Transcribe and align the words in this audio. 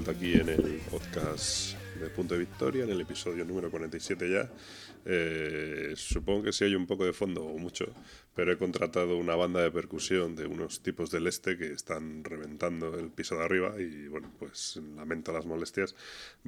vuelta 0.00 0.12
aquí 0.12 0.32
en 0.32 0.48
el 0.48 0.80
podcast 0.90 1.74
de 2.00 2.08
Punto 2.08 2.32
de 2.32 2.40
Victoria, 2.40 2.84
en 2.84 2.90
el 2.90 3.02
episodio 3.02 3.44
número 3.44 3.70
47 3.70 4.30
ya. 4.30 4.50
Eh, 5.04 5.92
supongo 5.94 6.44
que 6.44 6.52
sí 6.54 6.64
hay 6.64 6.74
un 6.74 6.86
poco 6.86 7.04
de 7.04 7.12
fondo 7.12 7.44
o 7.44 7.58
mucho, 7.58 7.84
pero 8.34 8.50
he 8.50 8.56
contratado 8.56 9.18
una 9.18 9.34
banda 9.34 9.60
de 9.60 9.70
percusión 9.70 10.36
de 10.36 10.46
unos 10.46 10.82
tipos 10.82 11.10
del 11.10 11.26
este 11.26 11.58
que 11.58 11.72
están 11.72 12.24
reventando 12.24 12.98
el 12.98 13.10
piso 13.10 13.36
de 13.36 13.44
arriba 13.44 13.74
y 13.78 14.08
bueno, 14.08 14.32
pues 14.38 14.80
lamento 14.96 15.32
las 15.32 15.44
molestias. 15.44 15.94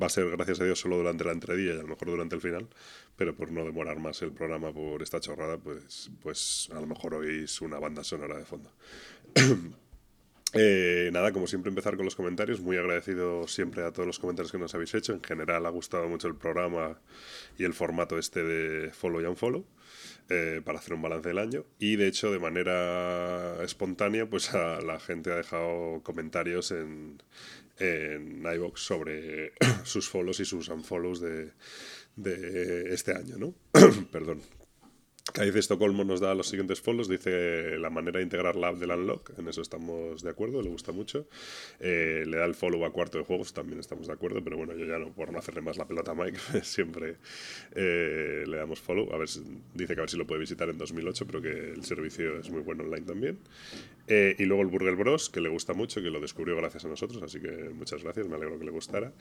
Va 0.00 0.06
a 0.06 0.10
ser, 0.10 0.30
gracias 0.30 0.60
a 0.60 0.64
Dios, 0.64 0.80
solo 0.80 0.96
durante 0.96 1.24
la 1.24 1.32
entradilla 1.32 1.74
y 1.74 1.78
a 1.78 1.82
lo 1.82 1.88
mejor 1.88 2.08
durante 2.08 2.36
el 2.36 2.40
final, 2.40 2.68
pero 3.16 3.36
por 3.36 3.52
no 3.52 3.66
demorar 3.66 3.98
más 3.98 4.22
el 4.22 4.32
programa 4.32 4.72
por 4.72 5.02
esta 5.02 5.20
chorrada, 5.20 5.58
pues, 5.58 6.10
pues 6.22 6.70
a 6.72 6.80
lo 6.80 6.86
mejor 6.86 7.14
oís 7.14 7.60
una 7.60 7.78
banda 7.78 8.02
sonora 8.02 8.38
de 8.38 8.46
fondo. 8.46 8.72
Eh, 10.54 11.08
nada, 11.12 11.32
como 11.32 11.46
siempre 11.46 11.70
empezar 11.70 11.96
con 11.96 12.04
los 12.04 12.14
comentarios, 12.14 12.60
muy 12.60 12.76
agradecido 12.76 13.48
siempre 13.48 13.84
a 13.84 13.92
todos 13.92 14.06
los 14.06 14.18
comentarios 14.18 14.52
que 14.52 14.58
nos 14.58 14.74
habéis 14.74 14.94
hecho, 14.94 15.14
en 15.14 15.22
general 15.22 15.64
ha 15.64 15.70
gustado 15.70 16.08
mucho 16.08 16.28
el 16.28 16.34
programa 16.34 17.00
y 17.56 17.64
el 17.64 17.72
formato 17.72 18.18
este 18.18 18.42
de 18.42 18.90
follow 18.90 19.22
y 19.22 19.24
unfollow 19.24 19.64
eh, 20.28 20.60
para 20.62 20.78
hacer 20.78 20.92
un 20.92 21.00
balance 21.00 21.28
del 21.28 21.38
año. 21.38 21.64
Y 21.78 21.96
de 21.96 22.06
hecho 22.06 22.30
de 22.30 22.38
manera 22.38 23.62
espontánea 23.64 24.28
pues 24.28 24.52
la 24.52 25.00
gente 25.00 25.32
ha 25.32 25.36
dejado 25.36 26.02
comentarios 26.02 26.70
en, 26.70 27.22
en 27.78 28.44
iVox 28.44 28.80
sobre 28.80 29.52
sus 29.84 30.08
follows 30.10 30.40
y 30.40 30.44
sus 30.44 30.68
unfollows 30.68 31.20
de, 31.20 31.52
de 32.16 32.92
este 32.92 33.12
año, 33.12 33.38
¿no? 33.38 33.54
Perdón, 34.12 34.42
De 35.34 35.58
Estocolmo 35.58 36.04
nos 36.04 36.20
da 36.20 36.34
los 36.34 36.48
siguientes 36.48 36.82
follows, 36.82 37.08
dice 37.08 37.78
la 37.78 37.88
manera 37.88 38.18
de 38.18 38.24
integrar 38.24 38.54
la 38.54 38.68
app 38.68 38.76
del 38.76 38.90
Unlock, 38.90 39.38
en 39.38 39.48
eso 39.48 39.62
estamos 39.62 40.22
de 40.22 40.28
acuerdo, 40.28 40.60
le 40.60 40.68
gusta 40.68 40.92
mucho. 40.92 41.26
Eh, 41.80 42.24
le 42.26 42.36
da 42.36 42.44
el 42.44 42.54
follow 42.54 42.84
a 42.84 42.92
cuarto 42.92 43.16
de 43.16 43.24
juegos, 43.24 43.54
también 43.54 43.80
estamos 43.80 44.08
de 44.08 44.12
acuerdo, 44.12 44.44
pero 44.44 44.58
bueno, 44.58 44.74
yo 44.74 44.84
ya 44.84 44.98
no, 44.98 45.10
por 45.10 45.32
no 45.32 45.38
hacerle 45.38 45.62
más 45.62 45.78
la 45.78 45.86
pelota 45.86 46.10
a 46.10 46.14
Mike, 46.14 46.38
siempre 46.62 47.16
eh, 47.74 48.44
le 48.46 48.56
damos 48.58 48.80
follow. 48.80 49.10
A 49.14 49.16
ver, 49.16 49.28
dice 49.72 49.94
que 49.94 50.00
a 50.00 50.02
ver 50.02 50.10
si 50.10 50.18
lo 50.18 50.26
puede 50.26 50.40
visitar 50.40 50.68
en 50.68 50.76
2008, 50.76 51.26
pero 51.26 51.40
que 51.40 51.70
el 51.72 51.84
servicio 51.84 52.38
es 52.38 52.50
muy 52.50 52.60
bueno 52.60 52.84
online 52.84 53.06
también. 53.06 53.38
Eh, 54.08 54.36
y 54.38 54.44
luego 54.44 54.62
el 54.62 54.68
Burger 54.68 54.96
Bros, 54.96 55.30
que 55.30 55.40
le 55.40 55.48
gusta 55.48 55.72
mucho, 55.72 56.02
que 56.02 56.10
lo 56.10 56.20
descubrió 56.20 56.56
gracias 56.56 56.84
a 56.84 56.88
nosotros, 56.88 57.22
así 57.22 57.40
que 57.40 57.70
muchas 57.72 58.02
gracias, 58.02 58.28
me 58.28 58.36
alegro 58.36 58.58
que 58.58 58.66
le 58.66 58.70
gustara. 58.70 59.12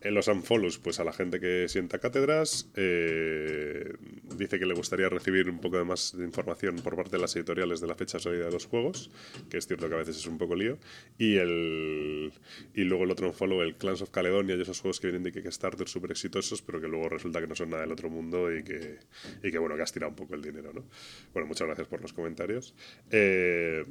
En 0.00 0.14
los 0.14 0.28
unfollows, 0.28 0.78
pues 0.78 1.00
a 1.00 1.04
la 1.04 1.12
gente 1.12 1.38
que 1.38 1.68
sienta 1.68 1.98
cátedras, 1.98 2.70
dice 2.74 4.58
que 4.58 4.66
le 4.66 4.74
gustaría 4.74 5.08
recibir 5.08 5.33
recibir 5.34 5.50
un 5.50 5.60
poco 5.60 5.78
de 5.78 5.84
más 5.84 6.16
de 6.16 6.24
información 6.24 6.76
por 6.76 6.96
parte 6.96 7.12
de 7.12 7.18
las 7.18 7.34
editoriales 7.36 7.80
de 7.80 7.86
la 7.86 7.94
fecha 7.94 8.18
salida 8.18 8.46
de 8.46 8.52
los 8.52 8.66
juegos, 8.66 9.10
que 9.50 9.58
es 9.58 9.66
cierto 9.66 9.88
que 9.88 9.94
a 9.94 9.98
veces 9.98 10.16
es 10.16 10.26
un 10.26 10.38
poco 10.38 10.54
lío, 10.54 10.78
y 11.18 11.36
el 11.36 12.32
y 12.74 12.84
luego 12.84 13.04
el 13.04 13.10
otro 13.10 13.32
follow, 13.32 13.62
el 13.62 13.76
Clans 13.76 14.02
of 14.02 14.10
Caledonia 14.10 14.54
y 14.54 14.60
esos 14.60 14.80
juegos 14.80 15.00
que 15.00 15.08
vienen 15.08 15.22
de 15.22 15.32
Kickstarter 15.32 15.88
súper 15.88 16.12
exitosos, 16.12 16.62
pero 16.62 16.80
que 16.80 16.88
luego 16.88 17.08
resulta 17.08 17.40
que 17.40 17.46
no 17.46 17.54
son 17.54 17.70
nada 17.70 17.82
del 17.82 17.92
otro 17.92 18.10
mundo 18.10 18.54
y 18.54 18.62
que, 18.62 18.98
y 19.42 19.50
que 19.50 19.58
bueno, 19.58 19.76
que 19.76 19.82
has 19.82 19.92
tirado 19.92 20.10
un 20.10 20.16
poco 20.16 20.34
el 20.34 20.42
dinero, 20.42 20.72
¿no? 20.72 20.84
Bueno, 21.32 21.48
muchas 21.48 21.66
gracias 21.66 21.88
por 21.88 22.00
los 22.00 22.12
comentarios. 22.12 22.74
Eh, 23.10 23.84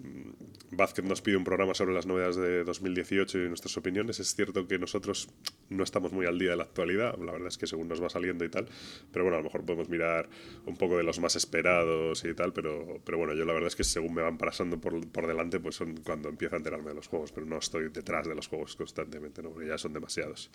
Vázquez 0.71 1.05
nos 1.05 1.21
pide 1.21 1.35
un 1.35 1.43
programa 1.43 1.73
sobre 1.73 1.93
las 1.93 2.05
novedades 2.05 2.35
de 2.37 2.63
2018 2.63 3.39
y 3.39 3.47
nuestras 3.47 3.75
opiniones. 3.77 4.19
Es 4.19 4.35
cierto 4.35 4.67
que 4.67 4.79
nosotros 4.79 5.29
no 5.69 5.83
estamos 5.83 6.13
muy 6.13 6.25
al 6.25 6.39
día 6.39 6.51
de 6.51 6.57
la 6.57 6.63
actualidad, 6.63 7.17
la 7.17 7.31
verdad 7.31 7.47
es 7.47 7.57
que 7.57 7.67
según 7.67 7.87
nos 7.87 8.01
va 8.01 8.09
saliendo 8.09 8.45
y 8.45 8.49
tal, 8.49 8.67
pero 9.11 9.25
bueno, 9.25 9.37
a 9.37 9.39
lo 9.39 9.45
mejor 9.45 9.65
podemos 9.65 9.89
mirar 9.89 10.29
un 10.65 10.77
poco 10.77 10.97
de 10.97 11.03
los 11.03 11.19
más 11.19 11.32
esperados 11.35 12.23
y 12.25 12.33
tal, 12.33 12.53
pero, 12.53 12.99
pero 13.03 13.17
bueno, 13.17 13.33
yo 13.33 13.45
la 13.45 13.53
verdad 13.53 13.67
es 13.67 13.75
que 13.75 13.83
según 13.83 14.13
me 14.13 14.21
van 14.21 14.37
pasando 14.37 14.79
por, 14.79 15.07
por 15.09 15.27
delante, 15.27 15.59
pues 15.59 15.75
son 15.75 15.97
cuando 15.97 16.29
empiezo 16.29 16.55
a 16.55 16.57
enterarme 16.57 16.89
de 16.89 16.95
los 16.95 17.07
juegos, 17.07 17.31
pero 17.31 17.45
no 17.45 17.57
estoy 17.57 17.89
detrás 17.89 18.27
de 18.27 18.35
los 18.35 18.47
juegos 18.47 18.75
constantemente, 18.75 19.41
¿no? 19.41 19.51
porque 19.51 19.67
ya 19.67 19.77
son 19.77 19.93
demasiados. 19.93 20.49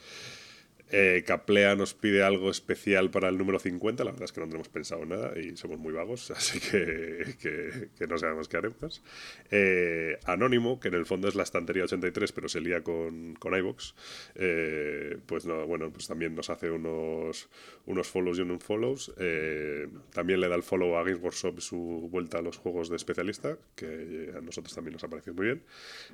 Eh, 0.91 1.22
Caplea 1.26 1.76
nos 1.76 1.93
pide 1.93 2.22
algo 2.22 2.50
especial 2.50 3.10
para 3.10 3.28
el 3.28 3.37
número 3.37 3.59
50. 3.59 4.04
La 4.04 4.10
verdad 4.10 4.25
es 4.25 4.32
que 4.32 4.41
no 4.41 4.47
tenemos 4.47 4.69
pensado 4.69 5.04
nada 5.04 5.38
y 5.38 5.56
somos 5.56 5.78
muy 5.78 5.93
vagos, 5.93 6.31
así 6.37 6.60
que, 6.60 7.88
que, 7.97 8.06
no 8.06 8.19
sabemos 8.19 8.49
qué 8.49 8.56
haremos. 8.56 9.03
Eh, 9.50 10.19
Anónimo, 10.25 10.81
que 10.81 10.88
en 10.88 10.94
el 10.94 11.06
fondo 11.06 11.28
es 11.28 11.34
la 11.34 11.43
estantería 11.43 11.84
83, 11.84 12.32
pero 12.32 12.49
se 12.49 12.60
lía 12.60 12.82
con, 12.82 13.34
con 13.34 13.54
iVox, 13.54 13.94
eh, 14.34 15.19
pues 15.26 15.44
no, 15.44 15.66
bueno, 15.66 15.91
pues 15.91 16.06
también 16.06 16.34
nos 16.34 16.50
hace 16.50 16.71
unos, 16.71 17.49
unos 17.87 18.09
follows 18.09 18.38
y 18.38 18.43
unos 18.43 18.62
follows. 18.62 19.12
Eh, 19.19 19.88
también 20.12 20.41
le 20.41 20.49
da 20.49 20.56
el 20.56 20.62
follow 20.62 20.97
a 20.97 21.03
Games 21.03 21.20
Workshop 21.20 21.60
su 21.60 22.09
vuelta 22.10 22.38
a 22.38 22.43
los 22.43 22.56
juegos 22.56 22.88
de 22.88 22.97
especialista, 22.97 23.59
que 23.75 24.32
a 24.37 24.41
nosotros 24.41 24.75
también 24.75 24.94
nos 24.94 25.05
ha 25.05 25.09
parecido 25.09 25.34
muy 25.34 25.47
bien. 25.47 25.62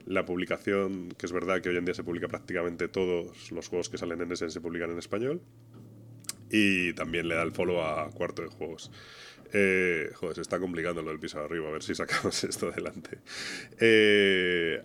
La 0.06 0.24
publicación, 0.24 1.10
que 1.16 1.26
es 1.26 1.32
verdad 1.32 1.60
que 1.60 1.68
hoy 1.68 1.76
en 1.76 1.84
día 1.84 1.94
se 1.94 2.04
publica 2.04 2.28
prácticamente 2.28 2.88
todos 2.88 3.52
los 3.52 3.68
juegos 3.68 3.88
que 3.88 3.98
salen 3.98 4.20
en 4.20 4.32
ese 4.32 4.46
publicar 4.64 4.90
en 4.90 4.98
español. 4.98 5.40
Y 6.50 6.92
también 6.94 7.28
le 7.28 7.36
da 7.36 7.42
el 7.42 7.52
follow 7.52 7.80
a 7.80 8.10
Cuarto 8.10 8.42
de 8.42 8.48
Juegos. 8.48 8.90
Eh, 9.56 10.10
joder, 10.14 10.34
se 10.34 10.40
está 10.40 10.58
complicando 10.58 11.00
lo 11.00 11.10
del 11.10 11.20
piso 11.20 11.38
de 11.38 11.44
arriba, 11.44 11.68
a 11.68 11.70
ver 11.70 11.82
si 11.84 11.94
sacamos 11.94 12.42
esto 12.50 12.68
adelante. 12.70 13.18
Eh, 13.78 14.82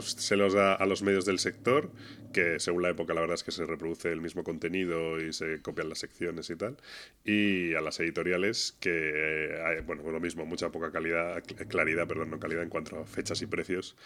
se 0.00 0.36
los 0.36 0.54
da 0.54 0.72
a 0.72 0.86
los 0.86 1.02
medios 1.02 1.26
del 1.26 1.38
sector, 1.38 1.90
que 2.32 2.58
según 2.60 2.82
la 2.82 2.88
época 2.88 3.12
la 3.12 3.20
verdad 3.20 3.34
es 3.34 3.44
que 3.44 3.52
se 3.52 3.66
reproduce 3.66 4.10
el 4.10 4.22
mismo 4.22 4.42
contenido 4.42 5.20
y 5.20 5.34
se 5.34 5.60
copian 5.60 5.90
las 5.90 5.98
secciones 5.98 6.48
y 6.48 6.56
tal. 6.56 6.78
Y 7.26 7.74
a 7.74 7.82
las 7.82 8.00
editoriales, 8.00 8.74
que, 8.80 8.90
eh, 8.90 9.82
bueno, 9.86 10.10
lo 10.10 10.18
mismo, 10.18 10.46
mucha 10.46 10.70
poca 10.70 10.90
calidad, 10.90 11.42
claridad, 11.68 12.08
perdón, 12.08 12.30
no 12.30 12.40
calidad 12.40 12.62
en 12.62 12.70
cuanto 12.70 12.98
a 12.98 13.06
fechas 13.06 13.42
y 13.42 13.46
precios, 13.46 13.96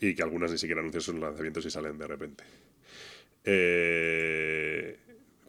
y 0.00 0.16
que 0.16 0.22
algunas 0.24 0.50
ni 0.50 0.58
siquiera 0.58 0.80
anuncian 0.80 1.02
sus 1.02 1.14
lanzamientos 1.14 1.64
y 1.64 1.70
salen 1.70 1.96
de 1.96 2.08
repente. 2.08 2.42
Eh, 3.50 4.98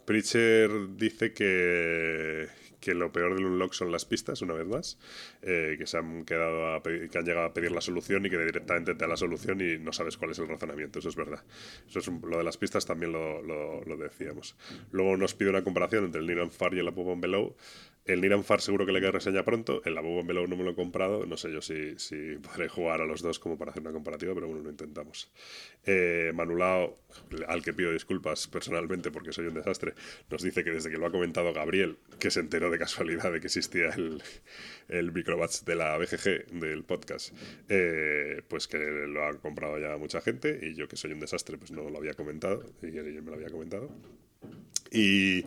Preacher 0.06 0.96
dice 0.96 1.34
que, 1.34 2.48
que 2.80 2.94
lo 2.94 3.12
peor 3.12 3.36
del 3.36 3.46
unlock 3.46 3.74
son 3.74 3.92
las 3.92 4.06
pistas, 4.06 4.42
una 4.42 4.54
vez 4.54 4.66
más, 4.66 4.98
eh, 5.42 5.76
que 5.78 5.86
se 5.86 5.98
han 5.98 6.24
quedado 6.24 6.82
que 6.82 7.18
han 7.18 7.26
llegado 7.26 7.48
a 7.48 7.54
pedir 7.54 7.72
la 7.72 7.82
solución 7.82 8.26
y 8.26 8.30
que 8.30 8.38
directamente 8.38 8.94
te 8.94 9.00
da 9.00 9.08
la 9.08 9.18
solución 9.18 9.60
y 9.60 9.78
no 9.78 9.92
sabes 9.92 10.16
cuál 10.16 10.32
es 10.32 10.40
el 10.40 10.48
razonamiento, 10.48 11.00
eso 11.00 11.10
es 11.10 11.16
verdad. 11.18 11.44
Eso 11.90 12.00
es 12.00 12.08
lo 12.08 12.38
de 12.38 12.44
las 12.44 12.58
pistas 12.58 12.86
también 12.86 13.12
lo, 13.12 13.42
lo, 13.42 13.98
decíamos. 13.98 14.56
Luego 14.92 15.18
nos 15.18 15.34
pide 15.36 15.50
una 15.50 15.64
comparación 15.64 16.06
entre 16.06 16.22
el 16.22 16.28
Niran 16.28 16.52
Far 16.52 16.74
y 16.74 16.80
el 16.80 16.88
Above 16.88 17.20
Below. 17.20 17.56
El 18.10 18.22
Niran 18.22 18.44
Far 18.44 18.60
seguro 18.60 18.88
que 18.88 18.92
le 18.92 19.02
queda 19.02 19.12
reseña 19.12 19.46
pronto, 19.46 19.84
el 19.86 19.96
Above 19.96 20.26
Below 20.26 20.48
no 20.48 20.58
me 20.58 20.64
lo 20.64 20.72
he 20.72 20.76
comprado, 20.76 21.28
no 21.28 21.38
sé 21.38 21.52
yo 21.54 21.62
si, 21.62 22.00
si 22.00 22.38
podré 22.38 22.68
jugar 22.68 23.02
a 23.02 23.06
los 23.06 23.22
dos 23.22 23.38
como 23.38 23.56
para 23.56 23.70
hacer 23.70 23.84
una 23.84 23.92
comparativa, 23.92 24.34
pero 24.34 24.48
bueno, 24.48 24.64
lo 24.64 24.72
intentamos. 24.72 25.32
Eh, 25.86 26.32
Manulao, 26.34 26.98
al 27.48 27.62
que 27.62 27.72
pido 27.72 27.92
disculpas 27.92 28.48
personalmente 28.48 29.12
porque 29.12 29.32
soy 29.32 29.46
un 29.46 29.54
desastre, 29.54 29.94
nos 30.28 30.42
dice 30.42 30.64
que 30.64 30.72
desde 30.72 30.90
que 30.90 30.98
lo 30.98 31.06
ha 31.06 31.12
comentado 31.12 31.54
Gabriel, 31.54 32.00
que 32.18 32.32
se 32.32 32.40
enteró 32.40 32.72
de 32.72 32.80
casualidad 32.80 33.32
de 33.32 33.42
que 33.42 33.46
existía 33.46 33.90
el, 33.90 34.24
el 34.88 35.12
Microbats 35.12 35.64
de 35.66 35.76
la 35.76 35.96
BGG, 36.00 36.48
del 36.60 36.84
podcast, 36.86 37.32
eh, 37.70 38.42
pues 38.48 38.68
que 38.68 38.80
lo 38.80 39.24
ha 39.24 39.34
comprado 39.38 39.78
ya 39.78 39.98
mucha 39.98 40.20
gente 40.20 40.60
y 40.64 40.74
yo 40.74 40.88
que 40.88 40.98
soy 40.98 41.12
un 41.12 41.20
desastre 41.20 41.60
pues 41.60 41.70
no 41.70 41.88
lo 41.88 42.00
había 42.00 42.16
comentado 42.16 42.66
y 42.82 42.92
yo 42.92 43.04
me 43.04 43.22
lo 43.22 43.36
había 43.36 43.52
comentado. 43.52 43.92
Y 44.92 45.46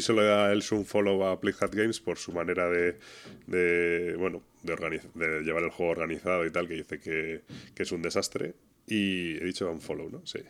solo 0.00 0.22
le 0.22 0.28
da 0.28 0.52
el 0.52 0.62
un 0.70 0.86
follow 0.86 1.24
a 1.24 1.40
Playhat 1.40 1.74
Games 1.74 2.00
por 2.00 2.18
su 2.18 2.32
manera 2.32 2.68
de, 2.70 2.98
de 3.46 4.14
bueno, 4.16 4.42
de, 4.62 5.00
de, 5.14 5.40
llevar 5.42 5.64
el 5.64 5.70
juego 5.70 5.92
organizado 5.92 6.46
y 6.46 6.50
tal, 6.50 6.68
que 6.68 6.74
dice 6.74 7.00
que, 7.00 7.42
es 7.76 7.92
un 7.92 8.02
desastre. 8.02 8.54
Y 8.86 9.36
he 9.38 9.44
dicho 9.44 9.70
un 9.70 9.80
follow, 9.80 10.10
¿no? 10.10 10.24
Sí. 10.26 10.40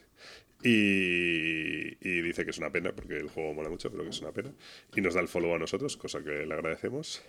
Y, 0.63 2.23
dice 2.23 2.45
que 2.45 2.51
es 2.51 2.59
una 2.59 2.71
pena, 2.71 2.93
porque 2.93 3.17
el 3.17 3.29
juego 3.29 3.55
mola 3.55 3.69
mucho, 3.69 3.91
pero 3.91 4.03
que 4.03 4.11
es 4.11 4.21
una 4.21 4.33
pena. 4.33 4.53
Y 4.95 5.01
nos 5.01 5.15
da 5.15 5.21
el 5.21 5.29
follow 5.29 5.55
a 5.55 5.59
nosotros, 5.59 5.97
cosa 5.97 6.23
que 6.23 6.47
le 6.47 6.55
agradecemos. 6.55 7.23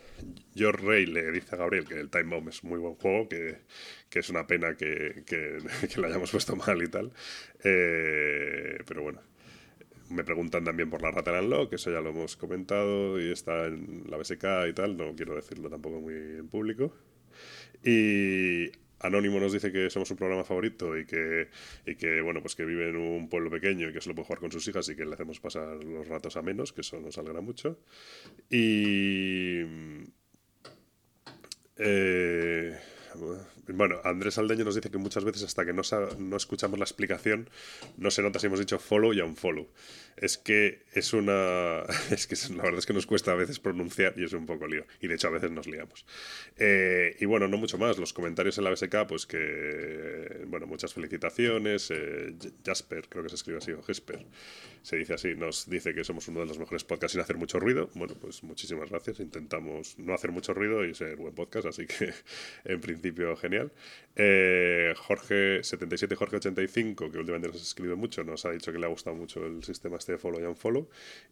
George 0.56 0.86
Rey 0.86 1.06
le 1.06 1.32
dice 1.32 1.56
a 1.56 1.58
Gabriel 1.58 1.86
que 1.86 1.96
el 1.96 2.10
Time 2.10 2.36
Bomb 2.36 2.50
es 2.50 2.64
muy 2.64 2.80
buen 2.80 2.96
juego, 2.96 3.30
que, 3.30 3.60
que 4.10 4.20
es 4.20 4.30
una 4.30 4.48
pena 4.48 4.76
que, 4.76 5.24
que, 5.26 5.60
que, 5.94 6.02
lo 6.02 6.08
hayamos 6.08 6.32
puesto 6.32 6.56
mal 6.56 6.82
y 6.82 6.88
tal. 6.88 7.12
Eh, 7.64 8.80
pero 8.86 9.04
bueno. 9.04 9.22
Me 10.10 10.24
preguntan 10.24 10.63
también 10.63 10.90
por 10.90 11.02
la 11.02 11.12
Rata 11.12 11.40
Unlock, 11.40 11.69
que 11.69 11.75
eso 11.78 11.92
ya 11.92 12.00
lo 12.00 12.12
hemos 12.12 12.38
comentado 12.38 13.19
y 13.19 13.31
está 13.31 13.66
en 13.66 14.04
la 14.07 14.18
BSK 14.18 14.68
y 14.69 14.74
tal, 14.74 14.98
no 14.98 15.16
quiero 15.16 15.36
decirlo 15.36 15.69
tampoco 15.69 16.00
muy 16.00 16.13
en 16.13 16.48
público. 16.48 16.94
Y 17.84 18.72
Anónimo 19.00 19.40
nos 19.40 19.52
dice 19.54 19.72
que 19.72 19.90
somos 19.90 20.07
su 20.07 20.16
programa 20.16 20.44
favorito 20.44 20.98
y 20.98 21.06
que, 21.06 21.50
y 21.86 21.96
que, 21.96 22.22
bueno, 22.22 22.42
pues 22.42 22.56
que 22.56 22.66
vive 22.66 22.90
en 22.90 22.98
un 22.98 23.30
pueblo 23.30 23.50
pequeño 23.50 23.90
y 23.90 23.94
que 23.94 24.02
solo 24.02 24.16
puede 24.16 24.28
jugar 24.28 24.40
con 24.40 24.52
sus 24.52 24.68
hijas 24.68 24.88
y 24.90 24.96
que 24.96 25.06
le 25.06 25.13
hacemos 25.13 25.40
pasar 25.40 25.84
los 25.84 26.08
ratos 26.08 26.38
a 26.38 26.42
menos, 26.42 26.72
que 26.72 26.81
eso 26.81 27.00
nos 27.00 27.18
alegra 27.18 27.42
mucho. 27.42 27.80
Y... 28.50 29.62
Eh, 31.78 32.78
bueno, 33.74 34.00
Andrés 34.04 34.38
Aldeño 34.38 34.66
nos 34.66 34.76
dice 34.76 34.92
que 34.92 34.98
muchas 34.98 35.24
veces 35.24 35.44
hasta 35.44 35.66
que 35.66 35.74
no, 35.74 35.82
no 36.20 36.38
escuchamos 36.38 36.78
la 36.80 36.86
explicación 36.86 37.50
no 37.98 38.12
se 38.12 38.22
nota 38.22 38.40
si 38.40 38.48
hemos 38.48 38.60
dicho 38.60 38.80
follow 38.80 39.14
y 39.14 39.22
unfollow. 39.22 39.68
Es 40.18 40.38
que 40.38 40.84
es 40.94 41.14
una... 41.14 41.84
Es 42.12 42.28
que 42.28 42.36
la 42.54 42.64
verdad 42.64 42.80
es 42.80 42.86
que 42.86 42.94
nos 42.94 43.06
cuesta 43.06 43.32
a 43.32 43.36
veces 43.36 43.60
pronunciar 43.60 44.14
y 44.18 44.24
es 44.24 44.34
un 44.34 44.46
poco 44.46 44.68
lío. 44.68 44.86
Y 45.02 45.08
de 45.08 45.16
hecho 45.16 45.28
a 45.28 45.32
veces 45.32 45.52
nos 45.52 45.68
liamos. 45.68 46.06
Eh, 46.58 47.16
y 47.20 47.26
bueno, 47.26 47.48
no 47.48 47.58
mucho 47.58 47.78
más. 47.78 47.98
Los 47.98 48.14
comentarios 48.14 48.58
en 48.58 48.64
la 48.64 48.72
BSK, 48.72 49.08
pues 49.08 49.26
que... 49.26 50.46
Bueno, 50.48 50.68
muchas 50.68 50.94
felicitaciones. 50.94 51.92
Eh, 51.92 52.34
Jasper, 52.66 53.10
creo 53.10 53.24
que 53.24 53.30
se 53.30 53.36
escribe 53.36 53.58
así, 53.58 53.72
o 53.72 53.84
Jesper, 53.84 54.26
se 54.82 54.96
dice 54.98 55.14
así, 55.14 55.36
nos 55.36 55.70
dice 55.70 55.94
que 55.94 56.04
somos 56.04 56.28
uno 56.28 56.42
de 56.42 56.46
los 56.46 56.60
mejores 56.60 56.84
podcasts 56.84 57.14
sin 57.14 57.22
hacer 57.22 57.38
mucho 57.38 57.60
ruido. 57.60 57.90
Bueno, 57.96 58.16
pues 58.20 58.44
muchísimas 58.44 58.90
gracias. 58.90 59.20
Intentamos 59.20 59.98
no 59.98 60.14
hacer 60.14 60.32
mucho 60.32 60.54
ruido 60.54 60.86
y 60.86 60.94
ser 60.94 61.18
buen 61.18 61.34
podcast, 61.34 61.68
así 61.68 61.86
que 61.88 62.14
en 62.66 62.80
principio 62.80 63.36
genial. 63.36 63.72
Eh, 64.16 64.94
Jorge77, 64.96 66.16
Jorge85, 66.16 67.12
que 67.12 67.18
últimamente 67.18 67.50
nos 67.50 67.58
ha 67.58 67.64
escrito 67.64 67.98
mucho, 67.98 68.24
nos 68.24 68.46
ha 68.46 68.52
dicho 68.52 68.72
que 68.72 68.80
le 68.80 68.86
ha 68.86 68.90
gustado 68.90 69.16
mucho 69.16 69.46
el 69.46 69.64
sistema 69.64 69.98
este 70.06 70.13
de 70.13 70.18
follow 70.19 70.40
y 70.40 70.44
unfollow 70.44 70.88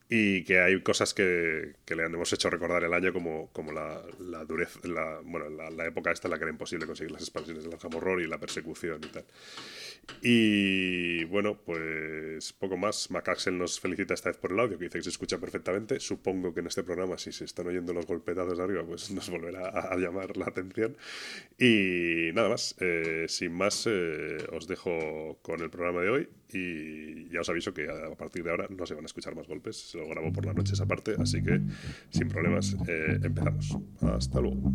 y 0.10 0.44
que 0.44 0.60
hay 0.60 0.80
cosas 0.82 1.14
que, 1.14 1.74
le 1.88 2.04
hemos 2.04 2.32
hecho 2.34 2.50
recordar 2.50 2.84
el 2.84 2.94
año 2.94 3.14
como, 3.14 3.50
como 3.52 3.72
la, 3.72 4.00
dureza, 4.46 4.80
la, 4.84 5.20
bueno, 5.24 5.50
la, 5.50 5.86
época 5.88 6.12
esta 6.12 6.28
en 6.28 6.32
la 6.32 6.38
que 6.38 6.44
era 6.44 6.52
imposible 6.52 6.86
conseguir 6.86 7.12
las 7.12 7.22
expansiones 7.22 7.64
del 7.64 7.74
Horror 7.74 8.22
y 8.22 8.28
la 8.28 8.38
persecución 8.38 9.02
y 9.04 9.08
tal. 9.08 9.26
Y 10.22 11.24
bueno, 11.26 11.58
pues 11.66 12.54
poco 12.54 12.78
más. 12.78 13.10
Macaxel 13.10 13.58
nos 13.58 13.80
felicita 13.80 14.14
esta 14.14 14.30
vez 14.30 14.38
por 14.38 14.52
el 14.52 14.60
audio, 14.60 14.78
que 14.78 14.86
dice 14.86 15.00
que 15.00 15.04
se 15.04 15.10
escucha 15.10 15.38
perfectamente. 15.38 16.00
Supongo 16.00 16.54
que 16.54 16.60
en 16.60 16.68
este 16.68 16.84
programa, 16.84 17.18
si 17.18 17.32
se 17.32 17.46
están 17.46 17.68
oyendo 17.68 17.94
los 17.94 18.06
golpetados 18.06 18.58
de 18.58 18.64
arriba, 18.64 18.84
pues 18.86 19.10
nos 19.12 19.30
volverá 19.30 19.70
a, 19.70 19.98
llamar 19.98 20.36
la 20.36 20.46
atención. 20.46 20.98
Y 21.58 22.32
nada 22.34 22.50
más, 22.50 22.76
eh, 22.82 23.26
sin 23.30 23.54
más, 23.54 23.88
eh, 23.88 24.38
os 24.52 24.68
dejo 24.68 25.40
con 25.42 25.62
el 25.62 25.70
programa 25.70 26.02
de 26.02 26.10
hoy 26.10 26.30
y 26.54 27.30
ya 27.30 27.42
os 27.42 27.50
aviso 27.50 27.74
que 27.74 27.90
a 27.90 28.16
partir 28.16 28.44
de 28.44 28.52
ahora 28.52 28.63
no 28.70 28.86
se 28.86 28.94
van 28.94 29.04
a 29.04 29.08
escuchar 29.08 29.36
más 29.36 29.48
golpes. 29.48 29.92
Se 29.92 29.98
lo 29.98 30.08
grabo 30.08 30.32
por 30.32 30.46
la 30.46 30.54
noche 30.54 30.74
esa 30.74 30.86
parte, 30.86 31.16
así 31.20 31.42
que 31.42 31.62
sin 32.10 32.28
problemas, 32.28 32.76
eh, 32.88 33.20
empezamos. 33.24 33.78
Hasta 34.02 34.40
luego. 34.42 34.72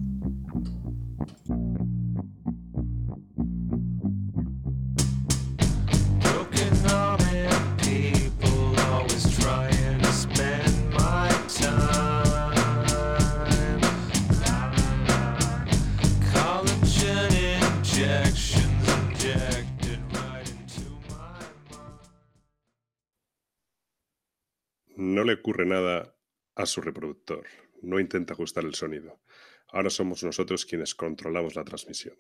No 25.19 25.25
le 25.25 25.33
ocurre 25.33 25.67
nada 25.67 26.15
a 26.55 26.65
su 26.65 26.81
reproductor. 26.81 27.45
No 27.83 27.99
intenta 27.99 28.35
ajustar 28.35 28.65
el 28.65 28.77
sonido. 28.77 29.21
Ahora 29.67 29.91
somos 29.91 30.23
nosotros 30.23 30.65
quienes 30.65 30.95
controlamos 30.95 31.57
la 31.57 31.65
transmisión. 31.65 32.15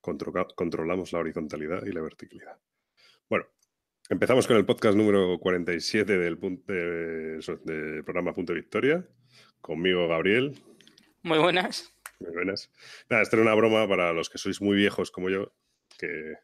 controlamos 0.00 1.12
la 1.12 1.18
horizontalidad 1.18 1.84
y 1.84 1.92
la 1.92 2.00
verticalidad. 2.00 2.58
Bueno, 3.28 3.44
empezamos 4.08 4.46
con 4.46 4.56
el 4.56 4.64
podcast 4.64 4.96
número 4.96 5.38
47 5.38 6.16
del, 6.16 6.38
del 6.66 8.04
programa 8.04 8.32
Punto 8.32 8.54
Victoria. 8.54 9.06
Conmigo, 9.60 10.08
Gabriel. 10.08 10.54
Muy 11.22 11.40
buenas. 11.40 11.92
Muy 12.20 12.32
buenas. 12.32 12.72
Nada, 13.10 13.22
esta 13.22 13.36
era 13.36 13.42
una 13.42 13.54
broma 13.54 13.86
para 13.86 14.14
los 14.14 14.30
que 14.30 14.38
sois 14.38 14.62
muy 14.62 14.78
viejos 14.78 15.10
como 15.10 15.28
yo, 15.28 15.52
que 15.98 16.36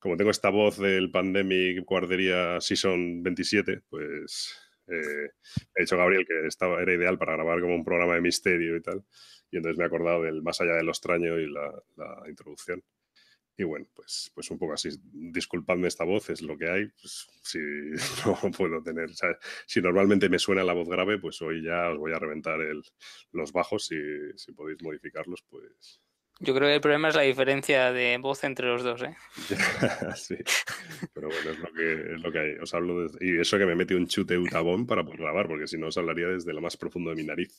como 0.00 0.18
tengo 0.18 0.30
esta 0.30 0.50
voz 0.50 0.76
del 0.76 1.10
Pandemic 1.10 1.82
Guardería 1.86 2.60
Season 2.60 3.22
27, 3.22 3.84
pues 3.88 4.63
eh, 4.88 5.30
he 5.74 5.82
dicho 5.82 5.96
Gabriel 5.96 6.26
que 6.26 6.46
estaba, 6.46 6.80
era 6.82 6.94
ideal 6.94 7.18
para 7.18 7.34
grabar 7.34 7.60
como 7.60 7.74
un 7.74 7.84
programa 7.84 8.14
de 8.14 8.20
misterio 8.20 8.76
y 8.76 8.82
tal. 8.82 9.04
Y 9.50 9.56
entonces 9.56 9.78
me 9.78 9.84
he 9.84 9.86
acordado 9.86 10.22
del 10.22 10.42
Más 10.42 10.60
allá 10.60 10.74
de 10.74 10.84
lo 10.84 10.90
extraño 10.90 11.38
y 11.38 11.50
la, 11.50 11.72
introducción. 12.28 12.82
Y 13.56 13.62
bueno, 13.62 13.86
pues, 13.94 14.32
pues 14.34 14.50
un 14.50 14.58
poco 14.58 14.72
así. 14.72 14.88
Disculpadme 15.12 15.86
esta 15.88 16.04
voz, 16.04 16.28
es 16.30 16.42
lo 16.42 16.58
que 16.58 16.68
hay. 16.68 16.86
Pues, 16.88 17.28
si 17.42 17.58
no 18.26 18.50
puedo 18.50 18.82
tener. 18.82 19.10
si 19.66 19.80
normalmente 19.80 20.28
me 20.28 20.38
suena 20.38 20.64
la 20.64 20.72
voz 20.72 20.88
grave, 20.88 21.18
pues 21.18 21.40
hoy 21.42 21.62
ya 21.62 21.90
os 21.90 21.98
voy 21.98 22.12
a 22.12 22.18
reventar 22.18 22.60
el, 22.60 22.82
los 23.32 23.52
bajos. 23.52 23.86
Si, 23.86 23.96
si 24.36 24.52
podéis 24.52 24.82
modificarlos, 24.82 25.42
pues, 25.48 26.00
yo 26.44 26.54
creo 26.54 26.68
que 26.68 26.74
el 26.74 26.80
problema 26.80 27.08
es 27.08 27.14
la 27.14 27.22
diferencia 27.22 27.92
de 27.92 28.18
voz 28.18 28.44
entre 28.44 28.68
los 28.68 28.82
dos, 28.82 29.02
¿eh? 29.02 29.16
sí, 30.16 30.36
pero 31.12 31.28
bueno, 31.28 31.50
es 31.50 31.58
lo 31.58 31.72
que, 31.72 32.14
es 32.14 32.22
lo 32.22 32.32
que 32.32 32.38
hay. 32.38 32.52
Os 32.60 32.72
hablo 32.74 33.08
de... 33.08 33.26
Y 33.26 33.40
eso 33.40 33.58
que 33.58 33.66
me 33.66 33.74
mete 33.74 33.94
un 33.94 34.06
chute 34.06 34.38
utabón 34.38 34.86
para 34.86 35.02
poder 35.02 35.20
grabar, 35.20 35.48
porque 35.48 35.66
si 35.66 35.78
no 35.78 35.88
os 35.88 35.96
hablaría 35.96 36.28
desde 36.28 36.52
lo 36.52 36.60
más 36.60 36.76
profundo 36.76 37.10
de 37.10 37.16
mi 37.16 37.24
nariz. 37.24 37.58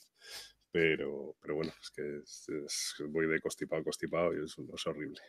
Pero, 0.71 1.35
pero 1.41 1.55
bueno, 1.55 1.73
es 1.81 1.89
que 1.91 3.03
voy 3.05 3.27
de 3.27 3.39
costipado 3.39 3.81
a 3.81 3.85
costipado 3.85 4.33
y 4.33 4.43
es, 4.43 4.55
es 4.57 4.87
horrible. 4.87 5.21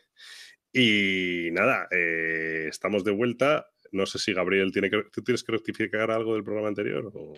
Y 0.71 1.49
nada, 1.51 1.87
eh, 1.91 2.67
estamos 2.69 3.03
de 3.03 3.11
vuelta. 3.11 3.67
No 3.91 4.05
sé 4.05 4.19
si 4.19 4.33
Gabriel 4.33 4.71
tiene 4.71 4.89
que... 4.89 5.03
¿Tú 5.11 5.23
tienes 5.23 5.43
que 5.43 5.53
rectificar 5.53 6.11
algo 6.11 6.33
del 6.33 6.43
programa 6.43 6.67
anterior? 6.67 7.11
O... 7.13 7.33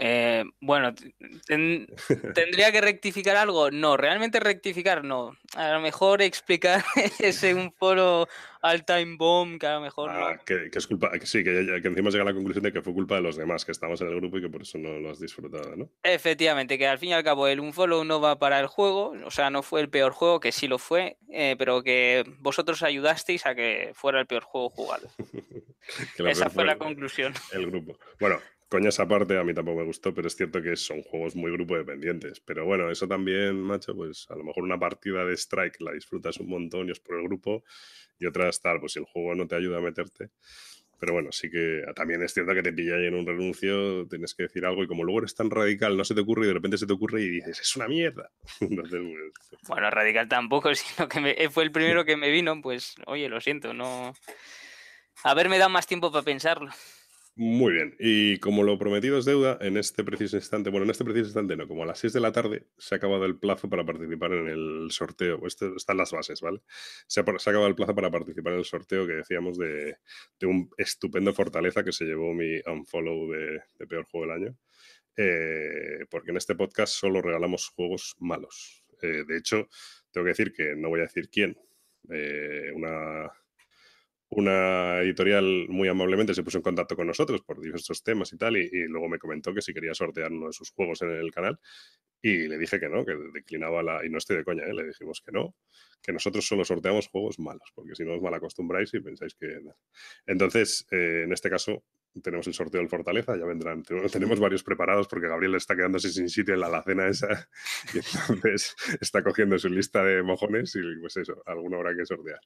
Eh, 0.00 0.44
bueno, 0.60 0.94
¿tendría 1.46 2.72
que 2.72 2.80
rectificar 2.80 3.36
algo? 3.36 3.70
No, 3.70 3.96
realmente 3.96 4.38
rectificar 4.38 5.04
no. 5.04 5.36
A 5.56 5.72
lo 5.72 5.80
mejor 5.80 6.22
explicar 6.22 6.84
ese 7.18 7.54
un 7.54 7.72
foro 7.72 8.28
al 8.62 8.84
time 8.84 9.16
bomb, 9.16 9.58
que 9.58 9.66
a 9.66 9.74
lo 9.74 9.80
mejor 9.80 10.10
ah, 10.10 10.40
que, 10.44 10.70
es 10.72 10.86
culpa, 10.86 11.10
que 11.12 11.26
sí, 11.26 11.44
que, 11.44 11.80
encima 11.82 12.10
llega 12.10 12.22
a 12.22 12.26
la 12.26 12.34
conclusión 12.34 12.62
de 12.62 12.72
que 12.72 12.82
fue 12.82 12.92
culpa 12.92 13.16
de 13.16 13.22
los 13.22 13.36
demás 13.36 13.64
que 13.64 13.72
estamos 13.72 14.00
en 14.00 14.08
el 14.08 14.16
grupo 14.16 14.38
y 14.38 14.42
que 14.42 14.48
por 14.48 14.62
eso 14.62 14.78
no 14.78 14.98
lo 14.98 15.10
has 15.10 15.20
disfrutado, 15.20 15.76
¿no? 15.76 15.88
Efectivamente, 16.02 16.78
que 16.78 16.86
al 16.86 16.98
fin 16.98 17.10
y 17.10 17.12
al 17.12 17.24
cabo 17.24 17.46
el 17.48 17.60
unfollow 17.60 18.04
no 18.04 18.20
va 18.20 18.38
para 18.38 18.60
el 18.60 18.66
juego, 18.66 19.14
o 19.24 19.30
sea, 19.30 19.50
no 19.50 19.62
fue 19.62 19.80
el 19.80 19.88
peor 19.88 20.12
juego, 20.12 20.40
que 20.40 20.52
sí 20.52 20.68
lo 20.68 20.78
fue, 20.78 21.18
eh, 21.30 21.56
pero 21.58 21.82
que 21.82 22.24
vosotros 22.38 22.82
ayudasteis 22.82 23.46
a 23.46 23.54
que 23.54 23.92
fuera 23.94 24.20
el 24.20 24.26
peor 24.26 24.44
juego 24.44 24.70
jugado. 24.70 25.08
Esa 26.18 26.50
fue 26.50 26.64
la 26.64 26.76
conclusión. 26.76 27.34
El 27.52 27.66
grupo. 27.66 27.98
Bueno, 28.20 28.40
Coñas 28.68 29.00
aparte, 29.00 29.38
a 29.38 29.44
mí 29.44 29.54
tampoco 29.54 29.78
me 29.78 29.86
gustó, 29.86 30.12
pero 30.12 30.28
es 30.28 30.36
cierto 30.36 30.60
que 30.60 30.76
son 30.76 31.02
juegos 31.02 31.34
muy 31.34 31.50
grupo 31.50 31.76
dependientes. 31.76 32.40
Pero 32.40 32.66
bueno, 32.66 32.90
eso 32.90 33.08
también, 33.08 33.58
macho, 33.60 33.94
pues 33.94 34.26
a 34.28 34.36
lo 34.36 34.44
mejor 34.44 34.62
una 34.62 34.78
partida 34.78 35.24
de 35.24 35.34
Strike 35.34 35.80
la 35.80 35.92
disfrutas 35.92 36.38
un 36.38 36.50
montón 36.50 36.88
y 36.88 36.92
es 36.92 37.00
por 37.00 37.16
el 37.16 37.22
grupo, 37.24 37.64
y 38.18 38.26
otra 38.26 38.48
estar, 38.50 38.78
pues 38.78 38.92
si 38.92 38.98
el 38.98 39.06
juego 39.06 39.34
no 39.34 39.46
te 39.46 39.54
ayuda 39.54 39.78
a 39.78 39.80
meterte. 39.80 40.30
Pero 41.00 41.12
bueno, 41.12 41.30
sí 41.30 41.48
que 41.48 41.82
también 41.94 42.22
es 42.22 42.34
cierto 42.34 42.52
que 42.54 42.62
te 42.62 42.72
pilla 42.72 42.96
en 42.96 43.14
un 43.14 43.24
renuncio, 43.24 44.06
tienes 44.08 44.34
que 44.34 44.44
decir 44.44 44.66
algo 44.66 44.82
y 44.82 44.88
como 44.88 45.04
luego 45.04 45.20
eres 45.20 45.34
tan 45.34 45.48
radical, 45.48 45.96
no 45.96 46.04
se 46.04 46.14
te 46.14 46.20
ocurre 46.20 46.44
y 46.44 46.48
de 46.48 46.54
repente 46.54 46.76
se 46.76 46.86
te 46.86 46.92
ocurre 46.92 47.22
y 47.22 47.28
dices, 47.28 47.60
es 47.60 47.76
una 47.76 47.86
mierda. 47.86 48.30
Entonces, 48.60 49.00
pues, 49.00 49.62
bueno, 49.68 49.90
radical 49.90 50.28
tampoco, 50.28 50.74
sino 50.74 51.08
que 51.08 51.48
fue 51.50 51.62
el 51.62 51.72
primero 51.72 52.04
que 52.04 52.16
me 52.16 52.30
vino, 52.30 52.60
pues 52.60 52.96
oye, 53.06 53.28
lo 53.28 53.40
siento, 53.40 53.72
no... 53.72 54.12
Haberme 55.24 55.58
dado 55.58 55.70
más 55.70 55.86
tiempo 55.86 56.12
para 56.12 56.24
pensarlo. 56.24 56.70
Muy 57.40 57.72
bien, 57.72 57.94
y 58.00 58.38
como 58.38 58.64
lo 58.64 58.78
prometido 58.80 59.16
es 59.16 59.24
deuda, 59.24 59.58
en 59.60 59.76
este 59.76 60.02
preciso 60.02 60.34
instante, 60.36 60.70
bueno, 60.70 60.82
en 60.82 60.90
este 60.90 61.04
preciso 61.04 61.26
instante 61.26 61.56
no, 61.56 61.68
como 61.68 61.84
a 61.84 61.86
las 61.86 62.00
6 62.00 62.12
de 62.14 62.18
la 62.18 62.32
tarde 62.32 62.66
se 62.78 62.96
ha 62.96 62.98
acabado 62.98 63.24
el 63.26 63.38
plazo 63.38 63.70
para 63.70 63.84
participar 63.84 64.32
en 64.32 64.48
el 64.48 64.88
sorteo, 64.90 65.40
están 65.46 65.98
las 65.98 66.10
bases, 66.10 66.40
¿vale? 66.40 66.62
Se 67.06 67.20
ha, 67.20 67.24
se 67.24 67.30
ha, 67.30 67.52
acabado 67.52 67.68
el 67.68 67.76
plazo 67.76 67.94
para 67.94 68.10
participar 68.10 68.54
en 68.54 68.58
el 68.58 68.64
sorteo 68.64 69.06
que 69.06 69.12
decíamos 69.12 69.56
de, 69.56 69.98
de 70.40 70.46
un 70.48 70.68
estupendo 70.78 71.32
Fortaleza 71.32 71.84
que 71.84 71.92
se 71.92 72.06
llevó 72.06 72.34
mi 72.34 72.58
unfollow 72.66 73.30
de, 73.30 73.60
de 73.78 73.86
peor 73.86 74.04
juego 74.06 74.26
del 74.26 74.42
año, 74.42 74.56
eh, 75.16 76.06
porque 76.10 76.32
en 76.32 76.38
este 76.38 76.56
podcast 76.56 76.92
solo 76.92 77.22
regalamos 77.22 77.68
juegos 77.68 78.16
malos. 78.18 78.82
Eh, 79.00 79.22
de 79.28 79.36
hecho, 79.36 79.68
tengo 80.10 80.24
que 80.24 80.30
decir 80.30 80.52
que 80.52 80.74
no 80.74 80.88
voy 80.88 80.98
a 80.98 81.04
decir 81.04 81.28
quién, 81.30 81.56
eh, 82.10 82.72
una 82.74 83.30
una 84.30 85.00
editorial 85.00 85.66
muy 85.68 85.88
amablemente 85.88 86.34
se 86.34 86.42
puso 86.42 86.58
en 86.58 86.62
contacto 86.62 86.96
con 86.96 87.06
nosotros 87.06 87.40
por 87.42 87.60
diversos 87.60 88.02
temas 88.02 88.32
y 88.32 88.36
tal, 88.36 88.56
y, 88.56 88.68
luego 88.88 89.08
me 89.08 89.18
comentó 89.18 89.54
que 89.54 89.62
si 89.62 89.72
quería 89.72 89.94
sortear 89.94 90.32
uno 90.32 90.48
de 90.48 90.52
sus 90.52 90.70
juegos 90.70 91.00
en 91.02 91.10
el 91.10 91.30
canal, 91.30 91.58
y 92.20 92.48
le 92.48 92.58
dije 92.58 92.78
que 92.80 92.88
no, 92.88 93.04
que 93.04 93.14
declinaba 93.32 93.82
la... 93.82 94.04
Y 94.04 94.10
no 94.10 94.18
estoy 94.18 94.36
de 94.36 94.44
coña, 94.44 94.64
¿eh? 94.64 94.74
le 94.74 94.88
dijimos 94.88 95.22
que 95.24 95.32
no, 95.32 95.54
que 96.02 96.12
nosotros 96.12 96.46
solo 96.46 96.64
sorteamos 96.64 97.08
juegos 97.08 97.38
malos, 97.38 97.70
porque 97.74 97.94
si 97.94 98.04
no 98.04 98.14
os 98.14 98.22
mal 98.22 98.34
acostumbráis 98.34 98.92
y 98.94 99.00
pensáis 99.00 99.34
que... 99.34 99.60
Entonces, 100.26 100.86
eh, 100.90 101.22
en 101.24 101.32
este 101.32 101.48
caso, 101.48 101.84
tenemos 102.22 102.46
el 102.46 102.54
sorteo 102.54 102.80
del 102.80 102.88
Fortaleza, 102.88 103.36
ya 103.36 103.44
vendrán. 103.44 103.82
Tenemos 104.12 104.40
varios 104.40 104.62
preparados 104.62 105.08
porque 105.08 105.28
Gabriel 105.28 105.54
está 105.54 105.76
quedándose 105.76 106.10
sin 106.10 106.28
sitio 106.28 106.54
en 106.54 106.60
la 106.60 106.66
alacena 106.66 107.08
esa 107.08 107.48
y 107.94 107.98
entonces 107.98 108.74
está 109.00 109.22
cogiendo 109.22 109.58
su 109.58 109.68
lista 109.68 110.02
de 110.04 110.22
mojones 110.22 110.74
y 110.76 110.80
pues 111.00 111.16
eso, 111.16 111.42
alguna 111.46 111.76
habrá 111.76 111.94
que 111.94 112.06
sortear. 112.06 112.40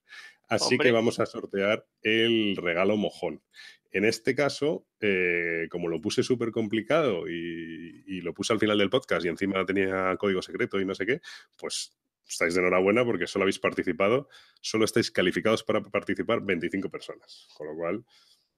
Así 0.48 0.78
que 0.78 0.92
vamos 0.92 1.20
a 1.20 1.26
sortear 1.26 1.86
el 2.02 2.56
regalo 2.56 2.96
mojón. 2.96 3.42
En 3.90 4.06
este 4.06 4.34
caso, 4.34 4.86
eh, 5.00 5.68
como 5.70 5.88
lo 5.88 6.00
puse 6.00 6.22
súper 6.22 6.50
complicado 6.50 7.28
y, 7.28 8.02
y, 8.06 8.22
lo 8.22 8.32
puse 8.32 8.54
al 8.54 8.58
final 8.58 8.78
del 8.78 8.88
podcast 8.88 9.26
y 9.26 9.28
encima 9.28 9.66
tenía 9.66 10.16
código 10.16 10.40
secreto 10.40 10.80
y 10.80 10.86
no 10.86 10.94
sé 10.94 11.04
qué, 11.04 11.20
pues 11.58 11.94
estáis 12.26 12.54
de 12.54 12.60
enhorabuena 12.60 13.04
porque 13.04 13.26
solo 13.26 13.44
habéis 13.44 13.58
participado, 13.58 14.28
solo 14.60 14.86
estáis 14.86 15.10
calificados 15.10 15.62
para 15.62 15.82
participar 15.82 16.40
25 16.42 16.88
personas. 16.90 17.48
Con 17.54 17.68
lo 17.68 17.76
cual, 17.76 18.04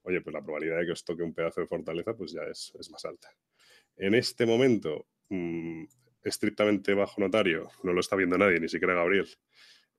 oye, 0.05 0.21
pues 0.21 0.33
la 0.33 0.43
probabilidad 0.43 0.79
de 0.79 0.87
que 0.87 0.93
os 0.93 1.05
toque 1.05 1.23
un 1.23 1.35
pedazo 1.35 1.61
de 1.61 1.67
fortaleza 1.67 2.15
pues 2.15 2.33
ya 2.33 2.43
es, 2.43 2.73
más 2.91 3.05
alta. 3.05 3.29
En 3.97 4.15
este 4.15 4.47
momento, 4.47 5.07
mm, 5.29 5.85
estrictamente 6.23 6.95
bajo 6.95 7.21
notario, 7.21 7.71
no 7.83 7.93
lo 7.93 8.01
está 8.01 8.17
viendo 8.17 8.39
nadie, 8.39 8.61
ni 8.61 8.69
siquiera 8.69 8.95
Gabriel. 8.95 9.29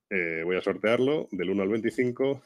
Eh, 0.10 0.42
voy 0.44 0.56
a 0.56 0.62
sortearlo 0.62 1.28
del 1.32 1.50
1 1.50 1.64
al 1.64 1.70
25. 1.70 2.44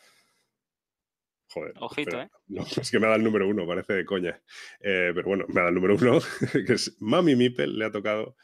Joder. 1.51 1.73
Ojito, 1.79 2.21
¿eh? 2.21 2.29
No, 2.47 2.63
es 2.81 2.91
que 2.91 2.99
me 2.99 3.05
ha 3.05 3.09
dado 3.09 3.19
el 3.19 3.25
número 3.25 3.47
uno, 3.47 3.67
parece 3.67 3.93
de 3.93 4.05
coña. 4.05 4.41
Eh, 4.79 5.11
pero 5.13 5.27
bueno, 5.27 5.45
me 5.49 5.59
ha 5.59 5.63
dado 5.63 5.69
el 5.69 5.75
número 5.75 5.95
uno, 5.95 6.19
que 6.65 6.73
es 6.73 6.95
Mami 7.01 7.35
Mipel, 7.35 7.77
le 7.77 7.85
ha 7.85 7.91
tocado 7.91 8.35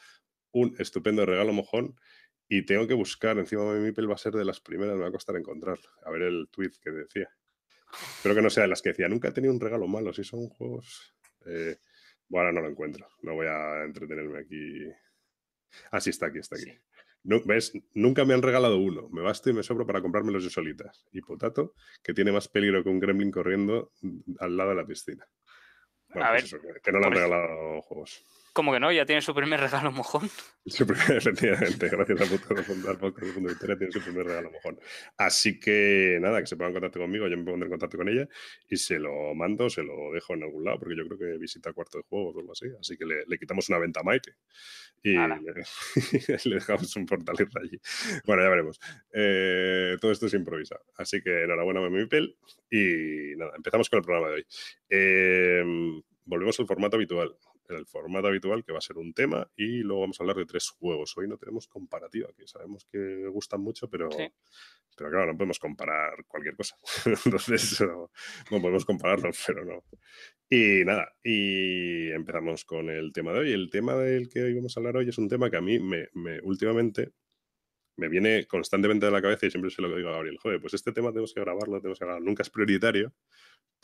un 0.52 0.76
estupendo 0.80 1.26
regalo 1.26 1.54
mojón 1.54 1.96
y 2.48 2.66
tengo 2.66 2.88
que 2.88 2.94
buscar, 2.94 3.38
encima 3.38 3.64
Mami 3.64 3.80
Mipel 3.80 4.10
va 4.10 4.16
a 4.16 4.20
ser 4.20 4.34
de 4.34 4.46
las 4.46 4.60
primeras, 4.60 4.96
me 4.96 5.04
va 5.04 5.08
a 5.08 5.12
costar 5.12 5.36
encontrarlo. 5.36 5.88
A 6.04 6.12
ver 6.12 6.24
el 6.24 6.48
tweet 6.52 6.72
que 6.82 6.92
decía. 6.92 7.30
Espero 8.18 8.36
que 8.36 8.42
no 8.42 8.50
sea 8.50 8.64
de 8.64 8.70
las 8.70 8.82
que 8.82 8.90
decía, 8.90 9.08
nunca 9.08 9.30
he 9.30 9.32
tenido 9.32 9.54
un 9.54 9.60
regalo 9.60 9.88
malo, 9.88 10.14
si 10.14 10.24
son 10.24 10.50
juegos... 10.50 11.16
Eh, 11.46 11.78
bueno, 12.28 12.52
no 12.52 12.62
lo 12.62 12.70
encuentro, 12.70 13.08
no 13.22 13.36
voy 13.36 13.46
a 13.48 13.84
entretenerme 13.84 14.40
aquí. 14.40 14.92
Ah, 15.92 16.00
sí, 16.00 16.10
está 16.10 16.28
aquí, 16.28 16.40
está 16.40 16.56
aquí. 16.56 16.72
¿Ves? 17.26 17.74
Nunca 17.94 18.24
me 18.24 18.34
han 18.34 18.42
regalado 18.42 18.78
uno. 18.78 19.10
Me 19.10 19.22
basto 19.22 19.50
y 19.50 19.54
me 19.54 19.64
sobro 19.64 19.86
para 19.86 20.02
comprármelos 20.02 20.44
yo 20.44 20.50
solitas. 20.50 21.06
Y 21.12 21.22
Potato, 21.22 21.74
que 22.04 22.14
tiene 22.14 22.32
más 22.32 22.48
peligro 22.48 22.84
que 22.84 22.90
un 22.90 23.00
gremlin 23.00 23.32
corriendo 23.32 23.92
al 24.40 24.56
lado 24.56 24.70
de 24.72 24.76
la 24.76 24.86
piscina. 24.86 25.28
a 26.10 26.32
pues 26.32 26.52
ver, 26.52 26.82
que 26.82 26.92
no 26.92 27.00
le 27.00 27.08
han 27.08 27.14
regalado 27.14 27.82
juegos. 27.82 28.24
¿Cómo 28.56 28.72
que 28.72 28.80
no? 28.80 28.90
Ya 28.90 29.06
tiene 29.06 29.22
su 29.22 29.36
primer 29.36 29.60
regalo 29.60 29.92
mojón. 29.92 30.30
Su 30.66 30.88
primer, 30.88 31.12
efectivamente, 31.18 31.90
gracias 31.90 32.22
a 32.22 32.26
podcast 32.26 32.70
de 32.70 32.96
Punto 32.96 33.50
Victoria, 33.50 33.78
tiene 33.78 33.92
su 33.92 34.00
primer 34.00 34.26
regalo 34.28 34.50
mojón. 34.50 34.80
Así 35.18 35.60
que 35.60 36.20
nada, 36.22 36.40
que 36.40 36.48
se 36.48 36.56
ponga 36.56 36.70
en 36.70 36.74
contacto 36.76 37.02
conmigo, 37.02 37.28
yo 37.28 37.36
me 37.36 37.44
pongo 37.44 37.66
en 37.66 37.70
contacto 37.70 37.98
con 37.98 38.08
ella 38.08 38.30
y 38.70 38.78
se 38.78 38.98
lo 38.98 39.36
mando, 39.36 39.70
se 39.70 39.84
lo 39.84 40.14
dejo 40.14 40.36
en 40.36 40.44
algún 40.44 40.64
lado, 40.64 40.80
porque 40.80 40.96
yo 40.96 41.06
creo 41.06 41.18
que 41.18 41.38
visita 41.38 41.74
cuarto 41.74 41.98
de 41.98 42.06
juegos 42.06 42.38
o 42.38 42.40
algo 42.40 42.54
así. 42.54 42.68
Así 42.80 42.96
que 42.96 43.06
le, 43.06 43.38
quitamos 43.38 43.68
una 43.68 43.78
venta 43.78 44.00
a 44.00 44.04
Maite 44.04 44.32
y 45.04 45.16
le, 46.46 46.56
dejamos 46.56 46.96
un 46.96 47.10
fortaleza 47.10 47.60
allí. 47.62 47.78
Bueno, 48.26 48.42
ya 48.42 48.50
veremos. 48.50 48.80
Eh, 49.12 49.98
todo 50.00 50.14
esto 50.14 50.28
es 50.28 50.34
improvisado. 50.34 50.86
Así 50.96 51.22
que 51.22 51.44
enhorabuena, 51.44 51.82
Memipel. 51.82 52.38
Y 52.72 53.36
nada, 53.36 53.52
empezamos 53.58 53.90
con 53.90 53.98
el 53.98 54.06
programa 54.06 54.30
de 54.30 54.36
hoy. 54.36 54.46
Eh, 54.90 56.02
volvemos 56.24 56.58
al 56.58 56.68
formato 56.68 56.96
habitual 56.96 57.36
el 57.70 57.86
formato 57.86 58.28
habitual, 58.28 58.64
que 58.64 58.72
va 58.72 58.80
a 58.80 58.82
ser 58.82 58.98
un 58.98 59.14
tema, 59.14 59.50
y 59.56 59.80
luego 59.80 60.02
vamos 60.02 60.20
a 60.20 60.24
hablar 60.24 60.38
de 60.38 60.46
tres 60.46 60.70
juegos. 60.70 61.16
Hoy 61.18 61.28
no 61.28 61.38
tenemos 61.38 61.68
comparativa, 61.68 62.30
que 62.38 62.48
sabemos 62.48 62.86
que 62.92 63.28
gustan 63.28 63.62
mucho, 63.62 63.90
pero, 63.90 64.10
pero 64.10 65.10
claro, 65.10 65.28
no 65.28 65.38
podemos 65.38 65.60
comparar 65.60 66.26
cualquier 66.28 66.56
cosa. 66.56 66.78
Entonces, 67.26 67.82
no, 67.82 68.10
podemos 68.50 68.86
compararlos, 68.86 69.44
pero 69.48 69.66
no. 69.66 69.84
Y 70.50 70.86
nada, 70.86 71.14
y 71.24 72.12
empezamos 72.12 72.66
con 72.66 72.90
el 72.90 73.12
tema 73.12 73.34
de 73.34 73.40
hoy. 73.40 73.54
El 73.54 73.70
tema 73.70 73.96
del 73.96 74.30
que 74.30 74.44
hoy 74.44 74.54
vamos 74.54 74.76
a 74.76 74.80
hablar 74.80 74.98
hoy 74.98 75.10
es 75.10 75.18
un 75.18 75.28
tema 75.28 75.50
que 75.50 75.58
a 75.58 75.62
mí 75.62 75.80
me, 75.80 76.10
me 76.14 76.40
últimamente 76.42 77.14
me 77.98 78.10
viene 78.10 78.46
constantemente 78.46 79.06
a 79.06 79.12
la 79.12 79.22
cabeza 79.22 79.46
y 79.46 79.52
siempre 79.52 79.72
se 79.72 79.82
lo 79.82 79.96
digo 79.96 80.10
a 80.10 80.14
Gabriel, 80.14 80.38
joder, 80.38 80.60
pues 80.60 80.74
este 80.74 80.92
tema 80.92 81.12
tenemos 81.12 81.34
que 81.34 81.40
grabarlo, 81.40 81.80
tenemos 81.80 82.00
que 82.00 82.06
grabarlo. 82.06 82.26
Nunca 82.26 82.44
es 82.44 82.50
prioritario, 82.50 83.14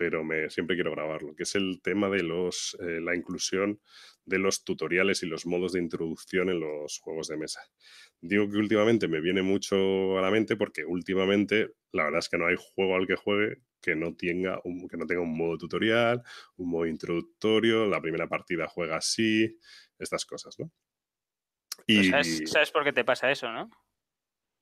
pero 0.02 0.24
me, 0.24 0.50
siempre 0.50 0.76
quiero 0.76 0.90
grabarlo, 0.90 1.36
que 1.36 1.44
es 1.44 1.54
el 1.54 1.80
tema 1.80 2.10
de 2.10 2.24
los, 2.24 2.76
eh, 2.82 3.00
la 3.00 3.16
inclusión 3.16 3.80
de 4.26 4.40
los 4.40 4.64
tutoriales 4.64 5.22
y 5.22 5.28
los 5.28 5.46
modos 5.46 5.74
de 5.74 5.80
introducción 5.80 6.50
en 6.50 6.60
los 6.60 6.98
juegos 6.98 7.28
de 7.28 7.38
mesa. 7.38 7.62
Digo 8.20 8.50
que 8.50 8.58
últimamente 8.58 9.08
me 9.08 9.22
viene 9.22 9.44
mucho 9.44 10.18
a 10.18 10.22
la 10.24 10.32
mente 10.32 10.56
porque 10.56 10.86
últimamente 10.86 11.76
la 11.92 12.06
verdad 12.06 12.18
es 12.18 12.30
que 12.30 12.40
no 12.40 12.48
hay 12.48 12.56
juego 12.58 12.96
al 12.96 13.06
que 13.06 13.16
juegue 13.16 13.62
que 13.80 13.96
no 13.96 14.16
tenga 14.16 14.60
un, 14.64 14.88
que 14.88 14.98
no 14.98 15.06
tenga 15.06 15.22
un 15.22 15.38
modo 15.38 15.56
tutorial, 15.60 16.24
un 16.58 16.72
modo 16.72 16.88
introductorio, 16.88 17.86
la 17.86 18.02
primera 18.02 18.28
partida 18.28 18.68
juega 18.68 18.98
así, 18.98 19.56
estas 20.00 20.26
cosas, 20.26 20.58
¿no? 20.58 20.72
Y... 21.86 22.06
¿Sabes, 22.06 22.50
¿Sabes 22.50 22.72
por 22.72 22.84
qué 22.84 22.92
te 22.92 23.06
pasa 23.06 23.30
eso, 23.30 23.52
no? 23.52 23.70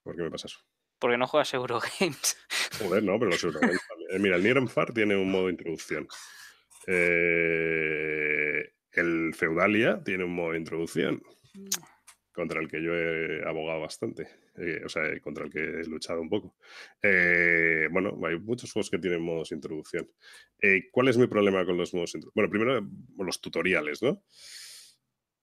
¿Por 0.03 0.17
qué 0.17 0.23
me 0.23 0.31
pasa 0.31 0.47
eso? 0.47 0.59
Porque 0.99 1.17
no 1.17 1.27
juegas 1.27 1.53
Eurogames. 1.53 2.37
Joder, 2.77 3.03
no, 3.03 3.17
pero 3.17 3.31
los 3.31 3.43
Eurogames. 3.45 3.79
Eh, 4.09 4.19
mira, 4.19 4.35
el 4.37 4.43
Nier 4.43 4.57
tiene 4.93 5.15
un 5.15 5.31
modo 5.31 5.45
de 5.45 5.51
introducción. 5.51 6.07
Eh, 6.87 8.71
el 8.93 9.33
Feudalia 9.35 10.01
tiene 10.03 10.23
un 10.23 10.33
modo 10.33 10.51
de 10.53 10.57
introducción. 10.57 11.21
Contra 12.31 12.61
el 12.61 12.69
que 12.69 12.81
yo 12.81 12.95
he 12.95 13.43
abogado 13.47 13.81
bastante. 13.81 14.27
Eh, 14.57 14.81
o 14.85 14.89
sea, 14.89 15.19
contra 15.19 15.45
el 15.45 15.51
que 15.51 15.59
he 15.59 15.83
luchado 15.85 16.21
un 16.21 16.29
poco. 16.29 16.55
bueno, 17.91 18.19
hay 18.25 18.39
muchos 18.39 18.71
juegos 18.71 18.89
que 18.89 18.97
tienen 18.97 19.21
modos 19.21 19.49
de 19.49 19.55
introducción. 19.55 20.09
¿Cuál 20.91 21.09
es 21.09 21.17
mi 21.17 21.27
problema 21.27 21.65
con 21.65 21.77
los 21.77 21.93
modos 21.93 22.13
de 22.13 22.19
introducción? 22.19 22.33
Bueno, 22.35 22.49
primero 22.49 22.89
los 23.17 23.41
tutoriales, 23.41 24.01
¿no? 24.01 24.23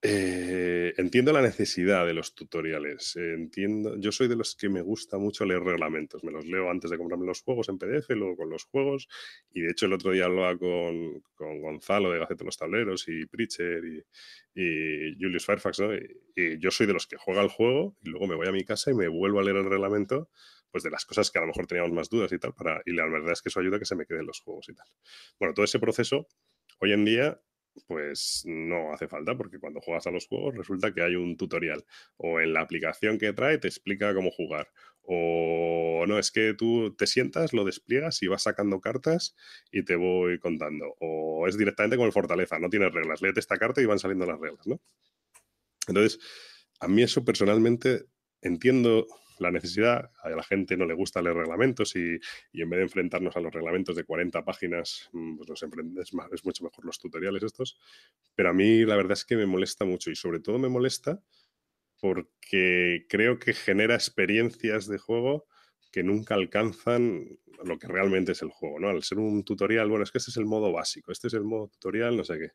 Eh, 0.03 0.93
entiendo 0.99 1.33
la 1.33 1.41
necesidad 1.41 2.07
de 2.07 2.13
los 2.15 2.35
tutoriales. 2.35 3.17
entiendo, 3.17 3.97
yo 3.99 4.13
soy 4.13 4.29
de 4.29 4.37
los 4.37 4.55
que 4.55 4.69
me 4.69 4.83
gusta 4.83 5.19
mucho 5.19 5.45
leer 5.45 5.63
reglamentos. 5.63 6.23
Me 6.23 6.33
los 6.33 6.47
leo 6.47 6.71
antes 6.71 6.91
de 6.91 6.99
comprarme 6.99 7.27
los 7.27 7.43
juegos 7.43 7.69
en 7.69 7.79
PDF, 7.79 8.11
luego 8.11 8.37
con 8.37 8.51
los 8.51 8.65
juegos. 8.65 9.09
Y 9.51 9.63
de 9.63 9.71
hecho, 9.71 9.87
el 9.87 9.95
otro 9.95 10.13
día 10.13 10.27
hablaba 10.27 10.57
con, 10.59 11.23
con 11.35 11.61
Gonzalo 11.61 12.11
de 12.11 12.19
Gaceta 12.19 12.41
de 12.41 12.45
los 12.45 12.57
Tableros 12.57 13.09
y 13.09 13.27
Pritcher 13.27 13.83
y, 13.85 14.03
y 14.55 15.15
Julius 15.21 15.47
Fairfax. 15.47 15.81
Y, 16.37 16.59
yo 16.59 16.71
soy 16.71 16.87
de 16.87 16.93
los 16.93 17.07
que 17.07 17.17
juega 17.17 17.43
el 17.43 17.49
juego 17.49 17.97
y 18.03 18.11
luego 18.11 18.27
me 18.27 18.35
voy 18.35 18.47
a 18.47 18.53
mi 18.53 18.65
casa 18.65 18.91
y 18.91 18.95
me 18.95 19.09
vuelvo 19.09 19.41
a 19.41 19.43
leer 19.43 19.57
el 19.57 19.71
reglamento 19.71 20.29
pues 20.71 20.83
de 20.83 20.91
las 20.91 21.07
cosas 21.07 21.31
que 21.31 21.39
a 21.39 21.41
lo 21.41 21.47
mejor 21.47 21.67
teníamos 21.67 21.93
más 21.93 22.11
dudas 22.11 22.31
y 22.33 22.39
tal. 22.39 22.53
Para, 22.53 22.83
y 22.85 22.93
la 22.93 23.07
verdad 23.07 23.33
es 23.33 23.41
que 23.41 23.49
eso 23.49 23.61
ayuda 23.61 23.77
a 23.77 23.79
que 23.79 23.87
se 23.87 23.97
me 23.97 24.05
queden 24.05 24.27
los 24.27 24.41
juegos 24.41 24.69
y 24.69 24.75
tal. 24.75 24.87
Bueno, 25.39 25.55
todo 25.55 25.65
ese 25.65 25.79
proceso 25.79 26.29
hoy 26.81 26.93
en 26.93 27.05
día 27.05 27.41
pues 27.87 28.43
no 28.47 28.93
hace 28.93 29.09
falta 29.09 29.37
porque 29.37 29.59
cuando 29.59 29.81
juegas 29.81 30.07
a 30.07 30.11
los 30.11 30.27
juegos 30.27 30.57
resulta 30.57 30.93
que 30.93 31.03
hay 31.03 31.17
un 31.17 31.37
tutorial 31.37 31.85
o 32.17 32.41
en 32.41 32.53
la 32.53 32.61
aplicación 32.61 33.19
que 33.19 33.33
trae 33.33 33.59
te 33.59 33.69
explica 33.69 34.15
cómo 34.15 34.31
jugar 34.31 34.69
o 35.03 36.05
no, 36.09 36.19
es 36.19 36.33
que 36.33 36.55
tú 36.55 36.95
te 36.97 37.07
sientas, 37.07 37.53
lo 37.53 37.65
despliegas 37.65 38.23
y 38.23 38.27
vas 38.27 38.43
sacando 38.43 38.81
cartas 38.81 39.37
y 39.71 39.85
te 39.85 39.95
voy 39.95 40.39
contando 40.41 40.97
o 41.01 41.47
es 41.47 41.57
directamente 41.57 41.97
con 41.97 42.07
el 42.07 42.13
Fortaleza, 42.13 42.59
no 42.59 42.69
tienes 42.69 42.93
reglas, 42.93 43.23
léete 43.23 43.41
esta 43.41 43.57
carta 43.57 43.81
y 43.81 43.87
van 43.87 44.01
saliendo 44.01 44.27
las 44.27 44.41
reglas, 44.41 44.67
¿no? 44.67 44.81
Entonces, 45.87 46.19
a 46.81 46.89
mí 46.89 47.03
eso 47.03 47.25
personalmente 47.25 48.07
entiendo 48.43 49.07
la 49.39 49.51
necesidad, 49.51 50.11
a 50.23 50.31
la 50.31 50.43
gente 50.43 50.77
no 50.77 50.87
le 50.87 50.95
gusta 50.95 51.23
leer 51.23 51.37
reglamentos 51.37 51.95
y, 51.97 52.19
en 52.53 52.71
vez 52.71 52.79
de 52.79 52.83
enfrentarnos 52.83 53.37
a 53.37 53.41
los 53.41 53.53
reglamentos 53.53 53.97
de 53.97 54.05
40 54.05 54.45
páginas, 54.45 55.09
mm, 55.13 55.37
pues 55.37 55.49
nos 55.49 55.63
es, 55.63 56.13
es 56.33 56.45
mucho 56.45 56.65
mejor 56.65 56.85
los 56.85 56.99
tutoriales 56.99 57.43
estos. 57.43 57.79
Pero 58.35 58.51
a 58.51 58.53
mí 58.53 58.85
la 58.85 58.97
verdad 58.97 59.13
es 59.13 59.25
que 59.25 59.37
me 59.37 59.47
molesta 59.47 59.85
mucho 59.85 60.11
y 60.11 60.17
sobre 60.17 60.41
todo 60.41 60.59
me 60.59 60.69
molesta 60.69 61.23
porque 62.01 63.07
creo 63.09 63.39
que 63.39 63.55
genera 63.55 63.95
experiencias 63.95 64.87
de 64.87 64.99
juego 64.99 65.47
que 65.91 66.03
nunca 66.03 66.35
alcanzan 66.35 67.39
lo 67.65 67.79
que 67.79 67.89
realmente 67.89 68.33
es 68.33 68.43
el 68.43 68.51
juego, 68.51 68.79
¿no? 68.79 68.91
Al 68.91 69.03
ser 69.03 69.19
un 69.19 69.45
tutorial, 69.45 69.89
bueno, 69.89 70.05
es 70.05 70.11
que 70.11 70.19
este 70.19 70.31
es 70.31 70.37
el 70.37 70.45
modo 70.45 70.71
básico, 70.71 71.11
este 71.11 71.29
es 71.29 71.35
el 71.35 71.45
modo 71.45 71.69
tutorial, 71.69 72.17
no 72.17 72.25
sé 72.25 72.39
qué 72.39 72.51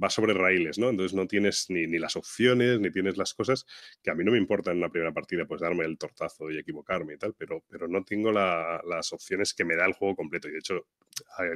va 0.00 0.10
sobre 0.10 0.34
raíles, 0.34 0.78
¿no? 0.78 0.90
Entonces 0.90 1.14
no 1.14 1.26
tienes 1.26 1.66
ni, 1.68 1.86
las 1.98 2.16
opciones, 2.16 2.80
ni 2.80 2.90
tienes 2.90 3.16
las 3.16 3.34
cosas 3.34 3.64
que 4.02 4.10
a 4.10 4.14
mí 4.14 4.24
no 4.24 4.32
me 4.32 4.38
importa 4.38 4.72
en 4.72 4.78
una 4.78 4.90
primera 4.90 5.12
partida, 5.12 5.44
pues 5.46 5.60
darme 5.60 5.84
el 5.84 5.98
tortazo 5.98 6.50
y 6.50 6.58
equivocarme 6.58 7.14
y 7.14 7.18
tal, 7.18 7.34
pero, 7.34 7.64
pero 7.68 7.88
no 7.88 8.04
tengo 8.04 8.32
las 8.32 9.12
opciones 9.12 9.54
que 9.54 9.64
me 9.64 9.76
da 9.76 9.86
el 9.86 9.92
juego 9.92 10.16
completo. 10.16 10.48
Y 10.48 10.52
de 10.52 10.58
hecho, 10.58 10.86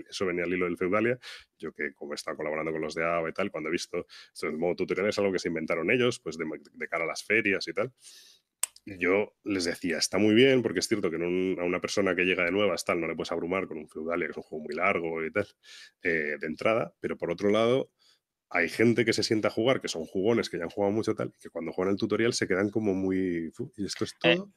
eso 0.09 0.26
venía 0.26 0.45
al 0.45 0.52
hilo 0.52 0.66
del 0.66 0.76
Feudalia. 0.76 1.18
Yo 1.59 1.73
que 1.73 1.92
como 1.95 2.12
he 2.12 2.14
estado 2.14 2.37
colaborando 2.37 2.73
con 2.73 2.80
los 2.80 2.95
de 2.95 3.04
AVA 3.04 3.30
y 3.30 3.33
tal, 3.33 3.50
cuando 3.50 3.68
he 3.68 3.73
visto 3.73 4.07
esto 4.33 4.47
en 4.47 4.59
modo 4.59 4.76
tutorial 4.76 5.09
es 5.09 5.18
algo 5.18 5.33
que 5.33 5.38
se 5.38 5.49
inventaron 5.49 5.90
ellos, 5.90 6.21
pues 6.21 6.37
de, 6.38 6.88
cara 6.88 7.04
a 7.04 7.09
las 7.09 7.25
ferias 7.25 7.66
y 7.68 7.73
tal 7.73 7.92
yo 8.97 9.35
les 9.45 9.64
decía, 9.64 9.99
está 9.99 10.18
muy 10.18 10.35
bien, 10.35 10.62
porque 10.62 10.78
es 10.78 10.88
cierto 10.88 11.11
que 11.11 11.16
a 11.16 11.64
una 11.64 11.80
persona 11.80 12.14
que 12.14 12.25
llega 12.25 12.45
de 12.45 12.52
nuevas 12.52 12.85
tal, 12.85 13.00
no 13.00 13.07
le 13.07 13.14
puedes 13.14 13.33
abrumar 13.33 13.66
con 13.66 13.76
un 13.76 13.88
Feudalia, 13.88 14.26
que 14.26 14.30
es 14.30 14.37
un 14.37 14.42
juego 14.45 14.64
muy 14.64 14.75
largo 14.75 15.25
y 15.25 15.30
tal, 15.30 15.47
eh, 16.02 16.37
de 16.40 16.47
entrada, 16.47 16.95
pero 17.00 17.16
por 17.18 17.30
otro 17.30 17.50
lado, 17.50 17.90
hay 18.50 18.68
gente 18.68 19.04
que 19.04 19.12
se 19.12 19.22
sienta 19.22 19.48
a 19.48 19.50
jugar, 19.50 19.80
que 19.80 19.88
son 19.88 20.04
jugones, 20.04 20.48
que 20.48 20.58
ya 20.58 20.64
han 20.64 20.70
jugado 20.70 20.92
mucho 20.92 21.14
tal, 21.14 21.32
y 21.36 21.42
que 21.42 21.50
cuando 21.50 21.72
juegan 21.72 21.92
el 21.92 21.98
tutorial 21.98 22.32
se 22.32 22.48
quedan 22.48 22.70
como 22.70 22.94
muy... 22.94 23.52
Y 23.76 23.84
esto 23.84 24.04
es 24.04 24.14
eh, 24.22 24.36
todo. 24.36 24.52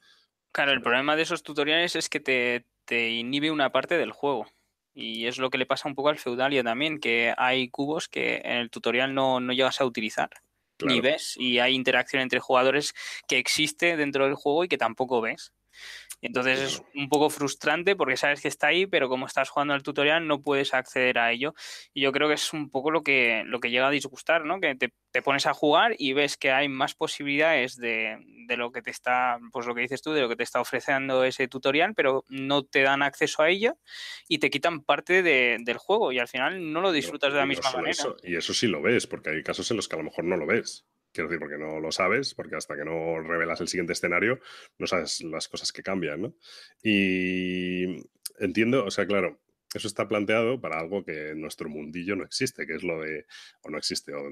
claro, 0.50 0.72
el 0.72 0.82
problema 0.82 1.16
de 1.16 1.22
esos 1.22 1.42
tutoriales 1.42 1.96
es 1.96 2.08
que 2.08 2.20
te, 2.20 2.66
te, 2.84 3.10
inhibe 3.10 3.50
una 3.50 3.70
parte 3.70 3.98
del 3.98 4.12
juego. 4.12 4.46
Y 4.94 5.26
es 5.26 5.38
lo 5.38 5.50
que 5.50 5.58
le 5.58 5.66
pasa 5.66 5.88
un 5.88 5.94
poco 5.94 6.08
al 6.10 6.18
Feudalia 6.18 6.62
también, 6.62 7.00
que 7.00 7.34
hay 7.36 7.68
cubos 7.68 8.08
que 8.08 8.42
en 8.44 8.58
el 8.58 8.70
tutorial 8.70 9.14
no, 9.14 9.40
no 9.40 9.52
llegas 9.52 9.80
a 9.80 9.86
utilizar. 9.86 10.30
Ni 10.84 11.00
ves, 11.00 11.36
y 11.36 11.60
hay 11.60 11.74
interacción 11.74 12.22
entre 12.22 12.40
jugadores 12.40 12.92
que 13.28 13.38
existe 13.38 13.96
dentro 13.96 14.24
del 14.24 14.34
juego 14.34 14.64
y 14.64 14.68
que 14.68 14.78
tampoco 14.78 15.20
ves. 15.20 15.52
Y 16.22 16.28
entonces 16.28 16.60
es 16.60 16.82
un 16.94 17.08
poco 17.08 17.30
frustrante 17.30 17.96
porque 17.96 18.16
sabes 18.16 18.40
que 18.40 18.46
está 18.46 18.68
ahí, 18.68 18.86
pero 18.86 19.08
como 19.08 19.26
estás 19.26 19.50
jugando 19.50 19.74
el 19.74 19.82
tutorial 19.82 20.28
no 20.28 20.40
puedes 20.40 20.72
acceder 20.72 21.18
a 21.18 21.32
ello. 21.32 21.52
Y 21.92 22.00
yo 22.00 22.12
creo 22.12 22.28
que 22.28 22.34
es 22.34 22.52
un 22.52 22.70
poco 22.70 22.92
lo 22.92 23.02
que, 23.02 23.42
lo 23.44 23.58
que 23.58 23.70
llega 23.70 23.88
a 23.88 23.90
disgustar, 23.90 24.44
¿no? 24.44 24.60
Que 24.60 24.76
te, 24.76 24.94
te 25.10 25.20
pones 25.20 25.46
a 25.46 25.52
jugar 25.52 25.96
y 25.98 26.12
ves 26.12 26.36
que 26.36 26.52
hay 26.52 26.68
más 26.68 26.94
posibilidades 26.94 27.76
de, 27.76 28.18
de, 28.46 28.56
lo 28.56 28.70
que 28.70 28.82
te 28.82 28.92
está, 28.92 29.40
pues 29.50 29.66
lo 29.66 29.74
que 29.74 29.80
dices 29.80 30.00
tú, 30.00 30.12
de 30.12 30.20
lo 30.20 30.28
que 30.28 30.36
te 30.36 30.44
está 30.44 30.60
ofreciendo 30.60 31.24
ese 31.24 31.48
tutorial, 31.48 31.92
pero 31.96 32.24
no 32.28 32.62
te 32.62 32.82
dan 32.82 33.02
acceso 33.02 33.42
a 33.42 33.50
ello 33.50 33.76
y 34.28 34.38
te 34.38 34.48
quitan 34.48 34.84
parte 34.84 35.24
de, 35.24 35.58
del 35.64 35.78
juego 35.78 36.12
y 36.12 36.20
al 36.20 36.28
final 36.28 36.72
no 36.72 36.80
lo 36.82 36.92
disfrutas 36.92 37.32
de 37.32 37.40
la 37.40 37.46
misma 37.46 37.72
manera. 37.72 37.96
y 38.22 38.36
eso 38.36 38.54
sí 38.54 38.68
lo 38.68 38.80
ves, 38.80 39.08
porque 39.08 39.30
hay 39.30 39.42
casos 39.42 39.68
en 39.72 39.76
los 39.76 39.88
que 39.88 39.96
a 39.96 39.98
lo 39.98 40.04
mejor 40.04 40.22
no 40.24 40.36
lo 40.36 40.46
ves. 40.46 40.86
Quiero 41.12 41.28
decir, 41.28 41.40
porque 41.40 41.58
no 41.58 41.80
lo 41.80 41.92
sabes, 41.92 42.34
porque 42.34 42.56
hasta 42.56 42.76
que 42.76 42.84
no 42.84 43.20
revelas 43.20 43.60
el 43.60 43.68
siguiente 43.68 43.92
escenario, 43.92 44.40
no 44.78 44.86
sabes 44.86 45.22
las 45.22 45.48
cosas 45.48 45.72
que 45.72 45.82
cambian, 45.82 46.22
¿no? 46.22 46.34
Y 46.82 48.02
entiendo, 48.38 48.84
o 48.84 48.90
sea, 48.90 49.06
claro, 49.06 49.38
eso 49.74 49.88
está 49.88 50.06
planteado 50.08 50.60
para 50.60 50.78
algo 50.78 51.04
que 51.04 51.30
en 51.30 51.40
nuestro 51.40 51.68
mundillo 51.68 52.16
no 52.16 52.24
existe, 52.24 52.66
que 52.66 52.74
es 52.74 52.82
lo 52.82 53.00
de, 53.00 53.26
o 53.62 53.70
no 53.70 53.78
existe, 53.78 54.12
o 54.12 54.30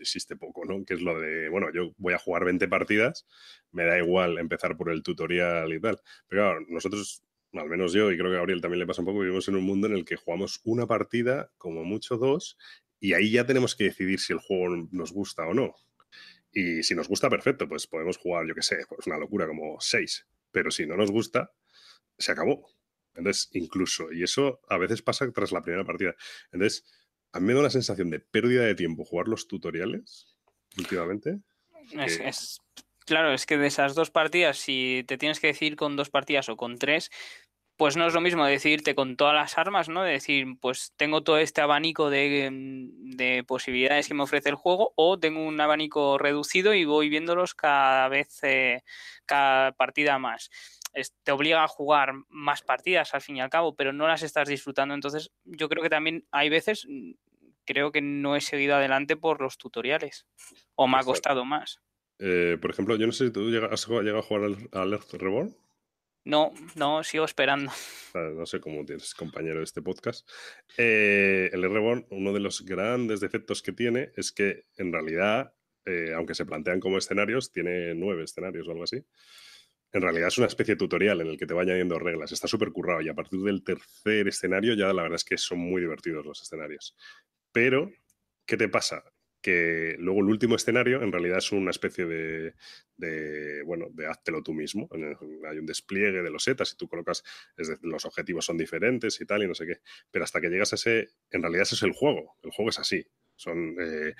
existe 0.00 0.36
poco, 0.36 0.64
¿no? 0.64 0.84
Que 0.84 0.94
es 0.94 1.00
lo 1.00 1.18
de, 1.18 1.48
bueno, 1.48 1.72
yo 1.72 1.94
voy 1.96 2.14
a 2.14 2.18
jugar 2.18 2.44
20 2.44 2.68
partidas, 2.68 3.26
me 3.70 3.84
da 3.84 3.98
igual 3.98 4.38
empezar 4.38 4.76
por 4.76 4.90
el 4.90 5.02
tutorial 5.02 5.72
y 5.72 5.80
tal. 5.80 6.00
Pero 6.28 6.42
claro, 6.42 6.66
nosotros, 6.68 7.22
al 7.52 7.68
menos 7.68 7.92
yo, 7.92 8.10
y 8.12 8.16
creo 8.18 8.30
que 8.30 8.36
a 8.36 8.38
Gabriel 8.40 8.60
también 8.60 8.80
le 8.80 8.86
pasa 8.86 9.02
un 9.02 9.06
poco, 9.06 9.20
vivimos 9.20 9.48
en 9.48 9.56
un 9.56 9.64
mundo 9.64 9.86
en 9.86 9.94
el 9.94 10.04
que 10.04 10.16
jugamos 10.16 10.60
una 10.64 10.86
partida, 10.86 11.50
como 11.56 11.84
mucho 11.84 12.16
dos, 12.16 12.58
y 13.00 13.14
ahí 13.14 13.32
ya 13.32 13.46
tenemos 13.46 13.74
que 13.74 13.84
decidir 13.84 14.20
si 14.20 14.32
el 14.32 14.38
juego 14.38 14.88
nos 14.90 15.12
gusta 15.12 15.46
o 15.46 15.54
no. 15.54 15.74
Y 16.52 16.82
si 16.82 16.94
nos 16.94 17.08
gusta, 17.08 17.30
perfecto, 17.30 17.68
pues 17.68 17.86
podemos 17.86 18.18
jugar, 18.18 18.46
yo 18.46 18.54
qué 18.54 18.62
sé, 18.62 18.84
pues 18.88 19.06
una 19.06 19.18
locura 19.18 19.46
como 19.46 19.80
seis. 19.80 20.26
Pero 20.50 20.70
si 20.70 20.86
no 20.86 20.96
nos 20.96 21.10
gusta, 21.10 21.50
se 22.18 22.32
acabó. 22.32 22.68
Entonces, 23.14 23.48
incluso, 23.52 24.12
y 24.12 24.22
eso 24.22 24.60
a 24.68 24.78
veces 24.78 25.02
pasa 25.02 25.30
tras 25.32 25.52
la 25.52 25.62
primera 25.62 25.84
partida. 25.84 26.14
Entonces, 26.52 26.84
a 27.32 27.40
mí 27.40 27.46
me 27.46 27.54
da 27.54 27.60
una 27.60 27.70
sensación 27.70 28.10
de 28.10 28.20
pérdida 28.20 28.64
de 28.64 28.74
tiempo 28.74 29.04
jugar 29.04 29.28
los 29.28 29.48
tutoriales 29.48 30.36
últimamente. 30.76 31.40
Es, 31.92 32.60
claro, 33.06 33.32
es 33.32 33.46
que 33.46 33.58
de 33.58 33.66
esas 33.66 33.94
dos 33.94 34.10
partidas, 34.10 34.58
si 34.58 35.04
te 35.06 35.18
tienes 35.18 35.40
que 35.40 35.48
decir 35.48 35.76
con 35.76 35.96
dos 35.96 36.10
partidas 36.10 36.48
o 36.48 36.56
con 36.56 36.78
tres, 36.78 37.10
pues 37.82 37.96
no 37.96 38.06
es 38.06 38.14
lo 38.14 38.20
mismo 38.20 38.46
decirte 38.46 38.94
con 38.94 39.16
todas 39.16 39.34
las 39.34 39.58
armas, 39.58 39.88
¿no? 39.88 40.04
De 40.04 40.12
decir, 40.12 40.46
pues 40.60 40.92
tengo 40.96 41.24
todo 41.24 41.38
este 41.38 41.62
abanico 41.62 42.10
de, 42.10 43.42
posibilidades 43.44 44.06
que 44.06 44.14
me 44.14 44.22
ofrece 44.22 44.50
el 44.50 44.54
juego 44.54 44.92
o 44.94 45.18
tengo 45.18 45.44
un 45.44 45.60
abanico 45.60 46.16
reducido 46.16 46.74
y 46.74 46.84
voy 46.84 47.08
viéndolos 47.08 47.56
cada 47.56 48.06
vez, 48.06 48.38
eh, 48.44 48.84
cada 49.26 49.72
partida 49.72 50.20
más. 50.20 50.48
te 51.24 51.32
obliga 51.32 51.64
a 51.64 51.66
jugar 51.66 52.12
más 52.28 52.62
partidas 52.62 53.14
al 53.14 53.20
fin 53.20 53.38
y 53.38 53.40
al 53.40 53.50
cabo, 53.50 53.74
pero 53.74 53.92
no 53.92 54.06
las 54.06 54.22
estás 54.22 54.46
disfrutando. 54.46 54.94
Entonces, 54.94 55.32
yo 55.42 55.68
creo 55.68 55.82
que 55.82 55.90
también 55.90 56.24
hay 56.30 56.50
veces, 56.50 56.86
mm, 56.88 57.14
creo 57.64 57.90
que 57.90 58.00
no 58.00 58.36
he 58.36 58.40
seguido 58.40 58.76
adelante 58.76 59.16
por 59.16 59.40
los 59.40 59.58
tutoriales 59.58 60.24
o 60.76 60.86
me 60.86 60.98
ha 60.98 61.02
costado 61.02 61.44
más. 61.44 61.80
Eh, 62.20 62.58
por 62.60 62.70
ejemplo, 62.70 62.94
yo 62.94 63.06
no 63.06 63.12
sé 63.12 63.26
si 63.26 63.32
tú 63.32 63.48
has 63.48 63.88
llegado 63.88 64.20
a 64.20 64.22
jugar 64.22 64.56
al 64.70 64.92
Earth 64.92 65.14
Reborn. 65.14 65.56
No, 66.24 66.52
no, 66.76 67.02
sigo 67.02 67.24
esperando. 67.24 67.72
No 68.14 68.46
sé 68.46 68.60
cómo 68.60 68.84
tienes 68.84 69.14
compañero 69.14 69.58
de 69.58 69.64
este 69.64 69.82
podcast. 69.82 70.28
Eh, 70.78 71.50
el 71.52 71.62
Reborn, 71.62 72.06
uno 72.10 72.32
de 72.32 72.40
los 72.40 72.64
grandes 72.64 73.20
defectos 73.20 73.62
que 73.62 73.72
tiene 73.72 74.12
es 74.16 74.30
que 74.30 74.66
en 74.76 74.92
realidad, 74.92 75.52
eh, 75.84 76.12
aunque 76.14 76.34
se 76.34 76.46
plantean 76.46 76.78
como 76.78 76.98
escenarios, 76.98 77.50
tiene 77.50 77.94
nueve 77.94 78.24
escenarios 78.24 78.68
o 78.68 78.70
algo 78.70 78.84
así. 78.84 79.04
En 79.92 80.00
realidad 80.00 80.28
es 80.28 80.38
una 80.38 80.46
especie 80.46 80.74
de 80.74 80.78
tutorial 80.78 81.20
en 81.20 81.26
el 81.26 81.36
que 81.36 81.46
te 81.46 81.54
va 81.54 81.62
añadiendo 81.62 81.98
reglas. 81.98 82.32
Está 82.32 82.46
súper 82.46 82.70
currado 82.70 83.02
y 83.02 83.08
a 83.08 83.14
partir 83.14 83.40
del 83.40 83.64
tercer 83.64 84.28
escenario 84.28 84.74
ya 84.74 84.92
la 84.92 85.02
verdad 85.02 85.16
es 85.16 85.24
que 85.24 85.36
son 85.36 85.58
muy 85.58 85.82
divertidos 85.82 86.24
los 86.24 86.40
escenarios. 86.40 86.96
Pero, 87.52 87.90
¿qué 88.46 88.56
te 88.56 88.68
pasa? 88.68 89.04
Que 89.42 89.96
luego 89.98 90.20
el 90.20 90.26
último 90.28 90.54
escenario 90.54 91.02
en 91.02 91.12
realidad 91.12 91.38
es 91.38 91.52
una 91.52 91.72
especie 91.72 92.06
de, 92.06 92.54
bueno, 93.66 93.88
de 93.92 94.06
háztelo 94.06 94.42
tú 94.42 94.54
mismo. 94.54 94.88
Hay 95.50 95.58
un 95.58 95.66
despliegue 95.66 96.22
de 96.22 96.30
los 96.30 96.44
setas 96.44 96.72
y 96.72 96.76
tú 96.76 96.88
colocas, 96.88 97.24
los 97.82 98.04
objetivos 98.04 98.44
son 98.44 98.56
diferentes 98.56 99.20
y 99.20 99.26
tal 99.26 99.42
y 99.42 99.48
no 99.48 99.54
sé 99.54 99.66
qué. 99.66 99.80
Pero 100.10 100.24
hasta 100.24 100.40
que 100.40 100.48
llegas 100.48 100.72
a 100.72 100.76
ese, 100.76 101.10
en 101.30 101.42
realidad 101.42 101.62
ese 101.62 101.74
es 101.74 101.82
el 101.82 101.92
juego. 101.92 102.38
El 102.42 102.52
juego 102.52 102.70
es 102.70 102.78
así. 102.78 103.04
Son 103.42 103.76
eh, 103.80 104.14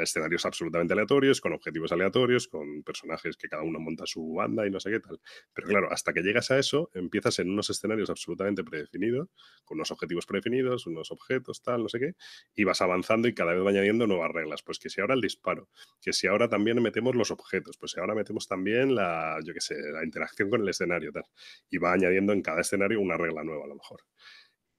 escenarios 0.00 0.46
absolutamente 0.46 0.94
aleatorios, 0.94 1.40
con 1.40 1.52
objetivos 1.52 1.92
aleatorios, 1.92 2.48
con 2.48 2.82
personajes 2.82 3.36
que 3.36 3.48
cada 3.48 3.62
uno 3.62 3.78
monta 3.78 4.06
su 4.06 4.32
banda 4.32 4.66
y 4.66 4.70
no 4.70 4.80
sé 4.80 4.90
qué 4.90 5.00
tal. 5.00 5.20
Pero 5.52 5.68
claro, 5.68 5.92
hasta 5.92 6.12
que 6.14 6.22
llegas 6.22 6.50
a 6.50 6.58
eso, 6.58 6.90
empiezas 6.94 7.38
en 7.38 7.50
unos 7.50 7.68
escenarios 7.68 8.08
absolutamente 8.08 8.64
predefinidos, 8.64 9.28
con 9.64 9.76
unos 9.76 9.90
objetivos 9.90 10.24
predefinidos, 10.24 10.86
unos 10.86 11.10
objetos, 11.10 11.62
tal, 11.62 11.82
no 11.82 11.88
sé 11.88 11.98
qué, 12.00 12.14
y 12.54 12.64
vas 12.64 12.80
avanzando 12.80 13.28
y 13.28 13.34
cada 13.34 13.52
vez 13.52 13.62
va 13.64 13.70
añadiendo 13.70 14.06
nuevas 14.06 14.30
reglas. 14.32 14.62
Pues 14.62 14.78
que 14.78 14.88
si 14.88 15.00
ahora 15.00 15.14
el 15.14 15.20
disparo, 15.20 15.68
que 16.00 16.12
si 16.12 16.26
ahora 16.26 16.48
también 16.48 16.82
metemos 16.82 17.14
los 17.14 17.30
objetos, 17.30 17.76
pues 17.76 17.92
si 17.92 18.00
ahora 18.00 18.14
metemos 18.14 18.48
también 18.48 18.94
la, 18.94 19.38
yo 19.44 19.52
qué 19.52 19.60
sé, 19.60 19.76
la 19.92 20.04
interacción 20.04 20.48
con 20.48 20.62
el 20.62 20.68
escenario, 20.68 21.12
tal. 21.12 21.24
Y 21.70 21.78
va 21.78 21.92
añadiendo 21.92 22.32
en 22.32 22.42
cada 22.42 22.60
escenario 22.62 23.00
una 23.00 23.16
regla 23.16 23.44
nueva 23.44 23.64
a 23.64 23.68
lo 23.68 23.74
mejor. 23.74 24.00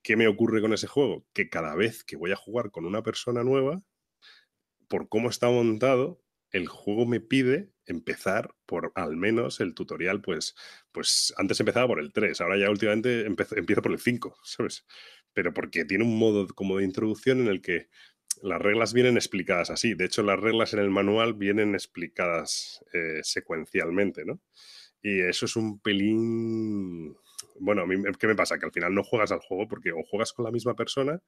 ¿Qué 0.07 0.15
me 0.15 0.29
ocurre 0.29 0.61
con 0.61 0.71
ese 0.71 0.87
juego? 0.87 1.25
Que 1.33 1.49
cada 1.49 1.75
vez 1.75 2.05
que 2.05 2.15
voy 2.15 2.31
a 2.31 2.37
jugar 2.37 2.71
con 2.71 2.85
una 2.85 3.03
persona 3.03 3.43
nueva, 3.43 3.83
por 4.87 5.09
cómo 5.09 5.29
está 5.29 5.49
montado, 5.49 6.23
el 6.51 6.69
juego 6.69 7.05
me 7.05 7.19
pide 7.19 7.73
empezar 7.85 8.55
por 8.65 8.93
al 8.95 9.17
menos 9.17 9.59
el 9.59 9.73
tutorial, 9.73 10.21
pues, 10.21 10.55
pues 10.93 11.33
antes 11.35 11.59
empezaba 11.59 11.87
por 11.87 11.99
el 11.99 12.13
3, 12.13 12.39
ahora 12.39 12.57
ya 12.57 12.69
últimamente 12.69 13.25
empiezo 13.25 13.81
por 13.81 13.91
el 13.91 13.99
5, 13.99 14.37
¿sabes? 14.45 14.85
Pero 15.33 15.53
porque 15.53 15.83
tiene 15.83 16.05
un 16.05 16.17
modo 16.17 16.47
como 16.55 16.77
de 16.77 16.85
introducción 16.85 17.41
en 17.41 17.47
el 17.47 17.61
que 17.61 17.89
las 18.41 18.61
reglas 18.61 18.93
vienen 18.93 19.17
explicadas 19.17 19.71
así. 19.71 19.93
De 19.93 20.05
hecho, 20.05 20.23
las 20.23 20.39
reglas 20.39 20.73
en 20.73 20.79
el 20.79 20.89
manual 20.89 21.33
vienen 21.33 21.73
explicadas 21.75 22.81
eh, 22.93 23.19
secuencialmente, 23.23 24.23
¿no? 24.23 24.39
Y 25.01 25.19
eso 25.19 25.47
es 25.47 25.57
un 25.57 25.81
pelín 25.81 27.17
bueno, 27.59 27.83
a 27.83 27.85
mí, 27.85 27.95
¿qué 28.19 28.27
me 28.27 28.35
pasa? 28.35 28.57
Que 28.57 28.65
al 28.65 28.71
final 28.71 28.93
no 28.93 29.03
juegas 29.03 29.31
al 29.31 29.39
juego 29.39 29.67
porque 29.67 29.91
o 29.91 30.03
juegas 30.03 30.33
con 30.33 30.45
la 30.45 30.51
misma 30.51 30.75
persona 30.75 31.19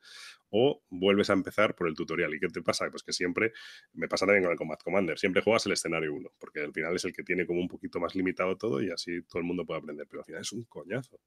o 0.50 0.82
vuelves 0.90 1.30
a 1.30 1.34
empezar 1.34 1.76
por 1.76 1.88
el 1.88 1.96
tutorial. 1.96 2.34
¿Y 2.34 2.40
qué 2.40 2.48
te 2.48 2.62
pasa? 2.62 2.90
Pues 2.90 3.04
que 3.04 3.14
siempre, 3.14 3.54
me 3.94 4.08
pasa 4.08 4.26
también 4.26 4.44
con 4.44 4.52
el 4.52 4.58
Combat 4.58 4.82
Commander, 4.84 5.18
siempre 5.18 5.42
juegas 5.42 5.66
el 5.66 5.74
escenario 5.74 6.14
1, 6.14 6.30
porque 6.40 6.62
al 6.62 6.74
final 6.74 6.96
es 6.96 7.06
el 7.06 7.14
que 7.14 7.24
tiene 7.24 7.46
como 7.46 7.60
un 7.60 7.68
poquito 7.68 8.00
más 8.00 8.16
limitado 8.16 8.58
todo 8.58 8.82
y 8.82 8.92
así 8.92 9.22
todo 9.24 9.40
el 9.40 9.46
mundo 9.46 9.66
puede 9.66 9.80
aprender, 9.80 10.08
pero 10.10 10.22
al 10.22 10.26
final 10.26 10.42
es 10.42 10.52
un 10.52 10.64
coñazo. 10.66 11.20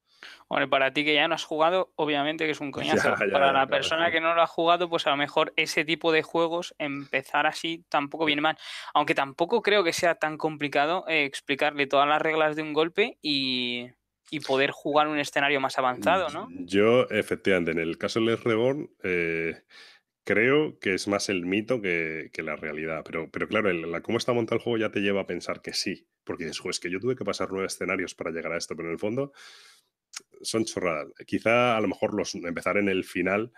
Bueno, 0.49 0.69
para 0.69 0.93
ti 0.93 1.05
que 1.05 1.15
ya 1.15 1.29
no 1.29 1.35
has 1.35 1.45
jugado, 1.45 1.93
obviamente 1.97 2.45
que 2.45 2.53
es 2.53 2.61
un 2.61 2.71
coñazo. 2.73 3.15
para 3.33 3.53
la 3.53 3.67
persona 3.67 4.11
que 4.11 4.21
no 4.21 4.35
lo 4.35 4.43
ha 4.43 4.47
jugado, 4.47 4.89
pues 4.89 5.07
a 5.07 5.11
lo 5.11 5.17
mejor 5.17 5.53
ese 5.57 5.85
tipo 5.85 6.13
de 6.13 6.23
juegos, 6.23 6.75
empezar 6.79 7.47
así 7.47 7.85
tampoco 7.89 8.25
viene 8.25 8.43
mal. 8.43 8.59
Aunque 8.95 9.15
tampoco 9.15 9.63
creo 9.63 9.85
que 9.85 9.93
sea 9.93 10.17
tan 10.17 10.37
complicado 10.37 11.05
eh, 11.09 11.25
explicarle 11.25 11.87
todas 11.87 12.09
las 12.09 12.23
reglas 12.23 12.57
de 12.57 12.63
un 12.63 12.73
golpe 12.73 13.19
y 13.23 13.91
y 14.33 14.41
poder 14.41 14.71
jugar 14.71 15.09
un 15.09 15.19
escenario 15.19 15.61
más 15.61 15.79
avanzado, 15.79 16.31
¿no? 16.31 16.49
Yo, 16.51 17.07
efectivamente, 17.11 17.71
en 17.71 17.79
el 17.79 17.99
caso 17.99 18.19
del 18.19 18.39
Reborn, 18.39 18.91
eh, 19.03 19.61
creo 20.25 20.79
que 20.79 20.95
es 20.95 21.07
más 21.07 21.29
el 21.29 21.45
mito 21.45 21.83
que, 21.83 22.31
la 22.39 22.57
realidad. 22.57 23.03
Pero, 23.05 23.31
pero 23.31 23.47
claro, 23.47 23.71
la, 23.71 24.01
cómo 24.01 24.17
está 24.17 24.33
montado 24.33 24.57
el 24.57 24.63
juego 24.63 24.79
ya 24.79 24.91
te 24.91 25.01
lleva 25.01 25.21
a 25.21 25.27
pensar 25.27 25.61
que 25.61 25.75
sí. 25.75 26.09
Porque 26.25 26.47
dices, 26.47 26.65
es 26.65 26.81
que 26.81 26.91
yo 26.91 26.99
tuve 26.99 27.15
que 27.15 27.27
pasar 27.27 27.49
nueve 27.51 27.67
escenarios 27.67 28.15
para 28.15 28.31
llegar 28.31 28.53
a 28.53 28.57
esto, 28.57 28.75
pero 28.75 28.89
en 28.89 28.95
el 28.95 28.99
fondo 28.99 29.35
son 30.41 30.65
chorradas. 30.65 31.09
Quizá 31.27 31.77
a 31.77 31.81
lo 31.83 31.89
mejor 31.89 32.15
los, 32.15 32.35
empezar 32.35 32.79
en 32.79 32.89
el 32.89 33.05
final 33.05 33.53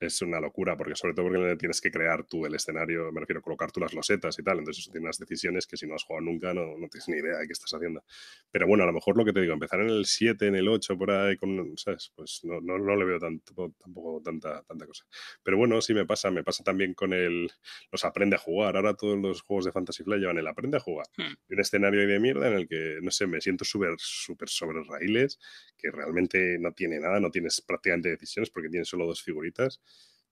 es 0.00 0.22
una 0.22 0.40
locura, 0.40 0.76
porque 0.76 0.96
sobre 0.96 1.12
todo 1.12 1.26
porque 1.28 1.56
tienes 1.56 1.80
que 1.80 1.90
crear 1.90 2.24
tú 2.24 2.46
el 2.46 2.54
escenario, 2.54 3.12
me 3.12 3.20
refiero 3.20 3.40
a 3.40 3.42
colocar 3.42 3.70
tú 3.70 3.80
las 3.80 3.92
losetas 3.92 4.38
y 4.38 4.42
tal, 4.42 4.58
entonces 4.58 4.82
eso 4.82 4.90
tiene 4.90 5.04
unas 5.04 5.18
decisiones 5.18 5.66
que 5.66 5.76
si 5.76 5.86
no 5.86 5.94
has 5.94 6.04
jugado 6.04 6.24
nunca 6.24 6.54
no, 6.54 6.78
no, 6.78 6.88
tienes 6.88 7.08
ni 7.08 7.18
idea 7.18 7.36
de 7.36 7.46
qué 7.46 7.52
estás 7.52 7.72
haciendo. 7.74 8.02
Pero 8.50 8.66
bueno, 8.66 8.84
a 8.84 8.86
lo 8.86 8.94
mejor 8.94 9.16
lo 9.18 9.26
que 9.26 9.32
te 9.34 9.42
digo, 9.42 9.52
empezar 9.52 9.80
en 9.80 9.90
el 9.90 10.06
7, 10.06 10.46
en 10.46 10.54
el 10.54 10.68
8, 10.68 10.96
por 10.96 11.10
ahí, 11.10 11.36
con, 11.36 11.76
¿sabes? 11.76 12.12
Pues 12.16 12.40
no, 12.44 12.60
no, 12.62 12.78
no 12.78 12.96
le 12.96 13.04
veo 13.04 13.18
tanto, 13.18 13.74
tampoco 13.78 14.22
tanta, 14.24 14.62
tanta 14.62 14.86
cosa. 14.86 15.04
Pero 15.42 15.58
bueno, 15.58 15.80
sí 15.82 15.92
me 15.92 16.06
pasa, 16.06 16.30
me 16.30 16.42
pasa 16.42 16.64
también 16.64 16.94
con 16.94 17.12
el, 17.12 17.50
los 17.92 18.04
aprende 18.06 18.36
a 18.36 18.38
jugar, 18.38 18.76
ahora 18.76 18.94
todos 18.94 19.18
los 19.18 19.42
juegos 19.42 19.66
de 19.66 19.72
Fantasy 19.72 20.02
Flight 20.02 20.22
llevan 20.22 20.38
el 20.38 20.46
aprende 20.46 20.78
a 20.78 20.80
jugar. 20.80 21.06
Hmm. 21.16 21.34
un 21.50 21.60
escenario 21.60 22.06
de 22.06 22.18
mierda 22.18 22.48
en 22.48 22.54
el 22.54 22.66
que, 22.66 22.98
no 23.02 23.10
sé, 23.10 23.26
me 23.26 23.40
siento 23.42 23.66
súper, 23.66 23.94
súper 23.98 24.48
sobre 24.48 24.82
raíles, 24.82 25.38
que 25.76 25.90
realmente 25.90 26.58
no 26.58 26.72
tiene 26.72 26.98
nada, 27.00 27.20
no 27.20 27.30
tienes 27.30 27.60
prácticamente 27.60 28.08
decisiones 28.08 28.48
porque 28.48 28.70
tienes 28.70 28.88
solo 28.88 29.06
dos 29.06 29.22
figuritas 29.22 29.82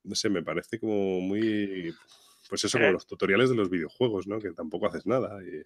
no 0.04 0.14
sé, 0.14 0.28
me 0.28 0.42
parece 0.42 0.78
como 0.78 1.20
muy, 1.20 1.94
pues 2.48 2.64
eso, 2.64 2.78
como 2.78 2.92
los 2.92 3.06
tutoriales 3.06 3.50
de 3.50 3.56
los 3.56 3.70
videojuegos, 3.70 4.26
¿no? 4.26 4.38
Que 4.38 4.52
tampoco 4.52 4.86
haces 4.86 5.06
nada. 5.06 5.38
Y... 5.42 5.62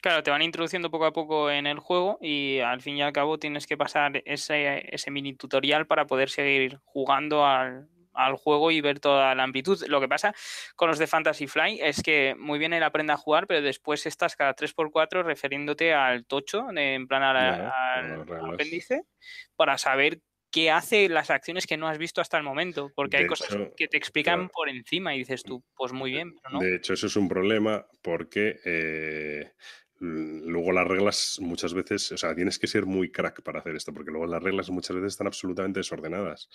Claro, 0.00 0.22
te 0.22 0.30
van 0.30 0.42
introduciendo 0.42 0.90
poco 0.90 1.06
a 1.06 1.12
poco 1.12 1.50
en 1.50 1.66
el 1.66 1.78
juego 1.78 2.18
y 2.20 2.60
al 2.60 2.80
fin 2.80 2.96
y 2.96 3.02
al 3.02 3.12
cabo 3.12 3.38
tienes 3.38 3.66
que 3.66 3.76
pasar 3.76 4.22
ese, 4.24 4.94
ese 4.94 5.10
mini 5.10 5.34
tutorial 5.34 5.86
para 5.86 6.06
poder 6.06 6.30
seguir 6.30 6.78
jugando 6.84 7.44
al, 7.44 7.88
al 8.18 8.36
juego 8.36 8.70
y 8.70 8.80
ver 8.80 9.00
toda 9.00 9.34
la 9.34 9.44
amplitud. 9.44 9.80
Lo 9.86 10.00
que 10.00 10.08
pasa 10.08 10.34
con 10.76 10.88
los 10.88 10.98
de 10.98 11.06
Fantasy 11.06 11.46
Fly 11.46 11.80
es 11.80 12.02
que 12.02 12.34
muy 12.36 12.58
bien 12.58 12.72
él 12.72 12.82
aprende 12.82 13.12
a 13.12 13.16
jugar, 13.16 13.46
pero 13.46 13.62
después 13.62 14.04
estás 14.06 14.36
cada 14.36 14.54
3x4 14.54 15.22
refiriéndote 15.22 15.94
al 15.94 16.26
tocho, 16.26 16.66
en 16.74 17.06
plan 17.06 17.22
al, 17.22 17.72
apéndice, 18.52 19.04
para 19.56 19.78
saber 19.78 20.20
qué 20.50 20.70
hace 20.70 21.08
las 21.08 21.30
acciones 21.30 21.66
que 21.66 21.76
no 21.76 21.88
has 21.88 21.98
visto 21.98 22.20
hasta 22.20 22.36
el 22.38 22.42
momento, 22.42 22.90
porque 22.94 23.18
hay 23.18 23.26
cosas 23.26 23.56
que 23.76 23.88
te 23.88 23.96
explican 23.96 24.48
por 24.48 24.68
encima 24.68 25.14
y 25.14 25.18
dices 25.18 25.42
tú, 25.42 25.62
pues 25.76 25.92
muy 25.92 26.10
bien, 26.10 26.34
pero 26.42 26.54
no. 26.54 26.60
De 26.60 26.76
hecho, 26.76 26.94
eso 26.94 27.06
es 27.06 27.16
un 27.16 27.28
problema 27.28 27.86
porque 28.02 28.58
eh, 28.64 29.52
luego 30.00 30.72
las 30.72 30.86
reglas 30.86 31.38
muchas 31.40 31.74
veces, 31.74 32.12
o 32.12 32.16
sea, 32.16 32.34
tienes 32.34 32.58
que 32.58 32.66
ser 32.66 32.86
muy 32.86 33.10
crack 33.10 33.42
para 33.42 33.60
hacer 33.60 33.76
esto, 33.76 33.92
porque 33.92 34.10
luego 34.10 34.26
las 34.26 34.42
reglas 34.42 34.70
muchas 34.70 34.96
veces 34.96 35.12
están 35.12 35.26
absolutamente 35.26 35.80
desordenadas. 35.80 36.48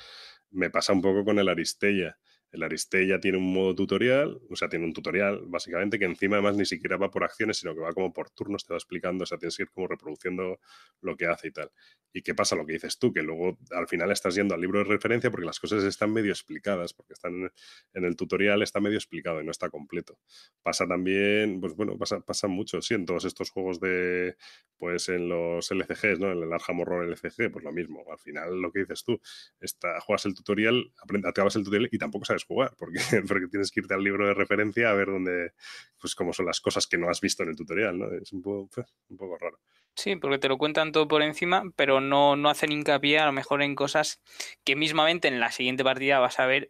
Me 0.51 0.69
pasa 0.69 0.93
un 0.93 1.01
poco 1.01 1.23
con 1.23 1.39
el 1.39 1.49
Aristella. 1.49 2.17
El 2.53 2.61
Aristella 2.61 3.19
tiene 3.19 3.39
un 3.39 3.51
modo 3.51 3.73
tutorial, 3.73 4.39
o 4.47 4.55
sea, 4.55 4.69
tiene 4.69 4.85
un 4.85 4.93
tutorial 4.93 5.41
básicamente 5.47 5.97
que 5.97 6.05
encima 6.05 6.35
además 6.35 6.55
ni 6.55 6.65
siquiera 6.65 6.97
va 6.97 7.09
por 7.09 7.23
acciones, 7.23 7.57
sino 7.57 7.73
que 7.73 7.81
va 7.81 7.91
como 7.93 8.13
por 8.13 8.29
turnos, 8.29 8.63
te 8.63 8.73
va 8.73 8.77
explicando, 8.77 9.23
o 9.23 9.25
sea, 9.25 9.39
tienes 9.39 9.57
que 9.57 9.63
ir 9.63 9.71
como 9.71 9.87
reproduciendo 9.87 10.59
lo 11.01 11.17
que 11.17 11.25
hace 11.25 11.47
y 11.47 11.51
tal. 11.51 11.71
¿Y 12.13 12.21
qué 12.21 12.35
pasa? 12.35 12.55
Lo 12.55 12.63
que 12.63 12.73
dices 12.73 12.99
tú, 12.99 13.11
que 13.11 13.23
luego 13.23 13.57
al 13.71 13.87
final 13.87 14.11
estás 14.11 14.35
yendo 14.35 14.53
al 14.53 14.61
libro 14.61 14.77
de 14.77 14.85
referencia 14.85 15.31
porque 15.31 15.47
las 15.47 15.59
cosas 15.59 15.83
están 15.83 16.13
medio 16.13 16.31
explicadas, 16.31 16.93
porque 16.93 17.13
están 17.13 17.51
en 17.93 18.05
el 18.05 18.15
tutorial, 18.15 18.61
está 18.61 18.79
medio 18.79 18.97
explicado 18.97 19.41
y 19.41 19.45
no 19.45 19.49
está 19.49 19.69
completo. 19.71 20.19
Pasa 20.61 20.87
también, 20.87 21.59
pues 21.59 21.73
bueno, 21.75 21.97
pasa, 21.97 22.19
pasa 22.19 22.47
mucho, 22.47 22.83
sí, 22.83 22.93
en 22.93 23.07
todos 23.07 23.25
estos 23.25 23.49
juegos 23.49 23.79
de, 23.79 24.35
pues 24.77 25.09
en 25.09 25.27
los 25.27 25.71
LCGs, 25.71 26.19
¿no? 26.19 26.31
En 26.31 26.43
el 26.43 26.53
Arkham 26.53 26.81
Horror 26.81 27.09
LCG, 27.09 27.51
pues 27.51 27.65
lo 27.65 27.71
mismo. 27.71 28.05
Al 28.11 28.19
final 28.19 28.61
lo 28.61 28.71
que 28.71 28.81
dices 28.81 29.03
tú, 29.03 29.19
está, 29.59 29.99
juegas 30.01 30.25
el 30.25 30.35
tutorial, 30.35 30.93
aprendes, 31.01 31.29
acabas 31.29 31.55
el 31.55 31.63
tutorial 31.63 31.89
y 31.91 31.97
tampoco 31.97 32.25
sabes 32.25 32.42
jugar, 32.45 32.73
porque, 32.77 32.99
porque 33.27 33.47
tienes 33.47 33.71
que 33.71 33.81
irte 33.81 33.93
al 33.93 34.03
libro 34.03 34.27
de 34.27 34.33
referencia 34.33 34.89
a 34.89 34.93
ver 34.93 35.07
dónde, 35.07 35.53
pues 35.99 36.15
cómo 36.15 36.33
son 36.33 36.45
las 36.45 36.61
cosas 36.61 36.87
que 36.87 36.97
no 36.97 37.09
has 37.09 37.21
visto 37.21 37.43
en 37.43 37.49
el 37.49 37.55
tutorial, 37.55 37.97
¿no? 37.97 38.11
Es 38.11 38.31
un 38.33 38.41
poco, 38.41 38.69
un 39.09 39.17
poco 39.17 39.37
raro. 39.37 39.59
Sí, 39.95 40.15
porque 40.15 40.39
te 40.39 40.47
lo 40.47 40.57
cuentan 40.57 40.91
todo 40.91 41.07
por 41.07 41.21
encima, 41.21 41.63
pero 41.75 42.01
no, 42.01 42.35
no 42.35 42.49
hacen 42.49 42.71
hincapié 42.71 43.19
a 43.19 43.27
lo 43.27 43.31
mejor 43.31 43.61
en 43.61 43.75
cosas 43.75 44.21
que 44.63 44.75
mismamente 44.75 45.27
en 45.27 45.39
la 45.39 45.51
siguiente 45.51 45.83
partida 45.83 46.17
vas 46.17 46.39
a 46.39 46.47
ver 46.47 46.67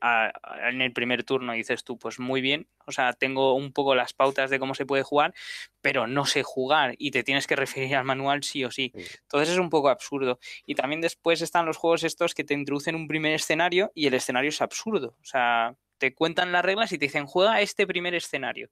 en 0.69 0.81
el 0.81 0.91
primer 0.91 1.23
turno 1.23 1.53
y 1.53 1.59
dices 1.59 1.86
tú, 1.86 1.97
pues 1.97 2.19
muy 2.19 2.41
bien, 2.41 2.67
o 2.86 2.91
sea, 2.91 3.13
tengo 3.13 3.55
un 3.55 3.71
poco 3.71 3.95
las 3.95 4.12
pautas 4.12 4.49
de 4.49 4.59
cómo 4.59 4.75
se 4.75 4.86
puede 4.86 5.03
jugar, 5.03 5.33
pero 5.81 6.05
no 6.05 6.25
sé 6.25 6.43
jugar 6.43 6.95
y 6.97 7.12
te 7.12 7.23
tienes 7.23 7.47
que 7.47 7.55
referir 7.55 7.95
al 7.95 8.03
manual 8.03 8.43
sí 8.43 8.65
o 8.65 8.71
sí. 8.71 8.91
Entonces 8.93 9.49
es 9.53 9.57
un 9.57 9.69
poco 9.69 9.88
absurdo. 9.88 10.38
Y 10.65 10.75
también 10.75 10.99
después 10.99 11.41
están 11.41 11.65
los 11.65 11.77
juegos 11.77 12.03
estos 12.03 12.33
que 12.33 12.43
te 12.43 12.53
introducen 12.53 12.95
un 12.95 13.07
primer 13.07 13.33
escenario 13.33 13.89
y 13.95 14.07
el 14.07 14.15
escenario 14.15 14.49
es 14.49 14.62
absurdo. 14.62 15.15
O 15.21 15.25
sea, 15.25 15.75
te 15.97 16.13
cuentan 16.13 16.51
las 16.51 16.65
reglas 16.65 16.91
y 16.91 16.97
te 16.97 17.05
dicen, 17.05 17.25
juega 17.25 17.62
este 17.62 17.88
primer 17.88 18.15
escenario. 18.15 18.69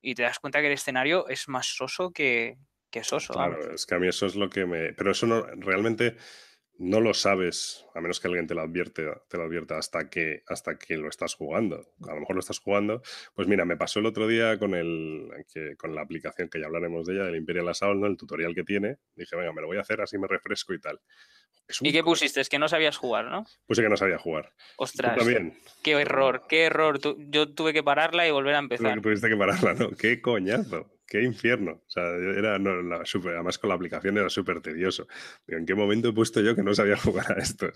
Y 0.00 0.14
te 0.14 0.22
das 0.22 0.38
cuenta 0.38 0.60
que 0.60 0.68
el 0.68 0.72
escenario 0.72 1.28
es 1.28 1.48
más 1.48 1.66
soso 1.66 2.10
que, 2.10 2.56
que 2.96 3.04
soso. 3.04 3.34
Claro, 3.34 3.74
es 3.74 3.84
que 3.84 3.94
a 3.94 3.98
mí 3.98 4.08
eso 4.08 4.26
es 4.26 4.36
lo 4.36 4.48
que 4.48 4.64
me... 4.64 4.92
Pero 4.94 5.10
eso 5.10 5.26
no, 5.26 5.42
realmente 5.56 6.16
no 6.78 7.00
lo 7.00 7.14
sabes, 7.14 7.86
a 7.94 8.00
menos 8.00 8.20
que 8.20 8.28
alguien 8.28 8.46
te 8.46 8.54
lo 8.54 8.62
advierte, 8.62 9.06
te 9.28 9.36
lo 9.36 9.44
advierta 9.44 9.78
hasta 9.78 10.08
que, 10.08 10.42
hasta 10.46 10.78
que 10.78 10.96
lo 10.96 11.08
estás 11.08 11.34
jugando. 11.34 11.92
A 12.06 12.14
lo 12.14 12.20
mejor 12.20 12.36
lo 12.36 12.40
estás 12.40 12.58
jugando. 12.58 13.02
Pues 13.34 13.48
mira, 13.48 13.64
me 13.64 13.76
pasó 13.76 14.00
el 14.00 14.06
otro 14.06 14.26
día 14.26 14.58
con 14.58 14.74
el 14.74 15.28
con 15.78 15.94
la 15.94 16.02
aplicación 16.02 16.48
que 16.48 16.60
ya 16.60 16.66
hablaremos 16.66 17.06
de 17.06 17.14
ella, 17.14 17.24
del 17.24 17.36
Imperial 17.36 17.68
Assault, 17.68 18.00
¿no? 18.00 18.06
El 18.06 18.16
tutorial 18.16 18.54
que 18.54 18.64
tiene. 18.64 18.96
Dije, 19.14 19.36
venga, 19.36 19.52
me 19.52 19.62
lo 19.62 19.68
voy 19.68 19.78
a 19.78 19.82
hacer, 19.82 20.00
así 20.00 20.18
me 20.18 20.26
refresco 20.26 20.74
y 20.74 20.80
tal. 20.80 21.00
¿Y 21.80 21.92
qué 21.92 22.04
pusiste? 22.04 22.40
Es 22.40 22.48
que 22.48 22.58
no 22.58 22.68
sabías 22.68 22.96
jugar, 22.96 23.26
¿no? 23.26 23.44
Puse 23.66 23.82
que 23.82 23.88
no 23.88 23.96
sabía 23.96 24.18
jugar. 24.18 24.52
Ostras. 24.76 25.18
Qué 25.82 25.92
error, 25.92 26.44
qué 26.48 26.64
error. 26.64 27.00
Yo 27.28 27.54
tuve 27.54 27.72
que 27.72 27.82
pararla 27.82 28.28
y 28.28 28.30
volver 28.30 28.54
a 28.54 28.58
empezar. 28.58 29.00
Tuviste 29.00 29.28
que 29.28 29.36
pararla, 29.36 29.74
¿no? 29.74 29.90
Qué 29.90 30.20
coñazo 30.20 30.95
qué 31.06 31.22
infierno. 31.22 31.82
O 31.86 31.90
sea, 31.90 32.02
era, 32.02 32.58
no, 32.58 32.70
además 32.70 33.58
con 33.58 33.68
la 33.68 33.74
aplicación 33.74 34.18
era 34.18 34.28
súper 34.28 34.60
tedioso. 34.60 35.06
¿En 35.46 35.66
qué 35.66 35.74
momento 35.74 36.08
he 36.08 36.12
puesto 36.12 36.40
yo 36.40 36.54
que 36.54 36.62
no 36.62 36.74
sabía 36.74 36.96
jugar 36.96 37.38
a 37.38 37.40
esto? 37.40 37.68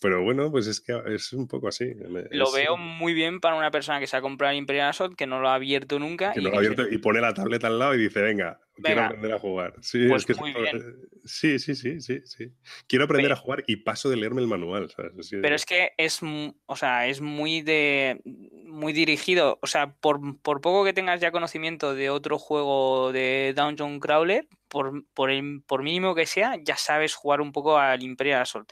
Pero 0.00 0.22
bueno, 0.22 0.50
pues 0.50 0.66
es 0.66 0.80
que 0.80 1.00
es 1.06 1.32
un 1.32 1.46
poco 1.48 1.68
así. 1.68 1.92
Lo 2.30 2.52
veo 2.52 2.76
muy 2.76 3.14
bien 3.14 3.40
para 3.40 3.56
una 3.56 3.70
persona 3.70 4.00
que 4.00 4.06
se 4.06 4.16
ha 4.16 4.20
comprado 4.20 4.52
el 4.52 4.58
Imperial 4.58 4.88
Assault, 4.88 5.16
que 5.16 5.26
no 5.26 5.40
lo 5.40 5.48
ha 5.48 5.54
abierto 5.54 5.98
nunca. 5.98 6.32
y, 6.36 6.94
y 6.94 6.98
pone 6.98 7.20
la 7.20 7.34
tableta 7.34 7.66
al 7.66 7.78
lado 7.78 7.94
y 7.94 7.98
dice, 7.98 8.22
venga, 8.22 8.60
quiero 8.82 9.02
aprender 9.02 9.32
a 9.32 9.38
jugar. 9.38 9.74
Sí, 9.80 10.06
pues 10.08 10.26
que 10.26 10.34
muy 10.34 10.52
bien. 10.52 10.96
sí, 11.24 11.58
sí, 11.58 11.74
sí, 11.74 12.00
sí, 12.00 12.20
sí. 12.24 12.52
Quiero 12.86 13.04
aprender 13.04 13.32
a 13.32 13.36
jugar 13.36 13.64
y 13.66 13.76
paso 13.76 14.08
de 14.10 14.16
leerme 14.16 14.42
el 14.42 14.48
manual. 14.48 14.92
Pero 14.96 15.54
es 15.54 15.66
que 15.66 15.92
es, 15.96 16.20
o 16.22 16.76
sea, 16.76 17.06
es 17.06 17.20
muy 17.20 17.62
de 17.62 18.20
muy 18.24 18.92
dirigido. 18.92 19.58
O 19.62 19.66
sea, 19.66 19.94
por, 19.94 20.40
por, 20.40 20.60
poco 20.60 20.84
que 20.84 20.92
tengas 20.92 21.20
ya 21.20 21.32
conocimiento 21.32 21.94
de 21.94 22.10
otro 22.10 22.38
juego 22.38 23.12
de 23.12 23.54
Dungeon 23.56 24.00
Crawler, 24.00 24.46
por, 24.68 25.04
por, 25.14 25.30
el, 25.30 25.62
por 25.66 25.82
mínimo 25.82 26.14
que 26.14 26.26
sea, 26.26 26.56
ya 26.62 26.76
sabes 26.76 27.14
jugar 27.14 27.40
un 27.40 27.52
poco 27.52 27.78
al 27.78 28.02
Imperial 28.02 28.42
Assault. 28.42 28.70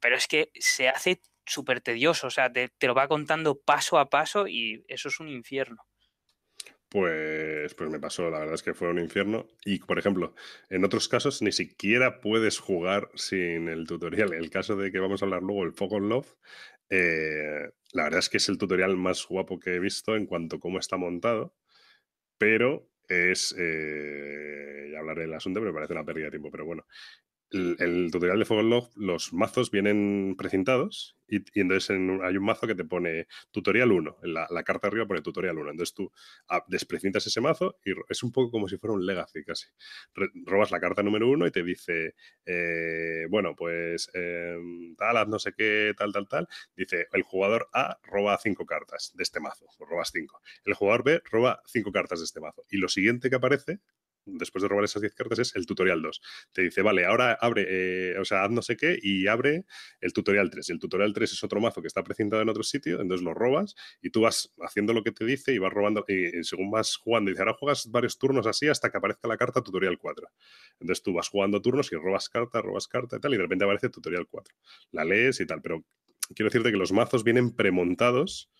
Pero 0.00 0.16
es 0.16 0.26
que 0.26 0.50
se 0.54 0.88
hace 0.88 1.20
súper 1.46 1.80
tedioso. 1.80 2.26
O 2.26 2.30
sea, 2.30 2.52
te 2.52 2.70
lo 2.86 2.94
va 2.94 3.08
contando 3.08 3.58
paso 3.58 3.98
a 3.98 4.10
paso 4.10 4.46
y 4.46 4.84
eso 4.88 5.08
es 5.08 5.20
un 5.20 5.28
infierno. 5.28 5.86
Pues, 6.88 7.74
pues 7.74 7.90
me 7.90 7.98
pasó, 7.98 8.30
la 8.30 8.38
verdad 8.38 8.54
es 8.54 8.62
que 8.62 8.72
fue 8.74 8.88
un 8.88 8.98
infierno. 9.00 9.46
Y, 9.64 9.80
por 9.80 9.98
ejemplo, 9.98 10.34
en 10.70 10.84
otros 10.84 11.08
casos 11.08 11.42
ni 11.42 11.52
siquiera 11.52 12.20
puedes 12.20 12.58
jugar 12.58 13.10
sin 13.14 13.68
el 13.68 13.86
tutorial. 13.86 14.32
El 14.32 14.50
caso 14.50 14.76
de 14.76 14.92
que 14.92 15.00
vamos 15.00 15.20
a 15.22 15.24
hablar 15.26 15.42
luego, 15.42 15.64
el 15.64 15.72
Fog 15.72 16.00
Love, 16.00 16.34
eh, 16.90 17.70
la 17.92 18.04
verdad 18.04 18.20
es 18.20 18.28
que 18.28 18.36
es 18.36 18.48
el 18.48 18.58
tutorial 18.58 18.96
más 18.96 19.26
guapo 19.26 19.58
que 19.58 19.74
he 19.74 19.80
visto 19.80 20.14
en 20.16 20.26
cuanto 20.26 20.56
a 20.56 20.60
cómo 20.60 20.78
está 20.78 20.96
montado, 20.96 21.54
pero 22.38 22.88
es... 23.08 23.54
Eh, 23.58 24.90
ya 24.92 25.00
hablaré 25.00 25.22
del 25.22 25.34
asunto, 25.34 25.60
pero 25.60 25.72
me 25.72 25.76
parece 25.76 25.94
una 25.94 26.04
pérdida 26.04 26.26
de 26.26 26.30
tiempo, 26.32 26.50
pero 26.50 26.64
bueno 26.66 26.86
el, 27.50 28.10
tutorial 28.10 28.38
de 28.38 28.44
Fuego 28.44 28.90
los 28.96 29.32
mazos 29.32 29.70
vienen 29.70 30.34
precintados 30.36 31.16
y, 31.28 31.42
entonces 31.60 31.90
hay 31.90 32.36
un 32.36 32.44
mazo 32.44 32.66
que 32.66 32.74
te 32.74 32.84
pone 32.84 33.26
tutorial 33.50 33.92
1. 33.92 34.18
En 34.22 34.34
la, 34.34 34.62
carta 34.64 34.88
arriba 34.88 35.06
pone 35.06 35.22
tutorial 35.22 35.58
1. 35.58 35.70
Entonces 35.70 35.94
tú 35.94 36.12
ah, 36.48 36.64
desprecintas 36.68 37.26
ese 37.26 37.40
mazo 37.40 37.78
y 37.84 37.92
es 38.08 38.22
un 38.22 38.32
poco 38.32 38.50
como 38.50 38.68
si 38.68 38.78
fuera 38.78 38.94
un 38.94 39.04
legacy 39.04 39.44
casi. 39.44 39.66
robas 40.44 40.70
la 40.70 40.80
carta 40.80 41.02
número 41.02 41.28
1 41.28 41.46
y 41.46 41.50
te 41.50 41.62
dice, 41.62 42.14
eh, 42.44 43.26
bueno, 43.28 43.54
pues 43.56 44.10
em, 44.14 44.94
tal, 44.96 45.28
no 45.28 45.38
sé 45.38 45.52
qué, 45.56 45.94
tal, 45.96 46.12
tal, 46.12 46.28
tal. 46.28 46.48
Dice, 46.76 47.08
el 47.12 47.22
jugador 47.22 47.68
A 47.72 47.98
roba 48.04 48.38
5 48.38 48.66
cartas 48.66 49.12
de 49.14 49.22
este 49.22 49.40
mazo, 49.40 49.66
robas 49.80 50.10
5. 50.12 50.40
El 50.64 50.74
jugador 50.74 51.04
B 51.04 51.22
roba 51.30 51.62
5 51.66 51.92
cartas 51.92 52.20
de 52.20 52.24
este 52.24 52.40
mazo. 52.40 52.64
Y 52.70 52.78
lo 52.78 52.88
siguiente 52.88 53.30
que 53.30 53.36
aparece 53.36 53.80
después 54.26 54.62
de 54.62 54.68
robar 54.68 54.84
esas 54.84 55.00
10 55.00 55.14
cartas, 55.14 55.38
es 55.38 55.56
el 55.56 55.66
tutorial 55.66 56.02
2. 56.02 56.20
Te 56.52 56.62
dice, 56.62 56.82
vale, 56.82 57.06
ahora 57.06 57.38
abre, 57.40 57.66
eh, 57.68 58.18
o 58.18 58.24
sea, 58.24 58.44
haz 58.44 58.50
no 58.50 58.62
sé 58.62 58.76
qué 58.76 58.98
y 59.00 59.26
abre 59.28 59.64
el 60.00 60.12
tutorial 60.12 60.50
3. 60.50 60.68
Y 60.68 60.72
el 60.72 60.78
tutorial 60.78 61.12
3 61.12 61.32
es 61.32 61.44
otro 61.44 61.60
mazo 61.60 61.80
que 61.80 61.88
está 61.88 62.02
precintado 62.02 62.42
en 62.42 62.48
otro 62.48 62.62
sitio, 62.62 63.00
entonces 63.00 63.24
lo 63.24 63.34
robas 63.34 63.74
y 64.02 64.10
tú 64.10 64.22
vas 64.22 64.52
haciendo 64.60 64.92
lo 64.92 65.02
que 65.02 65.12
te 65.12 65.24
dice 65.24 65.52
y 65.52 65.58
vas 65.58 65.72
robando, 65.72 66.04
y, 66.08 66.42
según 66.44 66.70
vas 66.70 66.96
jugando, 66.96 67.30
dice, 67.30 67.42
ahora 67.42 67.54
juegas 67.58 67.90
varios 67.90 68.18
turnos 68.18 68.46
así 68.46 68.68
hasta 68.68 68.90
que 68.90 68.98
aparezca 68.98 69.28
la 69.28 69.36
carta 69.36 69.62
tutorial 69.62 69.98
4. 69.98 70.28
Entonces 70.80 71.02
tú 71.02 71.14
vas 71.14 71.28
jugando 71.28 71.62
turnos 71.62 71.92
y 71.92 71.96
robas 71.96 72.28
carta, 72.28 72.60
robas 72.60 72.88
carta 72.88 73.16
y 73.16 73.20
tal, 73.20 73.32
y 73.32 73.36
de 73.36 73.42
repente 73.42 73.64
aparece 73.64 73.88
tutorial 73.88 74.26
4. 74.28 74.54
La 74.92 75.04
lees 75.04 75.40
y 75.40 75.46
tal, 75.46 75.62
pero 75.62 75.84
quiero 76.34 76.50
decirte 76.50 76.70
que 76.70 76.76
los 76.76 76.92
mazos 76.92 77.24
vienen 77.24 77.54
premontados 77.54 78.50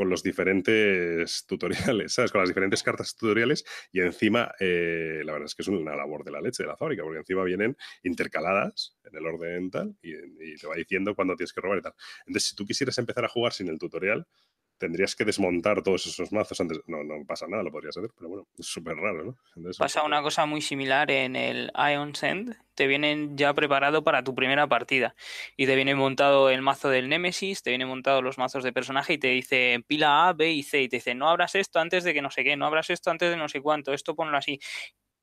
con 0.00 0.08
los 0.08 0.22
diferentes 0.22 1.44
tutoriales, 1.46 2.14
¿sabes? 2.14 2.32
Con 2.32 2.40
las 2.40 2.48
diferentes 2.48 2.82
cartas 2.82 3.14
tutoriales 3.14 3.66
y 3.92 4.00
encima, 4.00 4.50
eh, 4.58 5.20
la 5.26 5.32
verdad 5.32 5.44
es 5.44 5.54
que 5.54 5.60
es 5.60 5.68
una 5.68 5.94
labor 5.94 6.24
de 6.24 6.30
la 6.30 6.40
leche 6.40 6.62
de 6.62 6.70
la 6.70 6.76
fábrica, 6.78 7.02
porque 7.02 7.18
encima 7.18 7.44
vienen 7.44 7.76
intercaladas 8.02 8.96
en 9.04 9.14
el 9.14 9.26
orden 9.26 9.70
tal 9.70 9.94
y, 10.00 10.14
y 10.14 10.56
te 10.56 10.66
va 10.66 10.74
diciendo 10.74 11.14
cuándo 11.14 11.36
tienes 11.36 11.52
que 11.52 11.60
robar 11.60 11.80
y 11.80 11.82
tal. 11.82 11.92
Entonces, 12.20 12.48
si 12.48 12.56
tú 12.56 12.64
quisieras 12.64 12.96
empezar 12.96 13.26
a 13.26 13.28
jugar 13.28 13.52
sin 13.52 13.68
el 13.68 13.78
tutorial, 13.78 14.26
tendrías 14.80 15.14
que 15.14 15.26
desmontar 15.26 15.82
todos 15.82 16.06
esos 16.06 16.32
mazos 16.32 16.58
antes. 16.60 16.80
No, 16.86 17.04
no 17.04 17.24
pasa 17.26 17.46
nada, 17.46 17.62
lo 17.62 17.70
podrías 17.70 17.96
hacer, 17.96 18.10
pero 18.16 18.30
bueno, 18.30 18.46
es 18.58 18.66
súper 18.66 18.96
raro, 18.96 19.24
¿no? 19.24 19.36
pasa 19.78 20.02
una 20.02 20.22
cosa 20.22 20.46
muy 20.46 20.62
similar 20.62 21.10
en 21.10 21.36
el 21.36 21.70
Ion 21.92 22.14
Send. 22.14 22.56
Te 22.74 22.86
vienen 22.86 23.36
ya 23.36 23.52
preparado 23.52 24.02
para 24.02 24.24
tu 24.24 24.34
primera 24.34 24.66
partida. 24.66 25.14
Y 25.54 25.66
te 25.66 25.76
viene 25.76 25.94
montado 25.94 26.48
el 26.48 26.62
mazo 26.62 26.88
del 26.88 27.10
Nemesis, 27.10 27.62
te 27.62 27.70
viene 27.70 27.84
montado 27.84 28.22
los 28.22 28.38
mazos 28.38 28.64
de 28.64 28.72
personaje 28.72 29.12
y 29.12 29.18
te 29.18 29.28
dice 29.28 29.84
pila 29.86 30.28
A, 30.28 30.32
B 30.32 30.50
y 30.50 30.62
C. 30.62 30.80
Y 30.80 30.88
te 30.88 30.96
dice, 30.96 31.14
no 31.14 31.28
abras 31.28 31.54
esto 31.54 31.78
antes 31.78 32.02
de 32.02 32.14
que 32.14 32.22
no 32.22 32.30
sé 32.30 32.42
qué, 32.42 32.56
no 32.56 32.64
abras 32.64 32.88
esto 32.88 33.10
antes 33.10 33.30
de 33.30 33.36
no 33.36 33.48
sé 33.48 33.60
cuánto, 33.60 33.92
esto 33.92 34.14
ponlo 34.14 34.38
así. 34.38 34.58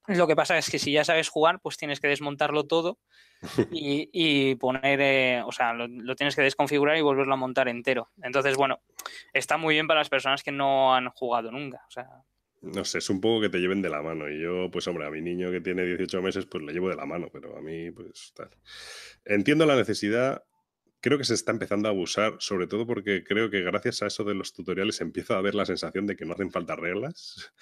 Lo 0.08 0.26
que 0.26 0.36
pasa 0.36 0.58
es 0.58 0.70
que 0.70 0.80
si 0.80 0.94
ya 0.94 1.04
sabes 1.04 1.28
jugar, 1.28 1.60
pues 1.62 1.76
tienes 1.76 2.00
que 2.00 2.08
desmontarlo 2.08 2.66
todo 2.66 2.98
y, 3.72 4.56
poner, 4.56 5.02
eh, 5.02 5.42
o 5.46 5.52
sea, 5.52 5.74
lo, 5.74 6.16
tienes 6.16 6.36
que 6.36 6.42
desconfigurar 6.42 6.98
y 6.98 7.02
volverlo 7.02 7.34
a 7.34 7.38
montar 7.38 7.68
entero. 7.68 8.10
Entonces, 8.22 8.56
bueno, 8.56 8.80
está 9.34 9.58
muy 9.58 9.76
bien 9.76 9.88
para 9.88 10.00
las 10.00 10.10
personas 10.10 10.44
que 10.44 10.52
no 10.52 10.96
han 10.96 11.10
jugado 11.10 11.52
nunca. 11.52 11.82
O 11.88 11.92
sea. 11.92 12.08
No 12.62 12.86
sé, 12.86 13.00
es 13.00 13.10
un 13.10 13.22
poco 13.22 13.42
que 13.42 13.50
te 13.50 13.60
lleven 13.60 13.82
de 13.82 13.90
la 13.90 14.02
mano. 14.02 14.30
Y 14.30 14.42
yo, 14.42 14.72
pues 14.72 14.88
hombre, 14.88 15.06
a 15.06 15.12
mi 15.12 15.22
niño 15.22 15.52
que 15.52 15.62
tiene 15.62 15.86
18 15.86 16.22
meses, 16.22 16.46
pues 16.46 16.64
le 16.64 16.72
llevo 16.72 16.90
de 16.90 16.96
la 16.96 17.06
mano, 17.06 17.28
pero 17.32 17.58
a 17.58 17.62
mí, 17.62 17.92
pues 17.92 18.32
tal. 18.34 18.50
Entiendo 19.26 19.66
la 19.66 19.76
necesidad, 19.76 20.44
creo 21.02 21.18
que 21.18 21.26
se 21.26 21.34
está 21.34 21.52
empezando 21.52 21.90
a 21.90 21.92
abusar, 21.92 22.36
sobre 22.40 22.68
todo 22.68 22.88
porque 22.88 23.24
creo 23.24 23.50
que 23.50 23.62
gracias 23.62 24.02
a 24.02 24.08
eso 24.08 24.24
de 24.24 24.36
los 24.36 24.54
tutoriales 24.54 25.02
empieza 25.02 25.36
a 25.36 25.40
haber 25.40 25.54
la 25.54 25.66
sensación 25.66 26.08
de 26.08 26.16
que 26.16 26.26
no 26.26 26.34
hacen 26.34 26.52
falta 26.52 26.76
reglas 26.76 27.54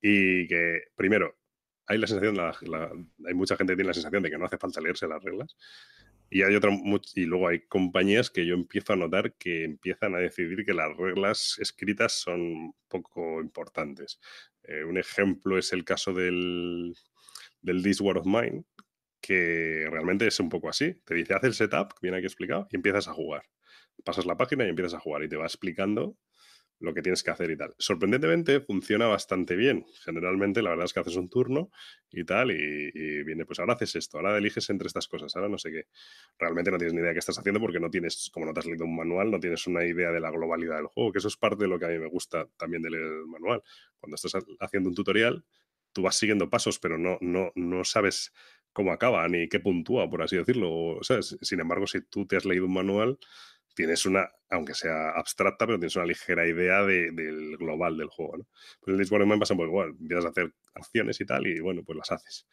y 0.00 0.46
que, 0.48 0.80
primero, 0.96 1.36
hay 1.86 1.98
la 1.98 2.06
sensación, 2.06 2.38
hay 2.38 3.34
mucha 3.34 3.56
gente 3.56 3.72
que 3.72 3.76
tiene 3.76 3.88
la 3.88 3.94
sensación 3.94 4.22
de 4.22 4.30
que 4.30 4.38
no 4.38 4.46
hace 4.46 4.58
falta 4.58 4.80
leerse 4.80 5.06
las 5.08 5.22
reglas 5.22 5.56
y 6.32 6.42
hay 6.42 6.54
otra, 6.54 6.70
y 7.14 7.26
luego 7.26 7.48
hay 7.48 7.60
compañías 7.66 8.30
que 8.30 8.46
yo 8.46 8.54
empiezo 8.54 8.94
a 8.94 8.96
notar 8.96 9.34
que 9.34 9.64
empiezan 9.64 10.14
a 10.14 10.18
decidir 10.18 10.64
que 10.64 10.72
las 10.72 10.96
reglas 10.96 11.58
escritas 11.60 12.14
son 12.14 12.74
poco 12.88 13.38
importantes. 13.42 14.18
Eh, 14.62 14.82
un 14.82 14.96
ejemplo 14.96 15.58
es 15.58 15.74
el 15.74 15.84
caso 15.84 16.14
del, 16.14 16.94
del 17.60 17.82
This 17.82 18.00
War 18.00 18.16
of 18.16 18.24
Mine, 18.24 18.64
que 19.20 19.86
realmente 19.90 20.26
es 20.26 20.40
un 20.40 20.48
poco 20.48 20.70
así. 20.70 20.94
Te 21.04 21.14
dice, 21.14 21.34
haz 21.34 21.44
el 21.44 21.52
setup, 21.52 21.92
viene 22.00 22.16
aquí 22.16 22.26
explicado, 22.26 22.66
y 22.70 22.76
empiezas 22.76 23.08
a 23.08 23.12
jugar. 23.12 23.42
Pasas 24.02 24.24
la 24.24 24.38
página 24.38 24.64
y 24.64 24.70
empiezas 24.70 24.94
a 24.94 25.00
jugar 25.00 25.22
y 25.24 25.28
te 25.28 25.36
va 25.36 25.44
explicando 25.44 26.16
lo 26.82 26.92
que 26.92 27.00
tienes 27.00 27.22
que 27.22 27.30
hacer 27.30 27.50
y 27.50 27.56
tal. 27.56 27.74
Sorprendentemente 27.78 28.60
funciona 28.60 29.06
bastante 29.06 29.54
bien. 29.54 29.86
Generalmente 30.04 30.62
la 30.62 30.70
verdad 30.70 30.86
es 30.86 30.92
que 30.92 31.00
haces 31.00 31.16
un 31.16 31.28
turno 31.28 31.70
y 32.10 32.24
tal 32.24 32.50
y, 32.50 33.22
viene, 33.22 33.46
pues 33.46 33.60
ahora 33.60 33.74
haces 33.74 33.96
esto, 33.96 34.18
ahora 34.18 34.36
eliges 34.36 34.68
entre 34.68 34.88
estas 34.88 35.06
cosas, 35.06 35.34
ahora 35.36 35.48
no 35.48 35.58
sé 35.58 35.70
qué. 35.70 35.86
Realmente 36.38 36.70
no 36.70 36.78
tienes 36.78 36.92
ni 36.92 37.00
idea 37.00 37.10
de 37.10 37.14
qué 37.14 37.20
estás 37.20 37.38
haciendo 37.38 37.60
porque 37.60 37.78
no 37.78 37.88
tienes, 37.88 38.30
como 38.32 38.46
no 38.46 38.52
te 38.52 38.60
has 38.60 38.66
leído 38.66 38.84
un 38.84 38.96
manual, 38.96 39.30
no 39.30 39.38
tienes 39.38 39.66
una 39.66 39.84
idea 39.84 40.10
de 40.10 40.20
la 40.20 40.30
globalidad 40.30 40.76
del 40.76 40.86
juego, 40.86 41.12
que 41.12 41.18
eso 41.18 41.28
es 41.28 41.36
parte 41.36 41.62
de 41.64 41.68
lo 41.68 41.78
que 41.78 41.86
a 41.86 41.88
mí 41.88 41.98
me 41.98 42.08
gusta 42.08 42.48
también 42.56 42.82
de 42.82 42.90
leer 42.90 43.04
el 43.04 43.26
manual. 43.26 43.62
Cuando 44.00 44.16
estás 44.16 44.42
haciendo 44.58 44.88
un 44.88 44.94
tutorial, 44.94 45.44
tú 45.92 46.02
vas 46.02 46.16
siguiendo 46.16 46.50
pasos, 46.50 46.80
pero 46.80 46.98
no, 46.98 47.18
no, 47.20 47.52
no 47.54 47.84
sabes 47.84 48.32
cómo 48.72 48.90
acaba, 48.92 49.28
ni 49.28 49.48
qué 49.48 49.60
puntúa, 49.60 50.10
por 50.10 50.22
así 50.22 50.36
decirlo. 50.36 50.98
Sin 51.42 51.60
embargo, 51.60 51.86
si 51.86 52.00
tú 52.00 52.26
te 52.26 52.36
has 52.36 52.44
leído 52.44 52.66
un 52.66 52.72
manual, 52.72 53.18
tienes 53.74 54.06
una, 54.06 54.30
aunque 54.50 54.74
sea 54.74 55.10
abstracta, 55.10 55.66
pero 55.66 55.78
tienes 55.78 55.96
una 55.96 56.06
ligera 56.06 56.46
idea 56.46 56.82
del 56.82 57.56
global 57.56 57.96
del 57.96 58.08
juego. 58.08 58.38
¿no? 58.38 58.48
Pues 58.80 58.96
el 58.96 59.02
This 59.02 59.12
Man 59.12 59.38
pasa 59.38 59.54
muy 59.54 59.66
igual, 59.66 59.90
empiezas 60.00 60.26
a 60.26 60.28
hacer 60.28 60.52
acciones 60.74 61.20
y 61.20 61.26
tal, 61.26 61.46
y 61.46 61.60
bueno, 61.60 61.82
pues 61.84 61.96
las 61.96 62.12
haces. 62.12 62.46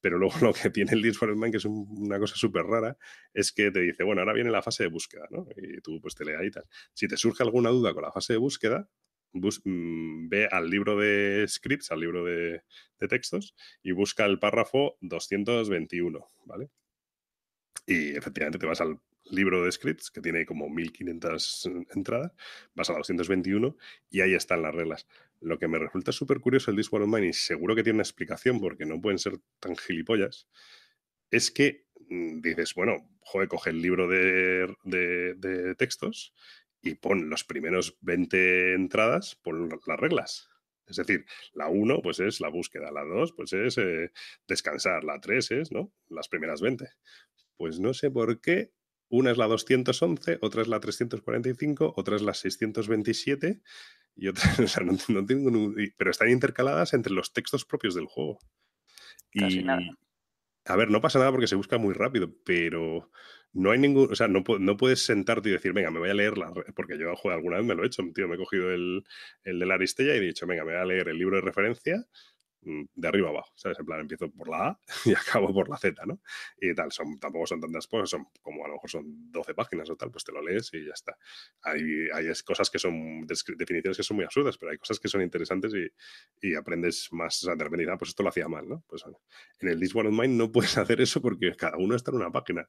Pero 0.00 0.18
luego 0.18 0.34
lo 0.42 0.52
que 0.52 0.70
tiene 0.70 0.92
el 0.92 1.02
This 1.02 1.20
Man, 1.22 1.50
que 1.50 1.58
es 1.58 1.64
una 1.64 2.18
cosa 2.18 2.36
súper 2.36 2.64
rara, 2.64 2.96
es 3.32 3.52
que 3.52 3.70
te 3.70 3.80
dice, 3.80 4.04
bueno, 4.04 4.20
ahora 4.22 4.32
viene 4.32 4.50
la 4.50 4.62
fase 4.62 4.84
de 4.84 4.88
búsqueda, 4.88 5.26
¿no? 5.30 5.46
Y 5.56 5.80
tú 5.80 6.00
pues 6.00 6.14
te 6.14 6.24
leas 6.24 6.44
y 6.44 6.50
tal. 6.50 6.64
Si 6.92 7.08
te 7.08 7.16
surge 7.16 7.42
alguna 7.42 7.70
duda 7.70 7.94
con 7.94 8.02
la 8.02 8.12
fase 8.12 8.34
de 8.34 8.38
búsqueda, 8.38 8.88
Mm, 9.64 10.28
ve 10.28 10.48
al 10.50 10.70
libro 10.70 10.96
de 10.96 11.46
scripts, 11.48 11.90
al 11.90 12.00
libro 12.00 12.24
de, 12.24 12.62
textos, 13.08 13.54
y 13.82 13.92
busca 13.92 14.24
el 14.24 14.38
párrafo 14.38 14.96
221, 15.00 16.26
¿vale? 16.46 16.70
Y 17.86 18.16
efectivamente 18.16 18.58
te 18.58 18.66
vas 18.66 18.80
al 18.80 18.98
libro 19.30 19.64
de 19.64 19.72
scripts, 19.72 20.10
que 20.10 20.20
tiene 20.20 20.46
como 20.46 20.68
1500 20.68 21.70
entradas, 21.94 22.32
vas 22.74 22.90
a 22.90 22.92
la 22.92 22.98
221 22.98 23.76
y 24.10 24.20
ahí 24.20 24.34
están 24.34 24.62
las 24.62 24.74
reglas. 24.74 25.06
Lo 25.40 25.58
que 25.58 25.68
me 25.68 25.78
resulta 25.78 26.12
súper 26.12 26.40
curioso 26.40 26.70
el 26.70 26.76
Discord 26.76 27.02
Online, 27.02 27.28
y 27.28 27.32
seguro 27.32 27.74
que 27.74 27.82
tiene 27.82 27.96
una 27.96 28.02
explicación 28.02 28.60
porque 28.60 28.86
no 28.86 29.00
pueden 29.00 29.18
ser 29.18 29.38
tan 29.60 29.76
gilipollas, 29.76 30.48
es 31.30 31.50
que 31.50 31.86
mm, 32.08 32.40
dices, 32.40 32.74
bueno, 32.74 33.08
joder, 33.20 33.48
coge 33.48 33.70
el 33.70 33.82
libro 33.82 34.08
de, 34.08 34.74
de 34.84 35.74
textos 35.76 36.32
y 36.82 36.94
pon 36.94 37.28
los 37.28 37.44
primeros 37.44 37.96
20 38.00 38.74
entradas, 38.74 39.34
pon 39.36 39.68
las 39.86 40.00
reglas. 40.00 40.48
Es 40.86 40.96
decir, 40.96 41.26
la 41.52 41.68
1 41.68 42.00
pues 42.00 42.20
es 42.20 42.40
la 42.40 42.48
búsqueda, 42.48 42.92
la 42.92 43.04
2 43.04 43.32
pues 43.32 43.52
es 43.52 43.78
eh, 43.78 44.12
descansar, 44.46 45.04
la 45.04 45.20
3 45.20 45.50
es, 45.52 45.72
¿no? 45.72 45.92
Las 46.08 46.28
primeras 46.28 46.60
20. 46.60 46.88
Pues 47.56 47.80
no 47.80 47.92
sé 47.92 48.10
por 48.10 48.40
qué. 48.40 48.70
Una 49.08 49.30
es 49.30 49.38
la 49.38 49.46
211, 49.46 50.38
otra 50.40 50.62
es 50.62 50.68
la 50.68 50.80
345, 50.80 51.94
otra 51.96 52.16
es 52.16 52.22
la 52.22 52.34
627 52.34 53.60
y 54.16 54.28
otra, 54.28 54.42
o 54.64 54.68
sea, 54.68 54.84
no, 54.84 55.26
tengo, 55.26 55.74
pero 55.96 56.10
están 56.10 56.30
intercaladas 56.30 56.94
entre 56.94 57.12
los 57.12 57.32
textos 57.32 57.64
propios 57.64 57.94
del 57.94 58.06
juego. 58.06 58.38
y, 59.32 59.64
A 60.64 60.74
ver, 60.74 60.90
no 60.90 61.00
pasa 61.00 61.20
nada 61.20 61.30
porque 61.30 61.46
se 61.46 61.54
busca 61.54 61.78
muy 61.78 61.94
rápido, 61.94 62.34
pero 62.44 63.10
no 63.52 63.70
hay 63.70 63.78
ningún, 63.78 64.10
o 64.10 64.14
sea, 64.16 64.26
no, 64.26 64.42
no, 64.58 64.76
puedes 64.76 65.04
sentarte 65.04 65.48
y 65.48 65.52
decir, 65.52 65.72
venga, 65.72 65.92
me 65.92 66.00
voy 66.00 66.10
a 66.10 66.14
leer 66.14 66.36
la, 66.36 66.52
porque 66.74 66.98
yo 66.98 67.14
alguna 67.30 67.58
vez 67.58 67.66
me 67.66 67.74
lo 67.74 67.84
he 67.84 67.86
hecho, 67.86 68.02
tío, 68.12 68.26
me 68.26 68.34
he 68.34 68.38
cogido 68.38 68.72
el, 68.72 69.04
el 69.44 69.58
de 69.60 69.66
la 69.66 69.74
Aristella 69.74 70.14
y 70.14 70.18
he 70.18 70.20
dicho, 70.20 70.46
venga, 70.46 70.64
me 70.64 70.72
voy 70.72 70.80
a 70.80 70.84
leer 70.84 71.08
el 71.08 71.18
libro 71.18 71.36
de 71.36 71.42
referencia 71.42 72.04
de 72.94 73.08
arriba 73.08 73.30
abajo, 73.30 73.52
¿sabes? 73.54 73.78
En 73.78 73.86
plan, 73.86 74.00
empiezo 74.00 74.30
por 74.30 74.48
la 74.48 74.68
A 74.68 74.80
y 75.04 75.12
acabo 75.12 75.52
por 75.52 75.68
la 75.68 75.76
Z, 75.76 76.04
¿no? 76.06 76.20
Y 76.60 76.74
tal, 76.74 76.92
son, 76.92 77.18
tampoco 77.18 77.46
son 77.46 77.60
tantas 77.60 77.86
cosas, 77.86 78.10
son 78.10 78.26
como 78.42 78.64
a 78.64 78.68
lo 78.68 78.74
mejor 78.74 78.90
son 78.90 79.32
12 79.32 79.54
páginas 79.54 79.88
o 79.90 79.96
tal, 79.96 80.10
pues 80.10 80.24
te 80.24 80.32
lo 80.32 80.42
lees 80.42 80.72
y 80.74 80.84
ya 80.84 80.92
está. 80.92 81.16
Hay, 81.62 82.08
hay 82.12 82.26
cosas 82.44 82.70
que 82.70 82.78
son, 82.78 83.26
definiciones 83.26 83.96
que 83.96 84.02
son 84.02 84.16
muy 84.16 84.24
absurdas, 84.24 84.58
pero 84.58 84.72
hay 84.72 84.78
cosas 84.78 84.98
que 84.98 85.08
son 85.08 85.22
interesantes 85.22 85.72
y, 85.74 86.48
y 86.48 86.54
aprendes 86.54 87.08
más, 87.12 87.42
o 87.42 87.46
sea, 87.46 87.56
de 87.56 87.64
repente, 87.64 87.90
ah, 87.90 87.96
pues 87.96 88.10
esto 88.10 88.22
lo 88.22 88.30
hacía 88.30 88.48
mal, 88.48 88.68
¿no? 88.68 88.84
Pues 88.86 89.04
en 89.60 89.68
el 89.68 89.80
This 89.80 89.94
One 89.94 90.08
of 90.08 90.28
no 90.28 90.50
puedes 90.52 90.76
hacer 90.78 91.00
eso 91.00 91.20
porque 91.20 91.54
cada 91.54 91.76
uno 91.76 91.94
está 91.94 92.10
en 92.10 92.16
una 92.18 92.30
página. 92.30 92.68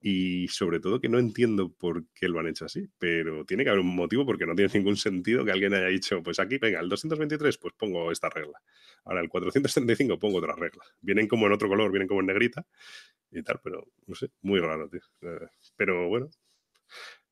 Y 0.00 0.48
sobre 0.48 0.80
todo 0.80 1.00
que 1.00 1.08
no 1.08 1.18
entiendo 1.18 1.72
por 1.72 2.06
qué 2.14 2.28
lo 2.28 2.40
han 2.40 2.46
hecho 2.48 2.64
así, 2.64 2.88
pero 2.98 3.44
tiene 3.44 3.64
que 3.64 3.70
haber 3.70 3.80
un 3.80 3.94
motivo 3.94 4.24
porque 4.24 4.46
no 4.46 4.54
tiene 4.54 4.72
ningún 4.74 4.96
sentido 4.96 5.44
que 5.44 5.52
alguien 5.52 5.74
haya 5.74 5.86
dicho, 5.86 6.22
pues 6.22 6.38
aquí, 6.38 6.58
venga, 6.58 6.80
el 6.80 6.88
223, 6.88 7.58
pues 7.58 7.74
pongo 7.74 8.10
esta 8.12 8.28
regla. 8.30 8.60
Ahora 9.04 9.25
el 9.26 9.30
435 9.30 10.18
pongo 10.18 10.38
otra 10.38 10.54
regla. 10.54 10.84
Vienen 11.00 11.28
como 11.28 11.46
en 11.46 11.52
otro 11.52 11.68
color, 11.68 11.90
vienen 11.90 12.08
como 12.08 12.20
en 12.20 12.26
negrita 12.26 12.64
y 13.30 13.42
tal, 13.42 13.60
pero 13.62 13.86
no 14.06 14.14
sé, 14.14 14.30
muy 14.42 14.60
raro, 14.60 14.88
tío. 14.88 15.00
Eh, 15.22 15.46
pero 15.76 16.08
bueno, 16.08 16.30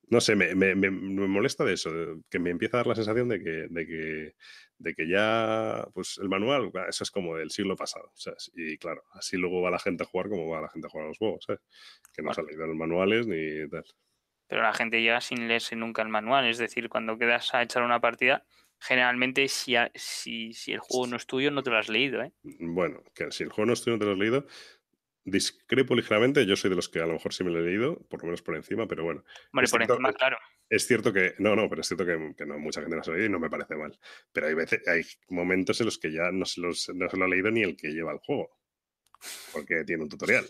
no 0.08 0.20
sé, 0.20 0.36
me, 0.36 0.74
molesta 0.74 1.64
de 1.64 1.74
eso, 1.74 1.90
que 2.30 2.38
me 2.38 2.50
empieza 2.50 2.76
a 2.76 2.80
dar 2.80 2.86
la 2.88 2.94
sensación 2.94 3.28
de 3.28 3.42
que, 3.42 3.66
de 3.70 3.86
que, 3.86 4.34
de 4.78 4.94
que 4.94 5.08
ya, 5.08 5.86
pues 5.94 6.18
el 6.18 6.28
manual, 6.28 6.70
eso 6.88 7.04
es 7.04 7.10
como 7.10 7.36
del 7.36 7.50
siglo 7.50 7.76
pasado, 7.76 8.10
¿sabes? 8.14 8.50
Y 8.54 8.76
claro, 8.76 9.02
así 9.12 9.36
luego 9.36 9.62
va 9.62 9.70
la 9.70 9.78
gente 9.78 10.04
a 10.04 10.06
jugar 10.06 10.28
como 10.28 10.48
va 10.48 10.60
la 10.60 10.68
gente 10.68 10.86
a 10.86 10.90
jugar 10.90 11.06
a 11.06 11.08
los 11.08 11.18
juegos, 11.18 11.44
¿sabes? 11.46 11.62
Que 12.12 12.22
no 12.22 12.34
se 12.34 12.40
han 12.40 12.46
leído 12.46 12.66
los 12.66 12.76
manuales 12.76 13.26
ni 13.26 13.68
tal. 13.68 13.84
Pero 14.46 14.62
la 14.62 14.74
gente 14.74 15.00
llega 15.00 15.20
sin 15.20 15.48
leerse 15.48 15.74
nunca 15.74 16.02
el 16.02 16.08
manual, 16.08 16.46
es 16.48 16.58
decir, 16.58 16.88
cuando 16.88 17.16
quedas 17.16 17.54
a 17.54 17.62
echar 17.62 17.82
una 17.82 18.00
partida, 18.00 18.44
generalmente 18.84 19.48
si, 19.48 19.74
si, 19.94 20.52
si, 20.52 20.72
el 20.72 20.78
juego 20.78 21.06
no 21.06 21.16
es 21.16 21.26
tuyo 21.26 21.50
no 21.50 21.62
te 21.62 21.70
lo 21.70 21.78
has 21.78 21.88
leído. 21.88 22.22
¿eh? 22.22 22.32
Bueno, 22.42 23.02
que 23.14 23.30
si 23.32 23.42
el 23.42 23.50
juego 23.50 23.66
no 23.66 23.72
es 23.72 23.82
tuyo 23.82 23.96
no 23.96 24.00
te 24.00 24.04
lo 24.06 24.12
has 24.12 24.18
leído, 24.18 24.46
discrepo 25.24 25.94
ligeramente, 25.94 26.44
yo 26.44 26.54
soy 26.54 26.70
de 26.70 26.76
los 26.76 26.88
que 26.88 27.00
a 27.00 27.06
lo 27.06 27.14
mejor 27.14 27.32
sí 27.32 27.44
me 27.44 27.50
lo 27.50 27.60
he 27.60 27.62
leído, 27.62 27.98
por 28.08 28.20
lo 28.20 28.26
menos 28.26 28.42
por 28.42 28.56
encima, 28.56 28.86
pero 28.86 29.04
bueno. 29.04 29.24
Vale, 29.52 29.68
por 29.68 29.82
encima, 29.82 30.12
claro. 30.12 30.36
Es 30.68 30.86
cierto 30.86 31.12
que, 31.12 31.34
no, 31.38 31.56
no, 31.56 31.68
pero 31.68 31.80
es 31.80 31.88
cierto 31.88 32.04
que, 32.04 32.34
que 32.36 32.46
no, 32.46 32.58
mucha 32.58 32.80
gente 32.80 32.96
no 32.96 33.02
se 33.02 33.10
lo 33.10 33.14
ha 33.14 33.16
leído 33.16 33.30
y 33.30 33.32
no 33.32 33.40
me 33.40 33.50
parece 33.50 33.74
mal. 33.74 33.98
Pero 34.32 34.46
hay 34.48 34.54
veces, 34.54 34.86
hay 34.86 35.02
momentos 35.28 35.80
en 35.80 35.86
los 35.86 35.98
que 35.98 36.12
ya 36.12 36.30
no 36.30 36.44
se, 36.44 36.60
los, 36.60 36.90
no 36.94 37.08
se 37.08 37.16
lo 37.16 37.24
ha 37.24 37.28
leído 37.28 37.50
ni 37.50 37.62
el 37.62 37.76
que 37.76 37.88
lleva 37.88 38.12
el 38.12 38.18
juego, 38.18 38.58
porque 39.52 39.84
tiene 39.84 40.02
un 40.02 40.08
tutorial. 40.10 40.44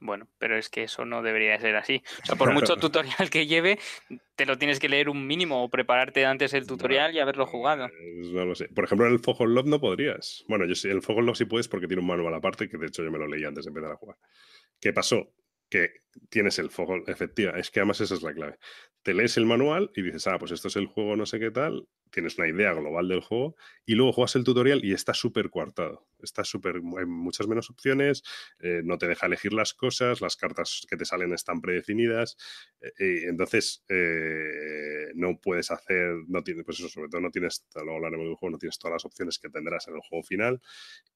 Bueno, 0.00 0.28
pero 0.38 0.56
es 0.56 0.70
que 0.70 0.84
eso 0.84 1.04
no 1.04 1.22
debería 1.22 1.60
ser 1.60 1.76
así. 1.76 2.02
O 2.22 2.26
sea, 2.26 2.36
por 2.36 2.52
mucho 2.54 2.76
tutorial 2.76 3.28
que 3.30 3.46
lleve, 3.46 3.78
te 4.34 4.46
lo 4.46 4.56
tienes 4.56 4.80
que 4.80 4.88
leer 4.88 5.10
un 5.10 5.26
mínimo 5.26 5.62
o 5.62 5.68
prepararte 5.68 6.24
antes 6.24 6.54
el 6.54 6.66
tutorial 6.66 7.14
y 7.14 7.20
haberlo 7.20 7.46
jugado. 7.46 7.88
Pues 7.88 8.30
no 8.30 8.46
lo 8.46 8.54
sé. 8.54 8.68
Por 8.68 8.84
ejemplo, 8.84 9.06
en 9.06 9.12
el 9.12 9.18
Fog 9.18 9.46
Love 9.46 9.66
no 9.66 9.78
podrías. 9.78 10.44
Bueno, 10.48 10.64
yo 10.64 10.74
sí, 10.74 10.88
el 10.88 11.02
Fog 11.02 11.20
Love 11.20 11.36
sí 11.36 11.44
puedes 11.44 11.68
porque 11.68 11.86
tiene 11.86 12.00
un 12.00 12.08
manual 12.08 12.32
aparte, 12.32 12.68
que 12.68 12.78
de 12.78 12.86
hecho 12.86 13.04
yo 13.04 13.10
me 13.10 13.18
lo 13.18 13.26
leí 13.26 13.44
antes 13.44 13.66
de 13.66 13.68
empezar 13.68 13.92
a 13.92 13.96
jugar. 13.96 14.16
¿Qué 14.80 14.94
pasó? 14.94 15.34
Que 15.68 15.90
tienes 16.30 16.58
el 16.58 16.70
Fog 16.70 17.06
efectiva, 17.06 17.52
es 17.58 17.70
que 17.70 17.80
además 17.80 18.00
esa 18.00 18.14
es 18.14 18.22
la 18.22 18.32
clave. 18.32 18.56
Te 19.02 19.12
lees 19.12 19.36
el 19.36 19.44
manual 19.44 19.90
y 19.94 20.02
dices, 20.02 20.26
ah, 20.26 20.38
pues 20.38 20.50
esto 20.52 20.68
es 20.68 20.76
el 20.76 20.86
juego, 20.86 21.14
no 21.14 21.26
sé 21.26 21.38
qué 21.38 21.50
tal, 21.50 21.86
tienes 22.10 22.38
una 22.38 22.48
idea 22.48 22.72
global 22.72 23.08
del 23.08 23.20
juego 23.20 23.56
y 23.86 23.94
luego 23.94 24.12
juegas 24.12 24.36
el 24.36 24.44
tutorial 24.44 24.84
y 24.84 24.92
está 24.92 25.14
súper 25.14 25.50
coartado. 25.50 26.06
Está 26.22 26.44
súper, 26.44 26.76
hay 26.76 27.06
muchas 27.06 27.48
menos 27.48 27.70
opciones, 27.70 28.22
eh, 28.60 28.82
no 28.84 28.98
te 28.98 29.08
deja 29.08 29.26
elegir 29.26 29.52
las 29.52 29.72
cosas, 29.74 30.20
las 30.20 30.36
cartas 30.36 30.86
que 30.88 30.96
te 30.96 31.04
salen 31.04 31.32
están 31.32 31.60
predefinidas, 31.60 32.36
eh, 32.80 33.24
entonces 33.26 33.84
eh, 33.88 35.12
no 35.14 35.40
puedes 35.40 35.70
hacer, 35.70 36.14
no 36.28 36.42
tienes, 36.42 36.64
pues 36.64 36.78
eso, 36.78 36.88
sobre 36.88 37.08
todo 37.08 37.20
no 37.20 37.30
tienes, 37.30 37.66
luego 37.74 37.96
hablaremos 37.96 38.26
del 38.26 38.36
juego, 38.36 38.52
no 38.52 38.58
tienes 38.58 38.78
todas 38.78 38.96
las 38.96 39.04
opciones 39.04 39.38
que 39.38 39.48
tendrás 39.48 39.88
en 39.88 39.94
el 39.94 40.00
juego 40.00 40.22
final 40.22 40.60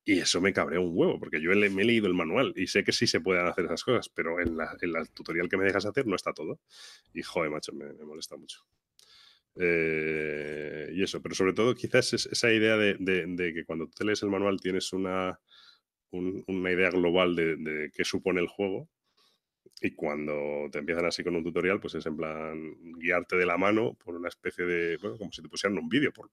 y 0.05 0.19
eso 0.19 0.41
me 0.41 0.53
cabrea 0.53 0.81
un 0.81 0.93
huevo 0.95 1.19
porque 1.19 1.41
yo 1.41 1.51
me 1.51 1.83
he 1.83 1.85
leído 1.85 2.07
el 2.07 2.15
manual 2.15 2.53
y 2.57 2.67
sé 2.67 2.85
que 2.85 2.93
sí 2.93 3.07
se 3.07 3.21
pueden 3.21 3.47
hacer 3.47 3.67
esas 3.67 3.85
cosas, 3.85 4.09
pero 4.09 4.41
en, 4.41 4.57
la, 4.57 4.77
el 4.81 5.11
tutorial 5.11 5.49
que 5.49 5.57
me 5.57 5.65
dejas 5.65 5.87
hacer 5.87 6.07
no 6.07 6.17
está 6.17 6.33
todo 6.33 6.61
y 7.13 7.23
joder, 7.23 7.51
macho, 7.51 7.73
me 7.73 7.93
molesta 8.05 8.37
mucho. 8.37 8.65
Eh, 9.57 10.91
y 10.93 11.03
eso, 11.03 11.23
pero 11.23 11.35
sobre 11.35 11.53
todo 11.53 11.75
quizás 11.75 12.13
es 12.13 12.27
esa 12.27 12.53
idea 12.53 12.77
de, 12.77 12.97
que 13.55 13.65
cuando 13.65 13.89
te 13.89 14.05
lees 14.05 14.23
el 14.23 14.31
manual 14.31 14.61
tienes 14.61 14.93
una, 14.93 15.39
una 16.11 16.73
idea 16.73 16.91
global 16.91 17.37
de, 17.37 17.91
qué 17.95 18.05
supone 18.05 18.41
el 18.41 18.49
juego. 18.49 18.89
Y 19.81 19.91
cuando 19.93 20.69
te 20.71 20.79
empiezan 20.79 21.07
así 21.07 21.23
con 21.23 21.37
un 21.37 21.45
tutorial, 21.45 21.81
pues 21.81 21.95
es 21.95 22.07
en 22.07 22.17
plan 22.17 22.75
guiarte 22.99 23.37
de 23.37 23.47
la 23.47 23.59
mano 23.59 23.95
por 23.95 24.15
una 24.15 24.29
especie 24.29 24.65
de, 24.65 24.97
bueno, 24.99 25.19
como 25.19 25.33
si 25.33 25.43
te 25.43 25.49
pusieran 25.49 25.79
un 25.79 25.89
vídeo, 25.89 26.13
por, 26.13 26.31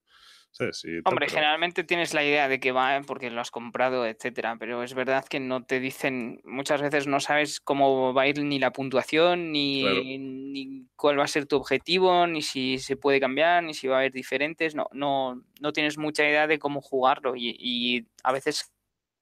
Hombre, 1.05 1.29
generalmente 1.29 1.85
tienes 1.85 2.13
la 2.13 2.25
idea 2.25 2.49
de 2.49 2.59
que 2.59 2.73
va 2.73 3.01
porque 3.07 3.29
lo 3.29 3.39
has 3.39 3.51
comprado, 3.51 4.05
etcétera, 4.05 4.57
pero 4.59 4.83
es 4.83 4.93
verdad 4.93 5.25
que 5.25 5.39
no 5.39 5.63
te 5.63 5.79
dicen, 5.79 6.41
muchas 6.43 6.81
veces 6.81 7.07
no 7.07 7.21
sabes 7.21 7.61
cómo 7.61 8.13
va 8.13 8.23
a 8.23 8.27
ir 8.27 8.43
ni 8.43 8.59
la 8.59 8.71
puntuación, 8.71 9.53
ni, 9.53 10.17
ni 10.17 10.87
cuál 10.97 11.17
va 11.19 11.23
a 11.23 11.27
ser 11.27 11.45
tu 11.45 11.55
objetivo, 11.55 12.27
ni 12.27 12.41
si 12.41 12.79
se 12.79 12.97
puede 12.97 13.21
cambiar, 13.21 13.63
ni 13.63 13.73
si 13.73 13.87
va 13.87 13.95
a 13.95 13.99
haber 13.99 14.11
diferentes, 14.11 14.75
no, 14.75 14.87
no, 14.91 15.41
no 15.61 15.71
tienes 15.71 15.97
mucha 15.97 16.27
idea 16.27 16.47
de 16.47 16.59
cómo 16.59 16.81
jugarlo 16.81 17.35
y, 17.35 17.55
y 17.57 18.07
a 18.23 18.33
veces 18.33 18.73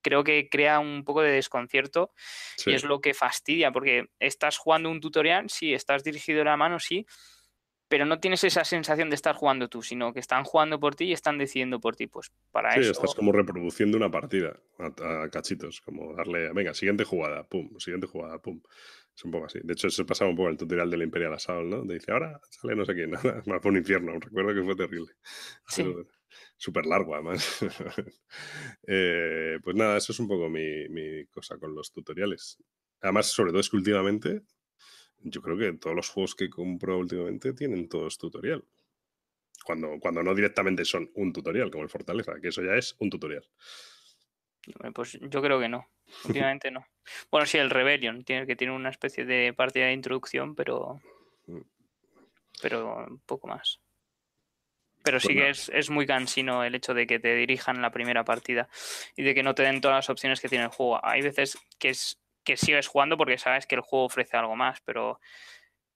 creo 0.01 0.23
que 0.23 0.49
crea 0.49 0.79
un 0.79 1.03
poco 1.03 1.21
de 1.21 1.31
desconcierto 1.31 2.13
y 2.65 2.73
es 2.73 2.83
lo 2.83 3.01
que 3.01 3.13
fastidia, 3.13 3.71
porque 3.71 4.07
estás 4.19 4.57
jugando 4.57 4.89
un 4.89 4.99
tutorial, 5.01 5.49
sí, 5.49 5.73
estás 5.73 6.03
dirigido 6.03 6.41
a 6.41 6.45
la 6.45 6.57
mano, 6.57 6.79
sí, 6.79 7.05
pero 7.89 8.05
no 8.05 8.19
tienes 8.19 8.43
esa 8.43 8.63
sensación 8.63 9.09
de 9.09 9.15
estar 9.15 9.35
jugando 9.35 9.67
tú, 9.67 9.81
sino 9.81 10.13
que 10.13 10.19
están 10.19 10.43
jugando 10.43 10.79
por 10.79 10.95
ti 10.95 11.05
y 11.05 11.13
están 11.13 11.39
decidiendo 11.39 11.79
por 11.79 11.95
ti. 11.95 12.05
Pues 12.05 12.31
para 12.51 12.71
sí, 12.73 12.81
eso. 12.81 12.91
estás 12.91 13.15
como 13.15 13.31
reproduciendo 13.31 13.97
una 13.97 14.11
partida 14.11 14.55
a, 14.77 15.27
cachitos, 15.29 15.81
como 15.81 16.13
darle, 16.15 16.53
venga, 16.53 16.73
siguiente 16.75 17.03
jugada, 17.03 17.43
pum, 17.47 17.77
siguiente 17.79 18.05
jugada, 18.05 18.37
pum. 18.39 18.61
Es 19.15 19.25
un 19.25 19.31
poco 19.31 19.47
así. 19.47 19.59
De 19.63 19.73
hecho, 19.73 19.87
eso 19.87 20.05
pasaba 20.05 20.29
un 20.29 20.37
poco 20.37 20.49
el 20.49 20.57
tutorial 20.57 20.89
del 20.89 21.01
Imperial 21.01 21.33
Assault, 21.33 21.67
¿no? 21.67 21.85
Te 21.85 21.95
dice, 21.95 22.11
ahora 22.11 22.39
sale 22.49 22.75
no 22.75 22.85
sé 22.85 22.93
quién, 22.93 23.11
nada, 23.45 23.59
fue 23.59 23.71
un 23.71 23.77
infierno, 23.77 24.13
recuerdo 24.19 24.53
que 24.53 24.63
fue 24.63 24.75
terrible. 24.75 25.11
Sí. 25.67 25.83
Súper 26.59 26.85
largo, 26.85 27.15
además. 27.15 27.59
Eh, 28.91 29.59
pues 29.63 29.75
nada, 29.75 29.97
eso 29.97 30.11
es 30.11 30.19
un 30.19 30.27
poco 30.27 30.49
mi, 30.49 30.87
mi 30.89 31.25
cosa 31.27 31.57
con 31.57 31.75
los 31.75 31.91
tutoriales. 31.91 32.57
Además, 33.01 33.27
sobre 33.27 33.51
todo 33.51 33.61
es 33.61 33.69
que 33.69 33.77
últimamente 33.77 34.41
yo 35.19 35.41
creo 35.41 35.57
que 35.57 35.73
todos 35.73 35.95
los 35.95 36.09
juegos 36.09 36.35
que 36.35 36.49
compro 36.49 36.97
últimamente 36.97 37.53
tienen 37.53 37.87
todos 37.87 38.17
tutorial. 38.17 38.63
Cuando, 39.63 39.99
cuando 39.99 40.23
no 40.23 40.33
directamente 40.33 40.85
son 40.85 41.09
un 41.15 41.31
tutorial, 41.31 41.69
como 41.69 41.83
el 41.83 41.89
Fortaleza, 41.89 42.39
que 42.41 42.49
eso 42.49 42.63
ya 42.63 42.75
es 42.75 42.95
un 42.99 43.09
tutorial. 43.09 43.47
Pues 44.93 45.19
yo 45.21 45.41
creo 45.41 45.59
que 45.59 45.69
no. 45.69 45.87
Últimamente 46.25 46.71
no. 46.71 46.85
Bueno, 47.31 47.45
sí, 47.45 47.57
el 47.57 47.69
Rebellion 47.69 48.23
tiene 48.23 48.45
que 48.45 48.55
tiene 48.55 48.73
una 48.73 48.89
especie 48.89 49.25
de 49.25 49.53
partida 49.53 49.85
de 49.85 49.93
introducción, 49.93 50.55
pero. 50.55 50.99
Mm. 51.47 51.61
Pero 52.61 53.05
un 53.07 53.19
poco 53.19 53.47
más. 53.47 53.79
Pero 55.03 55.19
sí 55.19 55.33
pues 55.33 55.69
que 55.69 55.79
es, 55.79 55.89
muy 55.89 56.05
cansino 56.05 56.63
el 56.63 56.75
hecho 56.75 56.93
de 56.93 57.07
que 57.07 57.19
te 57.19 57.35
dirijan 57.35 57.81
la 57.81 57.91
primera 57.91 58.25
partida 58.25 58.67
y 59.15 59.23
de 59.23 59.33
que 59.33 59.43
no 59.43 59.55
te 59.55 59.63
den 59.63 59.81
todas 59.81 59.97
las 59.97 60.09
opciones 60.09 60.41
que 60.41 60.49
tiene 60.49 60.65
el 60.65 60.71
juego. 60.71 60.99
Hay 61.03 61.21
veces 61.21 61.57
que 61.79 61.89
es 61.89 62.19
que 62.43 62.57
sigues 62.57 62.87
jugando 62.87 63.17
porque 63.17 63.37
sabes 63.37 63.67
que 63.67 63.75
el 63.75 63.81
juego 63.81 64.05
ofrece 64.05 64.35
algo 64.35 64.55
más, 64.55 64.81
pero 64.81 65.19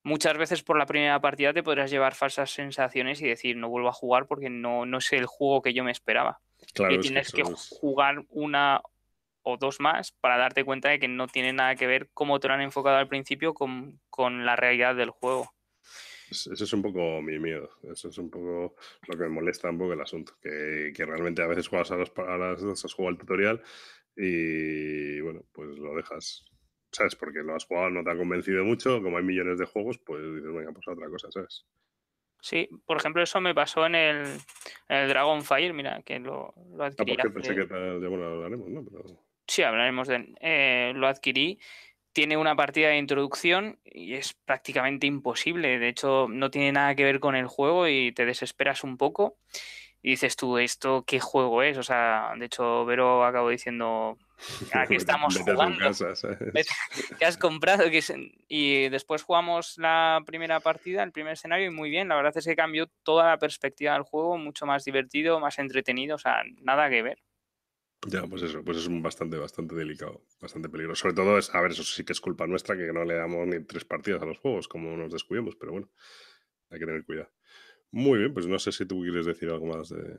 muchas 0.03 0.37
veces 0.37 0.61
por 0.61 0.77
la 0.77 0.85
primera 0.85 1.19
partida 1.19 1.53
te 1.53 1.63
podrás 1.63 1.89
llevar 1.89 2.13
falsas 2.13 2.51
sensaciones 2.51 3.21
y 3.21 3.27
decir 3.27 3.57
no 3.57 3.69
vuelvo 3.69 3.89
a 3.89 3.93
jugar 3.93 4.27
porque 4.27 4.49
no, 4.49 4.85
no 4.85 4.97
es 4.97 5.11
el 5.13 5.25
juego 5.25 5.61
que 5.61 5.73
yo 5.73 5.83
me 5.83 5.91
esperaba. 5.91 6.39
y 6.89 6.99
tienes 6.99 7.31
que, 7.31 7.43
jugar 7.43 8.23
una 8.29 8.81
o 9.43 9.57
dos 9.57 9.79
más 9.79 10.11
para 10.11 10.37
darte 10.37 10.63
cuenta 10.63 10.89
de 10.89 10.99
que 10.99 11.07
no 11.07 11.27
tiene 11.27 11.53
nada 11.53 11.75
que 11.75 11.87
ver 11.87 12.09
cómo 12.13 12.39
te 12.39 12.47
lo 12.47 12.53
han 12.53 12.61
enfocado 12.61 12.97
al 12.97 13.07
principio 13.07 13.53
con, 13.53 13.99
la 14.45 14.55
realidad 14.55 14.95
del 14.95 15.09
juego. 15.09 15.53
Ese 16.33 16.63
es 16.63 16.73
un 16.73 16.81
poco 16.81 17.21
mi 17.21 17.39
miedo, 17.39 17.69
eso 17.91 18.09
es 18.09 18.17
un 18.17 18.29
poco 18.29 18.75
lo 19.07 19.17
que 19.17 19.23
me 19.23 19.29
molesta 19.29 19.69
un 19.69 19.77
poco 19.77 19.93
el 19.93 20.01
asunto, 20.01 20.33
que, 20.41 20.93
realmente 20.97 21.41
a 21.41 21.47
veces 21.47 21.67
juegas 21.67 21.91
a, 21.91 21.95
a 21.95 22.37
las 22.37 22.61
dos, 22.61 22.85
has 22.85 22.93
jugado 22.93 23.11
el 23.11 23.19
tutorial 23.19 23.61
y 24.15 25.21
bueno, 25.21 25.43
pues 25.51 25.77
lo 25.77 25.95
dejas, 25.95 26.45
¿sabes? 26.91 27.15
Porque 27.15 27.39
lo 27.39 27.55
has 27.55 27.65
jugado, 27.65 27.89
no 27.89 28.03
te 28.03 28.11
ha 28.11 28.17
convencido 28.17 28.63
mucho, 28.63 29.01
como 29.01 29.17
hay 29.17 29.23
millones 29.23 29.57
de 29.57 29.65
juegos, 29.65 29.97
pues 29.99 30.21
dices, 30.21 30.53
venga, 30.53 30.71
pues 30.71 30.87
otra 30.87 31.09
cosa, 31.09 31.31
¿sabes? 31.31 31.65
Sí, 32.41 32.67
por 32.85 32.97
ejemplo, 32.97 33.23
eso 33.23 33.39
me 33.39 33.55
pasó 33.55 33.85
en 33.85 33.95
el, 33.95 34.25
en 34.89 34.97
el 34.97 35.07
Dragonfire, 35.07 35.71
mira, 35.71 36.01
que 36.01 36.19
lo, 36.19 36.53
lo 36.75 36.83
ah, 36.83 36.87
adquirí. 36.87 37.15
Ah, 37.17 37.29
pensé 37.33 37.55
que 37.55 37.65
ya, 37.65 38.07
bueno, 38.09 38.25
hablaremos, 38.25 38.69
¿no? 38.69 38.85
Sí, 39.47 39.63
hablaremos 39.63 40.07
de 40.09 40.33
eh, 40.41 40.91
lo 40.93 41.07
adquirí. 41.07 41.57
Tiene 42.13 42.37
una 42.37 42.55
partida 42.55 42.89
de 42.89 42.97
introducción 42.97 43.79
y 43.83 44.13
es 44.13 44.33
prácticamente 44.45 45.07
imposible. 45.07 45.79
De 45.79 45.89
hecho, 45.89 46.27
no 46.29 46.51
tiene 46.51 46.71
nada 46.71 46.95
que 46.95 47.03
ver 47.03 47.19
con 47.19 47.35
el 47.35 47.47
juego 47.47 47.87
y 47.87 48.11
te 48.11 48.25
desesperas 48.25 48.83
un 48.83 48.97
poco 48.97 49.37
y 50.05 50.11
dices 50.11 50.35
tú, 50.35 50.57
¿esto 50.57 51.05
qué 51.07 51.21
juego 51.21 51.63
es? 51.63 51.77
O 51.77 51.83
sea, 51.83 52.33
de 52.37 52.45
hecho, 52.45 52.83
Vero 52.83 53.23
acabo 53.23 53.49
diciendo, 53.49 54.17
¿a 54.73 54.85
qué 54.85 54.95
estamos 54.97 55.37
jugando? 55.37 55.79
¿Qué 57.19 57.25
has 57.25 57.37
comprado? 57.37 57.85
Y 58.49 58.89
después 58.89 59.23
jugamos 59.23 59.77
la 59.77 60.21
primera 60.25 60.59
partida, 60.59 61.03
el 61.03 61.13
primer 61.13 61.33
escenario, 61.33 61.67
y 61.67 61.73
muy 61.73 61.89
bien. 61.89 62.09
La 62.09 62.17
verdad 62.17 62.33
es 62.35 62.45
que 62.45 62.55
cambió 62.55 62.87
toda 63.03 63.29
la 63.29 63.37
perspectiva 63.37 63.93
del 63.93 64.03
juego, 64.03 64.37
mucho 64.37 64.65
más 64.65 64.83
divertido, 64.83 65.39
más 65.39 65.57
entretenido, 65.57 66.17
o 66.17 66.19
sea, 66.19 66.43
nada 66.61 66.89
que 66.89 67.01
ver. 67.01 67.19
Ya, 68.07 68.27
pues 68.27 68.43
eso, 68.43 68.63
pues 68.63 68.77
es 68.77 69.01
bastante, 69.01 69.37
bastante 69.37 69.75
delicado, 69.75 70.25
bastante 70.41 70.69
peligroso. 70.69 71.01
Sobre 71.01 71.15
todo, 71.15 71.37
es, 71.37 71.53
a 71.55 71.61
ver, 71.61 71.71
eso 71.71 71.83
sí 71.83 72.03
que 72.03 72.11
es 72.13 72.19
culpa 72.19 72.47
nuestra 72.47 72.75
que 72.75 72.91
no 72.91 73.05
le 73.05 73.15
damos 73.15 73.47
ni 73.47 73.63
tres 73.63 73.85
partidas 73.85 74.21
a 74.21 74.25
los 74.25 74.39
juegos, 74.39 74.67
como 74.67 74.95
nos 74.97 75.11
descuidemos, 75.11 75.55
pero 75.55 75.71
bueno, 75.71 75.89
hay 76.69 76.79
que 76.79 76.85
tener 76.85 77.05
cuidado. 77.05 77.31
Muy 77.91 78.19
bien, 78.19 78.33
pues 78.33 78.47
no 78.47 78.59
sé 78.59 78.71
si 78.71 78.85
tú 78.85 79.01
quieres 79.01 79.25
decir 79.25 79.49
algo 79.49 79.67
más 79.67 79.89
de, 79.89 80.17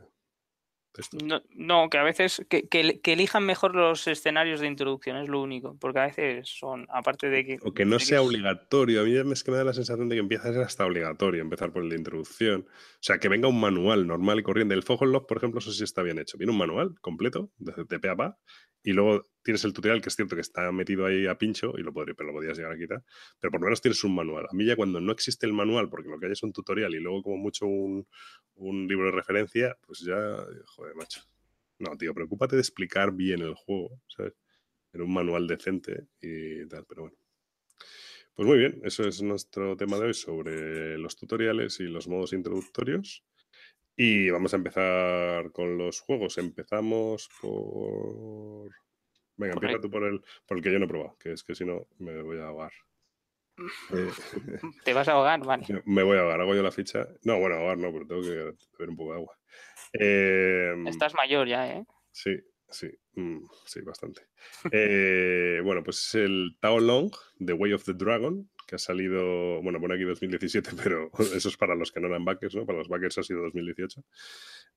esto. 1.01 1.19
No, 1.55 1.89
que 1.91 1.99
a 1.99 2.03
veces 2.03 2.45
que, 2.49 2.69
que, 2.69 3.13
elijan 3.13 3.45
mejor 3.45 3.75
los 3.75 4.07
escenarios 4.07 4.61
de 4.61 4.67
introducción 4.67 5.17
es 5.17 5.29
lo 5.29 5.41
único, 5.41 5.77
porque 5.81 5.99
a 5.99 6.07
veces 6.07 6.49
son, 6.49 6.87
aparte 6.91 7.29
de 7.29 7.45
que... 7.45 7.59
O 7.63 7.73
que 7.73 7.85
no 7.85 7.99
sea 7.99 8.23
obligatorio, 8.23 9.01
a 9.01 9.05
mí 9.05 9.33
es 9.33 9.45
que 9.45 9.51
me 9.51 9.57
da 9.57 9.65
la 9.65 9.73
sensación 9.73 10.09
de 10.09 10.17
que 10.17 10.21
empieza 10.21 10.49
a 10.49 10.53
ser 10.53 10.63
hasta 10.63 10.87
obligatorio 10.87 11.43
empezar 11.43 11.73
por 11.73 11.83
el 11.83 11.91
de 11.91 11.97
introducción. 11.97 12.67
O 12.69 12.99
sea, 13.01 13.19
que 13.19 13.29
venga 13.29 13.49
un 13.49 13.61
manual 13.61 14.07
normal 14.07 14.41
y 14.41 14.43
corriente. 14.43 14.75
El 14.75 14.85
Log, 14.85 15.27
por 15.27 15.37
ejemplo, 15.37 15.59
eso 15.59 15.73
sí 15.73 15.85
está 15.85 16.03
bien 16.03 16.19
hecho. 16.19 16.39
Viene 16.39 16.53
un 16.53 16.59
manual 16.59 16.95
completo, 17.01 17.51
desde 17.59 17.85
TP 17.85 18.09
a 18.09 18.17
pa, 18.17 18.39
y 18.83 18.93
luego 18.93 19.27
tienes 19.45 19.63
el 19.65 19.73
tutorial, 19.73 20.01
que 20.01 20.09
es 20.09 20.17
cierto 20.17 20.35
que 20.35 20.41
está 20.41 20.73
metido 20.73 21.07
ahí 21.07 21.27
a 21.27 21.37
pincho, 21.37 21.75
y 21.77 21.83
lo, 21.83 21.93
podría, 21.93 22.15
pero 22.15 22.29
lo 22.29 22.35
podías 22.35 22.57
llegar 22.57 22.73
a 22.73 22.79
quitar, 22.79 23.05
pero 23.39 23.51
por 23.53 23.61
lo 23.61 23.67
menos 23.67 23.81
tienes 23.81 24.03
un 24.03 24.15
manual. 24.15 24.47
A 24.51 24.55
mí 24.55 24.65
ya 24.65 24.75
cuando 24.75 25.01
no 25.01 25.13
existe 25.13 25.47
el 25.47 25.53
manual, 25.53 25.89
porque 25.91 26.09
lo 26.09 26.19
que 26.19 26.27
hay 26.27 26.33
es 26.33 26.43
un 26.43 26.53
tutorial 26.53 26.95
y 26.95 27.01
luego 27.01 27.23
como 27.23 27.37
mucho 27.37 27.67
un, 27.67 28.07
libro 28.89 29.07
de 29.07 29.13
referencia, 29.13 29.77
pues 29.87 30.01
ya, 30.01 30.17
joder, 30.67 30.95
macho. 30.97 31.21
No, 31.79 31.97
tío, 31.97 32.15
preocúpate 32.15 32.57
de 32.57 32.63
explicar 32.63 33.13
bien 33.13 33.43
el 33.43 33.55
juego, 33.55 34.01
¿sabes? 34.09 34.35
En 34.93 35.03
un 35.03 35.13
manual 35.13 35.47
decente 35.47 36.07
y 36.21 36.67
tal, 36.67 36.87
pero 36.89 37.03
bueno. 37.03 37.17
Pues 38.35 38.49
muy 38.49 38.59
bien, 38.59 38.81
eso 38.85 39.07
es 39.07 39.23
nuestro 39.23 39.77
tema 39.77 39.99
de 39.99 40.07
hoy 40.07 40.15
sobre 40.15 40.99
los 40.99 41.17
tutoriales 41.17 41.79
y 41.81 41.85
los 41.85 42.09
modos 42.09 42.33
introductorios. 42.33 43.25
Y 43.97 44.31
vamos 44.31 44.53
a 44.53 44.57
empezar 44.57 45.53
con 45.53 45.79
los 45.79 46.01
juegos. 46.01 46.39
Empezamos 46.39 47.29
por. 47.41 48.73
Venga, 49.37 49.55
empieza 49.55 49.81
tú 49.81 49.91
por 49.91 50.05
el, 50.05 50.23
por 50.47 50.57
el 50.57 50.63
que 50.63 50.73
yo 50.73 50.79
no 50.79 50.85
he 50.85 50.89
probado, 50.89 51.17
que 51.19 51.33
es 51.33 51.43
que 51.43 51.55
si 51.55 51.65
no 51.65 51.87
me 51.99 52.23
voy 52.23 52.39
a 52.39 52.47
ahogar. 52.47 52.73
Eh, 53.93 54.11
¿Te 54.85 54.93
vas 54.93 55.09
a 55.09 55.13
ahogar? 55.13 55.45
Vale. 55.45 55.65
Me 55.87 56.03
voy 56.03 56.17
a 56.17 56.21
ahogar, 56.23 56.41
hago 56.41 56.55
yo 56.55 56.63
la 56.63 56.73
ficha. 56.73 57.07
No, 57.23 57.39
bueno, 57.39 57.57
ahogar 57.57 57.79
no, 57.79 57.93
pero 57.93 58.07
tengo 58.07 58.23
que 58.23 58.29
beber 58.29 58.89
un 58.89 58.97
poco 58.97 59.13
de 59.13 59.19
agua. 59.19 59.39
Em, 59.93 60.87
Estás 60.89 61.15
mayor 61.15 61.47
ya, 61.47 61.69
¿eh? 61.69 61.85
Sí, 62.11 62.37
sí, 62.69 62.89
mm, 63.15 63.45
sí, 63.65 63.81
bastante. 63.83 64.23
Eh, 64.73 65.61
bueno, 65.63 65.83
pues 65.83 65.99
es 65.99 66.15
el 66.17 66.57
Tao 66.61 66.81
Long, 66.81 67.11
The 67.45 67.53
Way 67.53 67.73
of 67.75 67.85
the 67.85 67.95
Dragon, 67.95 68.51
que 68.67 68.77
ha 68.77 68.79
salido, 68.79 69.63
bueno, 69.63 69.81
pone 69.81 69.95
aquí 69.95 70.05
2017, 70.05 70.71
pero 70.83 71.11
eso 71.19 71.49
es 71.49 71.57
para 71.57 71.75
los 71.75 71.93
que 71.93 72.01
no 72.01 72.09
eran 72.09 72.25
backers, 72.25 72.55
¿no? 72.55 72.67
Para 72.67 72.79
los 72.79 72.89
backers 72.89 73.19
ha 73.19 73.23
sido 73.23 73.43
2018. 73.43 74.03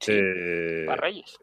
Eh, 0.08 0.84
para 0.86 1.02
Reyes. 1.02 1.38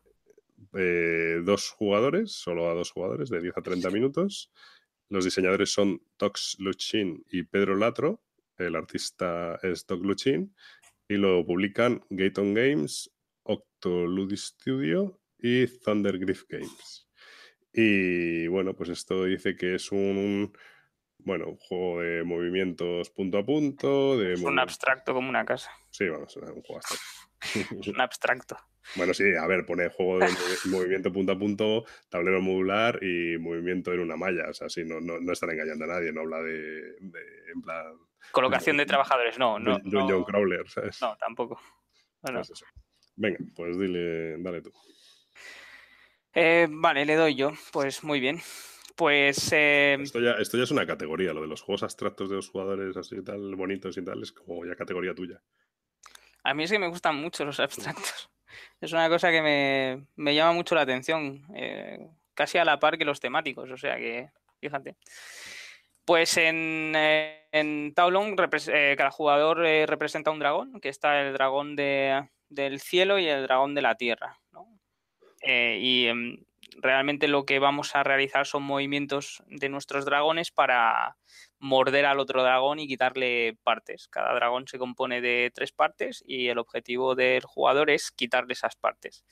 Eh, 0.76 1.40
dos 1.44 1.70
jugadores, 1.70 2.32
solo 2.32 2.68
a 2.68 2.74
dos 2.74 2.90
jugadores, 2.90 3.30
de 3.30 3.40
10 3.40 3.56
a 3.56 3.62
30 3.62 3.90
minutos. 3.90 4.52
Los 5.08 5.24
diseñadores 5.24 5.70
son 5.72 6.02
Tox 6.16 6.56
Luchin 6.58 7.24
y 7.28 7.42
Pedro 7.44 7.76
Latro. 7.76 8.22
El 8.56 8.76
artista 8.76 9.58
es 9.62 9.87
Doc 9.87 10.02
Luchin. 10.04 10.54
Y 11.08 11.14
lo 11.14 11.44
publican 11.44 12.02
Gaton 12.08 12.54
Games, 12.54 13.10
Octoludi 13.42 14.37
Studio 14.37 15.20
y 15.38 15.66
Thunder 15.66 16.18
Griff 16.18 16.44
Games. 16.48 17.08
Y 17.72 18.46
bueno, 18.46 18.74
pues 18.74 18.88
esto 18.88 19.24
dice 19.24 19.56
que 19.56 19.74
es 19.74 19.92
un 19.92 20.52
bueno, 21.18 21.48
un 21.48 21.56
juego 21.56 22.00
de 22.00 22.22
movimientos 22.22 23.10
punto 23.10 23.38
a 23.38 23.44
punto. 23.44 24.18
De 24.18 24.35
es 24.35 24.40
un 24.42 24.58
abstracto 24.58 25.14
como 25.14 25.29
una 25.29 25.44
casa. 25.44 25.70
Sí, 25.90 26.08
vamos, 26.08 26.37
un 26.37 26.62
juego 26.62 26.77
abstracto. 26.77 27.81
es 27.81 27.88
un 27.88 28.00
abstracto. 28.00 28.56
Bueno, 28.96 29.14
sí, 29.14 29.24
a 29.35 29.46
ver, 29.46 29.64
pone 29.64 29.88
juego 29.88 30.18
de 30.18 30.28
movimiento 30.66 31.12
punto 31.12 31.32
a 31.32 31.38
punto, 31.38 31.85
tablero 32.08 32.40
modular 32.40 33.02
y 33.02 33.38
movimiento 33.38 33.92
en 33.92 34.00
una 34.00 34.16
malla. 34.16 34.48
O 34.50 34.54
sea, 34.54 34.68
sí, 34.68 34.85
no, 34.85 35.00
no, 35.00 35.18
no 35.20 35.32
están 35.32 35.50
engañando 35.50 35.85
a 35.85 35.88
nadie, 35.88 36.12
no 36.12 36.22
habla 36.22 36.42
de, 36.42 36.96
en 37.52 37.62
plan... 37.62 37.96
Colocación 38.30 38.76
de 38.76 38.87
trabajadores, 38.87 39.38
no. 39.38 39.58
no, 39.58 39.80
John 39.85 40.24
Crawler, 40.24 40.68
¿sabes? 40.68 41.00
No, 41.00 41.16
tampoco. 41.16 41.60
Bueno. 42.22 42.40
Pues 42.46 42.64
Venga, 43.16 43.38
pues 43.54 43.78
dile, 43.78 44.38
dale 44.38 44.60
tú. 44.60 44.72
Eh, 46.32 46.66
vale, 46.68 47.04
le 47.04 47.14
doy 47.14 47.35
yo. 47.35 47.52
Pues 47.72 48.02
muy 48.02 48.18
bien. 48.18 48.40
Pues. 48.96 49.52
Eh, 49.52 49.96
esto, 50.00 50.20
ya, 50.20 50.32
esto 50.32 50.56
ya 50.56 50.64
es 50.64 50.70
una 50.70 50.87
categoría, 50.87 51.32
lo 51.32 51.42
de 51.42 51.46
los 51.46 51.62
juegos 51.62 51.82
abstractos 51.85 52.28
de 52.28 52.37
los 52.37 52.48
jugadores 52.48 52.96
así 52.96 53.22
tal, 53.22 53.54
bonitos 53.54 53.96
y 53.96 54.04
tal, 54.04 54.22
es 54.22 54.32
como 54.32 54.64
ya 54.64 54.74
categoría 54.74 55.14
tuya. 55.14 55.40
A 56.42 56.54
mí 56.54 56.64
es 56.64 56.70
que 56.70 56.78
me 56.78 56.88
gustan 56.88 57.16
mucho 57.16 57.44
los 57.44 57.60
abstractos. 57.60 58.30
Es 58.81 58.92
una 58.92 59.09
cosa 59.09 59.31
que 59.31 59.42
me, 59.42 60.07
me 60.17 60.35
llama 60.35 60.52
mucho 60.52 60.75
la 60.75 60.83
atención, 60.83 61.44
eh, 61.55 62.09
casi 62.35 62.59
a 62.59 62.65
la 62.65 62.79
par 62.79 62.98
que 62.98 63.05
los 63.05 63.21
temáticos, 63.21 63.71
o 63.71 63.77
sea 63.77 63.96
que, 63.96 64.31
fíjate. 64.61 64.96
Pues 66.05 66.37
en, 66.37 66.92
eh, 66.94 67.46
en 67.52 67.94
Taulon 67.94 68.37
eh, 68.69 68.94
cada 68.96 69.11
jugador 69.11 69.59
representa 69.59 70.31
un 70.31 70.38
dragón, 70.38 70.81
que 70.81 70.90
está 70.90 71.23
el 71.23 71.33
dragón 71.33 71.77
de, 71.77 72.29
del 72.48 72.81
cielo 72.81 73.19
y 73.19 73.27
el 73.27 73.44
dragón 73.44 73.75
de 73.75 73.83
la 73.83 73.94
tierra. 73.94 74.38
¿no? 74.52 74.69
y 75.46 76.07
em, 76.07 76.38
realmente 76.77 77.29
lo 77.29 77.44
que 77.44 77.59
vamos 77.59 77.94
a 77.94 78.02
realizar 78.02 78.46
son 78.46 78.63
movimientos 78.63 79.42
de 79.46 79.69
nuestros 79.69 80.05
dragones 80.05 80.50
para 80.50 81.17
morder 81.65 82.04
al 82.04 82.21
otro 82.21 82.42
dragón 82.42 82.79
y 82.79 82.87
quitarle 82.87 83.56
partes. 83.62 84.06
Cada 84.08 84.35
dragón 84.35 84.69
se 84.69 84.79
compone 84.79 85.23
de 85.23 85.50
tres 85.54 85.73
partes 85.73 86.23
y 86.27 86.48
el 86.48 86.58
objetivo 86.58 87.15
del 87.15 87.42
jugador 87.42 87.90
es 87.90 88.10
quitarle 88.10 88.52
esas 88.52 88.77
partes. 88.77 89.25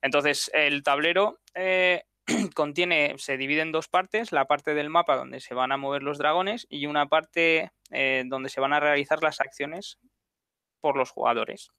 Entonces, 0.00 0.48
el 0.54 0.84
tablero 0.84 1.40
eh, 1.54 2.04
contiene, 2.54 3.16
se 3.18 3.36
divide 3.36 3.62
en 3.62 3.72
dos 3.72 3.88
partes, 3.88 4.30
la 4.30 4.46
parte 4.46 4.74
del 4.74 4.90
mapa 4.90 5.16
donde 5.16 5.40
se 5.40 5.54
van 5.54 5.72
a 5.72 5.76
mover 5.76 6.04
los 6.04 6.18
dragones 6.18 6.66
y 6.70 6.86
una 6.86 7.06
parte 7.06 7.72
eh, 7.90 8.22
donde 8.26 8.48
se 8.48 8.60
van 8.60 8.72
a 8.72 8.80
realizar 8.80 9.20
las 9.20 9.40
acciones 9.40 9.98
por 10.80 10.96
los 10.96 11.10
jugadores 11.10 11.72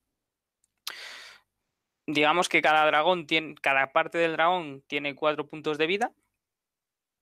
digamos 2.05 2.49
que 2.49 2.61
cada 2.61 2.85
dragón 2.85 3.27
tiene, 3.27 3.55
cada 3.61 3.93
parte 3.93 4.17
del 4.17 4.33
dragón 4.33 4.83
tiene 4.87 5.15
cuatro 5.15 5.47
puntos 5.47 5.77
de 5.77 5.87
vida, 5.87 6.11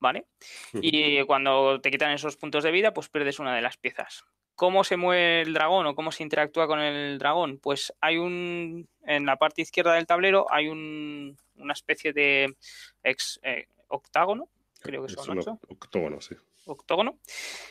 ¿vale? 0.01 0.25
Y 0.73 1.23
cuando 1.23 1.79
te 1.79 1.91
quitan 1.91 2.11
esos 2.11 2.35
puntos 2.35 2.63
de 2.65 2.71
vida, 2.71 2.93
pues 2.93 3.07
pierdes 3.07 3.39
una 3.39 3.55
de 3.55 3.61
las 3.61 3.77
piezas. 3.77 4.25
¿Cómo 4.55 4.83
se 4.83 4.97
mueve 4.97 5.41
el 5.41 5.53
dragón 5.53 5.85
o 5.85 5.95
cómo 5.95 6.11
se 6.11 6.23
interactúa 6.23 6.67
con 6.67 6.79
el 6.79 7.17
dragón? 7.17 7.59
Pues 7.59 7.93
hay 8.01 8.17
un, 8.17 8.89
en 9.05 9.25
la 9.25 9.37
parte 9.37 9.61
izquierda 9.61 9.93
del 9.93 10.07
tablero 10.07 10.47
hay 10.49 10.67
un, 10.67 11.37
una 11.55 11.73
especie 11.73 12.11
de 12.11 12.53
ex, 13.03 13.39
eh, 13.43 13.67
octágono, 13.87 14.49
creo 14.81 15.05
que 15.05 15.13
son 15.13 15.39
ocho. 15.39 15.59
Octógono, 15.69 16.19
sí. 16.19 16.35
Octógono, 16.65 17.17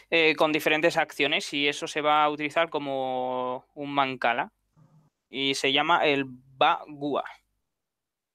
eh, 0.08 0.34
con 0.34 0.52
diferentes 0.52 0.96
acciones 0.96 1.52
y 1.52 1.68
eso 1.68 1.86
se 1.86 2.00
va 2.00 2.24
a 2.24 2.30
utilizar 2.30 2.70
como 2.70 3.66
un 3.74 3.92
mancala 3.92 4.52
y 5.28 5.54
se 5.54 5.72
llama 5.72 6.06
el 6.06 6.24
Bagua. 6.26 7.24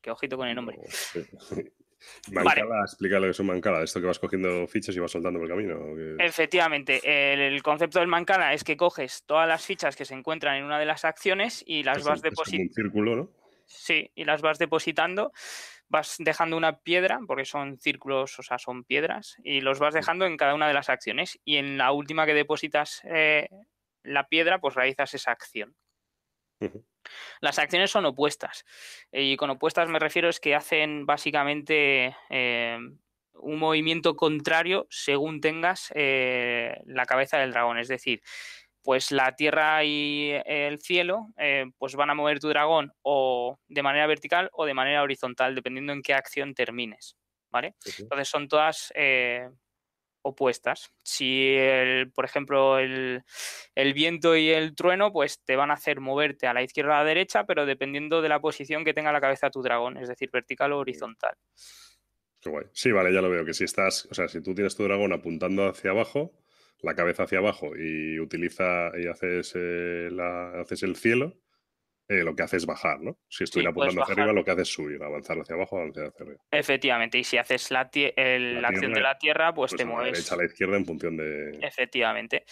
Qué 0.01 0.11
ojito 0.11 0.37
con 0.37 0.47
el 0.47 0.55
nombre. 0.55 0.79
Mancala, 2.31 2.81
explica 2.81 3.19
lo 3.19 3.25
que 3.25 3.31
es 3.31 3.39
un 3.39 3.47
mancala, 3.47 3.83
esto 3.83 3.99
que 3.99 4.07
vas 4.07 4.19
cogiendo 4.19 4.67
fichas 4.67 4.95
y 4.95 4.99
vas 4.99 5.11
soltando 5.11 5.39
por 5.39 5.49
el 5.49 5.55
camino. 5.55 6.23
Efectivamente, 6.23 7.01
el, 7.03 7.61
concepto 7.63 7.99
del 7.99 8.07
mancala 8.07 8.53
es 8.53 8.63
que 8.63 8.77
coges 8.77 9.23
todas 9.25 9.47
las 9.47 9.65
fichas 9.65 9.95
que 9.95 10.05
se 10.05 10.13
encuentran 10.13 10.57
en 10.57 10.63
una 10.63 10.79
de 10.79 10.85
las 10.85 11.05
acciones 11.05 11.63
y 11.65 11.83
las 11.83 12.03
vas 12.03 12.21
depositando. 12.21 12.69
un 12.69 12.73
círculo, 12.73 13.15
¿no? 13.15 13.29
Sí, 13.65 14.11
y 14.15 14.25
las 14.25 14.41
vas 14.41 14.59
depositando, 14.59 15.31
vas 15.87 16.15
dejando 16.19 16.57
una 16.57 16.79
piedra, 16.79 17.19
porque 17.25 17.45
son 17.45 17.77
círculos, 17.79 18.37
o 18.39 18.43
sea, 18.43 18.59
son 18.59 18.83
piedras, 18.83 19.37
y 19.43 19.61
los 19.61 19.79
vas 19.79 19.93
dejando 19.93 20.25
en 20.25 20.37
cada 20.37 20.53
una 20.53 20.67
de 20.67 20.73
las 20.73 20.89
acciones. 20.89 21.39
Y 21.43 21.57
en 21.57 21.77
la 21.77 21.91
última 21.91 22.25
que 22.25 22.33
depositas 22.33 23.01
eh, 23.05 23.49
la 24.03 24.27
piedra, 24.27 24.59
pues 24.59 24.75
realizas 24.75 25.13
esa 25.13 25.31
acción. 25.31 25.75
Las 27.41 27.59
acciones 27.59 27.91
son 27.91 28.05
opuestas. 28.05 28.65
Y 29.11 29.35
con 29.37 29.49
opuestas 29.49 29.89
me 29.89 29.99
refiero 29.99 30.29
es 30.29 30.39
que 30.39 30.55
hacen 30.55 31.05
básicamente 31.05 32.15
eh, 32.29 32.77
un 33.33 33.59
movimiento 33.59 34.15
contrario 34.15 34.87
según 34.89 35.41
tengas 35.41 35.91
eh, 35.95 36.77
la 36.85 37.05
cabeza 37.05 37.37
del 37.37 37.51
dragón. 37.51 37.77
Es 37.77 37.87
decir, 37.87 38.21
pues 38.83 39.11
la 39.11 39.35
tierra 39.35 39.83
y 39.83 40.31
el 40.45 40.79
cielo 40.79 41.27
eh, 41.37 41.65
pues 41.77 41.95
van 41.95 42.09
a 42.09 42.15
mover 42.15 42.39
tu 42.39 42.49
dragón 42.49 42.93
o 43.01 43.59
de 43.67 43.83
manera 43.83 44.07
vertical 44.07 44.49
o 44.53 44.65
de 44.65 44.73
manera 44.73 45.01
horizontal, 45.01 45.55
dependiendo 45.55 45.93
en 45.93 46.01
qué 46.01 46.13
acción 46.13 46.53
termines. 46.53 47.17
¿Vale? 47.51 47.75
Entonces 47.99 48.27
son 48.27 48.49
todas 48.49 48.91
opuestas. 50.26 50.91
Si, 51.03 51.53
el, 51.53 52.11
por 52.11 52.26
ejemplo, 52.26 52.80
el, 52.80 53.23
viento 53.93 54.36
y 54.36 54.49
el 54.49 54.76
trueno, 54.76 55.11
pues 55.13 55.43
te 55.45 55.55
van 55.55 55.69
a 55.69 55.76
hacer 55.76 56.01
moverte 56.01 56.47
a 56.47 56.53
la 56.53 56.63
izquierda 56.63 56.91
o 56.91 56.95
a 56.95 56.97
la 56.99 57.05
derecha, 57.05 57.45
pero 57.45 57.65
dependiendo 57.65 58.21
de 58.21 58.30
la 58.30 58.41
posición 58.41 58.84
que 58.84 58.93
tenga 58.93 59.11
la 59.11 59.21
cabeza 59.21 59.51
tu 59.51 59.61
dragón, 59.61 59.97
es 59.97 60.09
decir, 60.09 60.30
vertical 60.34 60.73
o 60.73 60.80
horizontal. 60.80 61.36
Qué 62.41 62.49
guay. 62.49 62.65
Sí, 62.73 62.91
vale, 62.91 63.13
ya 63.13 63.21
lo 63.21 63.30
veo, 63.30 63.45
que 63.45 63.53
si 63.53 63.63
estás, 63.63 64.07
o 64.09 64.15
sea, 64.15 64.28
si 64.28 64.41
tú 64.41 64.55
tienes 64.55 64.76
tu 64.76 64.84
dragón 64.84 65.13
apuntando 65.13 65.67
hacia 65.67 65.91
abajo, 65.91 66.34
la 66.82 66.95
cabeza 66.95 67.23
hacia 67.23 67.38
abajo 67.38 67.76
y 67.76 68.19
utiliza 68.19 68.91
y 68.97 69.07
haces, 69.07 69.53
eh, 69.55 70.09
la, 70.11 70.59
haces 70.59 70.82
el 70.84 70.95
cielo, 70.95 71.38
eh, 72.07 72.23
lo 72.23 72.35
que 72.35 72.43
hace 72.43 72.57
es 72.57 72.67
bajar, 72.67 73.01
¿no? 73.01 73.17
Si 73.27 73.43
estuviera 73.45 73.71
apuntando 73.71 74.03
hacia 74.03 74.13
arriba, 74.13 74.31
lo 74.31 74.45
que 74.45 74.51
hace 74.51 74.61
es 74.61 74.69
subir, 74.69 75.01
avanzar 75.01 75.39
hacia 75.39 75.55
abajo, 75.55 75.77
avanzar 75.77 76.05
hacia 76.05 76.23
arriba. 76.23 76.39
Efectivamente, 76.51 77.17
y 77.17 77.23
si 77.23 77.37
haces 77.37 77.71
la, 77.71 77.79
acción 77.79 78.93
de 78.93 79.01
la 79.01 79.17
tierra, 79.17 79.53
pues, 79.55 79.71
pues 79.71 79.79
te 79.79 79.85
mueves. 79.85 80.03
A 80.03 80.05
la 80.05 80.11
derecha 80.11 80.35
a 80.35 80.37
la 80.37 80.45
izquierda 80.45 80.77
en 80.77 80.85
función 80.85 81.17
de. 81.17 81.57
Efectivamente. 81.61 82.45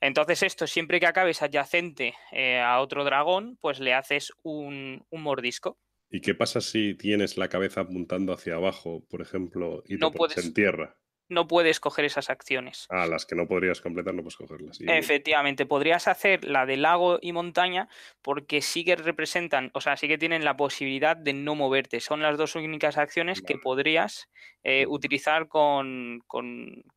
Entonces, 0.00 0.42
esto, 0.42 0.66
siempre 0.66 1.00
que 1.00 1.06
acabes 1.06 1.40
adyacente 1.40 2.14
eh, 2.32 2.60
a 2.60 2.80
otro 2.80 3.02
dragón, 3.04 3.56
pues 3.62 3.80
le 3.80 3.94
haces 3.94 4.32
un, 4.42 5.06
mordisco. 5.10 5.78
¿Y 6.10 6.20
qué 6.20 6.34
pasa 6.34 6.60
si 6.60 6.94
tienes 6.94 7.38
la 7.38 7.48
cabeza 7.48 7.82
apuntando 7.82 8.34
hacia 8.34 8.54
abajo, 8.56 9.06
por 9.08 9.22
ejemplo, 9.22 9.82
y 9.86 9.98
te 9.98 10.10
pones 10.10 10.36
en 10.38 10.52
tierra? 10.52 10.98
No 11.28 11.46
puedes 11.46 11.80
coger 11.80 12.04
esas 12.04 12.30
acciones. 12.30 12.86
Ah, 12.90 13.06
las 13.06 13.26
que 13.26 13.34
no 13.34 13.46
podrías 13.46 13.80
completar 13.80 14.14
no 14.14 14.22
puedes 14.22 14.36
cogerlas. 14.36 14.78
Efectivamente, 14.80 15.66
podrías 15.66 16.08
hacer 16.08 16.44
la 16.44 16.66
de 16.66 16.76
lago 16.76 17.18
y 17.20 17.32
montaña 17.32 17.88
porque 18.22 18.62
sí 18.62 18.84
que 18.84 18.96
representan, 18.96 19.70
o 19.74 19.80
sea, 19.80 19.96
sí 19.96 20.08
que 20.08 20.18
tienen 20.18 20.44
la 20.44 20.56
posibilidad 20.56 21.16
de 21.16 21.32
no 21.32 21.54
moverte. 21.54 22.00
Son 22.00 22.22
las 22.22 22.38
dos 22.38 22.54
únicas 22.56 22.98
acciones 22.98 23.42
que 23.42 23.56
podrías 23.56 24.28
eh, 24.62 24.86
utilizar 24.88 25.48
con, 25.48 26.22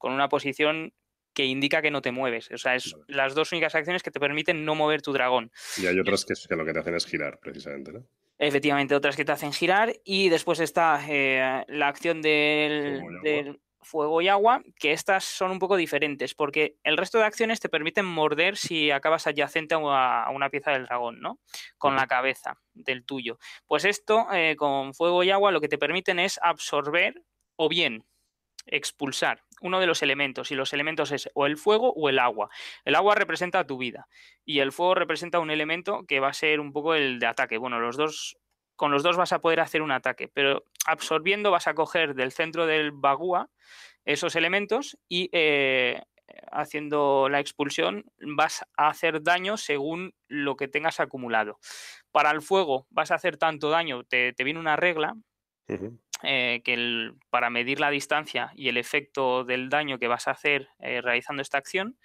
una 0.02 0.30
posición 0.30 0.94
que 1.34 1.46
indica 1.46 1.82
que 1.82 1.92
no 1.92 2.02
te 2.02 2.12
mueves. 2.12 2.50
O 2.52 2.58
sea, 2.58 2.76
es 2.76 2.96
las 3.08 3.36
dos 3.36 3.52
únicas 3.52 3.76
acciones 3.76 4.04
que 4.04 4.12
te 4.12 4.20
permiten 4.20 4.66
no 4.66 4.76
mover 4.76 5.02
tu 5.02 5.14
dragón. 5.14 5.52
Y 5.78 5.86
hay 5.86 6.00
otras 6.00 6.26
que, 6.26 6.56
lo 6.56 6.66
que 6.66 6.74
te 6.74 6.80
hacen 6.80 6.96
es 6.96 7.06
girar, 7.06 7.40
precisamente, 7.40 7.94
¿no? 7.94 8.06
Efectivamente, 8.38 8.96
otras 8.96 9.16
que 9.16 9.24
te 9.24 9.32
hacen 9.32 9.54
girar. 9.54 9.94
Y 10.04 10.30
después 10.30 10.60
está 10.60 11.00
eh, 11.08 11.64
la 11.68 11.88
acción 11.88 12.22
del, 12.22 13.60
fuego 13.82 14.22
y 14.22 14.28
agua, 14.28 14.62
que 14.80 14.94
estas 14.94 15.24
son 15.24 15.52
un 15.52 15.60
poco 15.60 15.76
diferentes, 15.76 16.34
porque 16.36 16.78
el 16.84 16.98
resto 16.98 17.18
de 17.18 17.26
acciones 17.26 17.60
te 17.60 17.70
permiten 17.70 18.06
morder 18.06 18.58
si 18.58 18.92
acabas 18.92 19.28
adyacente 19.28 19.76
a 19.76 20.30
una, 20.30 20.50
pieza 20.50 20.72
del 20.72 20.86
dragón, 20.86 21.22
¿no? 21.22 21.40
Con 21.78 21.96
la 21.96 22.08
cabeza 22.08 22.58
del 22.74 23.06
tuyo. 23.06 23.38
Pues 23.68 23.86
esto, 23.86 24.28
eh, 24.34 24.56
con 24.56 24.94
fuego 24.94 25.24
y 25.24 25.32
agua, 25.32 25.52
lo 25.52 25.62
que 25.62 25.70
te 25.70 25.78
permiten 25.78 26.20
es 26.20 26.40
absorber 26.42 27.22
o 27.56 27.70
bien 27.70 28.06
expulsar 28.66 29.44
uno 29.62 29.80
de 29.80 29.88
los 29.88 30.02
elementos, 30.02 30.52
y 30.52 30.56
los 30.56 30.74
elementos 30.74 31.12
es 31.12 31.30
o 31.36 31.46
el 31.46 31.56
fuego 31.56 31.94
o 31.94 32.10
el 32.10 32.20
agua. 32.20 32.50
El 32.84 32.96
agua 32.96 33.16
representa 33.16 33.66
tu 33.68 33.78
vida 33.78 34.08
y 34.44 34.60
el 34.60 34.72
fuego 34.72 34.96
representa 34.96 35.40
un 35.40 35.52
elemento 35.52 36.04
que 36.08 36.20
va 36.20 36.30
a 36.30 36.34
ser 36.34 36.60
un 36.60 36.74
poco 36.74 36.96
el 36.96 37.20
de 37.20 37.28
ataque. 37.28 37.58
Bueno, 37.58 37.80
los 37.80 37.96
dos 37.96 38.38
con 38.82 38.90
los 38.90 39.04
dos 39.04 39.16
vas 39.16 39.32
a 39.32 39.42
poder 39.42 39.60
hacer 39.60 39.84
un 39.84 39.92
ataque, 39.92 40.28
pero 40.28 40.66
absorbiendo 40.88 41.52
vas 41.52 41.68
a 41.68 41.76
coger 41.76 42.16
del 42.16 42.32
centro 42.32 42.66
del 42.66 42.90
bagua 42.90 43.48
esos 44.06 44.36
elementos 44.36 44.98
y 45.08 45.30
eh, 45.34 46.02
haciendo 46.52 47.30
la 47.30 47.40
expulsión 47.40 48.06
vas 48.18 48.66
a 48.76 48.88
hacer 48.88 49.22
daño 49.22 49.58
según 49.58 50.16
lo 50.28 50.56
que 50.56 50.68
tengas 50.68 51.00
acumulado. 51.00 51.60
Para 52.12 52.32
el 52.32 52.42
fuego 52.42 52.88
vas 52.90 53.12
a 53.12 53.16
hacer 53.16 53.38
tanto 53.38 53.70
daño, 53.70 54.04
te, 54.04 54.34
viene 54.40 54.60
una 54.60 54.78
regla 54.78 55.14
eh, 56.24 56.64
que 56.64 57.12
para 57.30 57.52
medir 57.52 57.80
la 57.80 57.92
distancia 57.92 58.52
y 58.56 58.68
el 58.68 58.78
efecto 58.78 59.44
del 59.44 59.70
daño 59.70 60.00
que 60.00 60.08
vas 60.08 60.28
a 60.28 60.32
hacer 60.32 60.70
eh, 60.80 61.02
realizando 61.02 61.44
esta 61.44 61.60
acción, 61.60 62.00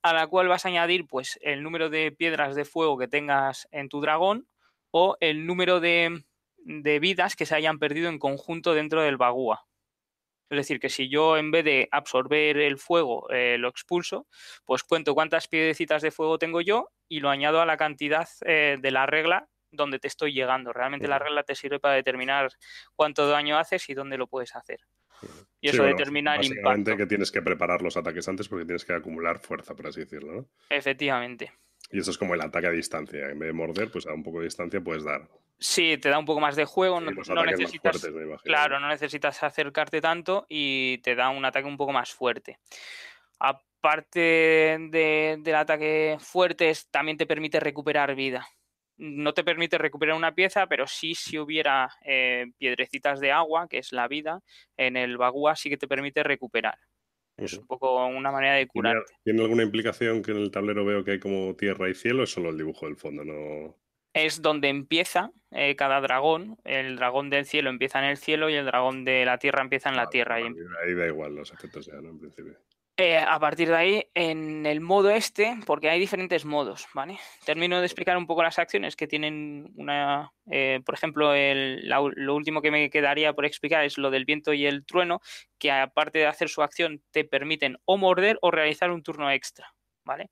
a 0.00 0.14
la 0.14 0.26
cual 0.26 0.48
vas 0.48 0.64
a 0.64 0.68
añadir 0.68 1.06
pues 1.06 1.38
el 1.42 1.62
número 1.62 1.90
de 1.90 2.12
piedras 2.12 2.54
de 2.54 2.64
fuego 2.64 2.96
que 2.96 3.08
tengas 3.08 3.68
en 3.72 3.90
tu 3.90 4.00
dragón 4.00 4.48
o 4.90 5.16
el 5.20 5.46
número 5.46 5.80
de, 5.80 6.22
vidas 6.64 7.36
que 7.36 7.46
se 7.46 7.54
hayan 7.54 7.78
perdido 7.78 8.08
en 8.08 8.18
conjunto 8.18 8.74
dentro 8.74 9.02
del 9.02 9.16
bagúa. 9.16 9.64
Es 10.50 10.56
decir, 10.56 10.80
que 10.80 10.88
si 10.88 11.10
yo 11.10 11.36
en 11.36 11.50
vez 11.50 11.64
de 11.64 11.88
absorber 11.90 12.56
el 12.56 12.78
fuego 12.78 13.28
eh, 13.30 13.58
lo 13.58 13.68
expulso, 13.68 14.26
pues 14.64 14.82
cuento 14.82 15.14
cuántas 15.14 15.46
piedecitas 15.46 16.00
de 16.00 16.10
fuego 16.10 16.38
tengo 16.38 16.62
yo 16.62 16.88
y 17.06 17.20
lo 17.20 17.28
añado 17.28 17.60
a 17.60 17.66
la 17.66 17.76
cantidad 17.76 18.28
eh, 18.46 18.78
de 18.80 18.90
la 18.90 19.04
regla 19.04 19.48
donde 19.70 19.98
te 19.98 20.08
estoy 20.08 20.32
llegando. 20.32 20.72
Realmente 20.72 21.06
la 21.06 21.18
regla 21.18 21.42
te 21.42 21.54
sirve 21.54 21.80
para 21.80 21.94
determinar 21.94 22.50
cuánto 22.96 23.28
daño 23.28 23.58
haces 23.58 23.88
y 23.90 23.94
dónde 23.94 24.16
lo 24.16 24.26
puedes 24.26 24.56
hacer. 24.56 24.80
Y 25.60 25.68
eso 25.68 25.82
determina 25.82 26.36
el 26.36 26.46
impacto. 26.46 26.96
que 26.96 27.06
tienes 27.06 27.32
que 27.32 27.42
preparar 27.42 27.82
los 27.82 27.96
ataques 27.96 28.28
antes 28.28 28.48
porque 28.48 28.64
tienes 28.64 28.84
que 28.84 28.92
acumular 28.92 29.38
fuerza, 29.40 29.74
por 29.74 29.88
así 29.88 30.00
decirlo, 30.00 30.32
¿no? 30.32 30.48
Efectivamente. 30.70 31.52
Y 31.90 32.00
eso 32.00 32.10
es 32.10 32.18
como 32.18 32.34
el 32.34 32.40
ataque 32.40 32.66
a 32.66 32.70
distancia. 32.70 33.30
En 33.30 33.38
vez 33.38 33.48
de 33.48 33.52
morder, 33.52 33.90
pues 33.90 34.06
a 34.06 34.12
un 34.12 34.22
poco 34.22 34.38
de 34.38 34.44
distancia 34.44 34.80
puedes 34.80 35.04
dar. 35.04 35.28
Sí, 35.58 35.98
te 35.98 36.08
da 36.08 36.18
un 36.18 36.24
poco 36.24 36.40
más 36.40 36.54
de 36.54 36.64
juego, 36.64 37.00
no, 37.00 37.10
necesitas, 37.44 38.08
claro, 38.44 38.78
no 38.78 38.88
necesitas 38.88 39.42
acercarte 39.42 40.00
tanto 40.00 40.46
y 40.48 40.98
te 40.98 41.16
da 41.16 41.30
un 41.30 41.44
ataque 41.44 41.66
un 41.66 41.76
poco 41.76 41.92
más 41.92 42.12
fuerte. 42.12 42.60
Aparte 43.40 44.78
del 44.90 45.54
ataque 45.56 46.16
fuerte, 46.20 46.72
también 46.92 47.16
te 47.16 47.26
permite 47.26 47.58
recuperar 47.58 48.14
vida. 48.14 48.46
No 48.98 49.34
te 49.34 49.42
permite 49.42 49.78
recuperar 49.78 50.14
una 50.14 50.34
pieza, 50.34 50.68
pero 50.68 50.86
sí 50.86 51.16
si 51.16 51.38
hubiera 51.38 51.90
eh, 52.02 52.46
piedrecitas 52.58 53.18
de 53.18 53.32
agua, 53.32 53.68
que 53.68 53.78
es 53.78 53.92
la 53.92 54.06
vida, 54.06 54.40
en 54.76 54.96
el 54.96 55.16
bagua 55.16 55.56
sí 55.56 55.70
que 55.70 55.76
te 55.76 55.88
permite 55.88 56.22
recuperar. 56.22 56.78
Es 57.38 57.54
un 57.54 57.66
poco 57.66 58.06
una 58.06 58.30
manera 58.30 58.54
de 58.54 58.66
curar. 58.66 58.96
¿Tiene 59.24 59.42
alguna 59.42 59.62
implicación 59.62 60.22
que 60.22 60.32
en 60.32 60.38
el 60.38 60.50
tablero 60.50 60.84
veo 60.84 61.04
que 61.04 61.12
hay 61.12 61.20
como 61.20 61.54
tierra 61.56 61.88
y 61.88 61.94
cielo? 61.94 62.24
Es 62.24 62.30
solo 62.30 62.50
el 62.50 62.58
dibujo 62.58 62.86
del 62.86 62.96
fondo, 62.96 63.24
no 63.24 63.76
es 64.24 64.42
donde 64.42 64.68
empieza 64.68 65.30
eh, 65.50 65.76
cada 65.76 66.00
dragón. 66.00 66.58
El 66.64 66.96
dragón 66.96 67.30
del 67.30 67.44
cielo 67.44 67.70
empieza 67.70 67.98
en 67.98 68.06
el 68.06 68.16
cielo 68.16 68.50
y 68.50 68.54
el 68.54 68.66
dragón 68.66 69.04
de 69.04 69.24
la 69.24 69.38
tierra 69.38 69.62
empieza 69.62 69.88
en 69.88 69.96
la 69.96 70.08
tierra. 70.08 70.36
Ahí 70.36 70.94
da 70.94 71.06
igual 71.06 71.34
los 71.34 71.52
efectos 71.52 71.86
ya, 71.86 72.00
¿no? 72.00 72.10
En 72.10 72.18
principio. 72.18 72.58
Eh, 73.00 73.16
a 73.16 73.38
partir 73.38 73.68
de 73.68 73.76
ahí, 73.76 74.04
en 74.12 74.66
el 74.66 74.80
modo 74.80 75.10
este, 75.10 75.56
porque 75.66 75.88
hay 75.88 76.00
diferentes 76.00 76.44
modos, 76.44 76.88
¿vale? 76.94 77.16
Termino 77.44 77.78
de 77.78 77.86
explicar 77.86 78.16
un 78.16 78.26
poco 78.26 78.42
las 78.42 78.58
acciones 78.58 78.96
que 78.96 79.06
tienen 79.06 79.70
una... 79.76 80.32
Eh, 80.50 80.80
por 80.84 80.96
ejemplo, 80.96 81.32
lo 81.32 82.34
último 82.34 82.60
que 82.60 82.72
me 82.72 82.90
quedaría 82.90 83.32
por 83.34 83.46
explicar 83.46 83.84
es 83.84 83.98
lo 83.98 84.10
del 84.10 84.24
viento 84.24 84.52
y 84.52 84.66
el 84.66 84.84
trueno, 84.84 85.20
que 85.60 85.70
aparte 85.70 86.18
de 86.18 86.26
hacer 86.26 86.48
su 86.48 86.60
acción, 86.60 87.00
te 87.12 87.22
permiten 87.22 87.78
o 87.84 87.98
morder 87.98 88.36
o 88.42 88.50
realizar 88.50 88.90
un 88.90 89.04
turno 89.04 89.30
extra, 89.30 89.72
¿vale? 90.04 90.30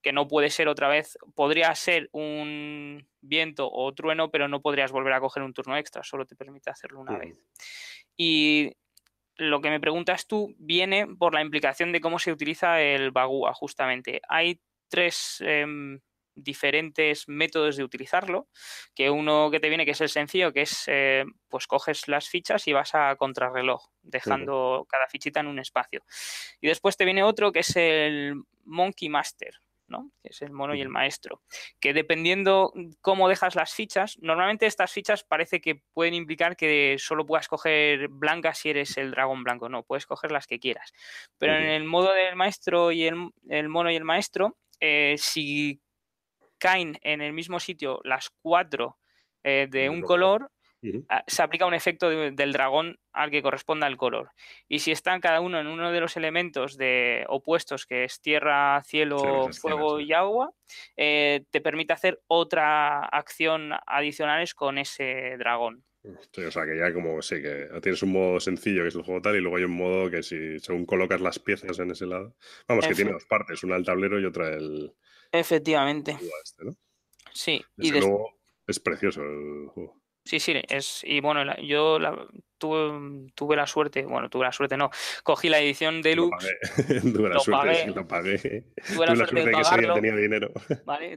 que 0.00 0.12
no 0.12 0.28
puede 0.28 0.50
ser 0.50 0.68
otra 0.68 0.86
vez, 0.86 1.18
podría 1.34 1.74
ser 1.74 2.08
un 2.12 3.08
viento 3.20 3.68
o 3.68 3.92
trueno, 3.92 4.30
pero 4.30 4.46
no 4.46 4.62
podrías 4.62 4.92
volver 4.92 5.12
a 5.12 5.18
coger 5.18 5.42
un 5.42 5.52
turno 5.52 5.76
extra, 5.76 6.04
solo 6.04 6.24
te 6.24 6.36
permite 6.36 6.70
hacerlo 6.70 7.00
una 7.00 7.18
vez. 7.18 7.36
Y 8.16 8.70
lo 9.36 9.60
que 9.60 9.70
me 9.70 9.80
preguntas 9.80 10.26
tú 10.26 10.54
viene 10.58 11.06
por 11.06 11.34
la 11.34 11.42
implicación 11.42 11.92
de 11.92 12.00
cómo 12.00 12.18
se 12.18 12.32
utiliza 12.32 12.80
el 12.80 13.10
bagua, 13.10 13.52
justamente. 13.54 14.20
Hay 14.28 14.60
tres 14.88 15.42
em, 15.44 16.00
diferentes 16.34 17.28
métodos 17.28 17.76
de 17.76 17.84
utilizarlo, 17.84 18.48
que 18.94 19.10
uno 19.10 19.50
que 19.50 19.60
te 19.60 19.68
viene 19.68 19.84
que 19.84 19.92
es 19.92 20.00
el 20.00 20.08
sencillo, 20.08 20.52
que 20.52 20.62
es 20.62 20.84
eh, 20.86 21.24
pues 21.48 21.66
coges 21.66 22.08
las 22.08 22.28
fichas 22.28 22.68
y 22.68 22.72
vas 22.72 22.94
a 22.94 23.16
contrarreloj, 23.16 23.88
dejando 24.02 24.86
cada 24.88 25.08
fichita 25.08 25.40
en 25.40 25.48
un 25.48 25.58
espacio. 25.58 26.04
Y 26.60 26.68
después 26.68 26.96
te 26.96 27.04
viene 27.04 27.22
otro 27.22 27.52
que 27.52 27.60
es 27.60 27.74
el 27.76 28.42
Monkey 28.64 29.08
Master, 29.08 29.54
que 30.22 30.30
es 30.30 30.42
el 30.42 30.52
mono 30.52 30.74
y 30.74 30.80
el 30.80 30.88
maestro, 30.88 31.42
que 31.80 31.92
dependiendo 31.92 32.72
cómo 33.00 33.28
dejas 33.28 33.54
las 33.54 33.72
fichas, 33.72 34.18
normalmente 34.20 34.66
estas 34.66 34.92
fichas 34.92 35.24
parece 35.24 35.60
que 35.60 35.82
pueden 35.92 36.14
implicar 36.14 36.56
que 36.56 36.96
solo 36.98 37.26
puedas 37.26 37.48
coger 37.48 38.08
blancas 38.08 38.58
si 38.58 38.70
eres 38.70 38.96
el 38.96 39.10
dragón 39.10 39.44
blanco, 39.44 39.68
no, 39.68 39.82
puedes 39.82 40.06
coger 40.06 40.32
las 40.32 40.46
que 40.46 40.58
quieras. 40.58 40.92
Pero 41.38 41.56
en 41.56 41.64
el 41.64 41.84
modo 41.84 42.12
del 42.12 42.36
maestro 42.36 42.92
y 42.92 43.04
el, 43.04 43.68
mono 43.68 43.90
y 43.90 43.96
el 43.96 44.04
maestro, 44.04 44.56
eh, 44.80 45.16
si 45.18 45.80
caen 46.58 46.98
en 47.02 47.20
el 47.20 47.32
mismo 47.32 47.60
sitio 47.60 48.00
las 48.04 48.30
cuatro 48.42 48.98
eh, 49.44 49.68
de 49.70 49.88
un 49.88 50.02
color, 50.02 50.50
Ah, 51.08 51.24
se 51.26 51.42
aplica 51.42 51.66
un 51.66 51.74
efecto 51.74 52.08
del 52.10 52.52
dragón 52.52 52.98
al 53.12 53.30
que 53.30 53.42
corresponda 53.42 53.86
el 53.86 53.96
color. 53.96 54.30
Y 54.68 54.80
si 54.80 54.92
están 54.92 55.20
cada 55.20 55.40
uno 55.40 55.60
en 55.60 55.66
uno 55.66 55.90
de 55.92 56.00
los 56.00 56.16
elementos 56.16 56.76
de 56.76 57.24
opuestos, 57.28 57.86
que 57.86 58.04
es 58.04 58.20
tierra, 58.20 58.82
cielo, 58.84 59.50
fuego 59.52 60.00
y 60.00 60.12
agua, 60.12 60.52
eh, 60.96 61.44
te 61.50 61.60
permite 61.60 61.92
hacer 61.92 62.20
otra 62.26 63.04
acción 63.04 63.72
adicionales 63.86 64.54
con 64.54 64.78
ese 64.78 65.36
dragón. 65.38 65.84
o 66.04 66.50
sea, 66.50 66.64
que 66.64 66.78
ya 66.78 66.92
como 66.92 67.20
sí, 67.22 67.42
que 67.42 67.68
tienes 67.82 68.02
un 68.02 68.12
modo 68.12 68.40
sencillo 68.40 68.82
que 68.82 68.88
es 68.88 68.94
el 68.94 69.02
juego 69.02 69.22
tal, 69.22 69.36
y 69.36 69.40
luego 69.40 69.56
hay 69.56 69.64
un 69.64 69.76
modo 69.76 70.10
que 70.10 70.22
si 70.22 70.58
según 70.60 70.86
colocas 70.86 71.20
las 71.20 71.38
piezas 71.38 71.78
en 71.78 71.90
ese 71.90 72.06
lado. 72.06 72.34
Vamos, 72.68 72.86
que 72.86 72.94
tiene 72.94 73.12
dos 73.12 73.26
partes, 73.26 73.62
una 73.64 73.76
el 73.76 73.84
tablero 73.84 74.20
y 74.20 74.24
otra 74.24 74.54
el. 74.54 74.94
Efectivamente. 75.32 76.16
Este, 76.44 76.64
sí, 77.32 77.64
y 77.76 77.90
luego 77.90 78.36
es 78.66 78.80
precioso 78.80 79.22
el 79.22 79.68
juego. 79.68 80.05
Sí, 80.26 80.40
sí, 80.40 80.60
es, 80.68 81.02
y 81.04 81.20
bueno, 81.20 81.56
yo 81.58 81.98
tuve, 82.58 83.30
tuve, 83.36 83.54
la 83.54 83.66
suerte, 83.68 84.04
bueno, 84.04 84.28
tuve 84.28 84.44
la 84.44 84.50
suerte, 84.50 84.76
no, 84.76 84.90
cogí 85.22 85.48
la 85.48 85.60
edición 85.60 86.02
deluxe. 86.02 86.48
tuve 87.14 87.28
la 87.28 87.38
suerte, 87.38 87.86
lo 87.94 88.08
pagué. 88.08 88.64
Tuve 88.92 89.06
la, 89.06 89.14
suerte, 89.14 89.44
de, 89.44 89.52
que 89.52 89.60
ese 89.60 89.78
día 89.78 89.94
tenía 89.94 90.16
dinero. 90.16 90.50
Vale, 90.84 91.16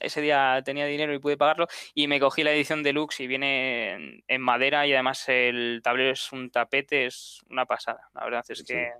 ese 0.00 0.20
día 0.22 0.62
tenía 0.64 0.86
dinero 0.86 1.12
y 1.12 1.18
pude 1.18 1.36
pagarlo 1.36 1.66
y 1.92 2.06
me 2.08 2.18
cogí 2.18 2.42
la 2.42 2.52
edición 2.52 2.82
deluxe 2.82 3.20
y 3.20 3.26
viene 3.26 4.22
en, 4.26 4.40
madera 4.40 4.86
y 4.86 4.94
además 4.94 5.28
el 5.28 5.82
tablero 5.84 6.12
es 6.12 6.32
un 6.32 6.50
tapete, 6.50 7.04
es 7.04 7.42
una 7.50 7.66
pasada, 7.66 8.08
la 8.14 8.24
verdad 8.24 8.44
es 8.48 8.64
que 8.64 8.92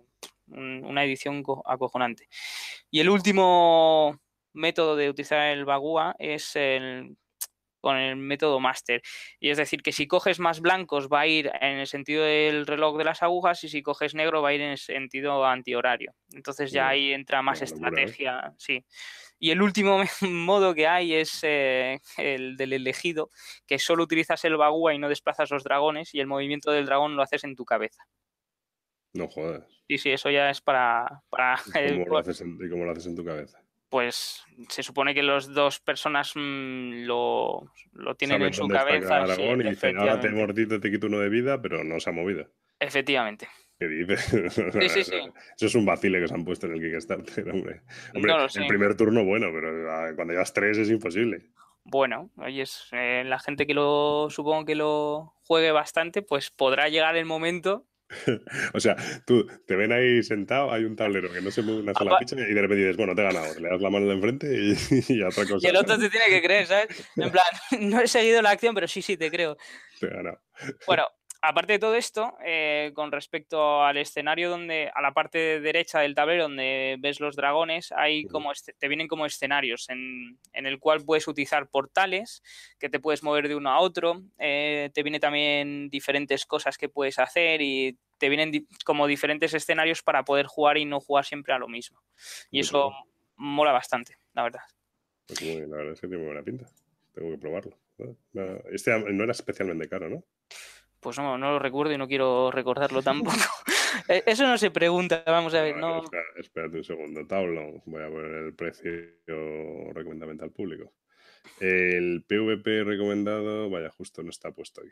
una 0.49 1.05
edición 1.05 1.43
acojonante. 1.65 2.29
Y 2.91 3.01
el 3.01 3.09
último 3.09 4.21
método 4.53 4.95
de 4.95 5.09
utilizar 5.09 5.53
el 5.53 5.65
bagua 5.65 6.15
es 6.19 6.55
el 6.55 7.17
con 7.81 7.97
el 7.97 8.17
método 8.17 8.61
master. 8.61 9.03
Y 9.41 9.51
es 9.51 9.59
decir, 9.59 9.83
que 9.83 9.93
si 9.93 10.07
coges 10.07 10.39
más 10.39 10.61
blancos 10.61 11.09
va 11.09 11.21
a 11.21 11.27
ir 11.27 11.51
en 11.61 11.79
el 11.79 11.87
sentido 11.87 12.25
del 12.25 12.67
reloj 12.67 12.97
de 12.99 13.05
las 13.05 13.23
agujas 13.23 13.63
y 13.65 13.69
si 13.69 13.83
coges 13.83 14.15
negro 14.15 14.43
va 14.43 14.51
a 14.51 14.55
ir 14.55 14.61
en 14.61 14.71
el 14.71 14.79
sentido 14.79 15.45
antihorario. 15.45 16.15
Entonces 16.33 16.73
ya 16.73 16.89
ahí 16.89 17.13
entra 17.13 17.43
más 17.43 17.63
estrategia, 17.63 18.53
sí. 18.59 18.85
Y 19.41 19.51
el 19.51 19.63
último 19.63 20.03
modo 20.23 20.75
que 20.75 20.87
hay 20.87 21.15
es 21.15 21.41
eh, 21.43 22.01
el 22.17 22.57
del 22.57 22.73
elegido, 22.73 23.31
que 23.67 23.79
solo 23.79 24.03
utilizas 24.03 24.45
el 24.45 24.57
bagua 24.57 24.95
y 24.95 24.99
no 24.99 25.09
desplazas 25.09 25.51
los 25.51 25.65
dragones 25.65 26.15
y 26.15 26.21
el 26.21 26.27
movimiento 26.27 26.73
del 26.73 26.87
dragón 26.87 27.17
lo 27.17 27.23
haces 27.23 27.45
en 27.45 27.55
tu 27.55 27.65
cabeza. 27.65 28.05
No 29.15 29.29
jodas. 29.29 29.65
Sí, 29.89 29.99
sí, 29.99 30.11
eso 30.11 30.31
ya 30.31 30.51
es 30.51 30.61
para... 30.61 31.23
para 31.31 31.59
¿Y 31.87 32.05
cómo, 32.05 32.11
lo 32.11 32.19
haces 32.19 33.07
en 33.07 33.17
tu 33.17 33.25
cabeza? 33.25 33.63
Pues 33.89 34.45
se 34.69 34.83
supone 34.83 35.15
que 35.15 35.23
las 35.23 35.53
dos 35.53 35.81
personas 35.81 36.33
mm, 36.35 37.05
lo, 37.05 37.71
tienen 38.17 38.43
en 38.43 38.53
su 38.53 38.69
cabeza. 38.69 39.25
y 39.25 39.97
ahora 39.97 40.21
te 40.21 40.29
he 40.29 40.31
mordido, 40.31 40.81
te 40.81 40.91
quito 40.91 41.07
uno 41.07 41.21
de 41.21 41.29
vida, 41.29 41.61
pero 41.61 41.85
no 41.85 41.99
se 42.01 42.11
ha 42.11 42.13
movido. 42.13 42.51
Efectivamente. 42.79 43.49
¿Qué 43.79 43.87
dices? 43.87 44.29
Sí, 44.81 44.89
sí, 44.89 45.05
sí. 45.05 45.17
Eso 45.57 45.67
es 45.67 45.75
un 45.75 45.87
vacile 45.87 46.21
que 46.21 46.29
se 46.29 46.35
han 46.35 46.45
puesto 46.45 46.67
en 46.67 46.75
el 46.75 46.81
Kickstarter, 46.81 47.49
hombre. 47.51 47.83
hombre 48.15 48.35
el 48.55 48.67
primer 48.67 48.97
turno, 48.97 49.25
bueno, 49.25 49.49
pero 49.53 49.91
ah, 49.91 50.11
cuando 50.15 50.33
llevas 50.33 50.53
tres 50.53 50.79
es 50.79 50.91
imposible. 50.91 51.47
Bueno, 51.85 52.31
oye, 52.37 52.65
eh, 52.93 53.23
la 53.25 53.39
gente 53.39 53.67
que 53.67 53.73
lo 53.73 54.29
supongo 54.29 54.67
que 54.67 54.75
lo 54.75 55.33
juegue 55.45 55.73
bastante, 55.73 56.21
pues 56.21 56.51
podrá 56.51 56.89
llegar 56.89 57.17
el 57.17 57.25
momento 57.25 57.87
o 58.73 58.81
sea, 58.81 58.97
tú 59.27 59.47
te 59.67 59.77
ven 59.77 59.93
ahí 59.93 60.23
sentado, 60.23 60.73
hay 60.73 60.85
un 60.85 60.97
tablero 60.97 61.31
que 61.31 61.41
no 61.41 61.51
se 61.51 61.63
mueve 61.63 61.83
una 61.83 61.95
sola 61.95 62.17
ficha 62.19 62.37
y 62.37 62.55
de 62.55 62.61
repente 62.61 62.77
dices, 62.77 62.97
bueno, 62.97 63.15
te 63.15 63.23
he 63.23 63.25
ganado, 63.25 63.61
le 63.61 63.69
das 63.69 63.81
la 63.81 63.91
mano 63.91 64.07
de 64.07 64.15
enfrente 64.15 64.47
y, 64.47 64.75
y 65.13 65.23
otra 65.23 65.45
cosa. 65.45 65.67
Y 65.67 65.71
el 65.71 65.77
otro 65.77 65.99
te 65.99 66.09
tiene 66.09 66.27
que 66.27 66.43
creer, 66.43 66.67
¿sabes? 66.67 67.09
En 67.17 67.31
plan, 67.31 67.47
no 67.81 68.01
he 68.01 68.09
seguido 68.09 68.41
la 68.43 68.51
acción, 68.51 68.75
pero 68.75 68.89
sí, 68.89 69.03
sí, 69.03 69.17
te 69.17 69.31
creo. 69.31 69.57
Te 70.01 70.07
he 70.07 70.11
ganado. 70.11 70.41
Bueno, 70.87 71.05
aparte 71.41 71.75
de 71.75 71.79
todo 71.79 71.95
esto, 71.95 72.37
eh, 72.45 72.93
con 72.95 73.13
respecto 73.13 73.83
al 73.83 73.97
escenario 73.97 74.51
donde, 74.51 74.91
a 74.95 75.01
la 75.01 75.13
parte 75.13 75.61
derecha 75.61 76.01
del 76.01 76.15
tablero 76.15 76.45
donde 76.45 76.97
ves 76.99 77.21
los 77.21 77.37
dragones, 77.37 77.93
hay 77.93 78.25
como 78.25 78.53
te 78.79 78.89
vienen 78.89 79.09
como 79.09 79.27
escenarios 79.27 79.89
en, 79.89 80.39
el 80.53 80.79
cual 80.79 81.05
puedes 81.05 81.29
utilizar 81.29 81.69
portales, 81.69 82.43
que 82.79 82.89
te 82.89 83.01
puedes 83.01 83.23
mover 83.23 83.49
de 83.49 83.55
uno 83.55 83.71
a 83.71 83.81
otro, 83.81 84.23
eh, 84.39 84.91
te 84.93 85.03
viene 85.03 85.21
también 85.21 85.89
diferentes 85.91 86.45
cosas 86.45 86.77
que 86.77 86.89
puedes 86.89 87.19
hacer 87.19 87.63
y 87.63 87.97
te 88.19 88.29
vienen 88.29 88.67
como 88.85 89.07
diferentes 89.07 89.55
escenarios 89.55 90.03
para 90.03 90.25
poder 90.25 90.47
jugar 90.47 90.77
y 90.77 90.85
no 90.85 91.01
jugar 91.01 91.25
siempre 91.25 91.53
a 91.53 91.59
lo 91.59 91.69
mismo. 91.69 92.03
Y 92.51 92.61
eso 92.61 92.93
mola 93.37 93.73
bastante, 93.73 94.17
la 94.35 94.43
verdad. 94.43 94.63
Pues 95.27 95.43
la 95.43 95.77
verdad 95.77 95.93
es 95.93 96.01
que 96.01 96.09
tiene 96.09 96.25
buena 96.25 96.43
pinta. 96.43 96.67
Tengo 97.15 97.31
que 97.31 97.39
probarlo. 97.39 97.77
Este 98.71 98.97
no 99.13 99.25
era 99.25 99.33
especialmente 99.33 99.89
caro, 99.89 100.09
¿no? 100.09 100.25
Pues 101.01 101.19
no, 101.19 101.39
no 101.39 101.53
lo 101.53 101.59
recuerdo 101.59 101.93
y 101.93 101.99
no 101.99 102.09
quiero 102.09 102.51
recordarlo 102.51 103.03
tampoco. 103.03 103.37
E, 104.09 104.23
eso 104.27 104.47
no 104.47 104.59
se 104.59 104.71
pregunta, 104.71 105.23
vamos 105.27 105.55
a 105.55 105.63
ver. 105.63 105.77
No, 105.77 106.03
espérate 106.37 106.79
un 106.79 106.85
segundo, 106.85 107.27
Tablón. 107.27 107.83
Voy 107.87 108.03
a 108.03 108.09
poner 108.09 108.45
el 108.45 108.55
precio 108.55 108.91
recomendamente 109.93 110.45
al 110.45 110.53
público. 110.53 110.93
El 111.61 112.25
PVP 112.27 112.85
recomendado, 112.85 113.71
vaya, 113.71 113.91
justo 113.91 114.23
no 114.23 114.31
está 114.31 114.53
puesto 114.53 114.81
aquí. 114.81 114.91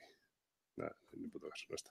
Nada, 0.76 0.96
ni 1.12 1.28
puto 1.28 1.48
caso, 1.48 1.66
no 1.68 1.76
está. 1.76 1.90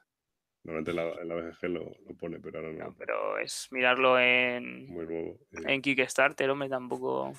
Normalmente 0.63 0.93
la, 0.93 1.24
la 1.24 1.36
BGG 1.36 1.70
lo, 1.70 1.93
pone, 2.18 2.39
pero 2.39 2.59
ahora 2.59 2.72
no. 2.72 2.86
no. 2.86 2.95
Pero 2.97 3.38
es 3.38 3.68
mirarlo 3.72 4.20
en, 4.20 4.88
Muy 4.88 5.05
nuevo, 5.05 5.38
en 5.51 5.82
Kickstarter, 5.82 6.49
hombre, 6.49 6.70
tampoco. 6.70 7.34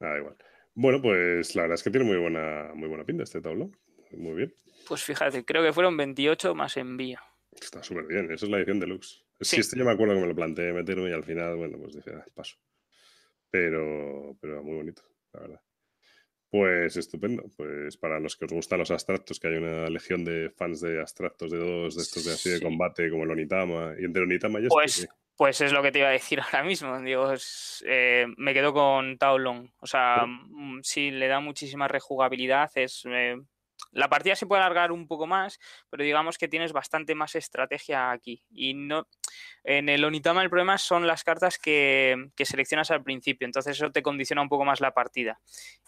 Nada, 0.00 0.18
igual. 0.18 0.36
Bueno, 0.74 1.02
pues 1.02 1.54
la 1.56 1.62
verdad 1.62 1.74
es 1.74 1.82
que 1.82 1.90
tiene 1.90 2.06
muy 2.06 2.16
buena, 2.16 2.70
muy 2.74 2.88
buena 2.88 3.04
pinta 3.04 3.24
este 3.24 3.42
tablón. 3.42 3.76
Muy 4.16 4.34
bien. 4.34 4.54
Pues 4.86 5.02
fíjate, 5.02 5.44
creo 5.44 5.62
que 5.62 5.72
fueron 5.72 5.96
28 5.96 6.54
más 6.54 6.76
envío. 6.76 7.20
Está 7.60 7.82
súper 7.82 8.06
bien, 8.06 8.30
esa 8.30 8.46
es 8.46 8.50
la 8.50 8.58
edición 8.58 8.80
deluxe. 8.80 9.24
Sí. 9.40 9.56
sí, 9.56 9.60
este 9.60 9.78
yo 9.78 9.84
me 9.84 9.92
acuerdo 9.92 10.14
que 10.14 10.20
me 10.20 10.26
lo 10.26 10.34
planteé 10.34 10.72
meterme 10.72 11.10
y 11.10 11.12
al 11.12 11.24
final, 11.24 11.56
bueno, 11.56 11.78
pues 11.78 11.94
dije, 11.94 12.10
ah, 12.14 12.24
paso. 12.34 12.56
Pero, 13.50 14.36
pero 14.40 14.62
muy 14.62 14.76
bonito, 14.76 15.02
la 15.32 15.40
verdad. 15.40 15.60
Pues 16.50 16.96
estupendo. 16.96 17.44
Pues 17.56 17.96
para 17.96 18.18
los 18.20 18.36
que 18.36 18.46
os 18.46 18.52
gustan 18.52 18.78
los 18.78 18.90
abstractos, 18.90 19.38
que 19.38 19.48
hay 19.48 19.56
una 19.56 19.88
legión 19.88 20.24
de 20.24 20.50
fans 20.50 20.80
de 20.80 21.00
abstractos 21.00 21.50
de 21.50 21.58
dos, 21.58 21.94
de 21.94 22.02
estos 22.02 22.24
de 22.24 22.32
así 22.32 22.50
de 22.50 22.62
combate, 22.62 23.10
como 23.10 23.24
el 23.24 23.30
Onitama. 23.30 23.94
Y 23.98 24.04
entre 24.04 24.22
Onitama 24.22 24.60
ya 24.60 24.68
pues, 24.68 25.06
pues 25.36 25.60
es 25.60 25.72
lo 25.72 25.82
que 25.82 25.92
te 25.92 25.98
iba 25.98 26.08
a 26.08 26.12
decir 26.12 26.40
ahora 26.40 26.64
mismo. 26.64 26.98
Digo, 27.00 27.32
eh, 27.86 28.26
me 28.38 28.54
quedo 28.54 28.72
con 28.72 29.18
Taolong. 29.18 29.68
O 29.80 29.86
sea, 29.86 30.24
mm, 30.26 30.80
sí, 30.82 31.10
le 31.10 31.28
da 31.28 31.40
muchísima 31.40 31.86
rejugabilidad. 31.86 32.70
Es 32.74 33.02
eh, 33.06 33.36
la 33.92 34.08
partida 34.08 34.36
se 34.36 34.46
puede 34.46 34.62
alargar 34.62 34.92
un 34.92 35.06
poco 35.06 35.26
más, 35.26 35.58
pero 35.88 36.04
digamos 36.04 36.36
que 36.38 36.48
tienes 36.48 36.72
bastante 36.72 37.14
más 37.14 37.34
estrategia 37.34 38.10
aquí. 38.10 38.44
Y 38.50 38.74
no. 38.74 39.08
En 39.64 39.88
el 39.88 40.04
Onitama 40.04 40.42
el 40.42 40.50
problema 40.50 40.78
son 40.78 41.06
las 41.06 41.24
cartas 41.24 41.58
que, 41.58 42.30
seleccionas 42.38 42.90
al 42.90 43.02
principio, 43.02 43.46
entonces 43.46 43.76
eso 43.76 43.90
te 43.90 44.02
condiciona 44.02 44.42
un 44.42 44.48
poco 44.48 44.64
más 44.64 44.80
la 44.80 44.92
partida. 44.92 45.40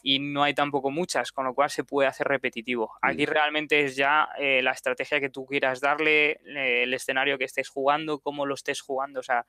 Y 0.02 0.18
no 0.18 0.42
hay 0.42 0.54
tampoco 0.54 0.90
muchas, 0.90 1.32
con 1.32 1.44
lo 1.44 1.54
cual 1.54 1.70
se 1.70 1.84
puede 1.84 2.08
hacer 2.08 2.26
repetitivo. 2.26 2.92
Aquí 3.02 3.26
mm. 3.26 3.30
realmente 3.30 3.84
es 3.84 3.96
ya 3.96 4.28
eh, 4.38 4.62
la 4.62 4.72
estrategia 4.72 5.20
que 5.20 5.30
tú 5.30 5.46
quieras 5.46 5.80
darle, 5.80 6.40
eh, 6.46 6.82
el 6.84 6.94
escenario 6.94 7.38
que 7.38 7.44
estés 7.44 7.68
jugando, 7.68 8.20
cómo 8.20 8.46
lo 8.46 8.54
estés 8.54 8.80
jugando. 8.80 9.20
O 9.20 9.22
sea, 9.22 9.46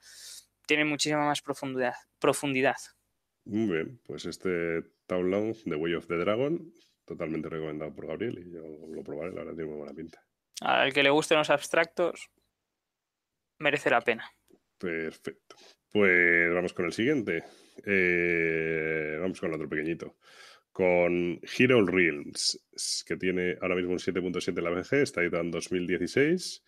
tiene 0.65 0.85
muchísima 0.85 1.25
más 1.25 1.41
profundidad. 1.41 1.95
profundidad. 2.19 2.77
Muy 3.43 3.73
bien, 3.73 3.99
pues 4.05 4.25
este 4.25 4.83
Town 5.07 5.53
The 5.65 5.75
Way 5.75 5.95
of 5.95 6.07
the 6.07 6.15
Dragon 6.15 6.71
totalmente 7.11 7.49
recomendado 7.49 7.93
por 7.93 8.07
Gabriel 8.07 8.39
y 8.39 8.51
yo 8.51 8.61
lo 8.87 9.03
probaré, 9.03 9.31
la 9.31 9.41
verdad 9.41 9.55
tiene 9.55 9.69
muy 9.69 9.79
buena 9.79 9.93
pinta. 9.93 10.23
Al 10.61 10.93
que 10.93 11.03
le 11.03 11.09
gusten 11.09 11.37
los 11.37 11.49
abstractos, 11.49 12.29
merece 13.59 13.89
la 13.89 14.01
pena. 14.01 14.29
Perfecto. 14.77 15.55
Pues 15.91 16.53
vamos 16.53 16.73
con 16.73 16.85
el 16.85 16.93
siguiente. 16.93 17.43
Eh, 17.85 19.17
vamos 19.19 19.39
con 19.39 19.49
el 19.49 19.55
otro 19.55 19.69
pequeñito. 19.69 20.17
Con 20.71 21.39
Hero 21.57 21.85
Realms, 21.85 23.03
que 23.05 23.17
tiene 23.17 23.57
ahora 23.61 23.75
mismo 23.75 23.91
un 23.91 23.99
7.7 23.99 24.57
en 24.57 24.63
la 24.63 24.69
BG, 24.69 24.93
está 25.01 25.21
editado 25.21 25.43
en 25.43 25.51
2016, 25.51 26.63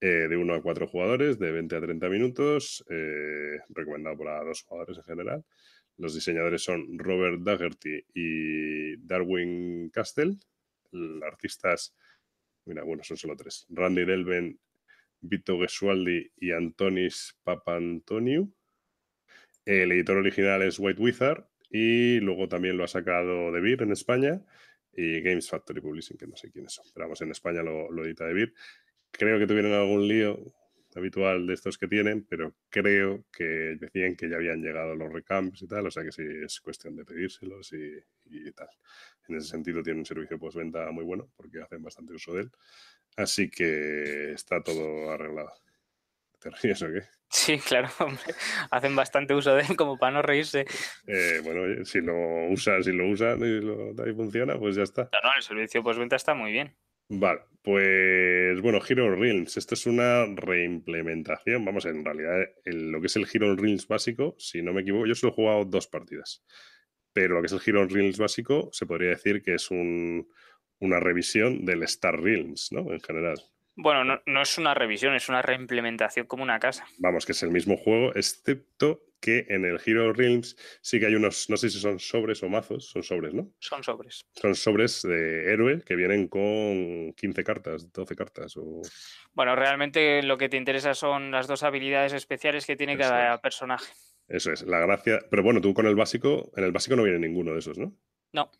eh, 0.00 0.06
de 0.28 0.36
1 0.36 0.54
a 0.54 0.62
4 0.62 0.86
jugadores, 0.86 1.38
de 1.38 1.52
20 1.52 1.76
a 1.76 1.80
30 1.80 2.08
minutos, 2.10 2.84
eh, 2.90 3.58
recomendado 3.70 4.18
para 4.18 4.44
dos 4.44 4.62
jugadores 4.62 4.98
en 4.98 5.04
general. 5.04 5.44
Los 5.98 6.14
diseñadores 6.14 6.62
son 6.62 6.98
Robert 6.98 7.40
Daggerty 7.40 8.04
y 8.14 8.96
Darwin 8.98 9.90
Castell. 9.90 10.38
Los 10.92 11.22
artistas, 11.22 11.94
mira, 12.66 12.82
bueno, 12.84 13.02
son 13.02 13.16
solo 13.16 13.36
tres. 13.36 13.66
Randy 13.70 14.04
Delven, 14.04 14.58
Vito 15.20 15.58
Gesualdi 15.58 16.30
y 16.36 16.52
Antonis 16.52 17.38
Papantonio. 17.42 18.48
El 19.64 19.90
editor 19.92 20.18
original 20.18 20.62
es 20.62 20.78
White 20.78 21.00
Wizard 21.00 21.48
y 21.70 22.20
luego 22.20 22.48
también 22.48 22.76
lo 22.76 22.84
ha 22.84 22.88
sacado 22.88 23.50
De 23.50 23.60
Beer 23.60 23.82
en 23.82 23.92
España 23.92 24.44
y 24.92 25.20
Games 25.22 25.48
Factory 25.48 25.80
Publishing, 25.80 26.16
que 26.16 26.26
no 26.26 26.36
sé 26.36 26.50
quiénes 26.52 26.72
son, 26.72 26.86
pero 26.94 27.06
vamos, 27.06 27.20
en 27.22 27.30
España 27.30 27.62
lo, 27.62 27.90
lo 27.90 28.04
edita 28.04 28.26
De 28.26 28.34
Beer. 28.34 28.54
Creo 29.10 29.38
que 29.38 29.46
tuvieron 29.46 29.72
algún 29.72 30.06
lío 30.06 30.38
habitual 30.96 31.46
de 31.46 31.54
estos 31.54 31.78
que 31.78 31.88
tienen, 31.88 32.24
pero 32.24 32.54
creo 32.68 33.24
que 33.32 33.44
decían 33.78 34.16
que 34.16 34.28
ya 34.28 34.36
habían 34.36 34.62
llegado 34.62 34.94
los 34.94 35.12
recambios 35.12 35.62
y 35.62 35.68
tal, 35.68 35.86
o 35.86 35.90
sea 35.90 36.02
que 36.02 36.12
sí 36.12 36.22
es 36.44 36.60
cuestión 36.60 36.96
de 36.96 37.04
pedírselos 37.04 37.72
y, 37.72 38.52
tal. 38.52 38.68
En 39.28 39.36
ese 39.36 39.48
sentido 39.48 39.82
tiene 39.82 40.00
un 40.00 40.06
servicio 40.06 40.38
postventa 40.38 40.90
muy 40.90 41.04
bueno 41.04 41.30
porque 41.36 41.60
hacen 41.60 41.82
bastante 41.82 42.14
uso 42.14 42.34
de 42.34 42.42
él. 42.42 42.50
Así 43.16 43.50
que 43.50 44.32
está 44.32 44.62
todo 44.62 45.10
arreglado. 45.10 45.52
¿Te 46.40 46.50
ríes 46.50 46.82
o 46.82 46.86
qué? 46.86 47.02
Sí, 47.28 47.58
claro, 47.58 47.88
hombre. 47.98 48.34
Hacen 48.70 48.94
bastante 48.94 49.34
uso 49.34 49.54
de 49.54 49.62
él 49.62 49.76
como 49.76 49.98
para 49.98 50.12
no 50.12 50.22
reírse. 50.22 50.64
Eh, 51.06 51.40
bueno, 51.42 51.84
si 51.84 52.00
lo 52.00 52.48
usan, 52.48 52.82
si 52.84 52.92
lo 52.92 53.08
usan 53.08 53.40
y, 53.40 53.60
lo, 53.60 53.90
y 54.08 54.14
funciona, 54.14 54.58
pues 54.58 54.76
ya 54.76 54.82
está. 54.82 55.02
No, 55.12 55.20
no, 55.22 55.36
el 55.36 55.42
servicio 55.42 55.82
postventa 55.82 56.16
está 56.16 56.34
muy 56.34 56.52
bien. 56.52 56.74
Vale, 57.08 57.42
pues 57.66 58.60
bueno, 58.60 58.78
Hero 58.88 59.12
Realms, 59.12 59.56
esto 59.56 59.74
es 59.74 59.86
una 59.86 60.24
reimplementación, 60.24 61.64
vamos, 61.64 61.84
en 61.86 62.04
realidad 62.04 62.48
lo 62.64 63.00
que 63.00 63.08
es 63.08 63.16
el 63.16 63.26
Hero 63.26 63.56
Realms 63.56 63.88
básico, 63.88 64.36
si 64.38 64.62
no 64.62 64.72
me 64.72 64.82
equivoco, 64.82 65.04
yo 65.04 65.16
solo 65.16 65.32
he 65.32 65.34
jugado 65.34 65.64
dos 65.64 65.88
partidas, 65.88 66.44
pero 67.12 67.34
lo 67.34 67.40
que 67.40 67.46
es 67.46 67.52
el 67.52 67.60
Hero 67.66 67.84
Realms 67.88 68.18
básico 68.18 68.68
se 68.70 68.86
podría 68.86 69.08
decir 69.08 69.42
que 69.42 69.54
es 69.54 69.68
una 69.72 71.00
revisión 71.00 71.64
del 71.64 71.82
Star 71.82 72.20
Realms, 72.20 72.70
¿no? 72.70 72.92
En 72.92 73.00
general. 73.00 73.42
Bueno, 73.74 74.04
no, 74.04 74.22
no, 74.26 74.42
es 74.42 74.58
una 74.58 74.72
revisión, 74.72 75.16
es 75.16 75.28
una 75.28 75.42
reimplementación 75.42 76.28
como 76.28 76.44
una 76.44 76.60
casa. 76.60 76.86
Vamos, 76.98 77.26
que 77.26 77.32
es 77.32 77.42
el 77.42 77.50
mismo 77.50 77.76
juego, 77.76 78.14
excepto 78.14 79.02
que 79.26 79.44
en 79.48 79.64
el 79.64 79.80
Hero 79.84 80.12
Realms 80.12 80.56
sí 80.80 81.00
que 81.00 81.06
hay 81.06 81.16
unos, 81.16 81.50
no 81.50 81.56
sé 81.56 81.68
si 81.68 81.80
son 81.80 81.98
sobres 81.98 82.44
o 82.44 82.48
mazos, 82.48 82.88
son 82.88 83.02
sobres, 83.02 83.34
¿no? 83.34 83.50
Son 83.58 83.82
sobres. 83.82 84.24
Son 84.34 84.54
sobres 84.54 85.02
de 85.02 85.52
héroe 85.52 85.82
que 85.84 85.96
vienen 85.96 86.28
con 86.28 87.12
15 87.12 87.42
cartas, 87.42 87.92
12 87.92 88.14
cartas. 88.14 88.56
O... 88.56 88.82
Bueno, 89.34 89.56
realmente 89.56 90.22
lo 90.22 90.38
que 90.38 90.48
te 90.48 90.56
interesa 90.56 90.94
son 90.94 91.32
las 91.32 91.48
dos 91.48 91.64
habilidades 91.64 92.12
especiales 92.12 92.66
que 92.66 92.76
tiene 92.76 92.96
cada 92.96 93.40
personaje. 93.40 93.92
Eso 94.28 94.52
es, 94.52 94.62
la 94.62 94.78
gracia. 94.78 95.18
Pero 95.28 95.42
bueno, 95.42 95.60
tú 95.60 95.74
con 95.74 95.86
el 95.86 95.96
básico, 95.96 96.52
en 96.56 96.62
el 96.62 96.70
básico 96.70 96.94
no 96.94 97.02
viene 97.02 97.18
ninguno 97.18 97.52
de 97.52 97.58
esos, 97.58 97.78
¿no? 97.78 97.92
No. 98.32 98.52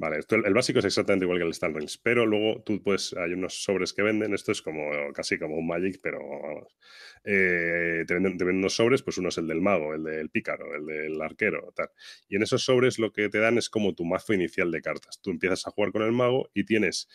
Vale, 0.00 0.20
el, 0.30 0.54
básico 0.54 0.78
es 0.78 0.84
exactamente 0.84 1.24
igual 1.24 1.38
que 1.38 1.44
el 1.44 1.50
Star 1.50 1.72
Rails, 1.72 1.98
pero 1.98 2.24
luego 2.24 2.62
tú 2.62 2.80
puedes, 2.80 3.14
hay 3.14 3.32
unos 3.32 3.64
sobres 3.64 3.92
que 3.92 4.02
venden, 4.02 4.32
esto 4.32 4.52
es 4.52 4.62
como 4.62 4.88
casi 5.12 5.40
como 5.40 5.56
un 5.56 5.66
Magic, 5.66 5.98
pero 6.00 6.20
vamos. 6.20 6.76
Eh, 7.24 8.04
te, 8.06 8.14
venden, 8.14 8.40
unos 8.40 8.76
sobres, 8.76 9.02
pues 9.02 9.18
uno 9.18 9.30
es 9.30 9.38
el 9.38 9.48
del 9.48 9.60
mago, 9.60 9.94
el 9.94 10.04
del 10.04 10.30
pícaro, 10.30 10.72
el 10.76 10.86
del 10.86 11.20
arquero, 11.20 11.72
tal. 11.74 11.90
Y 12.28 12.36
en 12.36 12.44
esos 12.44 12.62
sobres 12.62 13.00
lo 13.00 13.12
que 13.12 13.28
te 13.28 13.38
dan 13.38 13.58
es 13.58 13.68
como 13.68 13.92
tu 13.96 14.04
mazo 14.04 14.32
inicial 14.32 14.70
de 14.70 14.82
cartas. 14.82 15.20
Tú 15.20 15.30
empiezas 15.32 15.66
a 15.66 15.72
jugar 15.72 15.90
con 15.90 16.02
el 16.02 16.12
mago 16.12 16.48
y 16.54 16.64
tienes 16.64 17.08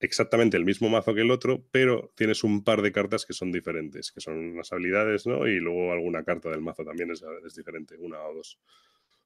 exactamente 0.00 0.56
el 0.56 0.64
mismo 0.64 0.88
mazo 0.88 1.14
que 1.14 1.20
el 1.20 1.30
otro, 1.30 1.64
pero 1.70 2.12
tienes 2.16 2.42
un 2.42 2.64
par 2.64 2.82
de 2.82 2.90
cartas 2.90 3.26
que 3.26 3.32
son 3.32 3.52
diferentes, 3.52 4.10
que 4.10 4.20
son 4.20 4.56
las 4.56 4.72
habilidades, 4.72 5.24
¿no? 5.28 5.46
Y 5.46 5.60
luego 5.60 5.92
alguna 5.92 6.24
carta 6.24 6.50
del 6.50 6.62
mazo 6.62 6.84
también 6.84 7.12
es 7.12 7.54
diferente, 7.54 7.94
una 7.96 8.20
o 8.24 8.34
dos. 8.34 8.58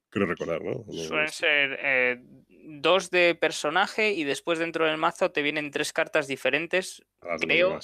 Creo 0.09 0.25
recordar, 0.25 0.61
¿no? 0.63 0.83
Suelen 0.91 1.29
ser 1.29 1.79
eh, 1.81 2.21
dos 2.49 3.11
de 3.11 3.35
personaje 3.35 4.11
y 4.11 4.23
después 4.23 4.59
dentro 4.59 4.85
del 4.85 4.97
mazo 4.97 5.31
te 5.31 5.41
vienen 5.41 5.71
tres 5.71 5.93
cartas 5.93 6.27
diferentes. 6.27 7.03
creo, 7.39 7.79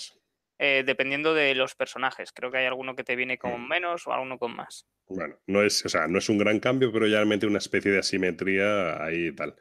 eh, 0.57 0.83
dependiendo 0.85 1.33
de 1.33 1.53
los 1.53 1.75
personajes. 1.75 2.31
Creo 2.31 2.49
que 2.49 2.59
hay 2.59 2.65
alguno 2.65 2.95
que 2.95 3.03
te 3.03 3.15
viene 3.15 3.37
con 3.37 3.61
mm. 3.61 3.67
menos 3.67 4.07
o 4.07 4.13
alguno 4.13 4.39
con 4.39 4.55
más. 4.55 4.87
Bueno, 5.07 5.37
no 5.47 5.61
es, 5.61 5.85
o 5.85 5.89
sea, 5.89 6.07
no 6.07 6.17
es 6.17 6.29
un 6.29 6.37
gran 6.37 6.59
cambio, 6.59 6.91
pero 6.91 7.07
ya 7.07 7.23
mete 7.25 7.45
una 7.45 7.57
especie 7.59 7.91
de 7.91 7.99
asimetría 7.99 9.03
ahí 9.03 9.27
y 9.27 9.35
tal. 9.35 9.55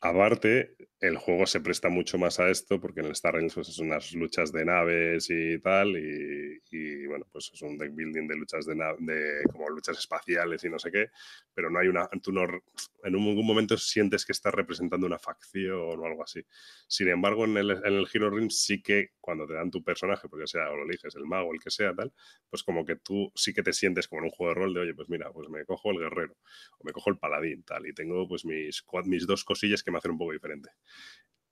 Aparte, 0.00 0.76
el 1.00 1.16
juego 1.16 1.46
se 1.46 1.60
presta 1.60 1.88
mucho 1.88 2.18
más 2.18 2.38
a 2.38 2.48
esto 2.50 2.80
porque 2.80 3.00
en 3.00 3.06
el 3.06 3.12
Star 3.12 3.34
Rails 3.34 3.54
pues, 3.54 3.68
son 3.68 3.86
unas 3.86 4.12
luchas 4.12 4.52
de 4.52 4.64
naves 4.64 5.28
y 5.30 5.58
tal 5.60 5.96
y, 5.96 6.60
bueno, 7.06 7.26
pues 7.30 7.50
es 7.52 7.62
un 7.62 7.78
deck 7.78 7.94
building 7.94 8.26
de 8.26 8.36
luchas 8.36 8.66
de, 8.66 8.74
de 8.74 9.42
como 9.50 9.68
luchas 9.68 9.98
espaciales 9.98 10.64
y 10.64 10.68
no 10.68 10.78
sé 10.78 10.90
qué, 10.90 11.10
pero 11.54 11.70
no 11.70 11.78
hay 11.78 11.88
una, 11.88 12.08
tú 12.22 12.32
no, 12.32 12.44
en 12.44 13.12
ningún 13.12 13.46
momento 13.46 13.76
sientes 13.76 14.24
que 14.24 14.32
estás 14.32 14.54
representando 14.54 15.06
una 15.06 15.18
facción 15.18 16.00
o 16.00 16.04
algo 16.04 16.22
así. 16.22 16.44
Sin 16.86 17.08
embargo, 17.08 17.44
en 17.44 17.56
el, 17.56 17.70
en 17.70 17.94
el 17.94 18.06
Hero 18.12 18.30
Ring 18.30 18.50
sí 18.50 18.82
que 18.82 19.12
cuando 19.20 19.46
te 19.46 19.54
dan 19.54 19.70
tu 19.70 19.82
personaje, 19.82 20.28
porque 20.28 20.46
sea 20.46 20.70
o 20.70 20.76
lo 20.76 20.84
eliges 20.84 21.14
el 21.16 21.24
mago, 21.24 21.52
el 21.52 21.60
que 21.60 21.70
sea 21.70 21.94
tal, 21.94 22.12
pues 22.50 22.62
como 22.62 22.84
que 22.84 22.96
tú 22.96 23.30
sí 23.34 23.52
que 23.52 23.62
te 23.62 23.72
sientes 23.72 24.08
como 24.08 24.20
en 24.20 24.24
un 24.26 24.30
juego 24.30 24.54
de 24.54 24.60
rol 24.60 24.74
de, 24.74 24.80
oye, 24.80 24.94
pues 24.94 25.08
mira, 25.08 25.30
pues 25.32 25.48
me 25.48 25.64
cojo 25.64 25.90
el 25.90 25.98
guerrero 25.98 26.36
o 26.78 26.84
me 26.84 26.92
cojo 26.92 27.10
el 27.10 27.18
paladín 27.18 27.62
tal 27.62 27.86
y 27.86 27.92
tengo 27.92 28.26
pues 28.28 28.44
mis, 28.44 28.84
mis 29.04 29.26
dos 29.26 29.44
cosillas 29.44 29.82
que 29.82 29.90
me 29.90 29.98
hacen 29.98 30.12
un 30.12 30.18
poco 30.18 30.32
diferente. 30.32 30.70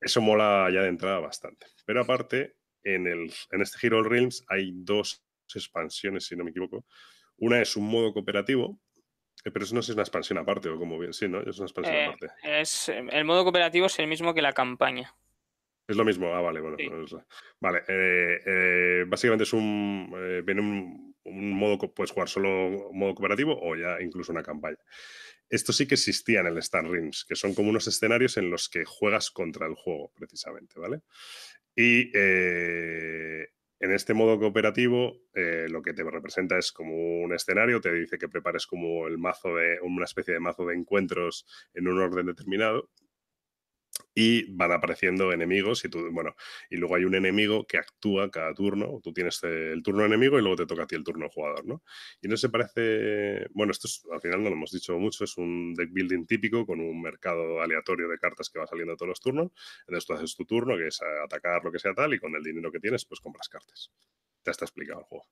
Eso 0.01 0.21
mola 0.21 0.69
ya 0.73 0.83
de 0.83 0.89
entrada 0.89 1.21
bastante. 1.21 1.67
Pero 1.85 2.03
aparte, 2.03 2.57
en, 2.87 3.07
el, 3.07 3.33
en 3.51 3.61
este 3.61 3.87
Hero 3.87 4.03
Realms 4.03 4.45
hay 4.49 4.73
dos 4.75 5.23
expansiones, 5.55 6.27
si 6.27 6.37
no 6.37 6.45
me 6.45 6.51
equivoco. 6.51 6.87
Una 7.39 7.61
es 7.61 7.77
un 7.77 7.89
modo 7.89 8.13
cooperativo, 8.13 8.81
eh, 9.45 9.51
pero 9.51 9.65
eso 9.65 9.75
no 9.75 9.81
es 9.81 9.89
una 9.89 10.03
expansión 10.03 10.39
aparte, 10.39 10.69
o 10.69 10.79
como 10.79 10.99
bien, 10.99 11.13
sí, 11.13 11.29
¿no? 11.29 11.41
Es 11.41 11.59
una 11.59 11.67
expansión 11.67 11.97
eh, 11.97 12.05
aparte. 12.07 12.29
Es, 12.43 12.89
el 12.89 13.25
modo 13.25 13.43
cooperativo 13.43 13.87
es 13.87 13.99
el 13.99 14.07
mismo 14.07 14.33
que 14.33 14.43
la 14.43 14.53
campaña. 14.53 15.15
Es 15.89 15.97
lo 15.97 16.05
mismo, 16.05 16.35
ah, 16.35 16.41
vale, 16.41 16.61
bueno. 16.61 16.77
vale, 17.61 17.83
eh, 17.87 19.05
básicamente 19.07 19.45
es 19.45 19.53
un. 19.53 20.43
viene 20.45 20.61
un, 20.61 21.15
un, 21.23 21.53
modo, 21.53 21.79
puedes 21.95 22.11
jugar 22.11 22.29
solo 22.29 22.91
modo 22.93 23.15
cooperativo 23.15 23.57
o 23.61 23.77
ya 23.77 24.01
incluso 24.01 24.33
una 24.33 24.43
campaña. 24.43 24.79
Esto 25.49 25.73
sí 25.73 25.87
que 25.87 25.95
existía 25.95 26.41
en 26.41 26.49
el 26.49 26.59
Star 26.59 26.85
Rings, 26.85 27.25
que 27.25 27.37
son 27.37 27.55
como 27.55 27.71
unos 27.71 27.87
escenarios 27.87 28.37
en 28.37 28.51
los 28.51 28.69
que 28.69 28.85
juegas 28.85 29.31
contra 29.31 29.67
el 29.69 29.77
juego, 29.77 30.11
precisamente, 30.17 30.81
¿vale? 30.81 31.03
Y 31.77 32.11
eh, 32.15 33.49
en 33.79 33.93
este 33.93 34.15
modo 34.15 34.39
cooperativo, 34.39 35.21
eh, 35.35 35.67
lo 35.69 35.83
que 35.83 35.93
te 35.93 36.03
representa 36.03 36.57
es 36.59 36.73
como 36.73 37.21
un 37.23 37.35
escenario, 37.35 37.83
te 37.83 37.93
dice 37.93 38.17
que 38.19 38.29
prepares 38.29 38.67
como 38.67 39.07
el 39.07 39.19
mazo 39.19 39.55
de, 39.57 39.79
una 39.83 40.07
especie 40.07 40.33
de 40.33 40.41
mazo 40.41 40.65
de 40.65 40.75
encuentros 40.75 41.47
en 41.75 41.87
un 41.87 42.01
orden 42.01 42.27
determinado. 42.27 42.91
Y 44.19 44.51
van 44.51 44.73
apareciendo 44.73 45.31
enemigos 45.31 45.85
y 45.85 45.91
tú, 45.91 46.11
bueno, 46.11 46.35
y 46.71 46.77
luego 46.77 46.97
hay 46.97 47.05
un 47.05 47.15
enemigo 47.15 47.67
que 47.67 47.77
actúa 47.77 48.31
cada 48.31 48.55
turno, 48.55 48.99
tú 49.05 49.13
tienes 49.13 49.43
el 49.45 49.83
turno 49.83 50.07
enemigo 50.07 50.39
y 50.39 50.41
luego 50.41 50.57
te 50.57 50.67
toca 50.67 50.85
a 50.85 50.87
ti 50.87 50.95
el 50.97 51.05
turno 51.05 51.29
jugador, 51.29 51.67
¿no? 51.67 51.83
Y 52.23 52.29
no 52.29 52.39
se 52.39 52.49
parece, 52.49 53.47
bueno, 53.53 53.73
esto 53.73 53.89
es, 53.89 54.03
al 54.11 54.23
final 54.23 54.43
no 54.43 54.49
lo 54.49 54.57
hemos 54.57 54.71
dicho 54.71 54.99
mucho, 54.99 55.25
es 55.25 55.37
un 55.37 55.75
deck 55.75 55.91
building 55.93 56.25
típico 56.25 56.65
con 56.65 56.81
un 56.81 57.03
mercado 57.03 57.61
aleatorio 57.61 58.09
de 58.09 58.19
cartas 58.19 58.49
que 58.49 58.59
va 58.59 58.67
saliendo 58.67 58.97
todos 58.97 59.11
los 59.11 59.21
turnos, 59.21 59.53
entonces 59.81 60.07
tú 60.07 60.15
haces 60.15 60.35
tu 60.35 60.47
turno, 60.47 60.79
que 60.79 60.87
es 60.87 60.99
atacar 61.25 61.63
lo 61.63 61.71
que 61.71 61.79
sea 61.79 61.93
tal, 61.93 62.15
y 62.15 62.19
con 62.19 62.35
el 62.35 62.43
dinero 62.43 62.73
que 62.73 62.81
tienes, 62.81 63.05
pues 63.05 63.21
compras 63.21 63.51
cartas 63.51 63.91
ya 64.47 64.53
está 64.53 64.65
explicado 64.65 65.01
el 65.01 65.07
juego. 65.07 65.27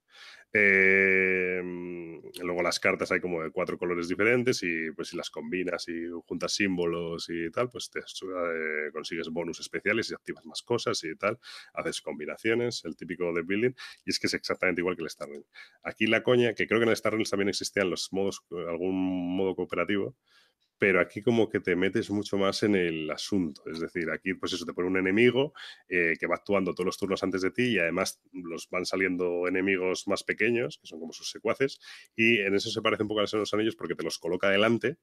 Em, 0.53 2.21
luego 2.43 2.63
las 2.63 2.79
cartas 2.79 3.11
hay 3.13 3.21
como 3.21 3.43
de 3.43 3.51
cuatro 3.51 3.79
colores 3.79 4.09
diferentes 4.09 4.63
y 4.63 4.91
pues 4.93 5.09
si 5.09 5.17
las 5.17 5.31
combinas 5.31 5.89
y 5.89 6.09
juntas 6.27 6.53
símbolos 6.53 7.29
y 7.29 7.51
tal, 7.51 7.71
pues 7.71 7.91
te 7.91 8.01
eh, 8.01 8.91
consigues 8.93 9.29
bonus 9.31 9.61
especiales 9.61 10.11
y 10.11 10.15
activas 10.15 10.45
más 10.47 10.63
cosas 10.63 11.03
y 11.05 11.17
tal, 11.17 11.39
haces 11.73 12.01
combinaciones, 12.01 12.85
el 12.85 12.97
típico 12.97 13.33
de 13.33 13.43
building, 13.43 13.73
y 14.05 14.11
es 14.11 14.19
que 14.19 14.27
es 14.27 14.35
exactamente 14.35 14.81
igual 14.81 14.97
que 14.97 15.03
el 15.03 15.11
Starling. 15.11 15.45
Aquí 15.83 16.07
la 16.07 16.23
coña, 16.23 16.55
que 16.55 16.67
creo 16.67 16.81
que 16.81 16.85
en 16.85 16.91
el 16.91 16.97
Starling 16.97 17.25
también 17.25 17.49
existían 17.49 17.91
los 17.91 18.13
modos, 18.13 18.45
algún 18.69 19.37
modo 19.37 19.55
cooperativo, 19.55 20.17
pero 20.79 21.01
aquí 21.01 21.23
como 21.23 21.49
que 21.49 21.61
te 21.61 21.77
metes 21.77 22.11
mucho 22.11 22.37
más 22.37 22.63
en 22.63 22.75
el 22.75 23.11
asunto. 23.11 23.63
Es 23.71 23.81
decir, 23.81 24.11
aquí 24.11 24.35
pues 24.35 24.53
eso, 24.53 24.65
te 24.65 24.73
pone 24.73 24.89
un 24.89 24.99
enemigo 24.99 25.53
eh, 25.89 26.15
que 26.19 26.27
va 26.27 26.37
actuando 26.37 26.75
todos 26.75 26.87
los 26.87 26.99
turnos 26.99 27.23
antes 27.23 27.43
de 27.43 27.51
ti 27.51 27.75
y 27.75 27.79
además 27.79 28.21
los 28.33 28.69
van 28.71 28.85
saliendo 28.85 29.47
enemigos 29.49 30.07
más 30.09 30.25
pequeños, 30.25 30.79
que 30.79 30.87
son 30.87 31.01
como 31.01 31.13
sus 31.13 31.31
secuaces, 31.31 31.79
y 32.17 32.41
en 32.41 32.55
eso 32.55 32.71
se 32.71 32.83
parece 32.83 33.03
un 33.03 33.09
poco 33.09 33.21
a 33.21 33.25
los 33.33 33.55
anillos 33.55 33.77
porque 33.77 33.95
te 33.95 34.05
los 34.05 34.19
coloca 34.19 34.51
delante 34.51 34.99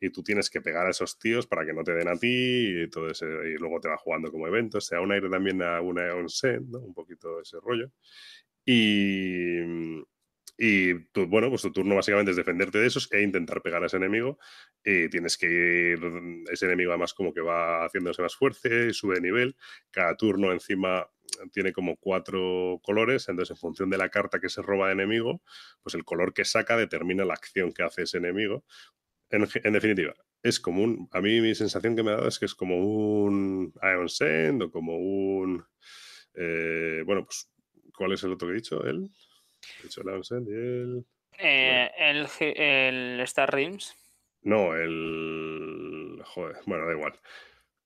y 0.00 0.10
tú 0.10 0.22
tienes 0.22 0.50
que 0.50 0.60
pegar 0.60 0.86
a 0.86 0.90
esos 0.90 1.18
tíos 1.18 1.46
para 1.46 1.64
que 1.64 1.72
no 1.72 1.84
te 1.84 1.92
den 1.92 2.08
a 2.08 2.16
ti 2.16 2.82
y 2.82 2.90
todo 2.90 3.08
ese, 3.08 3.26
y 3.26 3.56
luego 3.58 3.80
te 3.80 3.88
va 3.88 3.96
jugando 3.96 4.32
como 4.32 4.48
evento. 4.48 4.78
O 4.78 4.80
sea, 4.80 5.00
un 5.00 5.12
aire 5.12 5.30
también 5.30 5.62
a 5.62 5.80
una 5.80 6.12
onsen, 6.14 6.68
¿no? 6.70 6.80
Un 6.80 6.92
poquito 6.92 7.40
ese 7.40 7.58
rollo. 7.60 7.92
Y, 8.66 9.60
y 10.64 10.92
bueno, 11.26 11.50
pues 11.50 11.62
tu 11.62 11.72
turno 11.72 11.96
básicamente 11.96 12.30
es 12.30 12.36
defenderte 12.36 12.78
de 12.78 12.86
esos 12.86 13.10
e 13.10 13.20
intentar 13.20 13.62
pegar 13.62 13.82
a 13.82 13.86
ese 13.86 13.96
enemigo. 13.96 14.38
Y 14.84 15.08
tienes 15.08 15.36
que 15.36 15.46
ir, 15.48 16.00
ese 16.52 16.66
enemigo 16.66 16.92
además 16.92 17.14
como 17.14 17.34
que 17.34 17.40
va 17.40 17.84
haciéndose 17.84 18.22
más 18.22 18.36
fuerte 18.36 18.92
sube 18.92 19.16
de 19.16 19.22
nivel. 19.22 19.56
Cada 19.90 20.16
turno 20.16 20.52
encima 20.52 21.04
tiene 21.50 21.72
como 21.72 21.96
cuatro 21.96 22.80
colores, 22.84 23.28
entonces 23.28 23.56
en 23.56 23.60
función 23.60 23.90
de 23.90 23.98
la 23.98 24.08
carta 24.08 24.38
que 24.38 24.48
se 24.48 24.62
roba 24.62 24.86
de 24.86 24.92
enemigo, 24.92 25.42
pues 25.82 25.96
el 25.96 26.04
color 26.04 26.32
que 26.32 26.44
saca 26.44 26.76
determina 26.76 27.24
la 27.24 27.34
acción 27.34 27.72
que 27.72 27.82
hace 27.82 28.02
ese 28.02 28.18
enemigo. 28.18 28.64
En, 29.30 29.72
definitiva, 29.72 30.14
es 30.44 30.60
como 30.60 30.84
un, 30.84 31.08
a 31.10 31.20
mí 31.20 31.40
mi 31.40 31.56
sensación 31.56 31.96
que 31.96 32.04
me 32.04 32.12
ha 32.12 32.16
dado 32.18 32.28
es 32.28 32.38
que 32.38 32.44
es 32.44 32.54
como 32.54 32.76
un 32.78 33.74
Iron 33.82 34.08
Send 34.08 34.62
o 34.62 34.70
como 34.70 34.96
un, 34.96 35.64
eh, 36.34 37.02
bueno, 37.04 37.24
pues, 37.24 37.50
¿cuál 37.96 38.12
es 38.12 38.22
el 38.22 38.34
otro 38.34 38.46
que 38.46 38.52
he 38.52 38.56
dicho? 38.58 38.84
¿El? 38.84 39.10
El... 39.84 41.04
Eh, 41.38 41.90
el, 41.98 42.28
el 42.40 43.20
Star 43.20 43.54
Rims. 43.54 43.96
No, 44.42 44.74
el. 44.74 46.20
Joder, 46.24 46.56
bueno, 46.66 46.86
da 46.86 46.92
igual. 46.92 47.18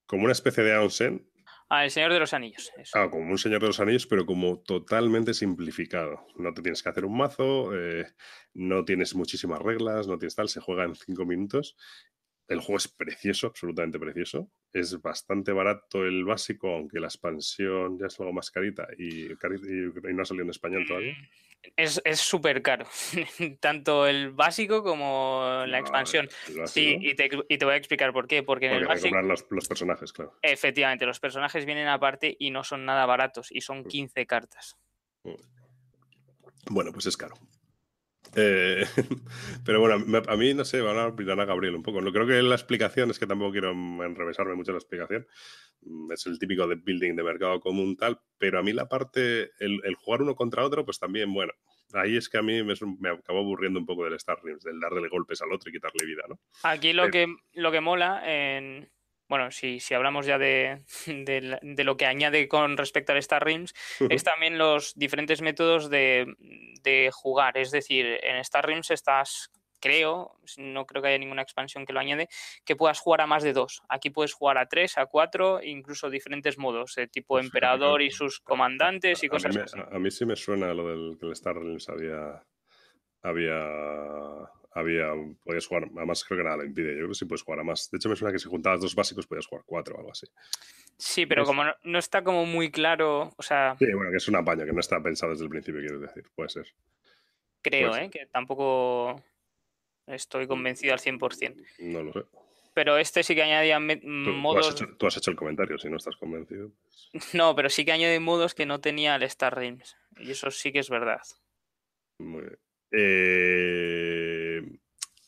Como 0.06 0.24
una 0.24 0.32
especie 0.32 0.64
de 0.64 0.74
Aonsen. 0.74 1.28
Ah, 1.68 1.84
el 1.84 1.90
Señor 1.90 2.12
de 2.12 2.20
los 2.20 2.32
Anillos. 2.32 2.70
Ah, 2.94 3.08
como 3.10 3.30
un 3.30 3.38
Señor 3.38 3.60
de 3.60 3.66
los 3.66 3.80
Anillos, 3.80 4.06
pero 4.06 4.24
como 4.24 4.60
totalmente 4.60 5.34
simplificado. 5.34 6.26
No 6.36 6.54
te 6.54 6.62
tienes 6.62 6.82
que 6.82 6.88
hacer 6.88 7.04
un 7.04 7.16
mazo, 7.16 7.76
eh, 7.76 8.06
no 8.54 8.84
tienes 8.84 9.14
muchísimas 9.16 9.60
reglas, 9.60 10.06
no 10.06 10.16
tienes 10.16 10.36
tal, 10.36 10.48
se 10.48 10.60
juega 10.60 10.84
en 10.84 10.94
cinco 10.94 11.26
minutos 11.26 11.76
el 12.48 12.60
juego 12.60 12.76
es 12.76 12.88
precioso, 12.88 13.48
absolutamente 13.48 13.98
precioso. 13.98 14.50
Es 14.72 15.00
bastante 15.00 15.52
barato 15.52 16.04
el 16.04 16.24
básico, 16.24 16.74
aunque 16.74 17.00
la 17.00 17.08
expansión 17.08 17.98
ya 17.98 18.06
es 18.06 18.20
algo 18.20 18.32
más 18.32 18.50
carita 18.50 18.86
y, 18.98 19.28
no 19.28 20.22
ha 20.22 20.24
salido 20.24 20.44
en 20.44 20.50
español 20.50 20.86
todavía. 20.86 21.12
Mm, 21.12 21.26
es 21.76 22.00
súper 22.14 22.62
caro, 22.62 22.86
tanto 23.60 24.06
el 24.06 24.30
básico 24.30 24.82
como 24.82 25.64
la 25.66 25.78
expansión. 25.78 26.28
Sí, 26.66 26.98
y 27.00 27.14
te, 27.14 27.64
voy 27.64 27.74
a 27.74 27.76
explicar 27.76 28.12
por 28.12 28.26
qué. 28.26 28.42
Porque, 28.42 28.66
en 28.66 28.74
el 28.74 28.86
básico. 28.86 29.20
Los, 29.22 29.46
los, 29.50 29.68
personajes, 29.68 30.12
claro. 30.12 30.34
Efectivamente, 30.42 31.06
los 31.06 31.20
personajes 31.20 31.64
vienen 31.64 31.88
aparte 31.88 32.36
y 32.38 32.50
no 32.50 32.64
son 32.64 32.84
nada 32.84 33.06
baratos 33.06 33.50
y 33.50 33.60
son 33.60 33.84
15 33.84 34.22
mm. 34.22 34.26
cartas. 34.26 34.76
Bueno, 36.68 36.92
pues 36.92 37.06
es 37.06 37.16
caro. 37.16 37.36
Eh, 38.34 38.84
pero 39.64 39.80
bueno, 39.80 40.22
a 40.26 40.36
mí 40.36 40.54
no 40.54 40.64
sé, 40.64 40.80
van 40.80 40.98
a 40.98 41.06
opinar 41.06 41.38
a 41.40 41.44
Gabriel 41.44 41.76
un 41.76 41.82
poco. 41.82 42.00
No 42.00 42.12
creo 42.12 42.26
que 42.26 42.42
la 42.42 42.54
explicación, 42.54 43.10
es 43.10 43.18
que 43.18 43.26
tampoco 43.26 43.52
quiero 43.52 43.70
enrevesarme 43.70 44.54
mucho 44.54 44.72
la 44.72 44.78
explicación. 44.78 45.26
Mm, 45.82 46.12
es 46.12 46.26
el 46.26 46.38
típico 46.38 46.66
de 46.66 46.76
building 46.76 47.14
de 47.14 47.22
mercado 47.22 47.60
común 47.60 47.96
tal, 47.96 48.20
pero 48.38 48.58
a 48.58 48.62
mí 48.62 48.72
la 48.72 48.88
parte, 48.88 49.50
el, 49.58 49.80
jugar 49.96 50.22
uno 50.22 50.34
contra 50.34 50.64
otro, 50.64 50.84
pues 50.84 50.98
también, 50.98 51.32
bueno, 51.32 51.52
ahí 51.92 52.16
es 52.16 52.28
que 52.28 52.38
a 52.38 52.42
mí 52.42 52.62
me, 52.62 52.74
me 53.00 53.10
acabo 53.10 53.40
aburriendo 53.40 53.78
un 53.78 53.86
poco 53.86 54.04
del 54.04 54.14
Star 54.14 54.38
Rims, 54.42 54.64
del 54.64 54.80
darle 54.80 55.08
golpes 55.08 55.40
al 55.42 55.52
otro 55.52 55.70
y 55.70 55.74
quitarle 55.74 56.06
vida, 56.06 56.22
¿no? 56.28 56.40
Aquí 56.62 56.92
lo, 56.92 57.10
que, 57.10 57.26
lo 57.54 57.70
que 57.70 57.80
mola 57.80 58.22
en, 58.24 58.88
bueno, 59.28 59.50
si, 59.50 59.80
si 59.80 59.94
hablamos 59.94 60.26
ya 60.26 60.38
de, 60.38 60.82
de, 61.06 61.84
lo 61.84 61.96
que 61.96 62.06
añade 62.06 62.48
con 62.48 62.76
respecto 62.76 63.12
al 63.12 63.18
Star 63.18 63.44
Rims, 63.44 63.74
es 64.08 64.24
también 64.24 64.58
los 64.58 64.94
diferentes 64.94 65.42
métodos 65.42 65.90
de, 65.90 66.26
de, 66.82 67.10
jugar. 67.12 67.58
Es 67.58 67.70
decir, 67.70 68.06
en 68.22 68.36
Star 68.36 68.66
Rims 68.66 68.90
estás, 68.90 69.50
creo, 69.80 70.38
no 70.58 70.86
creo 70.86 71.02
que 71.02 71.08
haya 71.08 71.18
ninguna 71.18 71.42
expansión 71.42 71.86
que 71.86 71.92
lo 71.92 72.00
añade, 72.00 72.28
que 72.64 72.76
puedas 72.76 73.00
jugar 73.00 73.22
a 73.22 73.26
más 73.26 73.42
de 73.42 73.52
dos. 73.52 73.82
Aquí 73.88 74.10
puedes 74.10 74.32
jugar 74.32 74.58
a 74.58 74.66
tres, 74.66 74.98
a 74.98 75.06
cuatro, 75.06 75.60
incluso 75.62 76.10
diferentes 76.10 76.58
modos, 76.58 76.94
de 76.94 77.08
tipo 77.08 77.38
emperador 77.38 78.02
y 78.02 78.10
sus 78.10 78.40
comandantes 78.40 79.22
y 79.24 79.28
cosas 79.28 79.56
así. 79.56 79.78
A 79.90 79.98
mí 79.98 80.10
sí 80.10 80.24
me 80.24 80.36
suena 80.36 80.72
lo 80.72 80.88
del 80.88 81.18
que 81.18 81.26
el 81.26 81.32
Star 81.32 81.56
Rims 81.56 81.88
había 81.88 82.42
había 83.26 84.48
había, 84.76 85.06
podías 85.42 85.66
jugar, 85.66 85.88
además 85.96 86.22
creo 86.24 86.38
que 86.38 86.44
nada 86.44 86.58
lo 86.58 86.64
impide, 86.64 86.90
yo 86.90 86.96
creo 86.96 87.08
que 87.08 87.14
sí 87.14 87.24
puedes 87.24 87.42
jugar 87.42 87.60
a 87.60 87.64
más. 87.64 87.90
De 87.90 87.96
hecho, 87.96 88.10
me 88.10 88.16
suena 88.16 88.30
que 88.30 88.38
si 88.38 88.48
juntabas 88.48 88.80
dos 88.80 88.94
básicos 88.94 89.26
podías 89.26 89.46
jugar 89.46 89.64
cuatro 89.64 89.94
o 89.94 89.98
algo 89.98 90.12
así. 90.12 90.26
Sí, 90.98 91.24
pero 91.24 91.44
como 91.44 91.64
no, 91.82 91.98
está 91.98 92.22
como 92.22 92.44
muy 92.44 92.70
claro, 92.70 93.32
o 93.36 93.42
sea... 93.42 93.74
Sí, 93.78 93.86
bueno, 93.94 94.10
que 94.10 94.18
es 94.18 94.28
un 94.28 94.36
apaño, 94.36 94.66
que 94.66 94.72
no 94.72 94.80
está 94.80 95.02
pensado 95.02 95.32
desde 95.32 95.44
el 95.44 95.50
principio, 95.50 95.80
quiero 95.80 95.98
decir, 95.98 96.24
puede 96.34 96.50
ser. 96.50 96.66
Creo, 97.62 97.96
¿eh? 97.96 98.10
Que 98.10 98.26
tampoco 98.26 99.22
estoy 100.06 100.44
mm, 100.44 100.48
convencido 100.48 100.92
al 100.92 101.00
100%. 101.00 101.66
No 101.78 102.02
lo 102.02 102.12
sé. 102.12 102.24
Pero 102.74 102.98
este 102.98 103.22
sí 103.22 103.34
que 103.34 103.42
añadía 103.42 103.80
modos... 103.80 104.74
Tú 104.98 105.06
has, 105.06 105.16
hecho, 105.16 105.30
el 105.30 105.36
comentario, 105.38 105.78
si 105.78 105.88
no 105.88 105.96
estás 105.96 106.16
convencido. 106.16 106.70
Pues 107.12 107.34
no, 107.34 107.56
pero 107.56 107.70
sí 107.70 107.86
que 107.86 107.92
añade 107.92 108.20
modos 108.20 108.54
que 108.54 108.66
no 108.66 108.82
tenía 108.82 109.16
el 109.16 109.22
Star 109.22 109.58
Rims. 109.58 109.96
Y 110.18 110.32
eso 110.32 110.50
sí 110.50 110.70
que 110.70 110.80
es 110.80 110.90
verdad. 110.90 111.22
Muy 112.18 112.42
bien. 112.42 112.58
Eh, 112.93 114.62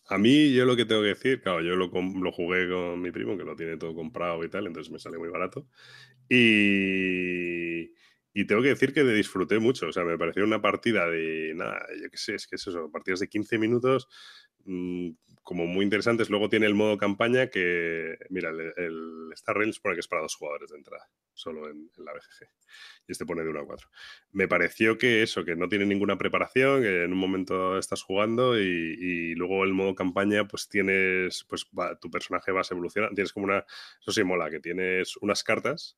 a 0.09 0.19
mí, 0.19 0.53
yo 0.53 0.65
lo 0.65 0.77
que 0.77 0.87
tengo 0.87 1.03
que 1.03 1.09
decir, 1.09 1.43
claro, 1.43 1.61
yo 1.61 1.77
lo, 1.77 1.91
jugué 2.33 2.69
con 2.69 3.01
mi 3.01 3.11
primo, 3.11 3.37
que 3.37 3.45
lo 3.45 3.57
tiene 3.57 3.77
todo 3.77 3.95
comprado 3.95 4.43
y 4.45 4.49
tal, 4.49 4.67
entonces 4.67 4.91
me 4.93 4.99
sale 4.99 5.19
muy 5.19 5.29
barato. 5.29 5.67
Y, 6.29 7.93
y 8.33 8.47
tengo 8.47 8.63
que 8.63 8.69
decir 8.69 8.95
que 8.95 9.05
me 9.05 9.13
disfruté 9.13 9.59
mucho, 9.59 9.89
o 9.89 9.93
sea, 9.93 10.05
me 10.05 10.17
pareció 10.17 10.45
una 10.45 10.63
partida 10.63 11.07
de, 11.09 11.53
nada, 11.55 11.87
yo 12.01 12.11
qué 12.11 12.17
sé, 12.17 12.35
es 12.37 12.47
que 12.47 12.57
es 12.57 12.67
eso, 12.67 12.91
partidas 12.91 13.21
de 13.21 13.29
15 13.29 13.59
minutos, 13.59 14.09
mmm, 14.69 15.11
como 15.49 15.67
muy 15.67 15.83
interesantes. 15.83 16.29
Luego 16.29 16.51
tiene 16.51 16.67
el 16.67 16.75
modo 16.75 16.99
campaña 16.99 17.47
que, 17.47 18.19
mira, 18.29 18.51
el, 18.51 19.31
Star 19.33 19.57
Rails 19.57 19.81
pone 19.81 19.95
que 19.95 20.01
es 20.01 20.07
para 20.07 20.21
dos 20.21 20.35
jugadores 20.35 20.69
de 20.69 20.77
entrada, 20.77 21.09
solo 21.33 21.71
en, 21.71 21.91
la 21.97 22.13
BGG. 22.13 22.51
Y 23.09 23.13
este 23.13 23.25
pone 23.25 23.43
de 23.43 23.49
1 23.49 23.61
a 23.61 23.65
4. 23.65 23.89
Me 24.33 24.47
pareció 24.47 24.99
que 24.99 25.23
eso, 25.23 25.47
que 25.47 25.57
no 25.57 25.71
tiene 25.71 25.87
ninguna 25.87 26.19
preparación, 26.19 26.83
que 26.83 27.05
en 27.05 27.15
un 27.15 27.19
momento 27.19 27.79
estás 27.79 28.03
jugando 28.03 28.61
y, 28.61 29.35
luego 29.37 29.65
el 29.65 29.73
modo 29.73 29.95
campaña, 29.95 30.47
pues 30.47 30.69
tienes, 30.69 31.47
pues 31.49 31.67
tu 32.03 32.11
personaje 32.11 32.53
vas 32.53 32.71
evolucionando. 32.71 33.15
Tienes 33.15 33.33
como 33.33 33.47
una, 33.47 33.65
eso 34.03 34.13
sí 34.13 34.23
mola, 34.25 34.51
que 34.51 34.61
tienes 34.61 35.17
unas 35.17 35.43
cartas 35.43 35.97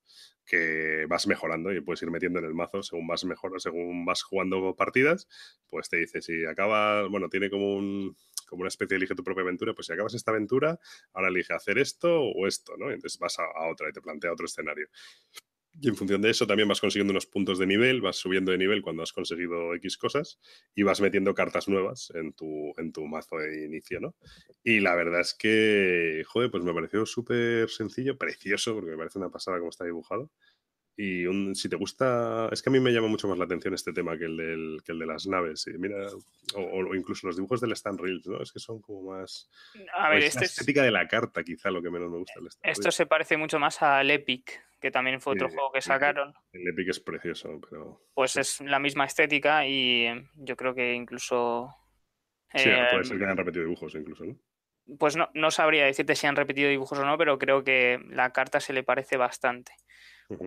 que 0.51 1.07
vas 1.09 1.29
mejorando 1.29 1.73
y 1.73 1.81
puedes 1.81 2.03
ir 2.03 2.11
metiendo 2.11 2.41
en 2.41 2.45
el 2.45 2.55
mazo 2.55 2.83
según 2.83 3.07
vas 3.07 3.25
mejor, 3.25 3.61
según 3.61 4.05
vas 4.05 4.25
jugando 4.25 4.75
partidas, 4.75 5.29
pues 5.69 5.89
te 5.89 5.99
dice 5.99 6.21
si 6.21 6.45
acaba, 6.45 7.07
bueno, 7.07 7.29
tiene 7.29 7.49
como 7.51 7.77
un 7.77 8.17
como 8.49 8.63
una 8.63 8.69
especie 8.69 8.97
de 8.97 8.97
elige 8.97 9.15
tu 9.15 9.23
propia 9.23 9.43
aventura, 9.43 9.75
pues 9.75 9.87
si 9.87 9.93
acabas 9.93 10.13
esta 10.15 10.33
aventura, 10.33 10.77
ahora 11.13 11.29
elige 11.29 11.55
hacer 11.55 11.79
esto 11.79 12.21
o 12.21 12.49
esto, 12.49 12.77
¿no? 12.77 12.91
Entonces 12.91 13.17
vas 13.21 13.39
a, 13.39 13.45
otra 13.71 13.89
y 13.89 13.93
te 13.93 14.01
plantea 14.01 14.33
otro 14.33 14.47
escenario. 14.47 14.89
Y 15.79 15.89
en 15.89 15.97
función 15.97 16.21
de 16.21 16.31
eso 16.31 16.47
también 16.47 16.69
vas 16.69 16.81
consiguiendo 16.81 17.13
unos 17.13 17.27
puntos 17.27 17.59
de 17.59 17.67
nivel, 17.67 18.01
vas 18.01 18.17
subiendo 18.17 18.53
de 18.53 18.59
nivel 18.59 18.83
cuando 18.83 19.03
has 19.03 19.13
conseguido 19.13 19.75
X 19.77 19.97
cosas 19.97 20.41
y 20.75 20.83
vas 20.83 21.01
metiendo 21.01 21.35
cartas 21.35 21.69
nuevas 21.69 22.13
en 22.15 22.33
tu, 22.33 22.73
en 22.77 22.93
tu 22.93 23.07
mazo 23.07 23.37
de 23.37 23.67
inicio, 23.67 24.01
¿no? 24.01 24.15
Y 24.65 24.81
la 24.81 24.95
verdad 24.95 25.21
es 25.21 25.35
que, 25.35 26.23
joder, 26.27 26.51
pues 26.51 26.65
me 26.65 26.75
pareció 26.75 27.07
súper 27.07 27.71
sencillo, 27.71 28.19
precioso, 28.19 28.75
porque 28.75 28.91
me 28.91 28.97
parece 28.97 29.19
una 29.19 29.31
pasada 29.31 29.59
como 29.59 29.71
está 29.71 29.85
dibujado. 29.85 30.31
Y 30.97 31.25
si 31.55 31.71
te 31.71 31.77
gusta, 31.77 32.51
es 32.53 32.61
que 32.61 32.69
a 32.69 32.73
mí 32.73 32.79
me 32.79 32.91
llama 32.91 33.09
mucho 33.09 33.27
más 33.27 33.39
la 33.39 33.47
atención 33.47 33.73
este 33.73 33.95
tema 33.95 34.19
que 34.19 34.27
el, 34.27 34.37
del, 34.37 34.83
que 34.85 34.93
el 34.93 34.99
de 34.99 35.07
las 35.07 35.27
naves. 35.27 35.67
Y 35.67 35.79
mira, 35.79 35.97
o, 36.55 36.95
incluso 36.95 37.27
los 37.27 37.37
dibujos 37.37 37.59
del 37.63 37.73
Stan 37.73 37.97
Reels, 37.97 38.27
¿no? 38.27 38.43
Es 38.43 38.53
que 38.53 38.59
son 38.59 38.83
como 38.83 39.11
más. 39.11 39.49
A 39.97 40.11
ver, 40.11 40.25
este 40.25 40.41
la 40.41 40.45
estética 40.45 40.83
de 40.83 40.91
la 40.91 41.09
carta, 41.09 41.43
quizá 41.43 41.71
lo 41.71 41.81
que 41.81 41.91
menos 41.91 42.11
me 42.11 42.19
gusta. 42.19 42.35
Stan 42.49 42.71
Esto 42.71 42.91
se 42.91 43.07
parece 43.07 43.39
mucho 43.39 43.59
más 43.59 43.81
al 43.81 44.11
Epic, 44.11 44.63
que 44.81 44.91
también 44.91 45.21
fue 45.21 45.35
otro 45.35 45.49
juego 45.49 45.73
que 45.73 45.83
sacaron. 45.83 46.35
El 46.53 46.69
Epic 46.69 46.89
es 46.89 47.01
precioso, 47.01 47.61
pero. 47.69 48.03
Pues 48.15 48.37
es 48.37 48.61
la 48.61 48.79
misma 48.79 49.05
estética 49.05 49.67
y 49.67 50.07
yo 50.35 50.57
creo 50.57 50.75
que 50.75 50.95
incluso. 50.95 51.75
Sí, 52.55 52.69
puede 52.91 53.05
ser 53.05 53.19
que 53.19 53.25
hayan 53.25 53.37
repetido 53.37 53.65
dibujos 53.65 53.95
incluso, 53.95 54.25
¿no? 54.25 54.37
Pues 54.99 55.17
no, 55.17 55.29
no 55.35 55.53
sabría 55.53 55.85
decirte 55.85 56.17
si 56.17 56.27
han 56.27 56.35
repetido 56.35 56.69
dibujos 56.69 56.99
o 56.99 57.05
no, 57.05 57.17
pero 57.17 57.39
creo 57.39 57.63
que 57.63 58.01
la 58.09 58.33
carta 58.33 58.59
se 58.59 58.73
le 58.73 58.83
parece 58.83 59.17
bastante. 59.17 59.73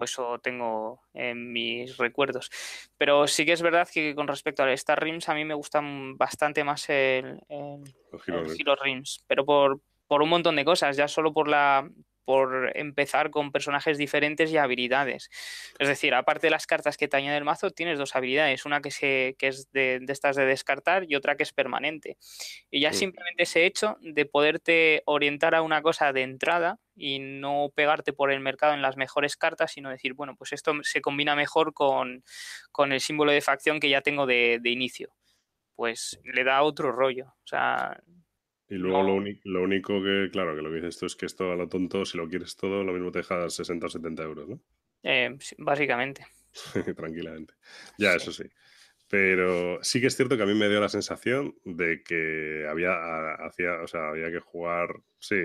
Eso 0.02 0.40
tengo 0.40 1.02
en 1.14 1.52
mis 1.52 1.98
recuerdos. 1.98 2.50
Pero 2.98 3.28
sí 3.28 3.46
que 3.46 3.54
es 3.54 3.62
verdad 3.62 3.88
que 3.92 4.16
con 4.16 4.28
respecto 4.28 4.64
al 4.64 4.70
Star 4.70 5.02
Rims, 5.04 5.28
a 5.30 5.34
mí 5.34 5.44
me 5.46 5.54
gusta 5.54 5.82
bastante 6.16 6.64
más 6.64 6.90
el, 6.90 7.40
el, 7.50 7.84
Rims. 8.82 9.24
Pero 9.28 9.46
por, 9.46 9.82
por 10.08 10.22
un 10.22 10.30
montón 10.30 10.56
de 10.56 10.66
cosas, 10.66 10.96
ya 10.96 11.08
solo 11.08 11.34
por 11.34 11.48
la 11.48 11.90
por 12.26 12.72
empezar 12.76 13.30
con 13.30 13.52
personajes 13.52 13.98
diferentes 13.98 14.52
y 14.52 14.58
habilidades. 14.58 15.30
Es 15.80 15.88
decir, 15.88 16.14
aparte 16.14 16.48
de 16.48 16.52
las 16.52 16.68
cartas 16.68 16.98
que 16.98 17.08
te 17.08 17.18
añade 17.18 17.38
el 17.38 17.44
mazo, 17.44 17.72
tienes 17.72 17.98
dos 17.98 18.16
habilidades, 18.16 18.66
una 18.66 18.82
que, 18.82 18.92
se, 18.92 19.36
que 19.38 19.48
es 19.48 19.72
de, 19.72 20.04
estas 20.08 20.36
de 20.36 20.46
descartar 20.46 21.06
y 21.08 21.16
otra 21.16 21.36
que 21.36 21.44
es 21.44 21.54
permanente. 21.54 22.18
Y 22.70 22.82
ya 22.82 22.94
simplemente 22.94 23.44
ese 23.44 23.66
hecho 23.66 23.98
de 24.02 24.26
poderte 24.26 25.04
orientar 25.06 25.56
a 25.56 25.62
una 25.62 25.82
cosa 25.82 26.14
de 26.14 26.22
entrada 26.22 26.80
y 26.96 27.20
no 27.20 27.72
pegarte 27.76 28.14
por 28.14 28.32
el 28.32 28.40
mercado 28.40 28.74
en 28.74 28.82
las 28.82 28.98
mejores 28.98 29.36
cartas, 29.36 29.72
sino 29.72 29.90
decir, 29.90 30.14
bueno, 30.14 30.36
pues 30.36 30.54
esto 30.54 30.74
se 30.84 31.02
combina 31.02 31.36
mejor 31.36 31.74
con, 31.74 32.24
el 32.78 33.00
símbolo 33.02 33.32
de 33.32 33.42
facción 33.42 33.80
que 33.80 33.90
ya 33.90 34.02
tengo 34.02 34.26
de, 34.26 34.60
de 34.62 34.70
inicio. 34.70 35.14
Pues 35.76 36.20
le 36.24 36.44
da 36.44 36.62
otro 36.62 36.92
rollo. 36.92 37.34
O 37.44 37.48
sea, 37.48 38.00
y 38.70 38.76
luego 38.76 39.04
lo, 39.04 39.24
lo, 39.44 39.64
único 39.64 40.02
que, 40.02 40.30
claro, 40.32 40.56
que 40.56 40.62
lo 40.62 40.70
que 40.70 40.78
dices 40.78 40.98
tú 40.98 41.06
es 41.06 41.16
que 41.16 41.26
esto 41.26 41.52
a 41.52 41.56
lo 41.56 41.68
tonto, 41.68 42.06
si 42.06 42.18
lo 42.18 42.28
quieres 42.28 42.56
todo, 42.56 42.84
lo 42.84 42.94
mismo 42.94 43.12
te 43.12 43.20
dejas 43.20 43.54
60 43.54 43.86
o 43.86 43.90
70 43.90 44.24
euros, 44.24 44.50
¿no? 44.50 44.60
Eh, 45.04 45.38
básicamente. 45.58 46.26
Tranquilamente. 46.96 47.54
Ya, 47.98 48.16
eso 48.16 48.32
sí. 48.32 48.46
Pero 49.10 49.80
sí 49.84 50.02
que 50.02 50.08
es 50.08 50.16
cierto 50.16 50.38
que 50.38 50.44
a 50.44 50.48
mí 50.48 50.56
me 50.56 50.70
dio 50.70 50.80
la 50.80 50.90
sensación 50.90 51.56
de 51.66 52.02
que 52.04 52.66
había, 52.70 53.36
hacía, 53.46 53.82
o 53.84 53.88
sea, 53.88 54.10
había 54.10 54.32
que 54.32 54.40
jugar. 54.40 54.88
Sí, 55.20 55.36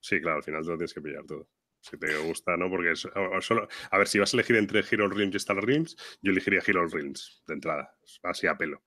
sí, 0.00 0.20
claro, 0.20 0.36
al 0.36 0.44
final 0.44 0.62
te 0.62 0.70
lo 0.70 0.76
tienes 0.76 0.94
que 0.94 1.00
pillar 1.00 1.24
todo. 1.26 1.48
Si 1.80 1.98
te 1.98 2.14
gusta, 2.18 2.56
¿no? 2.58 2.68
Porque 2.68 2.94
solo, 2.94 3.66
a 3.90 3.98
ver, 3.98 4.06
si 4.06 4.18
vas 4.18 4.34
a 4.34 4.36
elegir 4.36 4.56
entre 4.56 4.84
Hero 4.88 5.08
Realms 5.08 5.34
y 5.34 5.38
Star 5.38 5.56
Realms, 5.56 5.96
yo 6.20 6.30
elegiría 6.30 6.62
Hero 6.64 6.86
Realms 6.86 7.42
de 7.46 7.54
entrada, 7.54 7.96
así 8.22 8.46
a 8.46 8.56
pelo. 8.56 8.84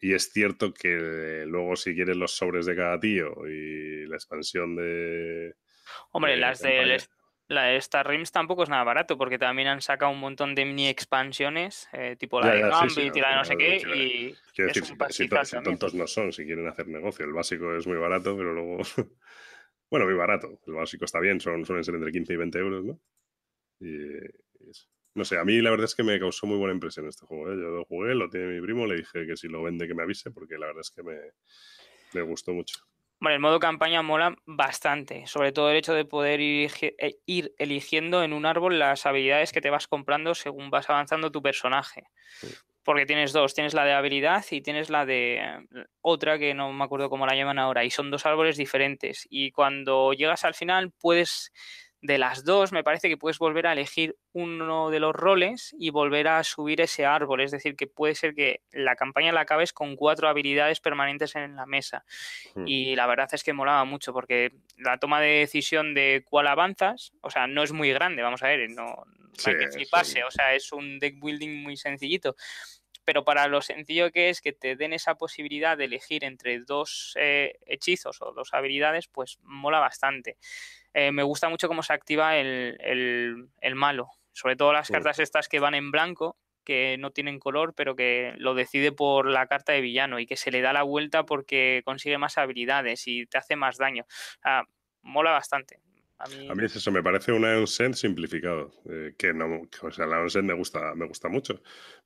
Y 0.00 0.14
es 0.14 0.32
cierto 0.32 0.72
que 0.72 1.44
luego 1.46 1.76
si 1.76 1.94
quieres 1.94 2.16
los 2.16 2.32
sobres 2.32 2.66
de 2.66 2.74
cada 2.76 2.98
tío 2.98 3.46
y 3.46 4.06
la 4.06 4.16
expansión 4.16 4.74
de... 4.76 5.54
Hombre, 6.12 6.36
las 6.36 6.60
de 6.60 6.98
la 7.50 7.64
de 7.64 7.76
Star 7.78 8.06
Rims 8.06 8.30
tampoco 8.30 8.62
es 8.62 8.68
nada 8.68 8.84
barato 8.84 9.18
porque 9.18 9.36
también 9.36 9.66
han 9.66 9.80
sacado 9.80 10.12
un 10.12 10.20
montón 10.20 10.54
de 10.54 10.64
mini 10.64 10.88
expansiones, 10.88 11.88
eh, 11.92 12.14
tipo 12.16 12.40
la 12.40 12.52
de 12.52 12.60
Gambit 12.60 13.16
y 13.16 13.20
la 13.20 13.30
de 13.30 13.36
no 13.36 13.44
sé 13.44 13.56
qué. 13.56 13.76
y 13.76 14.36
quiero 14.54 14.68
decir, 14.68 14.84
si, 15.10 15.28
si, 15.44 15.62
tontos 15.62 15.92
no 15.94 16.06
son, 16.06 16.32
si 16.32 16.44
quieren 16.44 16.68
hacer 16.68 16.86
negocio. 16.86 17.26
El 17.26 17.32
básico 17.32 17.74
es 17.74 17.88
muy 17.88 17.96
barato, 17.96 18.36
pero 18.36 18.54
luego. 18.54 18.78
bueno, 19.90 20.06
muy 20.06 20.14
barato. 20.14 20.60
El 20.64 20.74
básico 20.74 21.04
está 21.04 21.18
bien, 21.18 21.40
son, 21.40 21.66
suelen 21.66 21.82
ser 21.82 21.96
entre 21.96 22.12
15 22.12 22.32
y 22.32 22.36
20 22.36 22.58
euros, 22.60 22.84
¿no? 22.84 23.00
Y. 23.80 24.16
No 25.14 25.24
sé, 25.24 25.38
a 25.38 25.44
mí 25.44 25.60
la 25.60 25.70
verdad 25.70 25.86
es 25.86 25.94
que 25.94 26.04
me 26.04 26.18
causó 26.20 26.46
muy 26.46 26.56
buena 26.56 26.72
impresión 26.72 27.08
este 27.08 27.26
juego. 27.26 27.50
¿eh? 27.50 27.56
Yo 27.56 27.70
lo 27.70 27.84
jugué, 27.84 28.14
lo 28.14 28.30
tiene 28.30 28.46
mi 28.46 28.60
primo, 28.60 28.86
le 28.86 28.96
dije 28.96 29.26
que 29.26 29.36
si 29.36 29.48
lo 29.48 29.62
vende 29.62 29.88
que 29.88 29.94
me 29.94 30.04
avise, 30.04 30.30
porque 30.30 30.56
la 30.56 30.66
verdad 30.66 30.82
es 30.82 30.90
que 30.90 31.02
me, 31.02 32.22
gustó 32.22 32.52
mucho. 32.52 32.78
Bueno, 33.18 33.34
el 33.34 33.40
modo 33.40 33.58
campaña 33.58 34.02
mola 34.02 34.34
bastante, 34.46 35.26
sobre 35.26 35.52
todo 35.52 35.70
el 35.70 35.76
hecho 35.76 35.94
de 35.94 36.04
poder 36.04 36.40
ir, 36.40 36.70
eh, 36.80 37.16
ir, 37.26 37.52
eligiendo 37.58 38.22
en 38.22 38.32
un 38.32 38.46
árbol 38.46 38.78
las 38.78 39.04
habilidades 39.04 39.52
que 39.52 39.60
te 39.60 39.68
vas 39.68 39.88
comprando 39.88 40.34
según 40.34 40.70
vas 40.70 40.88
avanzando 40.88 41.30
tu 41.30 41.42
personaje. 41.42 42.04
Porque 42.82 43.04
tienes 43.04 43.32
dos, 43.32 43.52
tienes 43.52 43.74
la 43.74 43.84
de 43.84 43.92
habilidad 43.92 44.44
y 44.50 44.62
tienes 44.62 44.88
la 44.88 45.04
de 45.04 45.66
otra 46.00 46.38
que 46.38 46.54
no 46.54 46.72
me 46.72 46.84
acuerdo 46.84 47.10
cómo 47.10 47.26
la 47.26 47.34
llaman 47.34 47.58
ahora, 47.58 47.84
y 47.84 47.90
son 47.90 48.10
dos 48.10 48.24
árboles 48.24 48.56
diferentes. 48.56 49.26
Y 49.28 49.50
cuando 49.50 50.12
llegas 50.14 50.44
al 50.44 50.54
final 50.54 50.90
puedes 50.92 51.52
de 52.02 52.16
las 52.16 52.44
dos, 52.44 52.72
me 52.72 52.82
parece 52.82 53.08
que 53.08 53.16
puedes 53.16 53.38
volver 53.38 53.66
a 53.66 53.72
elegir 53.72 54.16
uno 54.32 54.90
de 54.90 55.00
los 55.00 55.14
roles 55.14 55.74
y 55.78 55.90
volver 55.90 56.28
a 56.28 56.42
subir 56.44 56.80
ese 56.80 57.04
árbol. 57.04 57.42
Es 57.42 57.50
decir, 57.50 57.76
que 57.76 57.86
puede 57.86 58.14
ser 58.14 58.34
que 58.34 58.62
la 58.72 58.96
campaña 58.96 59.32
la 59.32 59.42
acabes 59.42 59.72
con 59.72 59.96
cuatro 59.96 60.28
habilidades 60.28 60.80
permanentes 60.80 61.36
en 61.36 61.56
la 61.56 61.66
mesa. 61.66 62.04
Hmm. 62.54 62.66
Y 62.66 62.96
la 62.96 63.06
verdad 63.06 63.28
es 63.32 63.44
que 63.44 63.52
molaba 63.52 63.84
mucho 63.84 64.12
porque 64.12 64.52
la 64.78 64.98
toma 64.98 65.20
de 65.20 65.40
decisión 65.40 65.94
de 65.94 66.24
cuál 66.28 66.46
avanzas, 66.46 67.12
o 67.20 67.30
sea, 67.30 67.46
no 67.46 67.62
es 67.62 67.72
muy 67.72 67.92
grande, 67.92 68.22
vamos 68.22 68.42
a 68.42 68.48
ver, 68.48 68.70
no, 68.70 69.04
hay 69.44 69.58
que 69.58 69.68
fliparse, 69.68 70.24
o 70.24 70.30
sea, 70.30 70.54
es 70.54 70.72
un 70.72 70.98
deck 70.98 71.20
building 71.20 71.62
muy 71.62 71.76
sencillito 71.76 72.34
pero 73.02 73.24
para 73.24 73.48
lo 73.48 73.60
sencillo 73.60 74.12
que 74.12 74.28
es 74.28 74.40
que 74.40 74.52
te 74.52 74.76
den 74.76 74.92
esa 74.92 75.16
posibilidad 75.16 75.76
de 75.76 75.86
elegir 75.86 76.22
entre 76.22 76.60
dos 76.60 77.16
eh, 77.18 77.58
hechizos 77.66 78.22
o 78.22 78.32
dos 78.32 78.50
habilidades, 78.52 79.08
pues 79.08 79.40
mola 79.42 79.80
bastante. 79.80 80.36
Eh, 80.94 81.12
me 81.12 81.22
gusta 81.22 81.48
mucho 81.48 81.68
cómo 81.68 81.82
se 81.82 81.92
activa 81.92 82.36
el, 82.36 83.48
malo, 83.74 84.08
sobre 84.32 84.56
todo 84.56 84.72
las 84.72 84.88
cartas 84.88 85.18
estas 85.18 85.48
que 85.48 85.60
van 85.60 85.74
en 85.74 85.90
blanco, 85.90 86.36
que 86.64 86.96
no 86.98 87.10
tienen 87.10 87.38
color, 87.38 87.74
pero 87.74 87.96
que 87.96 88.34
lo 88.36 88.54
decide 88.54 88.92
por 88.92 89.26
la 89.26 89.46
carta 89.46 89.72
de 89.72 89.80
villano 89.80 90.18
y 90.18 90.26
que 90.26 90.36
se 90.36 90.50
le 90.50 90.60
da 90.60 90.72
la 90.72 90.82
vuelta 90.82 91.24
porque 91.24 91.82
consigue 91.84 92.18
más 92.18 92.38
habilidades 92.38 93.06
y 93.06 93.26
te 93.26 93.38
hace 93.38 93.56
más 93.56 93.78
daño. 93.78 94.04
mola 95.02 95.32
bastante. 95.32 95.80
A 96.20 96.28
mí... 96.28 96.64
es 96.64 96.76
eso, 96.76 96.92
me 96.92 97.02
parece 97.02 97.32
un 97.32 97.46
onsen 97.46 97.94
simplificado, 97.94 98.74
eh, 98.90 99.14
que 99.16 99.32
no, 99.32 99.62
o 99.80 99.90
sea, 99.90 100.04
la 100.04 100.20
onsen 100.20 100.44
me 100.44 100.52
gusta, 100.52 100.94
me 100.94 101.06
gusta 101.06 101.30
mucho, 101.30 101.62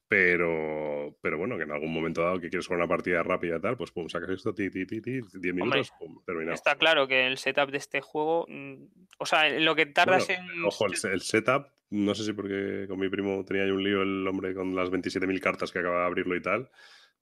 pero, 0.09 1.17
pero 1.21 1.39
bueno, 1.39 1.57
que 1.57 1.63
en 1.63 1.73
algún 1.73 1.93
momento 1.93 2.23
dado 2.23 2.41
que 2.41 2.51
quieres 2.51 2.67
jugar 2.67 2.81
una 2.81 2.89
partida 2.89 3.23
rápida 3.23 3.57
y 3.57 3.61
tal, 3.61 3.77
pues 3.77 3.91
pum, 3.91 4.09
sacas 4.09 4.31
esto, 4.31 4.55
ti, 4.55 4.71
ti, 4.71 4.87
ti, 4.87 5.01
ti, 5.01 5.21
10 5.33 5.55
minutos, 5.55 5.93
pum, 5.99 6.23
terminado. 6.25 6.55
Está 6.55 6.77
claro 6.77 7.09
que 7.09 7.27
el 7.27 7.39
setup 7.39 7.71
de 7.71 7.79
este 7.79 8.01
juego, 8.01 8.47
mm, 8.49 8.85
o 9.19 9.27
sea, 9.27 9.49
lo 9.49 9.75
que 9.75 9.87
tardas 9.87 10.29
en... 10.29 10.65
Ojo, 10.65 10.87
el, 10.87 11.21
setup, 11.21 11.69
no 11.91 12.15
sé 12.15 12.25
si 12.25 12.33
porque 12.33 12.87
con 12.89 12.99
mi 12.99 13.09
primo 13.09 13.45
tenía 13.45 13.67
yo 13.67 13.75
un 13.75 13.83
lío 13.83 14.03
el 14.03 14.27
hombre 14.27 14.55
con 14.55 14.77
las 14.77 14.91
27.000 14.91 15.41
cartas 15.41 15.73
que 15.73 15.79
acaba 15.79 16.01
de 16.01 16.07
abrirlo 16.07 16.37
y 16.37 16.43
tal, 16.43 16.71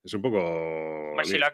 es 0.04 0.14
un 0.14 0.22
poco. 0.22 1.14
si, 1.22 1.38
lo 1.38 1.46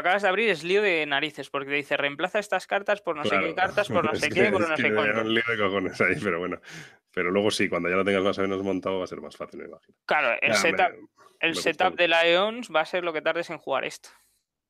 acabas, 0.00 0.22
de 0.22 0.28
abrir 0.28 0.48
es 0.48 0.64
lío 0.64 0.80
de 0.80 1.04
narices, 1.04 1.50
porque 1.50 1.68
te 1.68 1.76
dice 1.76 1.98
reemplaza 1.98 2.38
estas 2.38 2.66
cartas 2.66 3.02
por 3.02 3.14
no 3.14 3.24
sé 3.24 3.38
qué 3.38 3.54
cartas, 3.54 3.88
por 3.88 4.04
no 4.06 4.14
sé 4.14 4.30
qué, 4.30 4.50
por 4.50 4.66
no 4.66 4.74
sé 4.74 4.94
cuánto. 4.94 5.20
un 5.20 5.34
lío 5.34 5.42
de 5.46 5.58
cojones 5.58 6.00
ahí, 6.00 6.16
pero 6.22 6.38
bueno. 6.38 6.60
Pero 7.12 7.30
luego 7.30 7.50
sí, 7.50 7.68
cuando 7.68 7.88
ya 7.88 7.96
lo 7.96 8.04
tengas 8.04 8.22
más 8.22 8.38
o 8.38 8.42
menos 8.42 8.62
montado 8.62 8.98
va 8.98 9.04
a 9.04 9.08
ser 9.08 9.20
más 9.20 9.36
fácil, 9.36 9.60
me 9.60 9.66
imagino. 9.66 9.96
Claro, 10.06 10.38
el 10.40 10.54
setup, 10.54 11.10
el 11.40 11.56
setup 11.56 11.96
de 11.96 12.08
la 12.08 12.26
EONS 12.26 12.70
va 12.74 12.82
a 12.82 12.86
ser 12.86 13.02
lo 13.04 13.12
que 13.12 13.22
tardes 13.22 13.50
en 13.50 13.58
jugar 13.58 13.84
esto. 13.84 14.10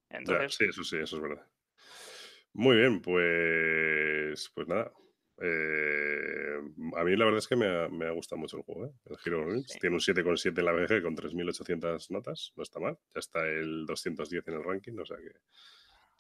Entonces... 0.09 0.55
sí, 0.55 0.64
eso 0.64 0.82
sí, 0.82 0.97
eso 0.97 1.16
es 1.16 1.22
verdad. 1.22 1.47
Muy 2.53 2.76
bien, 2.76 3.01
pues. 3.01 4.51
Pues 4.55 4.66
nada. 4.66 4.93
Eh, 5.43 6.59
a 6.97 7.05
mí 7.05 7.16
la 7.16 7.24
verdad 7.24 7.38
es 7.38 7.49
que 7.49 7.57
me 7.57 7.66
ha, 7.66 7.88
me 7.88 8.07
ha 8.07 8.11
gustado 8.11 8.38
mucho 8.38 8.59
el 8.59 8.62
juego. 8.62 8.86
¿eh? 8.86 8.93
El 9.07 9.16
Hero 9.24 9.47
tiene 9.80 9.97
un 9.97 10.01
7,7 10.01 10.59
en 10.59 10.64
la 10.64 10.72
BG 10.72 11.03
con 11.03 11.16
3.800 11.16 12.11
notas, 12.11 12.53
no 12.57 12.62
está 12.62 12.80
mal. 12.80 12.99
Ya 13.14 13.20
está 13.20 13.47
el 13.47 13.86
210 13.86 14.49
en 14.49 14.55
el 14.55 14.64
ranking, 14.64 14.99
o 14.99 15.07
sea 15.07 15.16
que. 15.16 15.32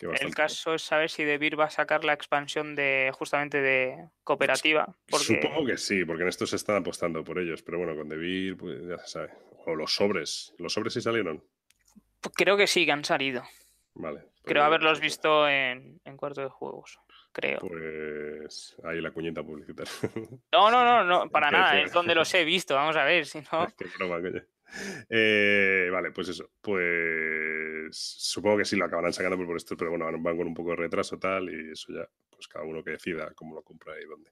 El 0.00 0.34
caso 0.34 0.74
es 0.74 0.82
saber 0.82 1.10
si 1.10 1.24
DeVir 1.24 1.58
va 1.58 1.66
a 1.66 1.70
sacar 1.70 2.04
la 2.04 2.12
expansión 2.12 2.74
de 2.74 3.10
justamente 3.14 3.60
de 3.60 4.08
cooperativa. 4.24 4.94
Supongo 5.08 5.66
que 5.66 5.76
sí, 5.76 6.04
porque 6.04 6.22
en 6.22 6.28
esto 6.28 6.46
se 6.46 6.56
están 6.56 6.76
apostando 6.76 7.22
por 7.24 7.38
ellos, 7.38 7.62
pero 7.62 7.78
bueno, 7.78 7.94
con 7.96 8.08
DeVir, 8.08 8.56
pues 8.56 8.86
ya 8.86 8.98
se 8.98 9.08
sabe. 9.08 9.30
O 9.66 9.74
los 9.74 9.94
sobres. 9.94 10.54
¿Los 10.58 10.72
sobres 10.72 10.94
sí 10.94 11.00
salieron? 11.00 11.44
Pues 12.20 12.34
creo 12.34 12.56
que 12.56 12.66
sí, 12.66 12.86
que 12.86 12.92
han 12.92 13.04
salido. 13.04 13.42
Vale. 13.94 14.22
Creo 14.44 14.64
haberlos 14.64 15.00
visto 15.00 15.46
en, 15.48 16.00
en 16.04 16.16
cuarto 16.16 16.40
de 16.40 16.48
juegos 16.48 16.98
creo. 17.32 17.58
Pues 17.60 18.76
ahí 18.84 19.00
la 19.00 19.10
cuñita 19.10 19.42
publicitaria. 19.42 19.92
No, 20.52 20.70
no, 20.70 20.84
no, 20.84 21.04
no 21.04 21.28
para 21.30 21.50
nada, 21.50 21.80
es 21.80 21.92
donde 21.92 22.14
los 22.14 22.32
he 22.34 22.44
visto, 22.44 22.74
vamos 22.74 22.96
a 22.96 23.04
ver, 23.04 23.26
si 23.26 23.38
no. 23.52 23.68
Qué 23.76 23.86
broma, 23.98 24.20
coño. 24.20 24.42
Eh, 25.08 25.88
vale, 25.90 26.12
pues 26.12 26.28
eso. 26.28 26.50
Pues 26.60 27.96
supongo 27.96 28.58
que 28.58 28.64
sí 28.64 28.76
lo 28.76 28.84
acabarán 28.84 29.12
sacando 29.12 29.44
por 29.44 29.56
esto, 29.56 29.76
pero 29.76 29.90
bueno, 29.90 30.06
van 30.06 30.36
con 30.36 30.46
un 30.46 30.54
poco 30.54 30.70
de 30.70 30.76
retraso 30.76 31.18
tal 31.18 31.50
y 31.50 31.72
eso 31.72 31.92
ya, 31.92 32.08
pues 32.30 32.48
cada 32.48 32.64
uno 32.64 32.82
que 32.82 32.92
decida 32.92 33.32
cómo 33.34 33.54
lo 33.54 33.62
compra 33.62 33.94
y 34.00 34.04
dónde. 34.04 34.30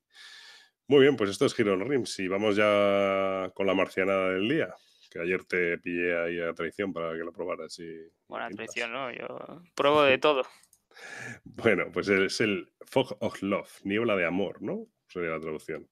Muy 0.86 1.01
bien, 1.01 1.16
pues 1.16 1.30
esto 1.30 1.47
es 1.47 1.59
Hero 1.59 1.76
Rims 1.76 2.18
y 2.18 2.28
vamos 2.28 2.57
ya 2.57 3.51
con 3.55 3.66
la 3.66 3.74
marcianada 3.74 4.30
del 4.30 4.49
día. 4.49 4.74
Que 5.11 5.20
ayer 5.20 5.45
te 5.45 5.78
pillé 5.78 6.18
ahí 6.18 6.41
a 6.41 6.53
traición 6.53 6.93
para 6.93 7.12
que 7.12 7.24
lo 7.24 7.32
probaras 7.32 7.78
y. 7.78 7.89
Buena 8.26 8.51
traición, 8.51 8.93
¿no? 8.93 9.11
Yo 9.11 9.62
pruebo 9.74 10.03
de 10.03 10.18
todo. 10.18 10.43
Bueno, 11.45 11.93
pues 11.93 12.09
es 12.09 12.41
el 12.41 12.72
Fog 12.80 13.16
of 13.20 13.41
Love, 13.41 13.70
niebla 13.84 14.16
de 14.16 14.26
amor, 14.26 14.61
¿no? 14.62 14.89
Sería 15.07 15.30
la 15.30 15.39
traducción. 15.39 15.89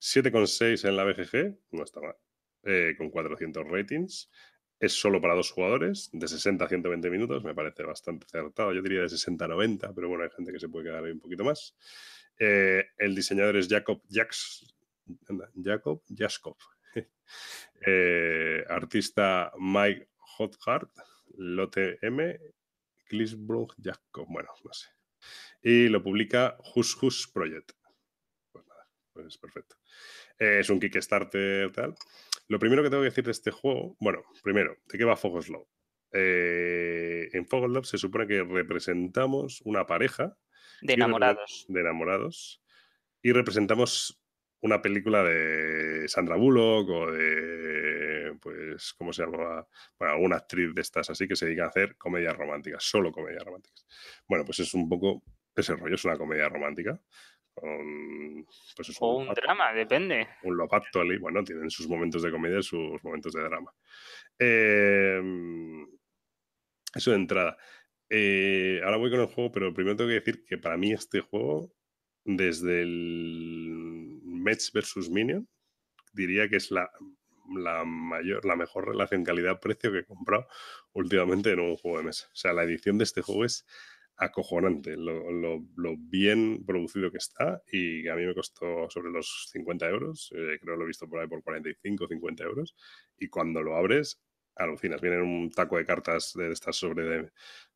7,6 0.00 0.88
en 0.88 0.96
la 0.96 1.04
BGG, 1.04 1.58
no 1.72 1.84
está 1.84 2.00
mal, 2.00 2.16
eh, 2.64 2.94
con 2.96 3.10
400 3.10 3.66
ratings. 3.68 4.30
Es 4.78 4.94
solo 4.94 5.20
para 5.20 5.34
dos 5.34 5.52
jugadores, 5.52 6.10
de 6.12 6.26
60 6.26 6.64
a 6.64 6.68
120 6.68 7.08
minutos, 7.08 7.44
me 7.44 7.54
parece 7.54 7.84
bastante 7.84 8.26
acertado. 8.26 8.72
Yo 8.72 8.82
diría 8.82 9.02
de 9.02 9.08
60 9.08 9.44
a 9.44 9.48
90, 9.48 9.94
pero 9.94 10.08
bueno, 10.08 10.24
hay 10.24 10.30
gente 10.30 10.52
que 10.52 10.58
se 10.58 10.68
puede 10.68 10.86
quedar 10.86 11.04
ahí 11.04 11.12
un 11.12 11.20
poquito 11.20 11.44
más. 11.44 11.76
Eh, 12.38 12.84
el 12.98 13.14
diseñador 13.14 13.56
es 13.56 13.68
Jacob 13.68 14.02
Jax, 14.10 14.74
Jacob 15.62 16.02
Jaskov. 16.08 16.56
Eh, 17.84 18.64
artista 18.68 19.52
Mike 19.58 20.10
Hothart, 20.38 20.90
Lotte 21.36 21.98
M, 22.02 22.38
Clisbrug 23.06 23.74
Jacob, 23.82 24.26
bueno, 24.28 24.50
no 24.62 24.72
sé. 24.72 24.88
Y 25.62 25.88
lo 25.88 26.02
publica 26.02 26.56
Hus 26.74 26.96
Hus 27.02 27.28
Project. 27.32 27.72
Pues 28.52 28.66
nada, 28.66 28.88
pues 29.12 29.38
perfecto. 29.38 29.76
Eh, 30.38 30.60
es 30.60 30.70
un 30.70 30.78
Kickstarter 30.78 31.72
tal. 31.72 31.94
Lo 32.48 32.58
primero 32.58 32.82
que 32.82 32.90
tengo 32.90 33.02
que 33.02 33.10
decir 33.10 33.24
de 33.24 33.30
este 33.30 33.50
juego, 33.50 33.96
bueno, 34.00 34.22
primero, 34.42 34.76
¿de 34.86 34.98
qué 34.98 35.04
va 35.04 35.16
Fogos 35.16 35.48
Love? 35.48 35.68
Eh, 36.12 37.28
en 37.32 37.46
Fogos 37.46 37.70
Love 37.70 37.86
se 37.86 37.98
supone 37.98 38.26
que 38.26 38.42
representamos 38.42 39.62
una 39.64 39.86
pareja. 39.86 40.36
De 40.82 40.94
enamorados. 40.94 41.66
De 41.68 41.80
enamorados. 41.80 42.62
Y 43.22 43.32
representamos 43.32 44.22
una 44.60 44.80
película 44.80 45.22
de 45.24 46.08
Sandra 46.08 46.36
Bullock 46.36 46.88
o 46.88 47.10
de, 47.10 48.36
pues, 48.40 48.92
¿cómo 48.94 49.12
se 49.12 49.24
llama? 49.24 49.66
Bueno, 49.98 50.14
alguna 50.14 50.36
actriz 50.36 50.74
de 50.74 50.80
estas 50.80 51.10
así 51.10 51.26
que 51.26 51.36
se 51.36 51.46
dedica 51.46 51.64
a 51.64 51.68
hacer 51.68 51.96
comedias 51.96 52.36
románticas, 52.36 52.84
solo 52.84 53.10
comedias 53.10 53.44
románticas. 53.44 53.86
Bueno, 54.28 54.44
pues 54.44 54.60
es 54.60 54.72
un 54.74 54.88
poco 54.88 55.22
ese 55.54 55.74
rollo, 55.74 55.96
es 55.96 56.04
una 56.04 56.16
comedia 56.16 56.48
romántica. 56.48 57.00
Pues 57.54 58.96
o 59.00 59.16
un, 59.16 59.28
drama, 59.34 59.72
depende. 59.72 60.26
Un 60.42 60.56
love 60.56 60.72
actually, 60.72 61.18
bueno, 61.18 61.44
tienen 61.44 61.70
sus 61.70 61.88
momentos 61.88 62.22
de 62.22 62.30
comedia 62.30 62.58
y 62.58 62.62
sus 62.62 63.02
momentos 63.02 63.32
de 63.32 63.42
drama. 63.42 63.72
Em, 64.38 65.86
eso 66.94 67.10
de 67.10 67.16
entrada. 67.16 67.56
Eh, 68.08 68.80
ahora 68.84 68.96
voy 68.96 69.10
con 69.10 69.20
el 69.20 69.26
juego, 69.26 69.52
pero 69.52 69.72
primero 69.72 69.96
tengo 69.96 70.08
que 70.08 70.20
decir 70.20 70.44
que 70.44 70.58
para 70.58 70.76
mí 70.76 70.92
este 70.92 71.20
juego 71.20 71.72
desde 72.24 72.82
el 72.82 74.20
Mets 74.24 74.72
versus 74.72 75.10
Minion, 75.10 75.48
diría 76.12 76.48
que 76.48 76.56
es 76.56 76.70
la, 76.70 76.90
la, 77.56 77.84
mayor, 77.84 78.44
la 78.44 78.56
mejor 78.56 78.88
relación 78.88 79.24
calidad-precio 79.24 79.92
que 79.92 79.98
he 80.00 80.04
comprado 80.04 80.46
últimamente 80.92 81.52
en 81.52 81.60
un 81.60 81.76
juego 81.76 81.98
de 81.98 82.04
mesa. 82.04 82.28
O 82.32 82.36
sea, 82.36 82.52
la 82.52 82.64
edición 82.64 82.98
de 82.98 83.04
este 83.04 83.22
juego 83.22 83.44
es 83.44 83.66
acojonante, 84.22 84.96
lo, 84.96 85.30
lo, 85.32 85.96
bien 85.98 86.64
producido 86.64 87.10
que 87.10 87.18
está 87.18 87.62
y 87.70 88.08
a 88.08 88.14
mí 88.14 88.24
me 88.24 88.34
costó 88.34 88.88
sobre 88.88 89.10
los 89.10 89.48
50 89.50 89.88
euros, 89.88 90.32
eh, 90.36 90.58
creo 90.60 90.76
lo 90.76 90.84
he 90.84 90.88
visto 90.88 91.08
por 91.08 91.20
ahí 91.20 91.26
por 91.26 91.42
45 91.42 92.06
50 92.06 92.44
euros 92.44 92.76
y 93.18 93.28
cuando 93.28 93.62
lo 93.62 93.76
abres 93.76 94.22
alucinas, 94.54 95.00
viene 95.00 95.20
un 95.20 95.50
taco 95.50 95.76
de 95.76 95.84
cartas 95.84 96.32
de 96.34 96.52
estas 96.52 96.76
sobre 96.76 97.04
de, 97.04 97.30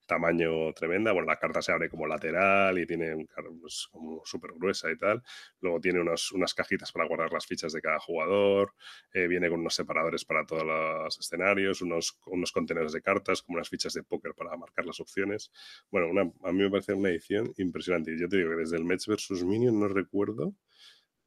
tamaño 0.06 0.72
tremenda. 0.72 1.12
Bueno, 1.12 1.26
la 1.26 1.38
carta 1.38 1.60
se 1.60 1.72
abre 1.72 1.90
como 1.90 2.06
lateral 2.06 2.78
y 2.78 2.86
tiene 2.86 3.26
pues, 3.60 3.88
como 3.90 4.22
súper 4.24 4.52
gruesa 4.54 4.90
y 4.90 4.96
tal. 4.96 5.22
Luego 5.60 5.80
tiene 5.80 6.00
unas 6.00 6.54
cajitas 6.54 6.92
para 6.92 7.06
guardar 7.06 7.32
las 7.32 7.46
fichas 7.46 7.72
de 7.72 7.80
cada 7.80 7.98
jugador. 7.98 8.74
Eh, 9.12 9.26
viene 9.26 9.48
con 9.50 9.60
unos 9.60 9.74
separadores 9.74 10.24
para 10.24 10.46
todos 10.46 10.64
los 10.64 11.18
escenarios, 11.18 11.82
unos, 11.82 12.18
unos 12.26 12.52
contenedores 12.52 12.92
de 12.92 13.02
cartas, 13.02 13.42
como 13.42 13.56
unas 13.56 13.68
fichas 13.68 13.92
de 13.92 14.02
póker 14.02 14.34
para 14.34 14.56
marcar 14.56 14.86
las 14.86 15.00
opciones. 15.00 15.50
Bueno, 15.90 16.08
a 16.42 16.52
mí 16.52 16.62
me 16.62 16.70
parece 16.70 16.94
una 16.94 17.10
edición 17.10 17.52
impresionante. 17.56 18.16
Yo 18.18 18.28
te 18.28 18.36
digo 18.38 18.50
que 18.50 18.56
desde 18.56 18.76
el 18.76 18.84
Mets 18.84 19.06
vs. 19.06 19.44
Minion 19.44 19.78
no 19.78 19.88
recuerdo 19.88 20.54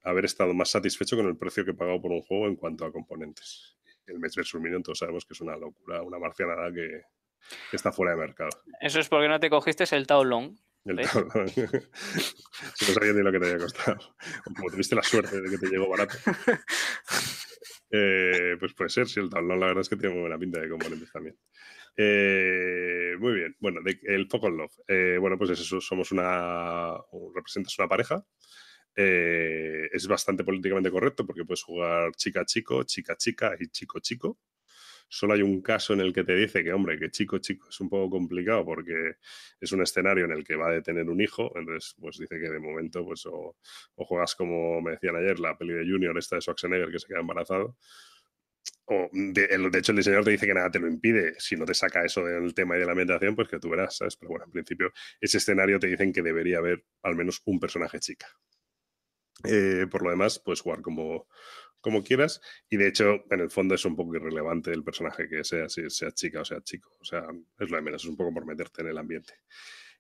haber 0.04 0.26
estado 0.26 0.54
más 0.54 0.70
satisfecho 0.70 1.18
con 1.18 1.28
el 1.28 1.38
precio 1.38 1.66
que 1.66 1.72
he 1.72 1.74
pagado 1.74 2.02
por 2.02 2.12
un 2.12 2.22
juego 2.22 2.48
en 2.48 2.56
cuanto 2.56 2.86
a 2.86 2.92
componentes. 2.92 3.78
El 4.06 4.20
Mets 4.20 4.36
vs. 4.36 4.56
Minion 4.56 4.84
todos 4.84 5.00
sabemos 5.00 5.26
que 5.26 5.34
es 5.34 5.42
una 5.42 5.58
locura, 5.58 6.02
una 6.02 6.18
marcianada 6.20 6.72
que, 6.74 7.04
que 7.70 7.76
está 7.76 7.92
fuera 7.92 8.12
de 8.14 8.18
mercado. 8.18 8.50
Eso 8.80 9.00
es 9.00 9.10
porque 9.10 9.28
no 9.28 9.40
te 9.40 9.50
cogiste 9.50 9.84
el 9.96 10.08
Tao 10.08 10.24
Long. 10.24 10.56
El 10.86 10.98
Tao 11.08 11.22
Long. 11.34 11.50
si 12.76 12.86
no 12.86 12.94
sabía 12.94 13.14
ni 13.14 13.24
lo 13.24 13.32
que 13.32 13.40
te 13.40 13.46
había 13.46 13.60
costado. 13.60 13.98
como 14.44 14.70
tuviste 14.70 14.96
la 14.96 15.04
suerte 15.04 15.42
de 15.42 15.50
que 15.50 15.58
te 15.58 15.68
llegó 15.68 15.90
barato. 15.90 16.18
Eh, 17.92 18.56
pues 18.60 18.76
puede 18.76 18.92
ser, 18.92 19.08
si 19.08 19.20
el 19.20 19.32
Tao 19.32 19.42
Long 19.42 19.60
la 19.60 19.66
verdad 19.66 19.82
es 19.82 19.90
que 19.90 19.96
tiene 19.96 20.14
muy 20.14 20.22
buena 20.22 20.38
pinta 20.38 20.60
de 20.60 20.70
componentes 20.70 21.12
también. 21.12 21.36
Eh, 21.98 23.16
muy 23.18 23.34
bien, 23.34 23.56
bueno, 23.60 23.82
el 24.04 24.28
Focus 24.28 24.52
Love. 24.52 24.74
Eh, 24.88 25.18
bueno, 25.20 25.40
pues 25.40 25.50
eso, 25.50 25.82
somos 25.82 26.12
una. 26.12 26.94
representas 27.34 27.80
una 27.80 27.88
pareja. 27.88 28.24
es 28.96 30.08
bastante 30.08 30.44
políticamente 30.44 30.92
correcto 30.92 31.26
porque 31.26 31.46
puedes 31.46 31.64
jugar 31.64 32.12
chica-chico, 32.16 32.84
chica-chica 32.84 33.56
y 33.60 33.70
chico-chico. 33.70 34.38
Solo 35.12 35.34
hay 35.34 35.42
un 35.42 35.62
caso 35.62 35.94
en 35.94 36.02
el 36.02 36.14
que 36.14 36.24
te 36.24 36.36
dice 36.36 36.64
que, 36.64 36.72
hombre, 36.72 37.00
que 37.00 37.10
chico, 37.10 37.40
chico 37.40 37.68
es 37.70 37.80
un 37.82 37.90
poco 37.90 38.12
complicado 38.12 38.64
porque 38.64 39.16
es 39.60 39.72
un 39.72 39.82
escenario 39.82 40.26
en 40.26 40.32
el 40.32 40.44
que 40.44 40.56
va 40.56 40.72
a 40.72 40.82
tener 40.84 41.10
un 41.10 41.20
hijo. 41.20 41.52
Entonces, 41.56 41.96
pues 42.00 42.20
dice 42.20 42.40
que 42.40 42.48
de 42.48 42.60
momento, 42.60 43.04
pues 43.04 43.26
o, 43.26 43.58
juegas 43.96 44.36
como 44.36 44.80
me 44.82 44.92
decían 44.92 45.16
ayer, 45.16 45.40
la 45.40 45.58
peli 45.58 45.74
de 45.74 45.92
Junior, 45.92 46.16
esta 46.18 46.36
de 46.36 46.42
Schwarzenegger 46.44 46.92
que 46.92 47.00
se 47.00 47.08
queda 47.08 47.22
embarazado. 47.22 47.76
O 48.86 49.10
de, 49.12 49.48
de, 49.48 49.80
hecho, 49.80 49.92
el 49.92 49.98
diseñador 49.98 50.26
te 50.26 50.32
dice 50.32 50.46
que 50.46 50.54
nada 50.54 50.70
te 50.70 50.80
lo 50.80 50.88
impide. 50.88 51.34
Si 51.40 51.56
no 51.56 51.66
te 51.66 51.74
saca 51.74 52.06
eso 52.06 52.24
del 52.24 52.54
tema 52.54 52.76
y 52.76 52.80
de 52.80 52.86
la 52.86 52.92
ambientación, 52.92 53.36
pues 53.36 53.48
que 53.48 53.60
tú 53.60 53.70
verás, 53.70 53.98
¿sabes? 53.98 54.16
Pero 54.16 54.30
bueno, 54.30 54.46
en 54.46 54.52
principio, 54.52 54.94
ese 55.20 55.38
escenario 55.38 55.80
te 55.80 55.88
dicen 55.88 56.14
que 56.14 56.22
debería 56.22 56.60
haber 56.60 56.86
al 57.02 57.16
menos 57.16 57.42
un 57.46 57.60
personaje 57.60 58.00
chica. 58.00 58.28
Eh, 59.46 59.88
por 59.90 60.04
lo 60.04 60.10
demás, 60.10 60.40
puedes 60.40 60.62
jugar 60.62 60.82
como, 60.82 61.28
como 61.82 62.04
quieras. 62.04 62.42
Y 62.70 62.78
de 62.78 62.88
hecho, 62.88 63.24
en 63.30 63.40
el 63.40 63.52
fondo 63.52 63.76
es 63.76 63.86
un 63.86 63.96
poco 63.96 64.16
irrelevante 64.16 64.72
el 64.72 64.84
personaje 64.84 65.28
que 65.28 65.44
sea, 65.44 65.70
si 65.70 65.90
sea 65.90 66.12
chica 66.12 66.42
o 66.42 66.46
sea 66.46 66.62
chico. 66.62 66.96
O 67.00 67.06
sea, 67.06 67.26
es 67.60 67.70
lo 67.70 67.78
de 67.78 67.84
menos, 67.84 68.04
es 68.04 68.10
un 68.10 68.18
poco 68.18 68.34
por 68.34 68.46
meterte 68.46 68.82
en 68.82 68.90
el 68.90 68.98
ambiente. 68.98 69.34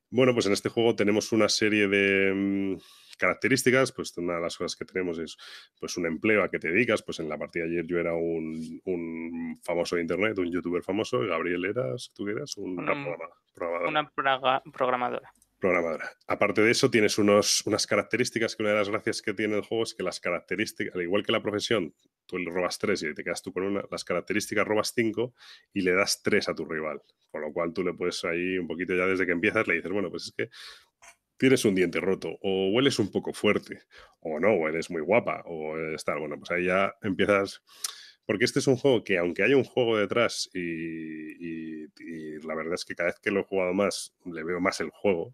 Bueno, 0.09 0.33
pues 0.33 0.47
en 0.47 0.53
este 0.53 0.69
juego 0.69 0.95
tenemos 0.95 1.31
una 1.31 1.49
serie 1.49 1.87
de 1.87 2.33
mm, 2.33 2.77
características. 3.17 3.91
Pues 3.91 4.17
una 4.17 4.35
de 4.35 4.41
las 4.41 4.57
cosas 4.57 4.75
que 4.75 4.85
tenemos 4.85 5.19
es 5.19 5.37
pues 5.79 5.97
un 5.97 6.05
empleo 6.05 6.43
a 6.43 6.49
que 6.49 6.59
te 6.59 6.69
dedicas. 6.69 7.03
Pues 7.03 7.19
en 7.19 7.29
la 7.29 7.37
partida 7.37 7.65
ayer 7.65 7.85
yo 7.85 7.99
era 7.99 8.13
un, 8.13 8.81
un 8.85 9.59
famoso 9.63 9.95
de 9.95 10.01
internet, 10.01 10.37
un 10.39 10.51
youtuber 10.51 10.81
famoso. 10.81 11.19
Gabriel 11.19 11.65
eras, 11.65 12.11
tú 12.15 12.27
eras 12.27 12.57
un, 12.57 12.79
una, 12.79 12.93
Una 13.87 14.09
programadora 14.09 15.31
programadora. 15.59 16.09
Aparte 16.27 16.61
de 16.61 16.71
eso, 16.71 16.89
tienes 16.89 17.17
unos, 17.17 17.65
unas 17.65 17.85
características 17.85 18.55
que 18.55 18.63
una 18.63 18.71
de 18.71 18.77
las 18.77 18.89
gracias 18.89 19.21
que 19.21 19.33
tiene 19.33 19.55
el 19.55 19.61
juego 19.61 19.83
es 19.83 19.93
que 19.93 20.03
las 20.03 20.19
características, 20.19 20.95
al 20.95 21.01
igual 21.01 21.23
que 21.23 21.31
la 21.31 21.41
profesión, 21.41 21.93
tú 22.25 22.37
le 22.37 22.49
robas 22.49 22.77
tres 22.79 23.03
y 23.03 23.13
te 23.13 23.23
quedas 23.23 23.41
tú 23.41 23.51
con 23.51 23.63
una, 23.63 23.83
las 23.91 24.03
características 24.03 24.67
robas 24.67 24.93
cinco 24.95 25.33
y 25.73 25.81
le 25.81 25.93
das 25.93 26.21
tres 26.23 26.49
a 26.49 26.55
tu 26.55 26.65
rival. 26.65 27.01
Con 27.31 27.41
lo 27.41 27.53
cual 27.53 27.73
tú 27.73 27.83
le 27.83 27.93
puedes 27.93 28.23
ahí 28.25 28.57
un 28.57 28.67
poquito 28.67 28.95
ya 28.95 29.05
desde 29.05 29.25
que 29.25 29.31
empiezas 29.31 29.67
le 29.67 29.75
dices, 29.75 29.91
bueno, 29.91 30.09
pues 30.09 30.25
es 30.25 30.31
que 30.31 30.49
tienes 31.37 31.63
un 31.63 31.73
diente 31.73 32.01
roto, 32.01 32.37
o 32.41 32.69
hueles 32.71 32.99
un 32.99 33.11
poco 33.11 33.33
fuerte, 33.33 33.83
o 34.19 34.39
no, 34.39 34.53
o 34.53 34.67
eres 34.67 34.89
muy 34.89 35.01
guapa, 35.01 35.43
o 35.45 35.75
tal. 36.03 36.19
Bueno, 36.19 36.37
pues 36.37 36.51
ahí 36.51 36.65
ya 36.65 36.93
empiezas 37.01 37.63
porque 38.29 38.45
este 38.45 38.59
es 38.59 38.67
un 38.67 38.75
juego 38.75 39.03
que 39.03 39.17
aunque 39.17 39.41
haya 39.41 39.57
un 39.57 39.63
juego 39.63 39.97
detrás 39.97 40.51
y, 40.53 40.59
y, 40.59 41.87
la 42.43 42.53
verdad 42.53 42.75
es 42.75 42.85
que 42.85 42.93
cada 42.93 43.09
vez 43.09 43.19
que 43.19 43.31
lo 43.31 43.39
he 43.39 43.43
jugado 43.43 43.73
más 43.73 44.13
le 44.23 44.43
veo 44.43 44.61
más 44.61 44.79
el 44.81 44.91
juego, 44.91 45.33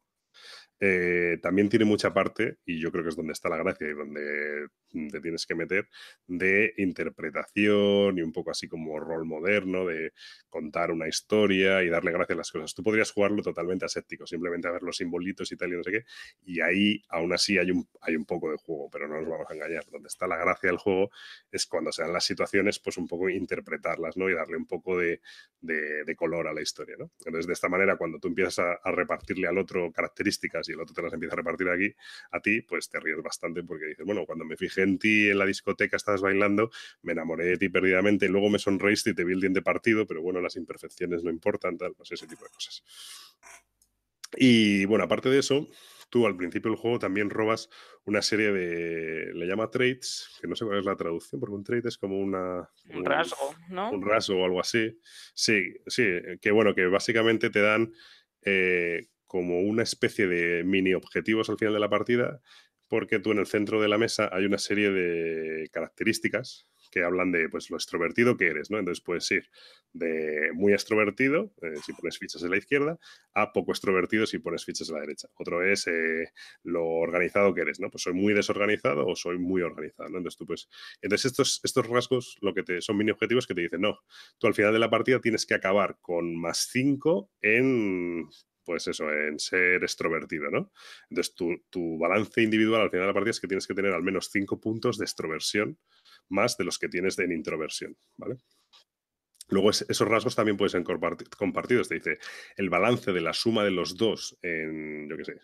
eh, 0.79 1.37
también 1.41 1.69
tiene 1.69 1.85
mucha 1.85 2.13
parte, 2.13 2.57
y 2.65 2.79
yo 2.79 2.91
creo 2.91 3.03
que 3.03 3.09
es 3.09 3.15
donde 3.15 3.33
está 3.33 3.49
la 3.49 3.57
gracia 3.57 3.87
y 3.87 3.93
donde 3.93 4.67
te 5.11 5.19
tienes 5.19 5.45
que 5.45 5.55
meter, 5.55 5.87
de 6.27 6.73
interpretación 6.77 8.17
y 8.17 8.21
un 8.21 8.31
poco 8.31 8.51
así 8.51 8.67
como 8.67 8.99
rol 8.99 9.25
moderno, 9.25 9.85
de 9.85 10.13
contar 10.49 10.91
una 10.91 11.07
historia 11.07 11.83
y 11.83 11.89
darle 11.89 12.11
gracia 12.11 12.33
a 12.33 12.37
las 12.37 12.51
cosas. 12.51 12.73
Tú 12.73 12.83
podrías 12.83 13.11
jugarlo 13.11 13.41
totalmente 13.41 13.85
aséptico, 13.85 14.25
simplemente 14.25 14.67
a 14.67 14.71
ver 14.71 14.83
los 14.83 14.97
simbolitos 14.97 15.51
y 15.51 15.57
tal 15.57 15.73
y 15.73 15.77
no 15.77 15.83
sé 15.83 15.91
qué, 15.91 16.05
y 16.45 16.61
ahí 16.61 17.01
aún 17.09 17.33
así 17.33 17.57
hay 17.57 17.71
un, 17.71 17.87
hay 18.01 18.15
un 18.15 18.25
poco 18.25 18.51
de 18.51 18.57
juego, 18.57 18.89
pero 18.89 19.07
no 19.07 19.19
nos 19.19 19.29
vamos 19.29 19.47
a 19.49 19.53
engañar. 19.53 19.85
Donde 19.91 20.07
está 20.07 20.27
la 20.27 20.37
gracia 20.37 20.69
del 20.69 20.77
juego 20.77 21.11
es 21.51 21.65
cuando 21.65 21.91
se 21.91 22.01
dan 22.03 22.13
las 22.13 22.23
situaciones, 22.23 22.79
pues 22.79 22.97
un 22.97 23.07
poco 23.07 23.29
interpretarlas, 23.29 24.17
¿no? 24.17 24.29
Y 24.29 24.33
darle 24.33 24.57
un 24.57 24.65
poco 24.65 24.97
de, 24.97 25.21
de, 25.61 26.15
color 26.15 26.47
a 26.47 26.53
la 26.53 26.61
historia, 26.61 26.95
¿no? 26.97 27.11
Entonces, 27.19 27.47
de 27.47 27.53
esta 27.53 27.67
manera, 27.67 27.97
cuando 27.97 28.19
tú 28.19 28.29
empiezas 28.29 28.59
a, 28.59 28.73
a 28.75 28.91
repartirle 28.91 29.47
al 29.47 29.57
otro 29.57 29.91
características 29.91 30.69
y 30.69 30.71
el 30.71 30.79
otro 30.79 30.93
te 30.95 31.01
las 31.01 31.13
empieza 31.13 31.35
a 31.35 31.37
repartir 31.37 31.69
aquí 31.69 31.93
a 32.31 32.39
ti, 32.39 32.61
pues 32.61 32.89
te 32.89 32.99
ríes 32.99 33.21
bastante 33.21 33.63
porque 33.63 33.87
dices, 33.87 34.05
bueno, 34.05 34.25
cuando 34.25 34.45
me 34.45 34.55
fijé 34.55 34.84
en 34.85 34.97
ti 34.97 35.29
en 35.29 35.37
la 35.37 35.45
discoteca, 35.45 35.97
estabas 35.97 36.21
bailando, 36.21 36.71
me 37.01 37.11
enamoré 37.11 37.45
de 37.45 37.57
ti 37.57 37.69
perdidamente, 37.69 38.29
luego 38.29 38.49
me 38.49 38.59
sonreíste 38.59 39.09
y 39.09 39.13
te 39.13 39.23
vi 39.23 39.33
el 39.33 39.41
diente 39.41 39.61
partido, 39.61 40.07
pero 40.07 40.21
bueno, 40.21 40.39
las 40.39 40.55
imperfecciones 40.55 41.23
no 41.23 41.29
importan, 41.29 41.77
tal, 41.77 41.93
pues 41.93 42.11
ese 42.11 42.27
tipo 42.27 42.45
de 42.45 42.51
cosas. 42.51 42.83
Y 44.37 44.85
bueno, 44.85 45.03
aparte 45.03 45.29
de 45.29 45.39
eso, 45.39 45.67
tú 46.09 46.25
al 46.25 46.35
principio 46.35 46.71
del 46.71 46.79
juego 46.79 46.99
también 46.99 47.29
robas 47.29 47.69
una 48.05 48.21
serie 48.21 48.51
de, 48.51 49.33
le 49.33 49.45
llama 49.47 49.69
traits, 49.69 50.37
que 50.41 50.47
no 50.47 50.55
sé 50.55 50.65
cuál 50.65 50.79
es 50.79 50.85
la 50.85 50.95
traducción, 50.95 51.39
porque 51.39 51.55
un 51.55 51.63
trait 51.63 51.85
es 51.85 51.97
como 51.97 52.19
una... 52.19 52.69
Un, 52.89 53.05
rasgo, 53.05 53.55
¿no? 53.69 53.91
Un 53.91 54.05
rasgo 54.05 54.41
o 54.41 54.45
algo 54.45 54.59
así. 54.59 54.99
Sí, 55.33 55.75
sí, 55.87 56.05
que 56.41 56.51
bueno, 56.51 56.75
que 56.75 56.85
básicamente 56.87 57.49
te 57.49 57.61
dan 57.61 57.93
eh, 58.41 59.07
como 59.25 59.61
una 59.61 59.83
especie 59.83 60.27
de 60.27 60.63
mini 60.63 60.93
objetivos 60.93 61.49
al 61.49 61.57
final 61.57 61.73
de 61.73 61.79
la 61.79 61.89
partida 61.89 62.41
porque 62.87 63.19
tú 63.19 63.31
en 63.31 63.39
el 63.39 63.47
centro 63.47 63.81
de 63.81 63.87
la 63.87 63.97
mesa 63.97 64.29
hay 64.31 64.45
una 64.45 64.57
serie 64.57 64.91
de 64.91 65.69
características 65.71 66.67
que 66.91 67.03
hablan 67.03 67.31
de 67.31 67.49
pues, 67.49 67.69
lo 67.69 67.75
extrovertido 67.75 68.37
que 68.37 68.47
eres, 68.47 68.71
¿no? 68.71 68.79
Entonces 68.79 69.03
puedes 69.03 69.29
ir 69.31 69.49
de 69.91 70.51
muy 70.53 70.73
extrovertido, 70.73 71.53
eh, 71.61 71.75
si 71.85 71.91
pones 71.93 72.17
fichas 72.17 72.43
en 72.43 72.51
la 72.51 72.57
izquierda, 72.57 72.97
a 73.33 73.51
poco 73.51 73.71
extrovertido 73.71 74.25
si 74.25 74.39
pones 74.39 74.63
fichas 74.63 74.87
en 74.89 74.95
la 74.95 75.01
derecha. 75.01 75.27
Otro 75.35 75.61
es 75.61 75.87
eh, 75.87 76.31
lo 76.63 76.85
organizado 76.85 77.53
que 77.53 77.61
eres, 77.61 77.79
¿no? 77.79 77.89
Pues 77.89 78.03
soy 78.03 78.13
muy 78.13 78.33
desorganizado 78.33 79.05
o 79.07 79.15
soy 79.15 79.37
muy 79.37 79.61
organizado. 79.61 80.07
Entonces 80.07 80.37
tú 80.37 80.45
pues... 80.45 80.69
Entonces 81.01 81.31
estos, 81.31 81.59
estos 81.63 81.87
rasgos 81.87 82.37
lo 82.41 82.53
que 82.53 82.63
te, 82.63 82.81
son 82.81 82.97
mini 82.97 83.11
objetivos 83.11 83.47
que 83.47 83.55
te 83.55 83.61
dicen, 83.61 83.81
no, 83.81 83.99
tú 84.37 84.47
al 84.47 84.53
final 84.53 84.71
de 84.71 84.79
la 84.79 84.89
partida 84.89 85.19
tienes 85.19 85.45
que 85.45 85.55
acabar 85.55 85.97
con 86.01 86.35
más 86.39 86.69
5 86.71 87.29
en 87.41 88.27
pues 88.65 88.87
eso, 88.87 89.11
en 89.11 89.39
ser 89.39 89.83
extrovertido, 89.83 90.49
¿no? 90.49 90.71
Entonces, 91.09 91.35
tu, 91.35 91.55
tu, 91.69 91.97
balance 91.97 92.41
individual 92.41 92.81
al 92.81 92.89
final 92.89 93.03
de 93.03 93.07
la 93.07 93.13
partida 93.13 93.31
es 93.31 93.39
que 93.39 93.47
tienes 93.47 93.67
que 93.67 93.73
tener 93.73 93.93
al 93.93 94.03
menos 94.03 94.29
5 94.31 94.59
puntos 94.59 94.97
de 94.97 95.05
extroversión 95.05 95.77
más 96.29 96.57
de 96.57 96.65
los 96.65 96.79
que 96.79 96.89
tienes 96.89 97.17
en 97.19 97.31
introversión, 97.31 97.95
¿vale? 98.17 98.37
Luego 99.47 99.69
esos 99.69 100.07
rasgos 100.07 100.35
también 100.35 100.57
pueden 100.57 100.71
ser 100.71 100.83
compartidos. 101.37 101.89
Te 101.89 101.95
dice 101.95 102.17
el 102.57 102.69
balance 102.69 103.11
de 103.11 103.21
la 103.21 103.33
suma 103.33 103.63
de 103.63 103.71
los 103.71 103.95
dos 103.95 104.37
en, 104.41 105.07
yo 105.09 105.17
qué 105.17 105.25
sé, 105.25 105.35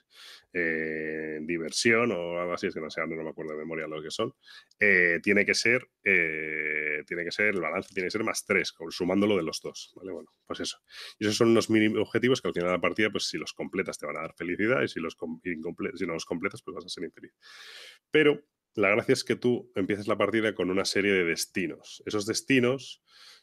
en 0.53 1.45
diversión 1.47 2.11
o 2.11 2.39
algo 2.39 2.53
así, 2.53 2.67
es 2.67 2.73
que 2.73 2.81
no 2.81 2.89
sé, 2.89 3.01
no 3.01 3.23
me 3.23 3.29
acuerdo 3.29 3.53
de 3.53 3.59
memoria 3.59 3.87
lo 3.87 4.01
que 4.01 4.11
son, 4.11 4.33
eh, 4.79 5.19
tiene 5.21 5.45
que 5.45 5.53
ser, 5.53 5.87
eh, 6.03 7.03
tiene 7.05 7.23
que 7.23 7.31
ser, 7.31 7.47
el 7.47 7.61
balance 7.61 7.93
tiene 7.93 8.07
que 8.07 8.11
ser 8.11 8.23
más 8.23 8.43
tres, 8.45 8.73
sumándolo 8.89 9.37
de 9.37 9.43
los 9.43 9.61
dos, 9.61 9.93
¿vale? 9.95 10.11
Bueno, 10.11 10.29
pues 10.45 10.59
eso. 10.61 10.79
Y 11.19 11.25
esos 11.25 11.37
son 11.37 11.49
unos 11.49 11.69
mini 11.69 11.95
objetivos 11.97 12.41
que 12.41 12.47
al 12.47 12.53
final 12.53 12.69
de 12.69 12.75
la 12.75 12.81
partida, 12.81 13.09
pues 13.11 13.25
si 13.25 13.37
los 13.37 13.53
completas 13.53 13.97
te 13.97 14.05
van 14.05 14.17
a 14.17 14.21
dar 14.21 14.33
felicidad 14.35 14.81
y 14.81 14.87
si, 14.87 14.99
los 14.99 15.15
si 15.95 16.05
no 16.05 16.13
los 16.13 16.25
completas, 16.25 16.61
pues 16.63 16.75
vas 16.75 16.85
a 16.85 16.89
ser 16.89 17.03
infeliz. 17.03 17.33
Pero 18.09 18.43
la 18.75 18.89
gracia 18.89 19.13
es 19.13 19.23
que 19.23 19.35
tú 19.35 19.71
empiezas 19.75 20.07
la 20.07 20.17
partida 20.17 20.55
con 20.55 20.69
una 20.69 20.85
serie 20.85 21.11
de 21.11 21.25
destinos. 21.25 22.01
Esos 22.05 22.25
destinos 22.25 23.01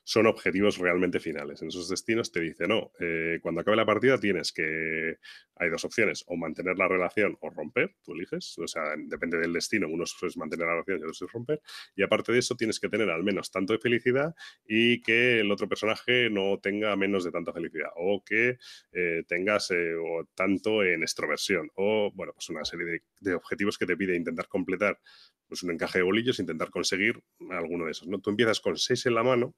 son 0.08 0.26
objetivos 0.26 0.78
realmente 0.78 1.20
finales. 1.20 1.60
En 1.60 1.68
esos 1.68 1.86
destinos 1.90 2.32
te 2.32 2.40
dice, 2.40 2.66
no, 2.66 2.92
eh, 2.98 3.40
cuando 3.42 3.60
acabe 3.60 3.76
la 3.76 3.84
partida 3.84 4.18
tienes 4.18 4.52
que, 4.52 5.18
hay 5.56 5.68
dos 5.68 5.84
opciones, 5.84 6.24
o 6.28 6.36
mantener 6.36 6.78
la 6.78 6.88
relación 6.88 7.36
o 7.40 7.50
romper, 7.50 7.94
tú 8.02 8.14
eliges, 8.14 8.56
o 8.58 8.66
sea, 8.66 8.84
depende 8.96 9.36
del 9.36 9.52
destino, 9.52 9.86
unos 9.86 10.16
es 10.22 10.38
mantener 10.38 10.66
la 10.66 10.72
relación 10.72 11.00
y 11.00 11.02
otros 11.02 11.20
es 11.20 11.30
romper, 11.30 11.60
y 11.94 12.02
aparte 12.02 12.32
de 12.32 12.38
eso 12.38 12.56
tienes 12.56 12.80
que 12.80 12.88
tener 12.88 13.10
al 13.10 13.22
menos 13.22 13.50
tanto 13.50 13.74
de 13.74 13.80
felicidad 13.80 14.34
y 14.66 15.02
que 15.02 15.40
el 15.40 15.52
otro 15.52 15.68
personaje 15.68 16.30
no 16.30 16.58
tenga 16.58 16.96
menos 16.96 17.24
de 17.24 17.30
tanta 17.30 17.52
felicidad, 17.52 17.90
o 17.96 18.22
que 18.24 18.56
eh, 18.92 19.24
tengas 19.28 19.70
eh, 19.72 19.92
tanto 20.34 20.84
en 20.84 21.02
extroversión, 21.02 21.70
o 21.74 22.10
bueno, 22.14 22.32
pues 22.32 22.48
una 22.48 22.64
serie 22.64 23.02
de 23.20 23.34
objetivos 23.34 23.76
que 23.76 23.84
te 23.84 23.94
pide 23.94 24.16
intentar 24.16 24.48
completar 24.48 24.98
pues 25.46 25.62
un 25.62 25.70
encaje 25.70 25.98
de 25.98 26.04
bolillos, 26.04 26.38
intentar 26.38 26.70
conseguir 26.70 27.22
alguno 27.50 27.86
de 27.86 27.92
esos, 27.92 28.06
¿no? 28.06 28.20
Tú 28.20 28.30
empiezas 28.30 28.60
con 28.60 28.76
seis 28.76 29.06
en 29.06 29.14
la 29.14 29.22
mano, 29.22 29.54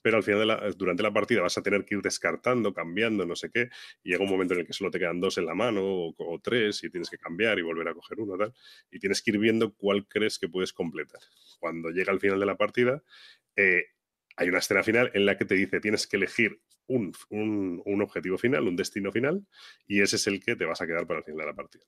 pero 0.00 0.16
al 0.16 0.22
final, 0.22 0.40
de 0.40 0.46
la, 0.46 0.70
durante 0.76 1.02
la 1.02 1.12
partida 1.12 1.42
vas 1.42 1.58
a 1.58 1.62
tener 1.62 1.84
que 1.84 1.96
ir 1.96 2.02
descartando, 2.02 2.72
cambiando, 2.72 3.26
no 3.26 3.36
sé 3.36 3.50
qué, 3.50 3.68
y 4.02 4.10
llega 4.10 4.24
un 4.24 4.30
momento 4.30 4.54
en 4.54 4.60
el 4.60 4.66
que 4.66 4.72
solo 4.72 4.90
te 4.90 4.98
quedan 4.98 5.20
dos 5.20 5.38
en 5.38 5.46
la 5.46 5.54
mano 5.54 5.82
o, 5.82 6.40
tres 6.42 6.82
y 6.84 6.90
tienes 6.90 7.10
que 7.10 7.18
cambiar 7.18 7.58
y 7.58 7.62
volver 7.62 7.88
a 7.88 7.94
coger 7.94 8.20
uno, 8.20 8.36
tal, 8.36 8.54
y 8.90 8.98
tienes 8.98 9.22
que 9.22 9.32
ir 9.32 9.38
viendo 9.38 9.74
cuál 9.74 10.06
crees 10.06 10.38
que 10.38 10.48
puedes 10.48 10.72
completar. 10.72 11.20
Cuando 11.58 11.90
llega 11.90 12.12
al 12.12 12.20
final 12.20 12.40
de 12.40 12.46
la 12.46 12.56
partida, 12.56 13.02
eh, 13.56 13.86
hay 14.36 14.48
una 14.48 14.58
escena 14.58 14.82
final 14.82 15.10
en 15.14 15.26
la 15.26 15.36
que 15.36 15.44
te 15.44 15.56
dice 15.56 15.80
tienes 15.80 16.06
que 16.06 16.16
elegir 16.16 16.60
un, 16.86 17.12
un, 17.28 18.02
objetivo 18.02 18.38
final, 18.38 18.66
un 18.66 18.76
destino 18.76 19.12
final, 19.12 19.46
y 19.86 20.00
ese 20.00 20.16
es 20.16 20.26
el 20.26 20.42
que 20.42 20.56
te 20.56 20.64
vas 20.64 20.80
a 20.80 20.86
quedar 20.86 21.06
para 21.06 21.18
el 21.18 21.24
final 21.24 21.40
de 21.40 21.46
la 21.46 21.54
partida. 21.54 21.84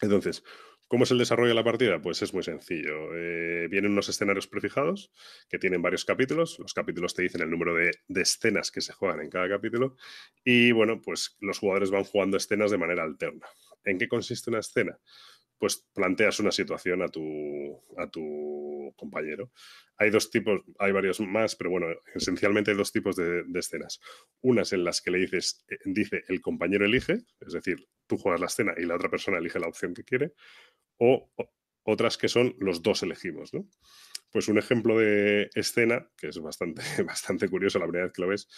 Entonces, 0.00 0.44
¿Cómo 0.86 1.04
es 1.04 1.10
el 1.10 1.18
desarrollo 1.18 1.48
de 1.48 1.54
la 1.54 1.64
partida? 1.64 2.00
Pues 2.00 2.20
es 2.22 2.34
muy 2.34 2.42
sencillo. 2.42 3.14
Eh, 3.16 3.68
vienen 3.70 3.92
unos 3.92 4.08
escenarios 4.08 4.46
prefijados 4.46 5.10
que 5.48 5.58
tienen 5.58 5.80
varios 5.80 6.04
capítulos. 6.04 6.58
Los 6.58 6.74
capítulos 6.74 7.14
te 7.14 7.22
dicen 7.22 7.40
el 7.40 7.50
número 7.50 7.74
de, 7.74 7.90
escenas 8.08 8.70
que 8.70 8.82
se 8.82 8.92
juegan 8.92 9.20
en 9.20 9.30
cada 9.30 9.48
capítulo. 9.48 9.96
Y 10.44 10.72
bueno, 10.72 11.00
pues 11.00 11.36
los 11.40 11.58
jugadores 11.58 11.90
van 11.90 12.04
jugando 12.04 12.36
escenas 12.36 12.70
de 12.70 12.78
manera 12.78 13.02
alterna. 13.02 13.46
¿En 13.84 13.98
qué 13.98 14.08
consiste 14.08 14.50
una 14.50 14.60
escena? 14.60 14.98
Pues 15.64 15.82
planteas 15.94 16.40
una 16.40 16.52
situación 16.52 17.00
a 17.00 17.08
tu, 17.08 17.82
a 17.96 18.06
tu 18.10 18.92
compañero. 18.98 19.50
Hay 19.96 20.10
dos 20.10 20.28
tipos, 20.30 20.60
hay 20.78 20.92
varios 20.92 21.20
más, 21.20 21.56
pero 21.56 21.70
bueno, 21.70 21.86
esencialmente 22.14 22.70
hay 22.70 22.76
dos 22.76 22.92
tipos 22.92 23.16
de, 23.16 23.44
escenas. 23.54 23.98
Unas 24.42 24.74
en 24.74 24.84
las 24.84 25.00
que 25.00 25.10
le 25.10 25.20
dices, 25.20 25.64
eh, 25.70 25.78
dice 25.86 26.22
el 26.28 26.42
compañero 26.42 26.84
elige, 26.84 27.20
es 27.40 27.54
decir, 27.54 27.88
tú 28.06 28.18
juegas 28.18 28.42
la 28.42 28.48
escena 28.48 28.74
y 28.76 28.84
la 28.84 28.96
otra 28.96 29.08
persona 29.08 29.38
elige 29.38 29.58
la 29.58 29.68
opción 29.68 29.94
que 29.94 30.04
quiere 30.04 30.34
o 30.98 31.32
otras 31.82 32.18
que 32.18 32.28
son 32.28 32.54
los 32.58 32.82
dos 32.82 33.02
elegimos, 33.02 33.54
¿no? 33.54 33.66
Pues 34.34 34.48
un 34.48 34.58
ejemplo 34.58 34.98
de 34.98 35.48
escena, 35.54 36.10
que 36.16 36.26
es 36.26 36.40
bastante, 36.40 36.82
bastante 37.06 37.48
curioso 37.48 37.78
la 37.78 37.84
primera 37.84 38.06
vez 38.06 38.12
que 38.12 38.22
lo 38.22 38.26
ves, 38.26 38.48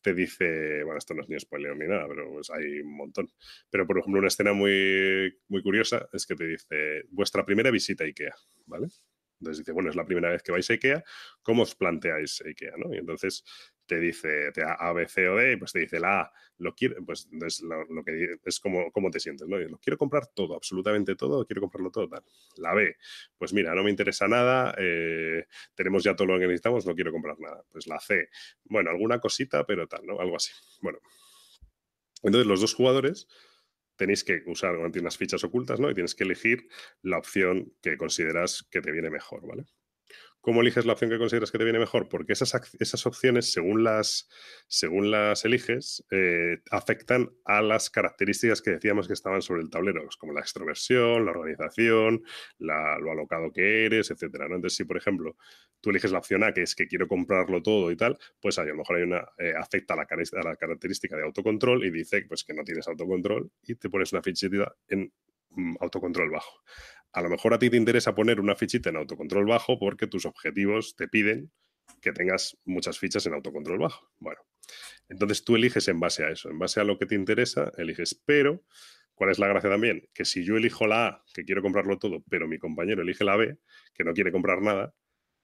te 0.00 0.14
dice, 0.14 0.82
bueno, 0.82 0.96
esto 0.96 1.12
no 1.12 1.20
es 1.20 1.28
ni 1.28 1.38
spoiler 1.38 1.76
ni 1.76 1.86
nada, 1.86 2.08
pero 2.08 2.30
pues 2.32 2.48
hay 2.48 2.80
un 2.80 2.96
montón. 2.96 3.28
Pero 3.68 3.86
por 3.86 3.98
ejemplo, 3.98 4.18
una 4.18 4.28
escena 4.28 4.54
muy, 4.54 5.38
muy 5.48 5.62
curiosa 5.62 6.08
es 6.10 6.24
que 6.24 6.36
te 6.36 6.46
dice, 6.46 7.02
vuestra 7.10 7.44
primera 7.44 7.70
visita 7.70 8.04
a 8.04 8.06
IKEA, 8.06 8.34
¿vale? 8.64 8.86
Entonces 9.38 9.58
dice, 9.58 9.72
bueno, 9.72 9.90
es 9.90 9.96
la 9.96 10.06
primera 10.06 10.30
vez 10.30 10.42
que 10.42 10.52
vais 10.52 10.70
a 10.70 10.72
IKEA, 10.72 11.04
¿cómo 11.42 11.64
os 11.64 11.74
planteáis 11.74 12.40
IKEA? 12.40 12.72
¿no? 12.78 12.94
Y 12.94 12.96
entonces 12.96 13.44
te 13.86 13.98
dice 13.98 14.52
te 14.52 14.62
A, 14.62 14.92
B, 14.92 15.06
C 15.08 15.28
o 15.28 15.36
D, 15.36 15.56
pues 15.58 15.72
te 15.72 15.80
dice 15.80 16.00
la 16.00 16.20
A, 16.20 16.32
lo 16.58 16.74
quiero, 16.74 16.96
pues 17.04 17.28
entonces 17.32 17.62
lo, 17.62 18.04
que 18.04 18.36
es 18.44 18.60
como 18.60 18.90
cómo 18.92 19.10
te 19.10 19.20
sientes, 19.20 19.46
¿no? 19.48 19.58
Lo 19.58 19.78
quiero 19.78 19.96
comprar 19.96 20.26
todo, 20.28 20.54
absolutamente 20.54 21.14
todo, 21.14 21.46
quiero 21.46 21.60
comprarlo 21.60 21.90
todo, 21.90 22.08
tal. 22.08 22.24
La 22.56 22.74
B, 22.74 22.96
pues 23.38 23.52
mira, 23.52 23.74
no 23.74 23.82
me 23.82 23.90
interesa 23.90 24.28
nada, 24.28 24.74
eh, 24.78 25.46
tenemos 25.74 26.04
ya 26.04 26.14
todo 26.14 26.28
lo 26.28 26.38
que 26.38 26.46
necesitamos, 26.46 26.86
no 26.86 26.94
quiero 26.94 27.12
comprar 27.12 27.38
nada. 27.38 27.62
Pues 27.70 27.86
la 27.86 28.00
C, 28.00 28.28
bueno, 28.64 28.90
alguna 28.90 29.20
cosita, 29.20 29.64
pero 29.64 29.86
tal, 29.86 30.04
¿no? 30.06 30.20
Algo 30.20 30.36
así. 30.36 30.52
Bueno. 30.80 30.98
Entonces 32.22 32.46
los 32.46 32.60
dos 32.60 32.74
jugadores 32.74 33.28
tenéis 33.96 34.24
que 34.24 34.42
usar 34.46 34.76
unas 34.76 35.16
fichas 35.16 35.44
ocultas, 35.44 35.80
¿no? 35.80 35.90
Y 35.90 35.94
tienes 35.94 36.14
que 36.14 36.24
elegir 36.24 36.68
la 37.02 37.18
opción 37.18 37.72
que 37.82 37.96
consideras 37.96 38.66
que 38.70 38.80
te 38.80 38.92
viene 38.92 39.10
mejor, 39.10 39.46
¿vale? 39.46 39.64
¿Cómo 40.46 40.60
eliges 40.60 40.86
la 40.86 40.92
opción 40.92 41.10
que 41.10 41.18
consideras 41.18 41.50
que 41.50 41.58
te 41.58 41.64
viene 41.64 41.80
mejor? 41.80 42.08
Porque 42.08 42.32
esas, 42.32 42.54
esas 42.78 43.04
opciones, 43.04 43.52
según 43.52 43.82
las, 43.82 44.28
según 44.68 45.10
las 45.10 45.44
eliges, 45.44 46.06
eh, 46.12 46.58
afectan 46.70 47.32
a 47.44 47.62
las 47.62 47.90
características 47.90 48.62
que 48.62 48.70
decíamos 48.70 49.08
que 49.08 49.14
estaban 49.14 49.42
sobre 49.42 49.62
el 49.62 49.70
tablero, 49.70 50.02
pues 50.04 50.16
como 50.16 50.32
la 50.32 50.42
extroversión, 50.42 51.24
la 51.24 51.32
organización, 51.32 52.22
lo 52.58 53.10
alocado 53.10 53.50
que 53.50 53.86
eres, 53.86 54.12
etc. 54.12 54.22
Entonces, 54.42 54.76
si 54.76 54.84
por 54.84 54.96
ejemplo 54.96 55.36
tú 55.80 55.90
eliges 55.90 56.12
la 56.12 56.18
opción 56.18 56.44
A, 56.44 56.52
que 56.54 56.62
es 56.62 56.76
que 56.76 56.86
quiero 56.86 57.08
comprarlo 57.08 57.60
todo 57.60 57.90
y 57.90 57.96
tal, 57.96 58.16
pues 58.40 58.56
a 58.60 58.64
lo 58.64 58.76
mejor 58.76 58.98
hay 58.98 59.02
una, 59.02 59.26
eh, 59.38 59.52
afecta 59.58 59.94
a 59.94 59.96
la, 59.96 60.02
a 60.04 60.44
la 60.44 60.54
característica 60.54 61.16
de 61.16 61.24
autocontrol 61.24 61.84
y 61.84 61.90
dice 61.90 62.24
pues, 62.28 62.44
que 62.44 62.54
no 62.54 62.62
tienes 62.62 62.86
autocontrol 62.86 63.50
y 63.64 63.74
te 63.74 63.90
pones 63.90 64.12
una 64.12 64.22
fichita 64.22 64.72
en 64.86 65.12
mm, 65.50 65.74
autocontrol 65.80 66.30
bajo. 66.30 66.62
A 67.16 67.22
lo 67.22 67.30
mejor 67.30 67.54
a 67.54 67.58
ti 67.58 67.70
te 67.70 67.78
interesa 67.78 68.14
poner 68.14 68.40
una 68.40 68.54
fichita 68.54 68.90
en 68.90 68.96
autocontrol 68.96 69.46
bajo 69.46 69.78
porque 69.78 70.06
tus 70.06 70.26
objetivos 70.26 70.96
te 70.96 71.08
piden 71.08 71.50
que 72.02 72.12
tengas 72.12 72.58
muchas 72.66 72.98
fichas 72.98 73.24
en 73.24 73.32
autocontrol 73.32 73.78
bajo. 73.78 74.12
Bueno, 74.18 74.42
entonces 75.08 75.42
tú 75.42 75.56
eliges 75.56 75.88
en 75.88 75.98
base 75.98 76.24
a 76.24 76.28
eso, 76.28 76.50
en 76.50 76.58
base 76.58 76.78
a 76.78 76.84
lo 76.84 76.98
que 76.98 77.06
te 77.06 77.14
interesa, 77.14 77.72
eliges, 77.78 78.22
pero 78.26 78.66
¿cuál 79.14 79.30
es 79.30 79.38
la 79.38 79.48
gracia 79.48 79.70
también? 79.70 80.06
Que 80.12 80.26
si 80.26 80.44
yo 80.44 80.58
elijo 80.58 80.86
la 80.86 81.06
A, 81.06 81.24
que 81.32 81.46
quiero 81.46 81.62
comprarlo 81.62 81.98
todo, 81.98 82.22
pero 82.28 82.46
mi 82.46 82.58
compañero 82.58 83.00
elige 83.00 83.24
la 83.24 83.36
B, 83.36 83.56
que 83.94 84.04
no 84.04 84.12
quiere 84.12 84.30
comprar 84.30 84.60
nada, 84.60 84.94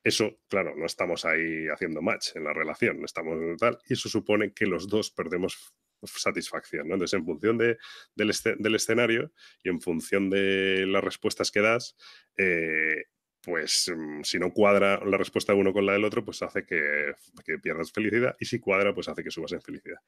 eso, 0.04 0.40
claro, 0.48 0.74
no 0.76 0.84
estamos 0.84 1.24
ahí 1.24 1.68
haciendo 1.68 2.02
match 2.02 2.36
en 2.36 2.44
la 2.44 2.52
relación, 2.52 2.98
no 2.98 3.06
estamos 3.06 3.40
en 3.40 3.56
tal, 3.56 3.78
y 3.88 3.94
eso 3.94 4.10
supone 4.10 4.52
que 4.52 4.66
los 4.66 4.88
dos 4.88 5.10
perdemos 5.10 5.74
satisfacción. 6.05 6.88
¿no? 6.88 6.94
Entonces, 6.94 7.18
en 7.18 7.24
función 7.24 7.59
de, 7.59 7.78
del, 8.14 8.74
escenario 8.74 9.32
y 9.62 9.68
en 9.68 9.80
función 9.80 10.30
de 10.30 10.86
las 10.86 11.03
respuestas 11.03 11.50
que 11.50 11.61
das, 11.61 11.96
eh, 12.36 13.05
pues 13.43 13.90
mm, 13.95 14.22
si 14.22 14.38
no 14.38 14.53
cuadra 14.53 15.05
la 15.05 15.16
respuesta 15.16 15.53
de 15.53 15.59
uno 15.59 15.72
con 15.72 15.84
la 15.84 15.95
del 15.95 16.05
otro, 16.05 16.24
pues 16.24 16.43
hace 16.43 16.64
que, 16.64 17.14
pierdas 17.61 17.93
felicidad 17.93 18.36
y 18.39 18.47
si 18.47 18.60
cuadra, 18.60 18.94
pues 18.94 19.09
hace 19.09 19.23
que 19.23 19.31
subas 19.31 19.52
en 19.52 19.60
felicidad. 19.60 19.98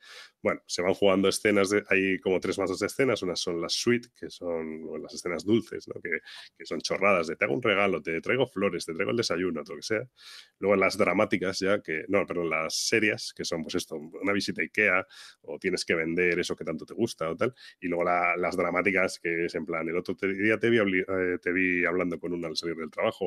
Bueno, 0.43 0.63
se 0.67 0.83
van 0.83 0.95
jugando 0.95 1.29
escenas, 1.29 1.71
de, 1.71 1.83
hay 1.89 2.19
como 2.21 2.39
tres 2.41 2.59
mazos 2.59 2.79
de 2.79 2.87
escenas, 2.87 3.23
unas 3.23 3.41
son 3.41 3.61
las 3.61 3.73
suite, 3.73 4.09
que 4.17 4.31
son 4.31 5.03
las 5.03 5.15
escenas 5.15 5.45
dulces, 5.45 5.89
¿no? 5.89 6.01
que, 6.01 6.21
son 6.65 6.81
chorradas 6.81 7.27
de 7.27 7.37
te 7.37 7.45
hago 7.45 7.55
un 7.55 7.63
regalo, 7.63 8.01
te 8.01 8.21
traigo 8.21 8.47
flores, 8.47 8.87
te 8.87 8.95
traigo 8.95 9.11
el 9.11 9.17
desayuno, 9.17 9.63
lo 9.69 9.77
que 9.77 9.83
sea. 9.83 10.09
Luego 10.61 10.77
las 10.77 10.97
dramáticas 10.97 11.59
ya, 11.59 11.81
que, 11.83 12.05
no, 12.09 12.25
perdón, 12.27 12.51
las 12.51 12.75
serias, 12.75 13.33
que 13.35 13.45
son 13.45 13.63
pues 13.63 13.75
esto, 13.75 13.97
una 13.97 14.33
visita 14.33 14.63
a 14.63 14.65
Ikea 14.65 15.07
o 15.43 15.59
tienes 15.59 15.85
que 15.85 15.95
vender 15.95 16.39
eso 16.39 16.57
que 16.57 16.65
tanto 16.65 16.87
te 16.87 16.95
gusta 16.95 17.29
o 17.29 17.37
tal. 17.37 17.55
Y 17.81 17.89
luego 17.89 18.05
las 18.05 18.57
dramáticas, 18.57 19.19
que 19.19 19.47
es 19.47 19.55
en 19.55 19.67
plan, 19.67 19.89
el 19.89 19.97
otro 19.97 20.15
día 20.15 20.59
te 20.59 20.71
vi, 20.71 20.79
eh, 20.79 21.39
te 21.43 21.53
vi 21.53 21.85
hablando 21.85 22.19
con 22.19 22.33
una 22.33 22.49
al 22.49 22.57
salir 22.57 22.77
del 22.77 22.91
trabajo 22.91 23.24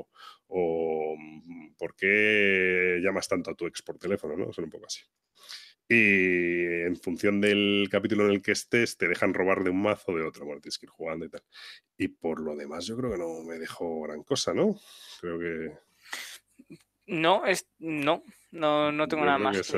o 0.48 1.15
mm, 1.18 1.76
por 1.78 1.95
qué 1.95 2.99
llamas 3.02 3.28
tanto 3.28 3.52
a 3.52 3.56
tu 3.56 3.65
ex 3.65 3.82
por 3.82 3.98
teléfono, 3.98 4.36
¿no? 4.36 4.53
Son 4.53 4.65
un 4.65 4.69
poco 4.69 4.86
así. 4.86 5.02
Y 5.90 6.84
en 6.84 6.98
función 6.98 7.40
del 7.40 7.88
capítulo 7.90 8.26
en 8.26 8.32
el 8.32 8.41
que 8.41 8.52
estés, 8.52 8.98
te 8.98 9.07
dejan 9.07 9.34
robar 9.34 9.64
de 9.64 9.69
un 9.69 9.82
mazo 9.82 10.11
o 10.11 10.18
de 10.18 10.24
otro. 10.24 10.45
Bueno, 10.45 10.60
tienes 10.60 10.78
que 10.78 10.86
ir 10.86 10.90
jugando 10.90 11.26
y 11.26 11.30
tal. 11.30 11.44
Y 11.98 12.10
por 12.10 12.41
lo 12.41 12.56
demás, 12.56 12.86
yo 12.86 12.98
creo 12.98 13.11
que 13.11 13.18
no 13.18 13.41
me 13.44 13.57
dejó 13.57 14.02
gran 14.02 14.24
cosa, 14.24 14.53
¿no? 14.53 14.78
Creo 15.22 15.40
que. 15.40 16.78
No, 17.06 17.45
es, 17.45 17.69
no, 17.80 18.22
no, 18.52 18.91
no 18.91 19.07
tengo 19.07 19.26
nada 19.26 19.38
más. 19.38 19.74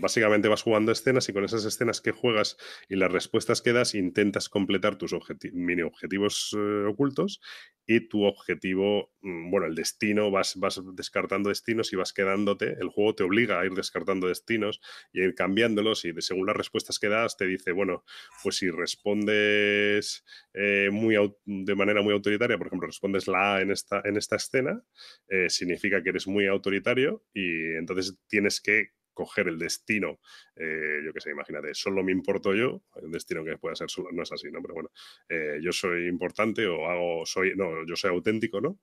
Básicamente 0.00 0.48
vas 0.48 0.62
jugando 0.62 0.92
escenas 0.92 1.28
y 1.28 1.32
con 1.32 1.44
esas 1.44 1.64
escenas 1.64 2.00
que 2.00 2.12
juegas 2.12 2.56
y 2.88 2.96
las 2.96 3.10
respuestas 3.10 3.62
que 3.62 3.72
das 3.72 3.94
intentas 3.94 4.48
completar 4.48 4.96
tus 4.96 5.14
mini 5.52 5.82
objetivos 5.82 6.54
eh, 6.56 6.84
ocultos 6.86 7.40
y 7.86 8.06
tu 8.08 8.22
objetivo, 8.22 9.10
mm, 9.22 9.50
bueno, 9.50 9.66
el 9.66 9.74
destino, 9.74 10.30
vas, 10.30 10.54
vas 10.56 10.80
descartando 10.94 11.48
destinos 11.48 11.92
y 11.92 11.96
vas 11.96 12.12
quedándote, 12.12 12.76
el 12.80 12.88
juego 12.88 13.16
te 13.16 13.24
obliga 13.24 13.60
a 13.60 13.66
ir 13.66 13.72
descartando 13.72 14.28
destinos 14.28 14.80
y 15.12 15.20
a 15.20 15.24
ir 15.24 15.34
cambiándolos 15.34 16.04
y 16.04 16.12
de, 16.12 16.22
según 16.22 16.46
las 16.46 16.56
respuestas 16.56 17.00
que 17.00 17.08
das 17.08 17.36
te 17.36 17.46
dice, 17.46 17.72
bueno, 17.72 18.04
pues 18.44 18.58
si 18.58 18.70
respondes 18.70 20.24
eh, 20.54 20.88
muy, 20.92 21.16
de 21.44 21.74
manera 21.74 22.00
muy 22.00 22.12
autoritaria, 22.12 22.58
por 22.58 22.68
ejemplo, 22.68 22.86
respondes 22.86 23.26
la 23.26 23.56
A 23.56 23.60
en 23.60 23.72
esta, 23.72 24.02
en 24.04 24.16
esta 24.16 24.36
escena, 24.36 24.84
eh, 25.28 25.50
significa 25.50 26.00
que 26.00 26.10
eres 26.10 26.28
muy 26.28 26.46
autoritario 26.46 27.24
y 27.34 27.74
entonces 27.74 28.09
tienes 28.28 28.60
que 28.60 28.90
coger 29.12 29.48
el 29.48 29.58
destino, 29.58 30.20
eh, 30.56 31.00
yo 31.04 31.12
qué 31.12 31.20
sé, 31.20 31.30
imagínate, 31.30 31.74
solo 31.74 32.02
me 32.02 32.12
importo 32.12 32.54
yo, 32.54 32.82
el 33.02 33.10
destino 33.10 33.44
que 33.44 33.58
pueda 33.58 33.74
ser 33.74 33.90
solo, 33.90 34.08
no 34.12 34.22
es 34.22 34.32
así, 34.32 34.50
¿no? 34.50 34.62
Pero 34.62 34.74
bueno, 34.74 34.90
eh, 35.28 35.58
yo 35.60 35.72
soy 35.72 36.06
importante 36.06 36.66
o 36.66 36.86
hago, 36.86 37.26
soy, 37.26 37.52
no, 37.54 37.86
yo 37.86 37.96
soy 37.96 38.10
auténtico, 38.10 38.60
¿no? 38.60 38.78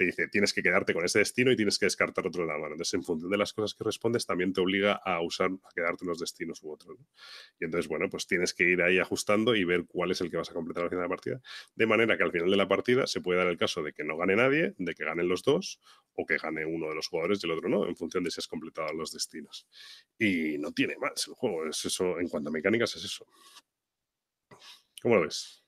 Te 0.00 0.06
dice, 0.06 0.28
tienes 0.28 0.54
que 0.54 0.62
quedarte 0.62 0.94
con 0.94 1.04
ese 1.04 1.18
destino 1.18 1.52
y 1.52 1.56
tienes 1.56 1.78
que 1.78 1.84
descartar 1.84 2.26
otro 2.26 2.44
de 2.44 2.48
la 2.48 2.54
mano. 2.54 2.72
Entonces, 2.72 2.94
en 2.94 3.02
función 3.02 3.30
de 3.30 3.36
las 3.36 3.52
cosas 3.52 3.74
que 3.76 3.84
respondes, 3.84 4.24
también 4.24 4.50
te 4.54 4.62
obliga 4.62 4.94
a 4.94 5.20
usar, 5.20 5.50
a 5.50 5.74
quedarte 5.74 6.06
unos 6.06 6.18
destinos 6.18 6.62
u 6.62 6.72
otros. 6.72 6.98
Y 7.60 7.66
entonces, 7.66 7.86
bueno, 7.86 8.08
pues 8.08 8.26
tienes 8.26 8.54
que 8.54 8.64
ir 8.64 8.80
ahí 8.80 8.98
ajustando 8.98 9.54
y 9.54 9.62
ver 9.64 9.84
cuál 9.86 10.10
es 10.10 10.22
el 10.22 10.30
que 10.30 10.38
vas 10.38 10.48
a 10.48 10.54
completar 10.54 10.84
al 10.84 10.88
final 10.88 11.02
de 11.02 11.04
la 11.04 11.14
partida. 11.14 11.42
De 11.74 11.86
manera 11.86 12.16
que 12.16 12.22
al 12.22 12.32
final 12.32 12.50
de 12.50 12.56
la 12.56 12.66
partida 12.66 13.06
se 13.06 13.20
puede 13.20 13.40
dar 13.40 13.48
el 13.48 13.58
caso 13.58 13.82
de 13.82 13.92
que 13.92 14.02
no 14.02 14.16
gane 14.16 14.36
nadie, 14.36 14.74
de 14.78 14.94
que 14.94 15.04
ganen 15.04 15.28
los 15.28 15.42
dos, 15.42 15.82
o 16.14 16.24
que 16.24 16.38
gane 16.38 16.64
uno 16.64 16.88
de 16.88 16.94
los 16.94 17.06
jugadores 17.06 17.44
y 17.44 17.46
el 17.46 17.52
otro 17.52 17.68
no, 17.68 17.86
en 17.86 17.94
función 17.94 18.24
de 18.24 18.30
si 18.30 18.40
has 18.40 18.48
completado 18.48 18.94
los 18.94 19.12
destinos. 19.12 19.68
Y 20.18 20.56
no 20.56 20.72
tiene 20.72 20.96
más 20.96 21.28
el 21.28 21.34
juego, 21.34 21.66
es 21.66 21.84
eso, 21.84 22.18
en 22.18 22.28
cuanto 22.28 22.48
a 22.48 22.52
mecánicas, 22.52 22.96
es 22.96 23.04
eso. 23.04 23.26
¿Cómo 25.02 25.16
lo 25.16 25.20
ves? 25.20 25.59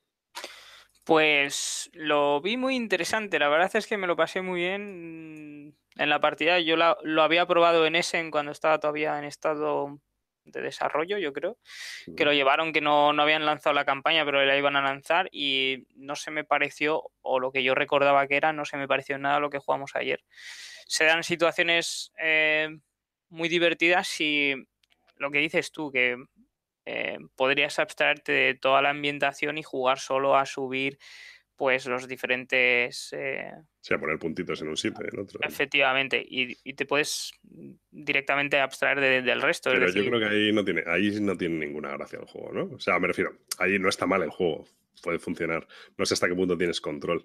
Pues 1.05 1.91
lo 1.95 2.41
vi 2.41 2.57
muy 2.57 2.77
interesante, 2.77 3.39
la 3.39 3.49
verdad 3.49 3.75
es 3.75 3.87
que 3.87 3.97
me 3.97 4.07
lo 4.07 4.17
pasé 4.17 4.41
muy 4.41 4.61
bien 4.61 5.77
en 5.97 6.11
la 6.11 6.21
partida. 6.21 6.61
Yo 6.61 6.77
lo 6.77 7.23
había 7.23 7.47
probado 7.47 7.87
en 7.87 7.97
Essen 7.97 8.31
cuando 8.31 8.53
estaba 8.53 8.79
todavía 8.79 9.19
en 9.19 9.25
estado 9.25 9.99
de 10.45 10.61
desarrollo, 10.61 11.19
yo 11.19 11.33
creo, 11.33 11.57
que 12.17 12.25
lo 12.25 12.33
llevaron, 12.33 12.73
que 12.73 12.81
no, 12.81 13.13
no, 13.13 13.23
habían 13.23 13.47
lanzado 13.47 13.75
la 13.75 13.85
campaña, 13.85 14.25
pero 14.25 14.45
la 14.45 14.57
iban 14.57 14.77
a 14.77 14.83
lanzar 14.83 15.29
y 15.33 15.87
no 15.95 16.17
se 16.17 16.31
me 16.31 16.45
pareció, 16.45 17.11
o 17.21 17.39
lo 17.39 17.53
que 17.53 17.63
yo 17.63 17.75
recordaba 17.75 18.27
que 18.27 18.37
era, 18.37 18.53
no 18.53 18.65
se 18.65 18.77
me 18.77 18.89
pareció 18.89 19.19
nada 19.19 19.41
lo 19.41 19.51
que 19.51 19.59
jugamos 19.59 19.95
ayer. 19.95 20.25
Se 20.87 21.05
dan 21.05 21.23
situaciones 21.23 22.13
eh, 22.19 22.69
muy 23.29 23.49
divertidas 23.49 24.21
y 24.21 24.55
lo 25.17 25.31
que 25.31 25.39
dices 25.39 25.71
tú, 25.71 25.91
que 25.93 26.17
eh, 26.85 27.19
podrías 27.37 27.79
abstraerte 27.79 28.33
de 28.33 28.55
toda 28.55 28.83
la 28.83 28.91
ambientación 28.91 29.59
y 29.59 29.63
jugar 29.63 29.99
solo 29.99 30.37
a 30.37 30.47
subir 30.47 30.99
pues 31.57 31.87
los 31.87 32.09
diferentes... 32.09 33.13
Eh... 33.13 33.53
Sí, 33.81 33.95
a 33.95 33.99
poner 33.99 34.19
puntitos 34.19 34.61
en 34.63 34.69
un 34.69 34.77
sitio 34.77 35.05
y 35.05 35.15
en 35.15 35.21
otro. 35.21 35.39
Efectivamente, 35.43 36.21
y, 36.27 36.55
te 36.75 36.87
puedes 36.87 37.33
directamente 37.91 38.59
abstraer 38.59 39.23
del 39.23 39.41
resto. 39.41 39.71
Pero 39.71 39.89
yo 39.89 40.05
creo 40.05 40.19
que 40.19 40.27
ahí 40.27 40.53
no, 40.53 40.65
tiene, 40.65 40.83
ahí 40.87 41.21
no 41.21 41.37
tiene 41.37 41.65
ninguna 41.65 41.93
gracia 41.93 42.19
el 42.19 42.27
juego, 42.27 42.53
¿no? 42.53 42.75
O 42.75 42.81
sea, 42.81 42.99
me 42.99 43.07
refiero, 43.07 43.39
ahí 43.59 43.79
no 43.79 43.89
está 43.89 44.07
mal 44.07 44.23
el 44.23 44.31
juego, 44.31 44.65
puede 45.03 45.19
funcionar. 45.19 45.67
No 45.97 46.05
sé 46.05 46.15
hasta 46.15 46.29
qué 46.29 46.35
punto 46.35 46.59
tienes 46.59 46.81
control, 46.81 47.25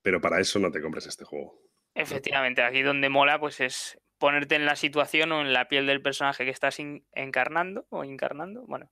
pero 0.00 0.20
para 0.20 0.40
eso 0.40 0.58
no 0.58 0.70
te 0.70 0.80
compres 0.80 1.06
este 1.06 1.24
juego. 1.24 1.60
Efectivamente, 1.94 2.62
aquí 2.62 2.82
donde 2.82 3.08
mola 3.08 3.38
pues 3.38 3.60
es 3.60 3.98
ponerte 4.24 4.54
en 4.54 4.64
la 4.64 4.74
situación 4.74 5.32
o 5.32 5.42
en 5.42 5.52
la 5.52 5.68
piel 5.68 5.86
del 5.86 6.00
personaje 6.00 6.46
que 6.46 6.50
estás 6.50 6.78
encarnando 7.12 7.86
o 7.90 8.04
encarnando, 8.04 8.64
bueno, 8.66 8.90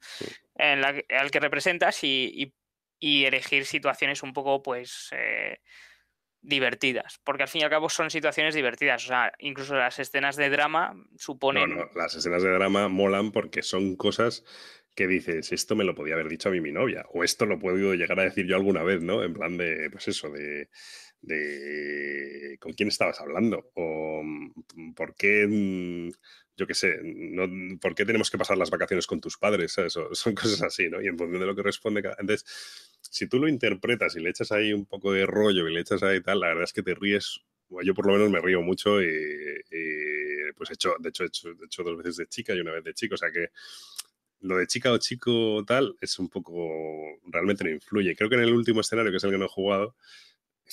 en 0.57 0.83
la, 0.83 0.95
al 1.09 1.31
que 1.31 1.41
representas 1.41 2.05
y, 2.05 2.53
y, 3.01 3.25
elegir 3.25 3.65
situaciones 3.65 4.23
un 4.23 4.35
poco, 4.35 4.63
pues, 4.63 5.09
eh, 5.13 5.61
divertidas, 6.43 7.19
porque 7.25 7.45
al 7.45 7.49
fin 7.49 7.63
y 7.63 7.65
al 7.65 7.71
cabo 7.71 7.89
son 7.89 8.11
situaciones 8.11 8.55
divertidas, 8.55 9.07
o 9.07 9.09
sea, 9.09 9.33
incluso 9.39 9.75
las 9.75 9.99
escenas 9.99 10.37
de 10.37 10.51
drama 10.51 10.93
suponen... 11.17 11.71
No, 11.71 11.77
no, 11.77 11.91
las 11.95 12.15
escenas 12.15 12.43
de 12.43 12.51
drama 12.51 12.89
molan 12.89 13.33
porque 13.33 13.63
son 13.63 13.97
cosas 13.97 14.45
que 14.95 15.07
dices, 15.07 15.51
esto 15.51 15.75
me 15.77 15.85
lo 15.85 15.95
podía 15.95 16.13
haber 16.13 16.29
dicho 16.29 16.51
a 16.51 16.53
mí 16.53 16.61
mi 16.61 16.73
novia, 16.73 17.07
o 17.15 17.25
esto 17.25 17.47
lo 17.47 17.59
puedo 17.59 17.95
llegar 17.95 18.21
a 18.21 18.25
decir 18.25 18.47
yo 18.47 18.57
alguna 18.57 18.83
vez, 18.83 19.01
¿no? 19.01 19.25
En 19.25 19.33
plan 19.33 19.57
de, 19.57 19.89
pues 19.91 20.09
eso, 20.09 20.29
de 20.29 20.69
de 21.23 22.59
con 22.61 22.73
quién 22.73 22.89
estabas 22.89 23.21
hablando 23.21 23.71
o 23.75 24.23
mm, 24.23 24.95
por 24.95 25.15
qué, 25.15 25.47
mm, 25.49 26.11
yo 26.57 26.67
qué 26.67 26.75
sé, 26.75 27.01
no, 27.03 27.49
por 27.81 27.95
qué 27.95 28.05
tenemos 28.05 28.31
que 28.31 28.39
pasar 28.39 28.59
las 28.59 28.71
vacaciones 28.71 29.07
con 29.07 29.21
tus 29.21 29.39
padres, 29.39 29.75
son 30.13 30.35
cosas 30.35 30.63
así, 30.63 30.89
¿no? 30.89 31.01
Y 31.01 31.07
en 31.07 31.17
función 31.17 31.41
de 31.41 31.47
lo 31.47 31.57
que 31.57 31.63
responde 31.63 32.03
cada... 32.03 32.17
Entonces, 32.19 32.45
si 33.01 33.27
tú 33.27 33.39
lo 33.39 33.49
interpretas 33.49 34.17
y 34.17 34.21
le 34.21 34.31
echas 34.31 34.53
ahí 34.53 34.73
un 34.73 34.87
poco 34.87 35.13
de 35.13 35.27
rollo 35.27 35.69
y 35.69 35.73
le 35.73 35.81
echas 35.81 36.03
ahí 36.03 36.21
tal, 36.21 36.41
la 36.41 36.49
verdad 36.49 36.65
es 36.65 36.73
que 36.73 36.83
te 36.83 36.95
ríes, 36.95 37.41
yo 37.83 37.95
por 37.95 38.07
lo 38.07 38.13
menos 38.15 38.31
me 38.31 38.41
río 38.41 38.61
mucho 38.61 39.01
y, 39.03 39.07
pues 40.57 40.71
he 40.71 40.75
hecho, 40.75 40.95
de 40.99 41.09
hecho, 41.09 41.25
he 41.25 41.27
hecho, 41.27 41.49
he 41.49 41.65
hecho 41.65 41.83
dos 41.83 41.97
veces 41.97 42.17
de 42.17 42.27
chica 42.27 42.55
y 42.55 42.61
una 42.61 42.73
vez 42.73 42.85
de 42.85 42.95
chico, 42.95 43.15
o 43.15 43.19
sea 43.19 43.31
que 43.31 43.49
lo 44.41 44.57
de 44.57 44.67
chica 44.67 44.93
o 44.93 44.99
chico 44.99 45.65
tal 45.67 45.97
es 46.01 46.19
un 46.19 46.29
poco, 46.29 46.69
realmente 47.27 47.65
no 47.65 47.71
influye. 47.71 48.15
Creo 48.17 48.29
que 48.29 48.35
en 48.35 48.43
el 48.43 48.53
último 48.53 48.81
escenario, 48.81 49.11
que 49.11 49.17
es 49.17 49.25
el 49.25 49.31
que 49.31 49.39
no 49.39 49.47
he 49.47 49.49
jugado, 49.49 49.95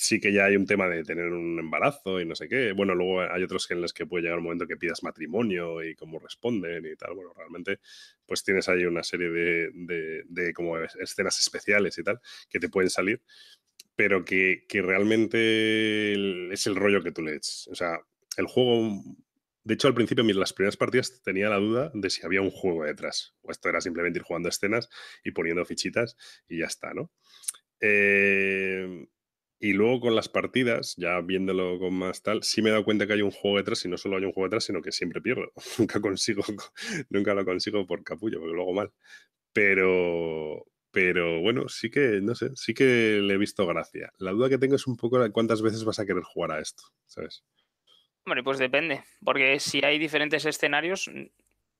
sí 0.00 0.18
que 0.18 0.32
ya 0.32 0.46
hay 0.46 0.56
un 0.56 0.64
tema 0.64 0.88
de 0.88 1.04
tener 1.04 1.26
un 1.26 1.58
embarazo 1.58 2.20
y 2.20 2.24
no 2.24 2.34
sé 2.34 2.48
qué. 2.48 2.72
Bueno, 2.72 2.94
luego 2.94 3.20
hay 3.20 3.42
otros 3.42 3.70
en 3.70 3.82
los 3.82 3.92
que 3.92 4.06
puede 4.06 4.22
llegar 4.22 4.38
un 4.38 4.44
momento 4.44 4.66
que 4.66 4.78
pidas 4.78 5.02
matrimonio 5.02 5.84
y 5.84 5.94
cómo 5.94 6.18
responden 6.18 6.86
y 6.86 6.96
tal. 6.96 7.14
Bueno, 7.14 7.34
realmente 7.36 7.80
pues 8.24 8.42
tienes 8.42 8.66
ahí 8.70 8.86
una 8.86 9.02
serie 9.02 9.28
de, 9.28 10.24
de, 10.26 10.54
como 10.54 10.78
escenas 10.78 11.38
especiales 11.38 11.98
y 11.98 12.02
tal 12.02 12.18
que 12.48 12.58
te 12.58 12.70
pueden 12.70 12.88
salir, 12.88 13.22
pero 13.94 14.24
que, 14.24 14.64
que 14.66 14.80
realmente 14.80 16.50
es 16.50 16.66
el 16.66 16.76
rollo 16.76 17.02
que 17.02 17.12
tú 17.12 17.20
le 17.20 17.36
eches. 17.36 17.68
O 17.70 17.74
sea, 17.74 18.00
el 18.38 18.46
juego... 18.46 19.02
De 19.64 19.74
hecho, 19.74 19.86
al 19.86 19.94
principio, 19.94 20.24
en 20.24 20.40
las 20.40 20.54
primeras 20.54 20.78
partidas 20.78 21.20
tenía 21.22 21.50
la 21.50 21.58
duda 21.58 21.90
de 21.92 22.08
si 22.08 22.24
había 22.24 22.40
un 22.40 22.50
juego 22.50 22.84
detrás. 22.84 23.34
O 23.42 23.50
esto 23.50 23.68
era 23.68 23.82
simplemente 23.82 24.18
ir 24.18 24.22
jugando 24.22 24.48
escenas 24.48 24.88
y 25.22 25.32
poniendo 25.32 25.62
fichitas 25.66 26.16
y 26.48 26.60
ya 26.60 26.66
está, 26.66 26.94
¿no? 26.94 27.12
Eh, 27.82 29.06
y 29.62 29.74
luego 29.74 30.00
con 30.00 30.16
las 30.16 30.30
partidas, 30.30 30.94
ya 30.96 31.20
viéndolo 31.20 31.78
con 31.78 31.92
más 31.92 32.22
tal, 32.22 32.42
sí 32.42 32.62
me 32.62 32.70
he 32.70 32.72
dado 32.72 32.84
cuenta 32.84 33.06
que 33.06 33.12
hay 33.12 33.20
un 33.20 33.30
juego 33.30 33.58
detrás 33.58 33.84
y 33.84 33.88
no 33.88 33.98
solo 33.98 34.16
hay 34.16 34.24
un 34.24 34.32
juego 34.32 34.48
detrás, 34.48 34.64
sino 34.64 34.80
que 34.80 34.90
siempre 34.90 35.20
pierdo. 35.20 35.52
nunca 35.78 36.00
consigo, 36.00 36.42
nunca 37.10 37.34
lo 37.34 37.44
consigo 37.44 37.86
por 37.86 38.02
capullo, 38.02 38.40
porque 38.40 38.54
luego 38.54 38.72
mal. 38.72 38.90
Pero, 39.52 40.66
pero 40.90 41.40
bueno, 41.42 41.68
sí 41.68 41.90
que, 41.90 42.20
no 42.22 42.34
sé, 42.34 42.56
sí 42.56 42.72
que 42.72 43.20
le 43.22 43.34
he 43.34 43.38
visto 43.38 43.66
gracia. 43.66 44.10
La 44.16 44.32
duda 44.32 44.48
que 44.48 44.56
tengo 44.56 44.76
es 44.76 44.86
un 44.86 44.96
poco 44.96 45.18
cuántas 45.30 45.60
veces 45.60 45.84
vas 45.84 45.98
a 45.98 46.06
querer 46.06 46.22
jugar 46.22 46.52
a 46.52 46.60
esto, 46.60 46.82
¿sabes? 47.04 47.44
Hombre, 48.24 48.42
pues 48.42 48.58
depende, 48.58 49.02
porque 49.22 49.60
si 49.60 49.84
hay 49.84 49.98
diferentes 49.98 50.46
escenarios, 50.46 51.10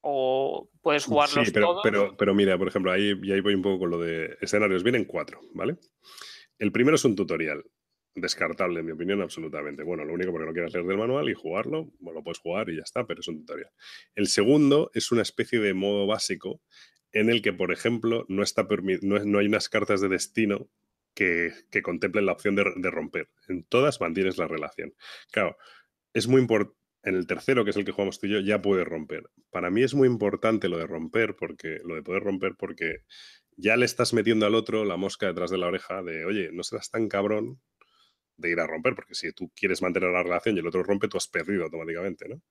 o 0.03 0.69
puedes 0.83 1.07
jugarlos 1.07 1.47
sí, 1.47 1.53
pero, 1.53 1.67
todos. 1.69 1.81
Pero, 1.83 2.17
pero 2.17 2.35
mira, 2.35 2.59
por 2.59 2.69
ejemplo, 2.69 2.93
ahí, 2.93 3.13
ahí 3.33 3.41
voy 3.41 3.55
un 3.55 3.63
poco 3.63 3.81
con 3.81 3.91
lo 3.91 3.99
de 3.99 4.37
escenarios. 4.41 4.83
Vienen 4.83 5.05
cuatro, 5.05 5.41
¿vale? 5.53 5.77
El 6.61 6.71
primero 6.71 6.95
es 6.95 7.05
un 7.05 7.17
tutorial. 7.17 7.65
Descartable, 8.15 8.81
en 8.81 8.87
mi 8.87 8.93
opinión, 8.93 9.23
absolutamente. 9.23 9.83
Bueno, 9.83 10.05
lo 10.05 10.13
único 10.13 10.31
porque 10.31 10.47
no 10.47 10.53
quieras 10.53 10.73
leer 10.73 10.85
del 10.85 10.99
manual 10.99 11.29
y 11.31 11.35
jugarlo, 11.35 11.91
bueno, 12.01 12.21
lo 12.21 12.25
puedes 12.25 12.39
jugar 12.39 12.69
y 12.69 12.77
ya 12.77 12.83
está, 12.83 13.07
pero 13.07 13.21
es 13.21 13.29
un 13.29 13.41
tutorial. 13.41 13.71
El 14.15 14.27
segundo 14.27 14.91
es 14.95 15.11
una 15.11 15.23
especie 15.23 15.59
de 15.59 15.75
modo 15.75 16.07
básico 16.07 16.61
en 17.13 17.31
el 17.31 17.41
que, 17.41 17.53
por 17.53 17.73
ejemplo, 17.73 18.27
no, 18.29 18.43
está 18.43 18.69
no, 19.03 19.19
no 19.19 19.39
hay 19.39 19.47
unas 19.47 19.69
cartas 19.69 20.01
de 20.01 20.09
destino 20.09 20.69
que, 21.15 21.53
contemplen 21.83 22.27
la 22.27 22.33
opción 22.33 22.55
de, 22.57 22.91
romper. 22.91 23.31
En 23.49 23.65
todas 23.65 24.01
mantienes 24.01 24.39
la 24.39 24.47
relación. 24.47 24.95
Claro, 25.31 25.57
es 26.13 26.29
muy 26.29 26.41
importante. 26.41 26.79
En 27.03 27.15
el 27.15 27.27
tercero, 27.27 27.65
que 27.65 27.71
es 27.71 27.77
el 27.79 27.87
que 27.87 27.93
jugamos 27.93 28.21
tú 28.21 28.27
y 28.27 28.31
yo, 28.33 28.41
ya 28.41 28.61
puedes 28.61 28.87
romper. 28.87 29.31
Para 29.49 29.71
mí 29.71 29.83
es 29.83 29.95
muy 29.95 30.07
importante 30.07 30.69
lo 30.69 30.77
de 30.77 30.87
romper, 30.87 31.35
porque 31.35 31.79
lo 31.83 31.95
de 31.95 32.03
poder 32.03 32.23
romper, 32.23 32.57
porque 32.59 33.05
ya 33.61 33.77
le 33.77 33.85
estás 33.85 34.13
metiendo 34.13 34.47
al 34.47 34.55
otro 34.55 34.85
la 34.85 34.97
mosca 34.97 35.27
detrás 35.27 35.51
de 35.51 35.59
la 35.59 35.67
oreja 35.67 36.03
de, 36.03 36.25
oye, 36.25 36.51
no 36.53 36.63
serás 36.63 36.91
tan 36.91 37.09
cabrón 37.09 37.61
de 38.37 38.51
ir 38.51 38.61
a 38.61 38.67
romper, 38.67 38.95
porque 38.95 39.15
si 39.15 39.33
tú 39.33 39.53
quieres 39.55 39.83
mantener 39.83 40.11
la 40.11 40.23
relación 40.23 40.57
y 40.57 40.61
el 40.61 40.67
otro 40.67 40.83
rompe, 40.83 41.09
tú 41.09 41.19
has 41.19 41.29
perdido 41.29 41.65
automáticamente, 41.65 42.29
¿no? 42.29 42.43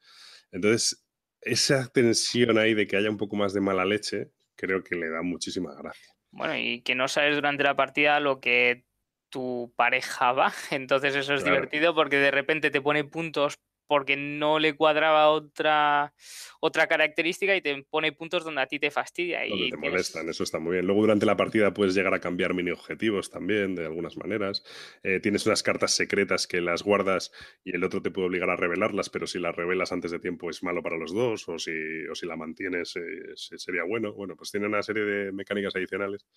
Entonces, 0.51 1.05
esa 1.41 1.87
tensión 1.87 2.57
ahí 2.57 2.73
de 2.73 2.85
que 2.87 2.97
haya 2.97 3.09
un 3.09 3.17
poco 3.17 3.35
más 3.35 3.53
de 3.53 3.61
mala 3.61 3.85
leche, 3.85 4.31
creo 4.55 4.83
que 4.83 4.95
le 4.95 5.09
da 5.09 5.21
muchísima 5.21 5.73
gracia. 5.75 6.13
Bueno, 6.31 6.55
y 6.57 6.81
que 6.81 6.95
no 6.95 7.07
sabes 7.07 7.35
durante 7.35 7.63
la 7.63 7.75
partida 7.75 8.19
lo 8.19 8.39
que 8.39 8.85
tu 9.29 9.73
pareja 9.75 10.31
va, 10.33 10.53
entonces 10.71 11.15
eso 11.15 11.33
es 11.33 11.43
divertido 11.43 11.95
porque 11.95 12.17
de 12.17 12.31
repente 12.31 12.71
te 12.71 12.81
pone 12.81 13.03
puntos 13.03 13.55
porque 13.89 14.15
no 14.15 14.59
le 14.59 14.75
cuadraba 14.75 15.29
otra, 15.29 16.13
otra 16.59 16.85
característica 16.85 17.55
y 17.55 17.61
te 17.61 17.83
pone 17.89 18.11
puntos 18.11 18.43
donde 18.43 18.61
a 18.61 18.67
ti 18.67 18.77
te 18.77 18.91
fastidia. 18.91 19.47
y 19.47 19.71
te 19.71 19.77
molestan, 19.77 20.29
eso 20.29 20.43
está 20.43 20.59
muy 20.59 20.73
bien. 20.73 20.85
Luego 20.85 21.01
durante 21.01 21.25
la 21.25 21.35
partida 21.35 21.73
puedes 21.73 21.95
llegar 21.95 22.13
a 22.13 22.19
cambiar 22.19 22.53
mini 22.53 22.69
objetivos 22.69 23.31
también, 23.31 23.73
de 23.73 23.87
algunas 23.87 24.15
maneras. 24.15 24.63
Eh, 25.01 25.19
tienes 25.19 25.47
unas 25.47 25.63
cartas 25.63 25.89
secretas 25.89 26.45
que 26.45 26.61
las 26.61 26.83
guardas 26.83 27.31
y 27.63 27.75
el 27.75 27.83
otro 27.83 27.99
te 28.03 28.11
puede 28.11 28.27
obligar 28.27 28.51
a 28.51 28.55
revelarlas, 28.55 29.09
pero 29.09 29.25
si 29.25 29.39
las 29.39 29.55
revelas 29.55 29.91
antes 29.91 30.11
de 30.11 30.19
tiempo 30.19 30.51
es 30.51 30.61
malo 30.61 30.83
para 30.83 30.95
los 30.95 31.11
dos, 31.11 31.49
o 31.49 31.57
si, 31.57 31.71
o 32.11 32.13
si 32.13 32.27
la 32.27 32.35
mantienes 32.35 32.95
eh, 32.95 33.33
sería 33.35 33.85
bueno. 33.85 34.13
Bueno, 34.13 34.35
pues 34.35 34.51
tiene 34.51 34.67
una 34.67 34.83
serie 34.83 35.03
de 35.03 35.31
mecánicas 35.31 35.75
adicionales. 35.75 36.27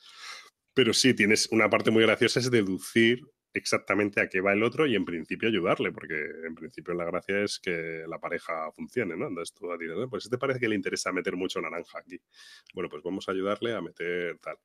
Pero 0.73 0.95
sí, 0.95 1.13
tienes 1.13 1.51
una 1.53 1.69
parte 1.69 1.91
muy 1.91 2.03
graciosa, 2.03 2.41
es 2.41 2.51
deducir 2.51 3.21
exactamente 3.55 4.21
a 4.21 4.29
qué 4.29 4.41
va 4.41 4.53
el 4.53 4.63
otro 4.63 4.87
y 4.87 4.95
en 4.95 5.05
principio 5.05 5.49
ayudarle, 5.49 5.93
porque 5.93 6.15
en 6.47 6.55
principio 6.55 6.95
la 6.95 7.05
gracia 7.05 7.43
es 7.43 7.59
que 7.59 8.05
la 8.09 8.19
pareja 8.19 8.71
funcione, 8.73 9.17
¿no? 9.17 9.29
Entonces 9.29 9.55
tú 9.55 9.69
dices, 9.79 9.97
pues 10.11 10.29
te 10.29 10.39
parece 10.39 10.61
que 10.61 10.69
le 10.69 10.77
interesa 10.77 11.13
meter 11.13 11.37
mucho 11.37 11.61
naranja 11.61 11.99
aquí. 11.99 12.21
Bueno, 12.75 12.89
pues 12.89 13.03
vamos 13.03 13.29
a 13.29 13.33
ayudarle 13.33 13.75
a 13.75 13.81
meter 13.81 14.39
tal. 14.39 14.57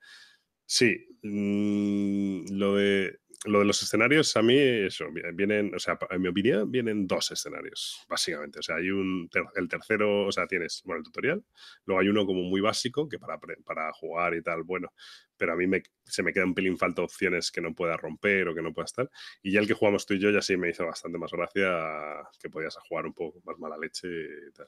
Sí, 0.65 0.97
mm, 1.23 2.57
lo 2.57 2.75
de 2.75 3.19
lo 3.47 3.59
de 3.59 3.65
los 3.65 3.81
escenarios, 3.81 4.35
a 4.37 4.41
mí, 4.41 4.57
eso, 4.57 5.05
vienen, 5.33 5.73
o 5.73 5.79
sea, 5.79 5.97
en 6.09 6.21
mi 6.21 6.27
opinión, 6.27 6.71
vienen 6.71 7.07
dos 7.07 7.31
escenarios, 7.31 8.05
básicamente. 8.09 8.59
O 8.59 8.61
sea, 8.61 8.75
hay 8.75 8.89
un, 8.89 9.29
el 9.55 9.67
tercero, 9.67 10.27
o 10.27 10.31
sea, 10.31 10.47
tienes, 10.47 10.81
bueno, 10.85 10.99
el 10.99 11.05
tutorial, 11.05 11.43
luego 11.85 12.01
hay 12.01 12.09
uno 12.09 12.25
como 12.25 12.43
muy 12.43 12.61
básico, 12.61 13.07
que 13.07 13.19
para, 13.19 13.39
para 13.65 13.91
jugar 13.93 14.35
y 14.35 14.41
tal, 14.41 14.63
bueno, 14.63 14.91
pero 15.37 15.53
a 15.53 15.55
mí 15.55 15.67
me, 15.67 15.83
se 16.05 16.23
me 16.23 16.33
queda 16.33 16.45
un 16.45 16.53
pelín 16.53 16.77
falta 16.77 17.01
opciones 17.01 17.51
que 17.51 17.61
no 17.61 17.73
pueda 17.73 17.97
romper 17.97 18.47
o 18.49 18.55
que 18.55 18.61
no 18.61 18.73
pueda 18.73 18.85
estar. 18.85 19.09
Y 19.41 19.51
ya 19.53 19.59
el 19.59 19.67
que 19.67 19.73
jugamos 19.73 20.05
tú 20.05 20.15
y 20.15 20.19
yo 20.19 20.31
ya 20.31 20.41
sí 20.41 20.57
me 20.57 20.69
hizo 20.69 20.85
bastante 20.85 21.17
más 21.17 21.31
gracia 21.31 22.27
que 22.39 22.49
podías 22.49 22.75
jugar 22.87 23.05
un 23.05 23.13
poco 23.13 23.41
más 23.45 23.57
mala 23.59 23.77
leche 23.77 24.07
y 24.07 24.51
tal. 24.53 24.67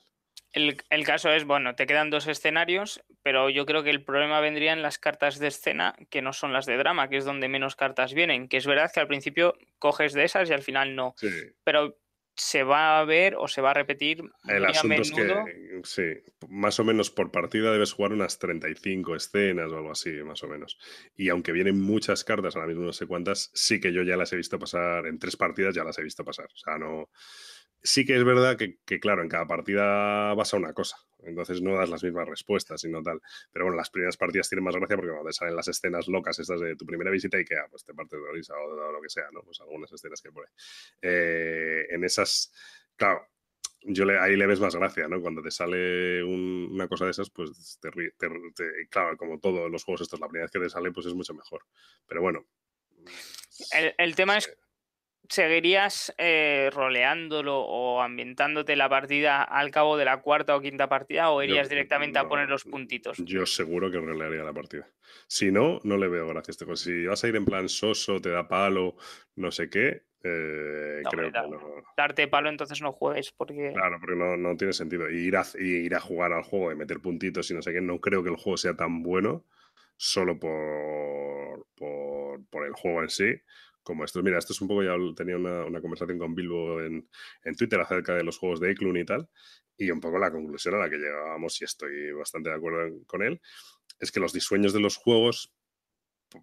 El, 0.52 1.04
caso 1.06 1.30
es, 1.32 1.46
bueno, 1.46 1.76
te 1.76 1.86
quedan 1.86 2.10
dos 2.10 2.28
escenarios, 2.28 3.04
pero 3.22 3.50
yo 3.50 3.66
creo 3.66 3.84
que 3.84 3.92
el 3.92 4.04
problema 4.04 4.40
vendría 4.40 4.74
en 4.74 4.82
las 4.82 4.98
cartas 4.98 5.38
de 5.38 5.48
escena 5.48 5.96
que 6.10 6.22
no 6.22 6.34
son 6.34 6.54
las 6.54 6.66
de 6.66 6.78
drama, 6.78 7.08
que 7.08 7.18
es 7.18 7.26
donde 7.26 7.48
menos 7.48 7.76
cartas 7.76 8.14
vienen. 8.14 8.48
Que 8.48 8.58
es 8.58 8.66
verdad 8.66 8.92
que 8.92 9.00
al 9.00 9.08
principio 9.08 9.56
coges 9.78 10.14
de 10.14 10.24
esas 10.24 10.50
y 10.50 10.54
al 10.54 10.64
final 10.64 10.96
no. 10.96 11.14
Pero 11.64 11.98
se 12.40 12.64
va 12.64 13.00
a 13.00 13.06
ver 13.06 13.36
o 13.36 13.48
se 13.48 13.62
va 13.62 13.72
a 13.72 13.74
repetir. 13.74 14.24
El 14.48 14.66
asunto 14.66 15.02
es 15.02 15.12
que, 15.12 15.82
sí, 15.84 16.04
más 16.48 16.80
o 16.80 16.86
menos 16.86 17.12
por 17.12 17.32
partida 17.32 17.72
debes 17.72 17.92
jugar 17.92 18.14
unas 18.14 18.40
35 18.40 19.16
escenas 19.16 19.72
o 19.72 19.78
algo 19.78 19.92
así, 19.92 20.12
más 20.24 20.42
o 20.44 20.48
menos. 20.48 20.80
Y 21.18 21.30
aunque 21.30 21.52
vienen 21.52 21.80
muchas 21.80 22.24
cartas, 22.24 22.56
ahora 22.56 22.70
mismo 22.70 22.86
no 22.86 22.94
sé 22.94 23.08
cuántas, 23.08 23.52
sí 23.54 23.82
que 23.82 23.92
yo 23.92 24.04
ya 24.04 24.16
las 24.16 24.32
he 24.32 24.38
visto 24.38 24.58
pasar, 24.58 25.06
en 25.06 25.20
tres 25.20 25.36
partidas 25.36 25.76
ya 25.76 25.84
las 25.84 26.00
he 26.00 26.04
visto 26.04 26.24
pasar. 26.24 26.46
O 26.46 26.58
sea, 26.58 26.78
no 26.78 27.10
sí 27.82 28.06
que 28.06 28.16
es 28.16 28.24
verdad 28.24 28.58
que, 28.58 29.00
claro, 29.00 29.22
en 29.22 29.30
cada 29.30 29.48
partida 29.48 30.34
vas 30.34 30.54
a 30.54 30.58
una 30.58 30.74
cosa. 30.74 30.98
Entonces 31.22 31.62
no 31.62 31.76
das 31.76 31.90
las 31.90 32.04
mismas 32.04 32.28
respuestas, 32.28 32.82
sino 32.82 33.04
tal. 33.04 33.22
Pero 33.52 33.66
bueno, 33.66 33.78
las 33.78 33.90
primeras 33.90 34.16
partidas 34.16 34.48
tienen 34.48 34.64
más 34.64 34.76
gracia 34.76 34.96
porque 34.96 35.12
cuando 35.12 35.30
te 35.30 35.34
salen 35.34 35.56
las 35.56 35.68
escenas 35.68 36.08
locas 36.08 36.40
estas 36.40 36.62
de 36.62 36.76
tu 36.76 36.86
primera 36.86 37.12
visita 37.12 37.38
a 37.38 37.40
Ikea, 37.40 37.68
pues 37.70 37.84
te 37.84 37.94
partes 37.94 38.20
de 38.22 38.32
risa 38.32 38.54
o, 38.56 38.92
lo 38.92 39.02
que 39.02 39.10
sea, 39.10 39.26
¿no? 39.32 39.42
Pues 39.44 39.60
algunas 39.60 39.92
escenas 39.92 40.22
que 40.22 40.32
pone. 40.32 40.48
Eh, 41.02 41.88
en 41.90 42.04
esas, 42.06 42.54
claro, 42.96 43.28
yo 43.82 44.06
le, 44.06 44.18
ahí 44.18 44.38
le 44.38 44.48
ves 44.48 44.60
más 44.60 44.76
gracia, 44.76 45.08
¿no? 45.08 45.22
Cuando 45.22 45.42
te 45.42 45.52
sale 45.52 46.24
una 46.24 46.88
cosa 46.88 47.06
de 47.06 47.12
esas, 47.12 47.30
pues 47.30 47.80
te, 47.82 47.92
te, 48.18 48.88
claro, 48.90 49.18
como 49.18 49.40
todos 49.40 49.70
los 49.70 49.84
juegos 49.84 50.02
estos, 50.02 50.20
la 50.20 50.28
primera 50.28 50.46
vez 50.46 50.52
que 50.52 50.60
te 50.60 50.70
sale, 50.70 50.92
pues 50.92 51.06
es 51.06 51.14
mucho 51.14 51.34
mejor. 51.34 51.66
Pero 52.08 52.22
bueno. 52.22 52.46
El, 53.72 53.94
el 53.98 54.16
tema 54.16 54.38
es 54.38 54.50
¿Seguirías 55.30 56.12
eh, 56.18 56.72
roleándolo 56.74 57.60
o 57.60 58.02
ambientándote 58.02 58.76
la 58.76 58.90
partida 58.90 59.44
al 59.44 59.70
cabo 59.70 59.96
de 59.96 60.06
la 60.06 60.22
cuarta 60.22 60.56
o 60.56 60.62
quinta 60.62 60.90
partida 60.90 61.30
o 61.30 61.44
irías 61.44 61.70
directamente 61.70 62.18
a 62.18 62.28
poner 62.28 62.50
los 62.50 62.64
puntitos? 62.64 63.18
Yo 63.20 63.46
seguro 63.46 63.92
que 63.92 64.00
rolearía 64.00 64.44
la 64.44 64.54
partida. 64.54 64.88
Si 65.28 65.52
no, 65.52 65.82
no 65.84 65.98
le 65.98 66.08
veo 66.08 66.28
gracia 66.30 66.52
a 66.52 66.54
este 66.54 66.76
Si 66.76 67.06
vas 67.06 67.24
a 67.24 67.28
ir 67.28 67.36
en 67.36 67.46
plan 67.46 67.70
soso, 67.70 68.20
te 68.20 68.30
da 68.30 68.48
palo, 68.48 68.96
no 69.36 69.52
sé 69.52 69.70
qué, 69.70 70.02
eh, 70.24 71.04
creo 71.12 71.32
que 71.32 71.48
no. 71.48 71.60
Darte 71.96 72.28
palo 72.28 72.50
entonces 72.50 72.82
no 72.82 72.92
juegues 72.92 73.32
porque... 73.32 73.72
Claro, 73.74 74.00
porque 74.00 74.16
no, 74.16 74.58
tiene 74.58 74.74
sentido. 74.74 75.12
Y 75.12 75.28
ir, 75.28 75.38
a, 75.38 75.46
ir 75.60 75.94
a 75.94 76.00
jugar 76.00 76.34
al 76.34 76.42
juego 76.42 76.72
y 76.72 76.76
meter 76.76 77.02
puntitos 77.02 77.52
y 77.52 77.54
no 77.54 77.62
sé 77.62 77.72
qué, 77.72 77.82
no 77.82 78.02
creo 78.02 78.24
que 78.24 78.30
el 78.30 78.36
juego 78.36 78.58
sea 78.58 78.76
tan 78.76 79.04
bueno 79.04 79.46
solo 79.96 80.40
por, 80.40 81.68
por, 81.76 82.44
por 82.50 82.66
el 82.66 82.74
juego 82.74 83.04
en 83.04 83.10
sí 83.10 83.42
como 83.84 84.06
esto. 84.06 84.22
Mira, 84.24 84.38
esto 84.38 84.54
es 84.54 84.62
un 84.62 84.68
poco, 84.68 84.84
ya 84.84 84.96
tenía 85.16 85.38
una, 85.38 85.82
conversación 85.82 86.18
con 86.18 86.36
Bilbo 86.36 86.82
en, 86.82 87.08
Twitter 87.58 87.80
acerca 87.80 88.16
de 88.16 88.24
los 88.24 88.38
juegos 88.38 88.60
de 88.60 88.72
Eklund 88.72 88.98
y 88.98 89.06
tal, 89.06 89.30
y 89.78 89.92
un 89.92 90.00
poco 90.00 90.20
la 90.20 90.32
conclusión 90.32 90.76
a 90.76 90.80
la 90.80 90.90
que 90.90 90.98
llegábamos, 90.98 91.62
y 91.62 91.66
estoy 91.66 92.12
bastante 92.12 92.50
de 92.50 92.56
acuerdo 92.56 93.04
con 93.06 93.24
él, 93.24 93.42
es 94.00 94.12
que 94.12 94.20
los 94.20 94.34
disueños 94.34 94.74
de 94.74 94.80
los 94.80 94.98
juegos 94.98 95.54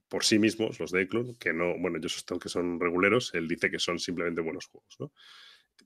por 0.09 0.25
sí 0.25 0.39
mismos, 0.39 0.81
los 0.81 0.91
de 0.91 1.03
Eklund, 1.03 1.39
que 1.39 1.53
no, 1.53 1.79
bueno, 1.79 1.99
yo 2.01 2.09
sostengo 2.09 2.41
que 2.41 2.49
son 2.49 2.81
reguleros, 2.81 3.33
él 3.35 3.47
dice 3.47 3.71
que 3.71 3.79
son 3.79 3.99
simplemente 3.99 4.41
buenos 4.41 4.67
juegos, 4.67 4.97
¿no? 4.99 5.13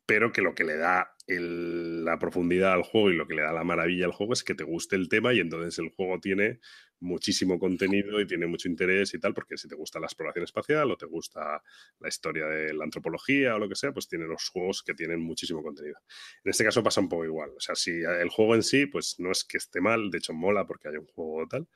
Pero 0.07 0.33
que 0.33 0.43
lo 0.43 0.55
que 0.55 0.65
le 0.65 0.77
da 0.77 1.15
la 1.27 2.19
profundidad 2.19 2.73
al 2.73 2.83
juego 2.83 3.11
y 3.11 3.17
lo 3.17 3.27
que 3.27 3.35
le 3.35 3.43
da 3.43 3.53
la 3.53 3.63
maravilla 3.63 4.07
al 4.07 4.13
juego 4.13 4.33
es 4.33 4.43
que 4.43 4.55
te 4.55 4.65
guste 4.65 4.97
el 4.97 5.09
tema 5.09 5.33
y 5.33 5.41
entonces 5.41 5.79
el 5.79 5.91
juego 5.91 6.19
tiene 6.19 6.59
muchísimo 6.99 7.59
contenido 7.59 8.21
y 8.21 8.27
tiene 8.27 8.47
mucho 8.47 8.69
interés 8.69 9.15
y 9.15 9.21
tal, 9.21 9.33
porque 9.33 9.57
si 9.57 9.69
te 9.69 9.75
gusta 9.75 10.01
la 10.01 10.07
exploración 10.07 10.45
espacial 10.45 10.91
o 10.91 10.97
te 10.97 11.07
gusta 11.07 11.63
la 11.99 12.09
historia 12.09 12.47
de 12.47 12.75
la 12.75 12.85
antropología 12.85 13.55
o 13.55 13.59
lo 13.59 13.69
que 13.69 13.75
sea, 13.75 13.93
pues 13.93 14.09
tiene 14.09 14.27
los 14.27 14.49
juegos 14.49 14.83
que 14.83 14.95
tienen 14.95 15.21
muchísimo 15.21 15.63
contenido. 15.63 15.99
En 16.45 16.51
este 16.51 16.65
caso 16.65 16.83
pasa 16.83 17.01
un 17.01 17.09
poco 17.09 17.25
igual, 17.25 17.51
o 17.57 17.61
sea, 17.61 17.75
si 17.75 17.91
el 17.91 18.29
juego 18.29 18.55
en 18.55 18.63
sí, 18.63 18.87
pues 18.87 19.17
no 19.19 19.31
es 19.31 19.45
que 19.45 19.57
esté 19.57 19.81
mal, 19.81 20.11
de 20.11 20.19
hecho 20.19 20.35
mola 20.35 20.67
porque 20.67 20.89
hay 20.89 20.97
un 20.97 21.07
juego 21.07 21.47
tal, 21.49 21.69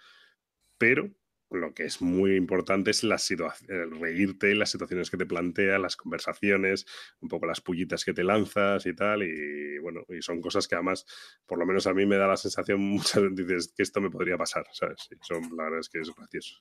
pero 0.76 1.10
lo 1.50 1.74
que 1.74 1.84
es 1.84 2.00
muy 2.00 2.36
importante 2.36 2.90
es 2.90 3.04
la 3.04 3.18
situación, 3.18 4.00
reírte, 4.00 4.54
las 4.54 4.70
situaciones 4.70 5.10
que 5.10 5.16
te 5.16 5.26
plantea, 5.26 5.78
las 5.78 5.96
conversaciones, 5.96 6.86
un 7.20 7.28
poco 7.28 7.46
las 7.46 7.60
pullitas 7.60 8.04
que 8.04 8.12
te 8.12 8.24
lanzas 8.24 8.86
y 8.86 8.94
tal. 8.94 9.22
Y 9.22 9.78
bueno, 9.78 10.02
y 10.08 10.22
son 10.22 10.40
cosas 10.40 10.66
que 10.68 10.74
además, 10.74 11.06
por 11.46 11.58
lo 11.58 11.66
menos 11.66 11.86
a 11.86 11.94
mí 11.94 12.06
me 12.06 12.16
da 12.16 12.26
la 12.26 12.36
sensación 12.36 12.80
muchas 12.80 13.22
veces 13.34 13.72
que 13.76 13.82
esto 13.82 14.00
me 14.00 14.10
podría 14.10 14.36
pasar, 14.36 14.66
¿sabes? 14.72 15.08
son, 15.22 15.42
la 15.56 15.64
verdad 15.64 15.80
es 15.80 15.88
que 15.88 16.00
es 16.00 16.10
gracioso. 16.14 16.56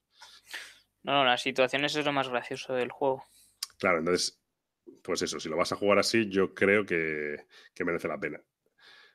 No, 1.03 1.13
no, 1.13 1.25
las 1.25 1.41
situaciones 1.41 1.95
es 1.95 2.05
lo 2.05 2.13
más 2.13 2.29
gracioso 2.29 2.73
del 2.73 2.91
juego. 2.91 3.23
Claro, 3.77 3.99
entonces, 3.99 4.41
pues 5.03 5.21
eso, 5.21 5.39
si 5.39 5.49
lo 5.49 5.57
vas 5.57 5.71
a 5.71 5.75
jugar 5.75 5.99
así, 5.99 6.29
yo 6.29 6.53
creo 6.53 6.85
que, 6.85 7.45
que 7.73 7.83
merece 7.83 8.07
la 8.07 8.19
pena. 8.19 8.41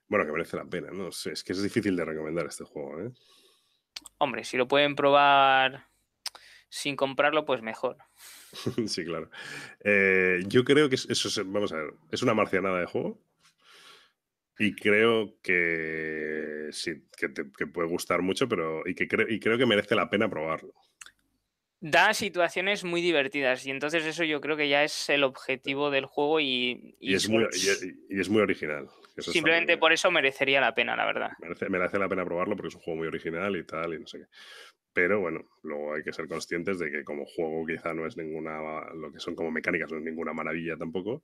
Bueno, 0.06 0.26
que 0.26 0.32
merece 0.32 0.56
la 0.56 0.64
pena, 0.64 0.90
no 0.90 1.12
sé, 1.12 1.32
es 1.32 1.44
que 1.44 1.52
es 1.52 1.62
difícil 1.62 1.94
de 1.96 2.04
recomendar 2.04 2.46
este 2.46 2.64
juego, 2.64 3.00
¿eh? 3.00 3.12
Hombre, 4.18 4.44
si 4.44 4.56
lo 4.56 4.68
pueden 4.68 4.96
probar 4.96 5.86
sin 6.68 6.96
comprarlo, 6.96 7.44
pues 7.44 7.62
mejor. 7.62 7.96
sí, 8.86 9.04
claro. 9.04 9.30
Eh, 9.84 10.42
yo 10.46 10.64
creo 10.64 10.88
que 10.88 10.96
eso 10.96 11.28
es, 11.28 11.36
vamos 11.46 11.72
a 11.72 11.76
ver, 11.76 11.94
es 12.10 12.22
una 12.22 12.34
marcianada 12.34 12.80
de 12.80 12.86
juego. 12.86 13.20
Y 14.58 14.74
creo 14.74 15.36
que 15.40 16.68
sí, 16.72 17.04
que, 17.16 17.28
te, 17.28 17.44
puede 17.44 17.88
gustar 17.88 18.22
mucho, 18.22 18.48
pero 18.48 18.82
y 18.86 18.94
que 18.94 19.04
y 19.28 19.38
creo 19.38 19.56
que 19.56 19.66
merece 19.66 19.94
la 19.94 20.10
pena 20.10 20.28
probarlo. 20.28 20.74
Da 21.80 22.12
situaciones 22.12 22.82
muy 22.82 23.00
divertidas 23.00 23.64
y 23.64 23.70
entonces 23.70 24.04
eso 24.04 24.24
yo 24.24 24.40
creo 24.40 24.56
que 24.56 24.68
ya 24.68 24.82
es 24.82 25.08
el 25.10 25.22
objetivo 25.22 25.90
del 25.90 26.06
juego 26.06 26.40
y, 26.40 26.96
y, 26.98 27.14
es, 27.14 27.28
muy, 27.28 27.44
y 28.08 28.20
es, 28.20 28.28
muy, 28.28 28.42
original. 28.42 28.88
Simplemente 29.16 29.78
por 29.78 29.92
eso 29.92 30.10
merecería 30.10 30.60
la 30.60 30.74
pena, 30.74 30.96
la 30.96 31.06
verdad. 31.06 31.30
Merece, 31.40 31.68
merece 31.68 31.98
la 31.98 32.08
pena 32.08 32.24
probarlo 32.24 32.56
porque 32.56 32.68
es 32.68 32.74
un 32.74 32.80
juego 32.80 32.98
muy 32.98 33.06
original 33.06 33.54
y 33.56 33.64
tal 33.64 33.94
y 33.94 34.00
no 34.00 34.06
sé 34.08 34.18
qué. 34.18 34.24
Pero 34.92 35.20
bueno, 35.20 35.48
luego 35.62 35.94
hay 35.94 36.02
que 36.02 36.12
ser 36.12 36.26
conscientes 36.26 36.80
de 36.80 36.90
que 36.90 37.04
como 37.04 37.24
juego 37.24 37.64
quizá 37.64 37.94
no 37.94 38.06
es 38.06 38.16
ninguna, 38.16 38.58
lo 38.94 39.12
que 39.12 39.20
son 39.20 39.36
como 39.36 39.52
mecánicas 39.52 39.92
no 39.92 39.98
es 39.98 40.02
ninguna 40.02 40.32
maravilla 40.32 40.76
tampoco. 40.76 41.22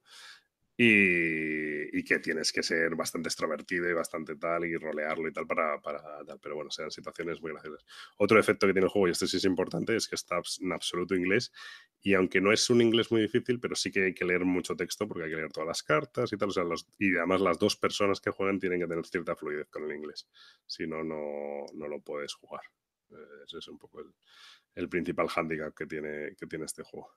Y, 0.77 2.03
que 2.05 2.19
tienes 2.19 2.53
que 2.53 2.63
ser 2.63 2.95
bastante 2.97 3.29
extrovertido 3.29 3.89
y 3.89 3.95
bastante 3.95 4.37
tal 4.37 4.67
y 4.67 4.77
rolearlo 4.77 5.29
y 5.29 5.33
tal 5.33 5.47
para, 5.47 5.81
tal. 5.81 6.39
Pero 6.43 6.57
bueno, 6.57 6.71
sean 6.71 6.91
situaciones 6.91 7.41
muy 7.41 7.53
graciosas. 7.53 7.85
Otro 8.19 8.39
efecto 8.39 8.67
que 8.67 8.75
tiene 8.75 8.87
el 8.87 8.91
juego, 8.91 9.09
y 9.09 9.13
esto 9.13 9.27
sí 9.27 9.39
es 9.39 9.45
importante, 9.45 9.97
es 9.97 10.07
que 10.07 10.17
está 10.17 10.41
en 10.61 10.73
absoluto 10.73 11.15
inglés. 11.15 11.51
Y 12.03 12.13
aunque 12.15 12.41
no 12.43 12.53
es 12.53 12.69
un 12.69 12.83
inglés 12.83 13.11
muy 13.11 13.23
difícil, 13.23 13.59
pero 13.59 13.75
sí 13.75 13.91
que 13.91 14.05
hay 14.05 14.15
que 14.15 14.27
leer 14.27 14.45
mucho 14.45 14.77
texto 14.77 15.09
porque 15.09 15.25
hay 15.25 15.31
que 15.31 15.37
leer 15.37 15.53
todas 15.53 15.69
las 15.69 15.83
cartas 15.83 16.33
y 16.33 16.37
tal. 16.37 16.51
O 16.51 16.53
sea, 16.53 16.65
y 16.99 17.17
además 17.17 17.41
las 17.41 17.59
dos 17.59 17.77
personas 17.77 18.21
que 18.21 18.31
juegan 18.31 18.59
tienen 18.61 18.81
que 18.81 18.87
tener 18.87 19.07
cierta 19.07 19.35
fluidez 19.35 19.69
con 19.71 19.85
el 19.85 19.97
inglés. 19.97 20.29
Si 20.67 20.87
no, 20.87 21.03
no, 21.03 21.65
no 21.73 21.89
lo 21.89 22.01
puedes 22.01 22.35
jugar. 22.35 22.65
Eh, 23.11 23.45
ese 23.47 23.59
es 23.59 23.69
un 23.69 23.79
poco 23.79 24.01
el, 24.01 24.13
el 24.75 24.89
principal 24.89 25.29
hándicap 25.29 25.75
que 25.75 25.87
tiene, 25.87 26.35
que 26.37 26.47
tiene 26.47 26.65
este 26.67 26.83
juego. 26.83 27.11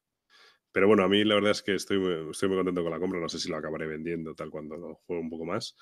Pero 0.77 0.85
bueno, 0.85 1.03
a 1.03 1.07
mí 1.07 1.23
la 1.23 1.33
verdad 1.33 1.49
es 1.49 1.63
que 1.63 1.73
estoy 1.73 1.97
muy, 1.97 2.29
estoy 2.29 2.49
muy 2.49 2.57
contento 2.59 2.83
con 2.83 2.91
la 2.91 2.99
compra. 2.99 3.19
No 3.19 3.27
sé 3.27 3.39
si 3.39 3.49
lo 3.49 3.57
acabaré 3.57 3.87
vendiendo 3.87 4.35
tal 4.35 4.51
cuando 4.51 4.77
lo 4.77 4.93
juegue 4.93 5.23
un 5.23 5.29
poco 5.31 5.43
más. 5.43 5.75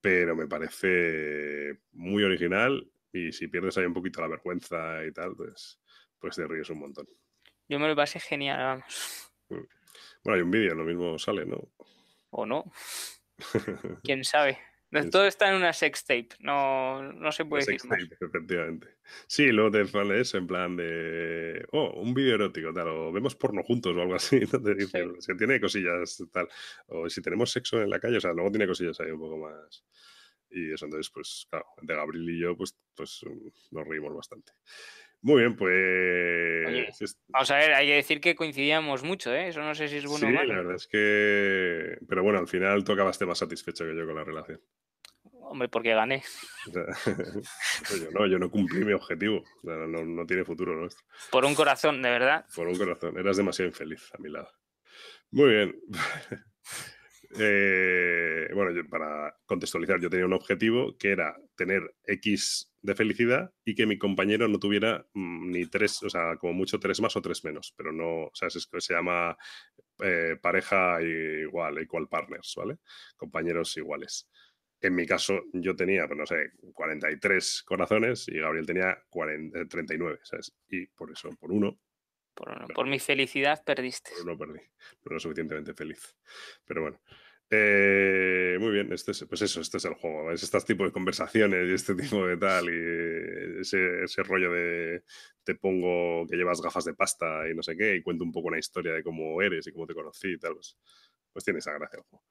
Pero 0.00 0.34
me 0.34 0.46
parece 0.46 1.78
muy 1.92 2.24
original. 2.24 2.90
Y 3.12 3.32
si 3.32 3.48
pierdes 3.48 3.76
ahí 3.76 3.84
un 3.84 3.92
poquito 3.92 4.22
la 4.22 4.28
vergüenza 4.28 5.04
y 5.04 5.12
tal, 5.12 5.36
pues, 5.36 5.78
pues 6.18 6.36
te 6.36 6.46
ríes 6.48 6.70
un 6.70 6.78
montón. 6.78 7.06
Yo 7.68 7.78
me 7.78 7.86
lo 7.86 7.94
pasé 7.94 8.18
genial, 8.18 8.58
vamos. 8.60 9.30
Mm. 9.50 9.56
Bueno, 10.24 10.36
hay 10.36 10.40
un 10.40 10.50
vídeo, 10.50 10.74
lo 10.74 10.84
mismo 10.84 11.18
sale, 11.18 11.44
¿no? 11.44 11.60
¿O 12.30 12.46
no? 12.46 12.72
¿Quién 14.04 14.24
sabe? 14.24 14.58
Todo 15.10 15.26
está 15.26 15.50
en 15.50 15.56
una 15.56 15.72
sex 15.72 16.04
tape, 16.04 16.30
no, 16.40 17.12
no 17.12 17.30
se 17.30 17.44
puede 17.44 17.64
decir 17.64 17.88
más. 17.88 18.00
efectivamente. 18.20 18.88
Sí, 19.28 19.46
luego 19.52 19.70
te 19.70 19.86
sale 19.86 20.20
eso 20.20 20.36
en 20.36 20.46
plan 20.48 20.76
de, 20.76 21.64
oh, 21.70 22.00
un 22.00 22.12
vídeo 22.12 22.34
erótico, 22.34 22.72
tal, 22.72 22.88
o 22.88 23.12
vemos 23.12 23.36
porno 23.36 23.62
juntos 23.62 23.96
o 23.96 24.00
algo 24.00 24.16
así, 24.16 24.40
¿no? 24.52 24.60
te 24.60 24.74
dicen, 24.74 25.14
tiene 25.38 25.60
cosillas 25.60 26.22
tal, 26.32 26.48
o 26.86 27.08
si 27.08 27.22
tenemos 27.22 27.50
sexo 27.52 27.80
en 27.80 27.90
la 27.90 28.00
calle, 28.00 28.16
o 28.16 28.20
sea, 28.20 28.32
luego 28.32 28.50
tiene 28.50 28.66
cosillas 28.66 28.98
ahí 29.00 29.10
un 29.10 29.20
poco 29.20 29.38
más. 29.38 29.84
Y 30.50 30.72
eso, 30.72 30.86
entonces, 30.86 31.10
pues, 31.10 31.46
claro, 31.48 31.66
entre 31.80 31.94
Gabriel 31.94 32.28
y 32.28 32.40
yo, 32.40 32.56
pues, 32.56 32.76
pues 32.96 33.20
nos 33.70 33.86
reímos 33.86 34.12
bastante. 34.12 34.52
Muy 35.22 35.40
bien, 35.40 35.56
pues. 35.56 37.18
vamos 37.28 37.50
a 37.50 37.56
ver, 37.56 37.74
hay 37.74 37.86
que 37.86 37.94
decir 37.94 38.20
que 38.20 38.34
coincidíamos 38.34 39.02
mucho, 39.02 39.34
¿eh? 39.34 39.48
Eso 39.48 39.60
no 39.60 39.74
sé 39.74 39.88
si 39.88 39.96
es 39.96 40.06
bueno 40.06 40.28
o 40.28 40.30
malo. 40.30 40.42
Sí, 40.42 40.48
la 40.48 40.56
verdad 40.56 40.74
es 40.76 40.86
que. 40.86 41.98
Pero 42.08 42.22
bueno, 42.22 42.38
al 42.38 42.48
final 42.48 42.84
tú 42.84 42.92
acabaste 42.92 43.26
más 43.26 43.38
satisfecho 43.38 43.84
que 43.84 43.94
yo 43.94 44.06
con 44.06 44.14
la 44.14 44.24
relación. 44.24 44.60
Hombre, 45.42 45.68
porque 45.68 45.94
gané. 45.94 46.22
yo 46.72 46.80
no, 48.12 48.26
yo 48.26 48.38
no 48.38 48.50
cumplí 48.50 48.84
mi 48.84 48.92
objetivo. 48.92 49.44
no, 49.62 49.86
no, 49.86 50.26
tiene 50.26 50.44
futuro 50.44 50.74
nuestro. 50.74 51.04
Por 51.30 51.44
un 51.44 51.54
corazón, 51.54 52.00
de 52.00 52.08
verdad. 52.08 52.46
Por 52.54 52.68
un 52.68 52.78
corazón. 52.78 53.18
Eras 53.18 53.36
demasiado 53.36 53.68
infeliz 53.68 54.08
a 54.14 54.18
mi 54.18 54.30
lado. 54.30 54.50
Muy 55.30 55.50
bien. 55.50 55.80
Eh, 57.38 58.48
bueno, 58.54 58.72
para 58.90 59.36
contextualizar, 59.46 60.00
yo 60.00 60.10
tenía 60.10 60.26
un 60.26 60.32
objetivo 60.32 60.96
que 60.98 61.12
era 61.12 61.36
tener 61.54 61.94
X 62.04 62.69
de 62.82 62.94
felicidad 62.94 63.52
y 63.64 63.74
que 63.74 63.86
mi 63.86 63.98
compañero 63.98 64.48
no 64.48 64.58
tuviera 64.58 65.06
mm, 65.14 65.50
ni 65.50 65.66
tres, 65.66 66.02
o 66.02 66.10
sea, 66.10 66.36
como 66.36 66.52
mucho 66.54 66.78
tres 66.78 67.00
más 67.00 67.16
o 67.16 67.22
tres 67.22 67.44
menos, 67.44 67.74
pero 67.76 67.92
no, 67.92 68.24
o 68.24 68.30
sea, 68.34 68.48
es, 68.48 68.68
se 68.78 68.94
llama 68.94 69.36
eh, 70.02 70.36
pareja 70.40 71.02
igual, 71.02 71.78
equal 71.78 72.08
partners, 72.08 72.54
¿vale? 72.56 72.78
Compañeros 73.16 73.76
iguales. 73.76 74.28
En 74.80 74.94
mi 74.94 75.06
caso, 75.06 75.42
yo 75.52 75.76
tenía, 75.76 76.06
pues 76.06 76.18
no 76.18 76.26
sé, 76.26 76.52
43 76.72 77.62
corazones 77.64 78.26
y 78.28 78.38
Gabriel 78.38 78.64
tenía 78.64 78.98
39, 79.68 80.14
eh, 80.14 80.18
¿sabes? 80.22 80.54
Y 80.68 80.86
por 80.86 81.10
eso, 81.10 81.28
por 81.38 81.52
uno. 81.52 81.78
Por, 82.32 82.72
por 82.72 82.86
mi 82.86 82.98
felicidad 82.98 83.62
perdiste. 83.62 84.10
Por 84.12 84.22
uno 84.22 84.38
perdí. 84.38 84.60
No 85.04 85.10
era 85.10 85.20
suficientemente 85.20 85.74
feliz. 85.74 86.16
Pero 86.64 86.82
bueno. 86.82 87.00
Eh, 87.52 88.56
muy 88.60 88.70
bien, 88.70 88.92
este 88.92 89.10
es, 89.10 89.24
pues 89.28 89.42
eso, 89.42 89.60
este 89.60 89.78
es 89.78 89.84
el 89.84 89.94
juego. 89.94 90.30
Es 90.30 90.42
este 90.42 90.60
tipo 90.60 90.84
de 90.84 90.92
conversaciones 90.92 91.68
y 91.68 91.72
este 91.74 91.94
tipo 91.94 92.26
de 92.26 92.36
tal. 92.36 92.66
Y 92.66 93.60
ese, 93.60 94.04
ese 94.04 94.22
rollo 94.22 94.52
de 94.52 95.02
te 95.42 95.54
pongo 95.56 96.26
que 96.28 96.36
llevas 96.36 96.60
gafas 96.60 96.84
de 96.84 96.94
pasta 96.94 97.48
y 97.48 97.54
no 97.54 97.62
sé 97.62 97.76
qué, 97.76 97.96
y 97.96 98.02
cuento 98.02 98.24
un 98.24 98.32
poco 98.32 98.48
una 98.48 98.58
historia 98.58 98.92
de 98.92 99.02
cómo 99.02 99.42
eres 99.42 99.66
y 99.66 99.72
cómo 99.72 99.86
te 99.86 99.94
conocí 99.94 100.28
y 100.32 100.38
tal. 100.38 100.54
Pues, 100.54 100.78
pues 101.32 101.44
tiene 101.44 101.58
esa 101.58 101.72
gracia 101.72 101.98
el 101.98 102.04
juego. 102.04 102.24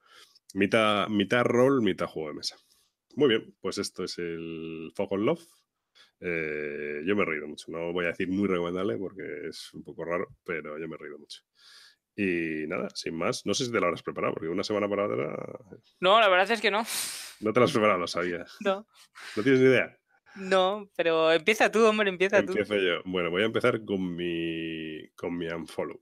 Mitad, 0.53 1.07
mitad 1.09 1.43
rol, 1.43 1.81
mitad 1.81 2.07
juego 2.07 2.29
de 2.29 2.35
mesa. 2.35 2.57
Muy 3.15 3.27
bien, 3.29 3.55
pues 3.59 3.77
esto 3.77 4.03
es 4.05 4.17
el 4.19 4.91
Fog 4.95 5.13
on 5.13 5.25
Love. 5.25 5.45
Eh, 6.21 7.01
yo 7.05 7.15
me 7.15 7.23
he 7.23 7.25
reído 7.25 7.47
mucho. 7.47 7.71
No 7.71 7.91
voy 7.93 8.05
a 8.05 8.09
decir 8.09 8.29
muy 8.29 8.47
recomendable 8.47 8.97
porque 8.97 9.23
es 9.49 9.73
un 9.73 9.83
poco 9.83 10.05
raro, 10.05 10.27
pero 10.45 10.77
yo 10.79 10.87
me 10.87 10.95
he 10.95 10.97
reído 10.97 11.17
mucho. 11.19 11.41
Y 12.15 12.67
nada, 12.67 12.89
sin 12.93 13.15
más, 13.15 13.45
no 13.45 13.53
sé 13.53 13.65
si 13.65 13.71
te 13.71 13.79
lo 13.79 13.85
habrás 13.85 14.03
preparado, 14.03 14.33
porque 14.33 14.49
una 14.49 14.63
semana 14.63 14.89
para 14.89 15.05
otra. 15.05 15.35
No, 15.99 16.19
la 16.19 16.27
verdad 16.27 16.51
es 16.51 16.61
que 16.61 16.71
no. 16.71 16.85
No 17.39 17.53
te 17.53 17.59
lo 17.59 17.65
has 17.65 17.71
preparado, 17.71 17.99
lo 17.99 18.07
sabías. 18.07 18.57
No. 18.65 18.85
¿No 19.35 19.43
tienes 19.43 19.61
ni 19.61 19.67
idea? 19.67 19.97
No, 20.35 20.89
pero 20.95 21.31
empieza 21.31 21.71
tú, 21.71 21.85
hombre, 21.85 22.09
empieza 22.09 22.43
tú. 22.45 22.51
Empiezo 22.51 22.75
yo. 22.75 23.01
Bueno, 23.05 23.29
voy 23.31 23.43
a 23.43 23.45
empezar 23.45 23.83
con 23.83 24.15
mi, 24.15 25.07
con 25.15 25.37
mi 25.37 25.47
unfollow. 25.47 25.99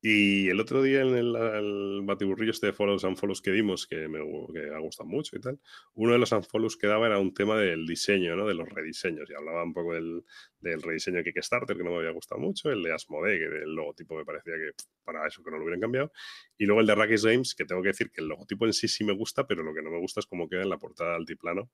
Y 0.00 0.48
el 0.48 0.60
otro 0.60 0.80
día 0.80 1.00
en 1.00 1.16
el, 1.16 2.02
batiburrillo 2.04 2.52
este 2.52 2.68
de 2.68 2.72
follows 2.72 3.04
and 3.04 3.18
que 3.42 3.50
dimos, 3.50 3.86
que 3.88 4.06
me 4.08 4.20
que 4.52 4.72
ha 4.72 4.78
gustado 4.78 5.08
mucho 5.08 5.36
y 5.36 5.40
tal, 5.40 5.58
uno 5.94 6.12
de 6.12 6.18
los 6.18 6.30
unfollows 6.30 6.76
que 6.76 6.86
daba 6.86 7.06
era 7.06 7.18
un 7.18 7.34
tema 7.34 7.56
del 7.58 7.84
diseño, 7.84 8.36
¿no? 8.36 8.46
De 8.46 8.54
los 8.54 8.68
rediseños. 8.68 9.28
Y 9.28 9.34
hablaba 9.34 9.64
un 9.64 9.72
poco 9.72 9.94
del, 9.94 10.24
del 10.60 10.82
rediseño 10.82 11.16
de 11.16 11.24
Kickstarter, 11.24 11.76
que 11.76 11.82
no 11.82 11.90
me 11.90 11.96
había 11.96 12.12
gustado 12.12 12.40
mucho, 12.40 12.70
el 12.70 12.80
de 12.84 12.92
Asmodee, 12.92 13.38
que 13.38 13.44
el 13.44 13.74
logotipo 13.74 14.16
me 14.16 14.24
parecía 14.24 14.54
que 14.54 14.70
para 15.04 15.26
eso 15.26 15.42
que 15.42 15.50
no 15.50 15.56
lo 15.56 15.64
hubieran 15.64 15.80
cambiado. 15.80 16.12
Y 16.56 16.66
luego 16.66 16.80
el 16.80 16.86
de 16.86 16.94
Rakis 16.94 17.24
Games, 17.24 17.54
que 17.56 17.64
tengo 17.64 17.82
que 17.82 17.88
decir 17.88 18.12
que 18.12 18.20
el 18.20 18.28
logotipo 18.28 18.66
en 18.66 18.72
sí 18.72 18.86
sí 18.86 19.02
me 19.02 19.12
gusta, 19.12 19.48
pero 19.48 19.64
lo 19.64 19.74
que 19.74 19.82
no 19.82 19.90
me 19.90 19.98
gusta 19.98 20.20
es 20.20 20.26
cómo 20.26 20.48
queda 20.48 20.62
en 20.62 20.70
la 20.70 20.78
portada 20.78 21.16
altiplano, 21.16 21.70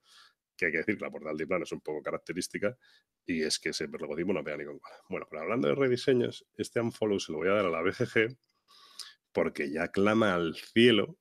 que 0.57 0.67
hay 0.67 0.73
que 0.73 0.79
decir 0.79 1.01
la 1.01 1.11
portada 1.11 1.33
altiplano 1.33 1.65
es 1.65 1.73
un 1.73 1.81
poco 1.81 2.03
característica, 2.03 2.77
y 3.27 3.43
es 3.43 3.59
que 3.59 3.71
ese 3.71 3.89
logotipo 3.89 4.33
no 4.33 4.45
pega 4.45 4.57
ni 4.57 4.65
con. 4.65 4.81
Bueno, 5.09 5.27
pero 5.29 5.43
hablando 5.43 5.69
de 5.69 5.75
rediseños, 5.75 6.47
este 6.57 6.81
unfollow 6.81 7.19
se 7.21 7.33
lo 7.33 7.39
voy 7.39 7.49
a 7.49 7.53
dar 7.53 7.67
a 7.67 7.71
la 7.71 7.83
BGG 7.83 8.37
porque 9.33 9.71
ya 9.71 9.89
clama 9.89 10.35
al 10.35 10.55
cielo 10.55 11.19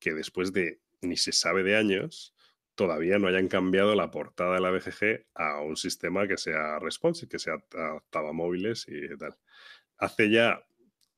que 0.00 0.14
después 0.14 0.52
de 0.52 0.80
ni 1.02 1.16
se 1.16 1.32
sabe 1.32 1.62
de 1.62 1.76
años, 1.76 2.34
todavía 2.74 3.18
no 3.18 3.28
hayan 3.28 3.48
cambiado 3.48 3.94
la 3.94 4.10
portada 4.10 4.54
de 4.54 4.60
la 4.60 4.70
BGG 4.70 5.26
a 5.34 5.60
un 5.60 5.76
sistema 5.76 6.26
que 6.26 6.36
sea 6.36 6.78
responsive, 6.78 7.28
que 7.28 7.38
sea 7.38 7.54
adaptado 7.74 8.28
a 8.28 8.32
móviles 8.32 8.86
y 8.88 9.16
tal. 9.18 9.36
Hace 9.98 10.30
ya 10.30 10.64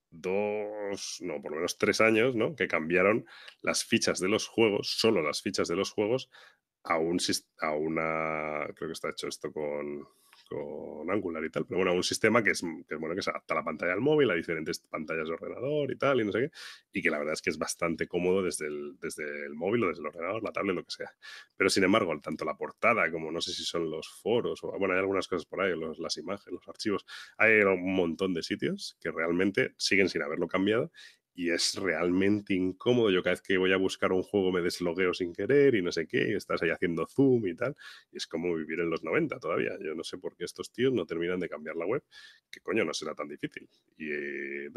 dos, 0.09 1.19
no, 1.21 1.41
por 1.41 1.51
lo 1.51 1.57
menos 1.57 1.77
tres 1.77 2.01
años, 2.01 2.35
¿no? 2.35 2.55
Que 2.55 2.67
cambiaron 2.67 3.25
las 3.61 3.85
fichas 3.85 4.19
de 4.19 4.27
los 4.27 4.47
juegos, 4.47 4.89
solo 4.97 5.21
las 5.21 5.41
fichas 5.41 5.67
de 5.67 5.75
los 5.75 5.91
juegos, 5.91 6.29
a, 6.85 6.97
un, 6.97 7.17
a 7.61 7.71
una, 7.71 8.65
creo 8.75 8.89
que 8.89 8.93
está 8.93 9.09
hecho 9.09 9.27
esto 9.27 9.51
con, 9.51 10.07
con 10.47 11.09
Angular 11.09 11.43
y 11.43 11.49
tal, 11.49 11.65
pero 11.65 11.79
bueno, 11.79 11.93
un 11.93 12.03
sistema 12.03 12.43
que 12.43 12.51
es, 12.51 12.61
que, 12.87 12.95
bueno, 12.95 13.15
que 13.15 13.23
se 13.23 13.31
adapta 13.31 13.55
a 13.55 13.57
la 13.57 13.63
pantalla 13.63 13.93
del 13.93 14.01
móvil, 14.01 14.29
a 14.29 14.35
diferentes 14.35 14.79
pantallas 14.79 15.27
de 15.27 15.33
ordenador 15.33 15.91
y 15.91 15.97
tal, 15.97 16.21
y 16.21 16.25
no 16.25 16.31
sé 16.31 16.39
qué, 16.41 16.51
y 16.93 17.01
que 17.01 17.09
la 17.09 17.17
verdad 17.17 17.33
es 17.33 17.41
que 17.41 17.49
es 17.49 17.57
bastante 17.57 18.07
cómodo 18.07 18.43
desde 18.43 18.67
el, 18.67 18.97
desde 18.99 19.45
el 19.45 19.55
móvil 19.55 19.83
o 19.85 19.87
desde 19.87 20.01
el 20.01 20.07
ordenador, 20.07 20.43
la 20.43 20.51
tablet, 20.51 20.75
lo 20.75 20.83
que 20.83 20.91
sea. 20.91 21.11
Pero 21.57 21.69
sin 21.71 21.83
embargo, 21.83 22.17
tanto 22.21 22.45
la 22.45 22.55
portada 22.55 23.11
como 23.11 23.31
no 23.31 23.41
sé 23.41 23.51
si 23.53 23.63
son 23.63 23.89
los 23.89 24.07
foros, 24.21 24.63
o 24.63 24.77
bueno, 24.77 24.93
hay 24.93 24.99
algunas 24.99 25.27
cosas 25.27 25.45
por 25.45 25.61
ahí, 25.61 25.73
las 25.97 26.17
imágenes, 26.17 26.53
los 26.53 26.67
archivos, 26.67 27.05
hay 27.37 27.61
un 27.61 27.95
montón 27.95 28.33
de 28.35 28.43
sitios 28.43 28.95
que 29.01 29.11
realmente 29.11 29.73
siguen 29.77 30.07
sin 30.07 30.21
haberlo 30.21 30.47
cambiado 30.47 30.91
y 31.35 31.51
es 31.51 31.75
realmente 31.75 32.53
incómodo. 32.53 33.11
Yo 33.11 33.21
cada 33.21 33.33
vez 33.33 33.41
que 33.41 33.57
voy 33.57 33.73
a 33.73 33.77
buscar 33.77 34.11
un 34.11 34.23
juego 34.23 34.51
me 34.51 34.61
deslogueo 34.61 35.13
sin 35.13 35.33
querer 35.33 35.75
y 35.75 35.81
no 35.81 35.91
sé 35.91 36.07
qué, 36.07 36.29
y 36.29 36.33
estás 36.33 36.61
ahí 36.63 36.69
haciendo 36.69 37.05
zoom 37.05 37.45
y 37.47 37.55
tal. 37.55 37.75
Y 38.11 38.17
es 38.17 38.25
como 38.25 38.55
vivir 38.55 38.79
en 38.79 38.89
los 38.89 39.03
90 39.03 39.39
todavía. 39.39 39.77
Yo 39.79 39.93
no 39.93 40.03
sé 40.03 40.17
por 40.17 40.35
qué 40.35 40.45
estos 40.45 40.71
tíos 40.71 40.93
no 40.93 41.05
terminan 41.05 41.39
de 41.39 41.49
cambiar 41.49 41.75
la 41.75 41.85
web, 41.85 42.03
que 42.49 42.61
coño 42.61 42.85
no 42.85 42.93
será 42.93 43.13
tan 43.13 43.27
difícil. 43.27 43.69
Y 43.97 44.11
eh, 44.11 44.69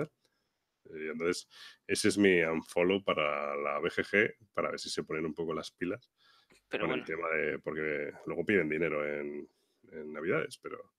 entonces, 0.91 1.49
ese 1.87 2.09
es 2.09 2.19
mi 2.19 2.43
unfollow 2.43 3.03
para 3.05 3.57
la 3.57 3.79
BGG, 3.79 4.37
para 4.53 4.71
ver 4.71 4.81
si 4.81 4.91
se 4.91 5.05
ponen 5.05 5.27
un 5.27 5.35
poco 5.35 5.55
las 5.55 5.71
pilas 5.71 6.11
pero 6.69 6.87
con 6.87 6.99
el 6.99 7.05
tema 7.05 7.29
de. 7.31 7.59
Porque 7.59 8.13
luego 8.27 8.45
piden 8.45 8.69
dinero 8.69 9.07
en, 9.07 9.49
Navidades, 10.13 10.59
pero. 10.59 10.93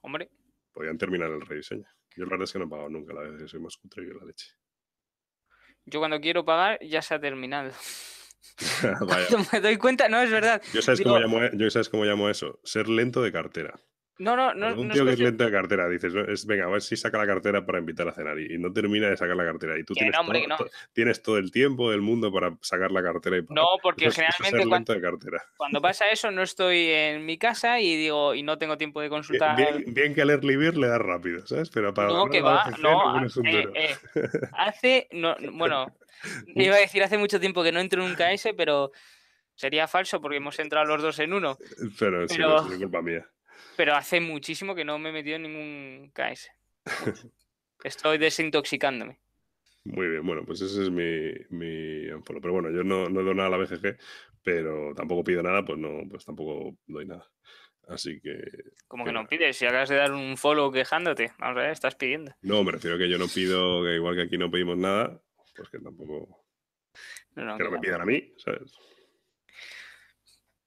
Hombre. 0.00 0.28
Podrían 0.72 0.98
terminar 0.98 1.30
el 1.30 1.42
rediseño. 1.42 1.86
Yo 2.16 2.24
la 2.24 2.30
verdad 2.30 2.44
es 2.44 2.52
que 2.52 2.58
no 2.58 2.64
he 2.64 2.68
pagado 2.68 2.88
nunca 2.88 3.14
la 3.14 3.22
BGG, 3.22 3.48
soy 3.48 3.60
más 3.60 3.76
cutre 3.76 4.06
que 4.06 4.14
la 4.14 4.24
leche. 4.24 4.48
Yo 5.84 6.00
cuando 6.00 6.20
quiero 6.20 6.44
pagar 6.44 6.78
ya 6.82 7.02
se 7.02 7.14
ha 7.14 7.20
terminado. 7.20 7.72
me 9.52 9.60
doy 9.60 9.76
cuenta, 9.76 10.08
no, 10.08 10.20
es 10.20 10.30
verdad. 10.30 10.62
Yo 10.72 10.82
sabes, 10.82 11.00
cómo 11.00 11.18
llamo, 11.18 11.42
e, 11.42 11.50
yo 11.54 11.70
sabes 11.70 11.88
cómo 11.88 12.04
llamo 12.04 12.28
eso, 12.28 12.60
ser 12.64 12.88
lento 12.88 13.22
de 13.22 13.32
cartera. 13.32 13.80
No, 14.22 14.36
no, 14.36 14.54
no. 14.54 14.80
Un 14.80 14.88
tío 14.88 15.04
que 15.04 15.14
es 15.14 15.18
lento 15.18 15.44
de 15.44 15.50
cartera, 15.50 15.88
dices, 15.88 16.14
es, 16.28 16.46
venga, 16.46 16.66
a 16.66 16.68
ver 16.68 16.80
si 16.80 16.96
saca 16.96 17.18
la 17.18 17.26
cartera 17.26 17.66
para 17.66 17.80
invitar 17.80 18.06
a 18.06 18.12
cenar 18.12 18.38
y, 18.38 18.56
no 18.56 18.72
termina 18.72 19.08
de 19.08 19.16
sacar 19.16 19.34
la 19.34 19.44
cartera. 19.44 19.76
Y 19.76 19.82
tú 19.82 19.94
tienes, 19.94 20.14
todo, 20.14 20.70
tienes 20.92 21.22
todo 21.22 21.38
el 21.38 21.50
tiempo 21.50 21.90
del 21.90 22.02
mundo 22.02 22.32
para 22.32 22.56
sacar 22.60 22.92
la 22.92 23.02
cartera 23.02 23.38
y 23.38 23.42
No, 23.48 23.66
porque 23.82 24.10
generalmente 24.12 24.68
cuando, 24.68 24.94
cuando, 25.56 25.82
pasa 25.82 26.08
eso 26.08 26.30
no 26.30 26.42
estoy 26.42 26.86
en 26.86 27.26
mi 27.26 27.36
casa 27.36 27.80
y 27.80 27.96
digo, 27.96 28.32
y 28.36 28.44
no 28.44 28.58
tengo 28.58 28.78
tiempo 28.78 29.00
de 29.00 29.08
consultar. 29.08 29.56
Bien, 29.86 30.14
que 30.14 30.22
al 30.22 30.30
early 30.30 30.56
le 30.70 30.86
da 30.86 30.98
rápido, 30.98 31.44
¿sabes? 31.44 31.68
Pero 31.70 31.92
para 31.92 32.08
no, 32.10 32.26
que 32.26 32.40
va, 32.40 32.70
no, 32.80 33.24
eh, 33.24 33.68
eh, 33.74 33.96
hace, 34.56 35.08
no, 35.10 35.34
bueno, 35.52 35.92
iba 36.54 36.76
a 36.76 36.78
decir 36.78 37.02
hace 37.02 37.18
mucho 37.18 37.40
tiempo 37.40 37.64
que 37.64 37.72
no 37.72 37.80
entro 37.80 38.04
en 38.04 38.10
un 38.10 38.14
KS, 38.14 38.50
pero 38.56 38.92
sería 39.56 39.88
falso 39.88 40.20
porque 40.20 40.36
hemos 40.36 40.60
entrado 40.60 40.86
los 40.86 41.02
dos 41.02 41.18
en 41.18 41.32
uno. 41.32 41.58
Pero, 41.98 42.24
pero... 42.28 42.28
sí, 42.28 42.38
no 42.38 42.72
es 42.72 42.78
culpa 42.78 43.02
mía 43.02 43.26
pero 43.76 43.94
hace 43.94 44.20
muchísimo 44.20 44.74
que 44.74 44.84
no 44.84 44.98
me 44.98 45.10
he 45.10 45.12
metido 45.12 45.36
en 45.36 45.42
ningún 45.42 46.12
KS. 46.14 46.50
Estoy 47.84 48.18
desintoxicándome. 48.18 49.18
Muy 49.84 50.08
bien, 50.08 50.24
bueno, 50.24 50.44
pues 50.44 50.60
ese 50.60 50.82
es 50.82 50.90
mi, 50.90 51.32
mi 51.50 52.06
Pero 52.24 52.52
bueno, 52.52 52.70
yo 52.70 52.84
no, 52.84 53.08
no 53.08 53.22
doy 53.22 53.34
nada 53.34 53.48
a 53.48 53.50
la 53.50 53.56
BGG, 53.56 53.98
pero 54.42 54.94
tampoco 54.94 55.24
pido 55.24 55.42
nada, 55.42 55.64
pues 55.64 55.78
no, 55.78 56.02
pues 56.08 56.24
tampoco 56.24 56.76
doy 56.86 57.06
nada. 57.06 57.28
Así 57.88 58.20
que. 58.20 58.38
Como 58.86 59.04
que, 59.04 59.12
no 59.12 59.26
pides, 59.26 59.56
si 59.56 59.66
acabas 59.66 59.88
de 59.88 59.96
dar 59.96 60.12
un 60.12 60.36
follow 60.36 60.70
quejándote, 60.70 61.32
vamos 61.38 61.58
a 61.58 61.62
ver, 61.62 61.70
estás 61.70 61.96
pidiendo. 61.96 62.32
No, 62.42 62.62
me 62.62 62.72
refiero 62.72 62.96
a 62.96 62.98
que 62.98 63.08
yo 63.08 63.18
no 63.18 63.26
pido, 63.26 63.82
que 63.82 63.96
igual 63.96 64.14
que 64.14 64.22
aquí 64.22 64.38
no 64.38 64.50
pedimos 64.50 64.78
nada, 64.78 65.20
pues 65.56 65.68
que 65.68 65.78
tampoco. 65.80 66.44
que 67.34 67.42
no 67.42 67.70
me 67.70 67.78
pidan 67.80 68.02
a 68.02 68.04
mí, 68.04 68.32
¿sabes? 68.36 68.72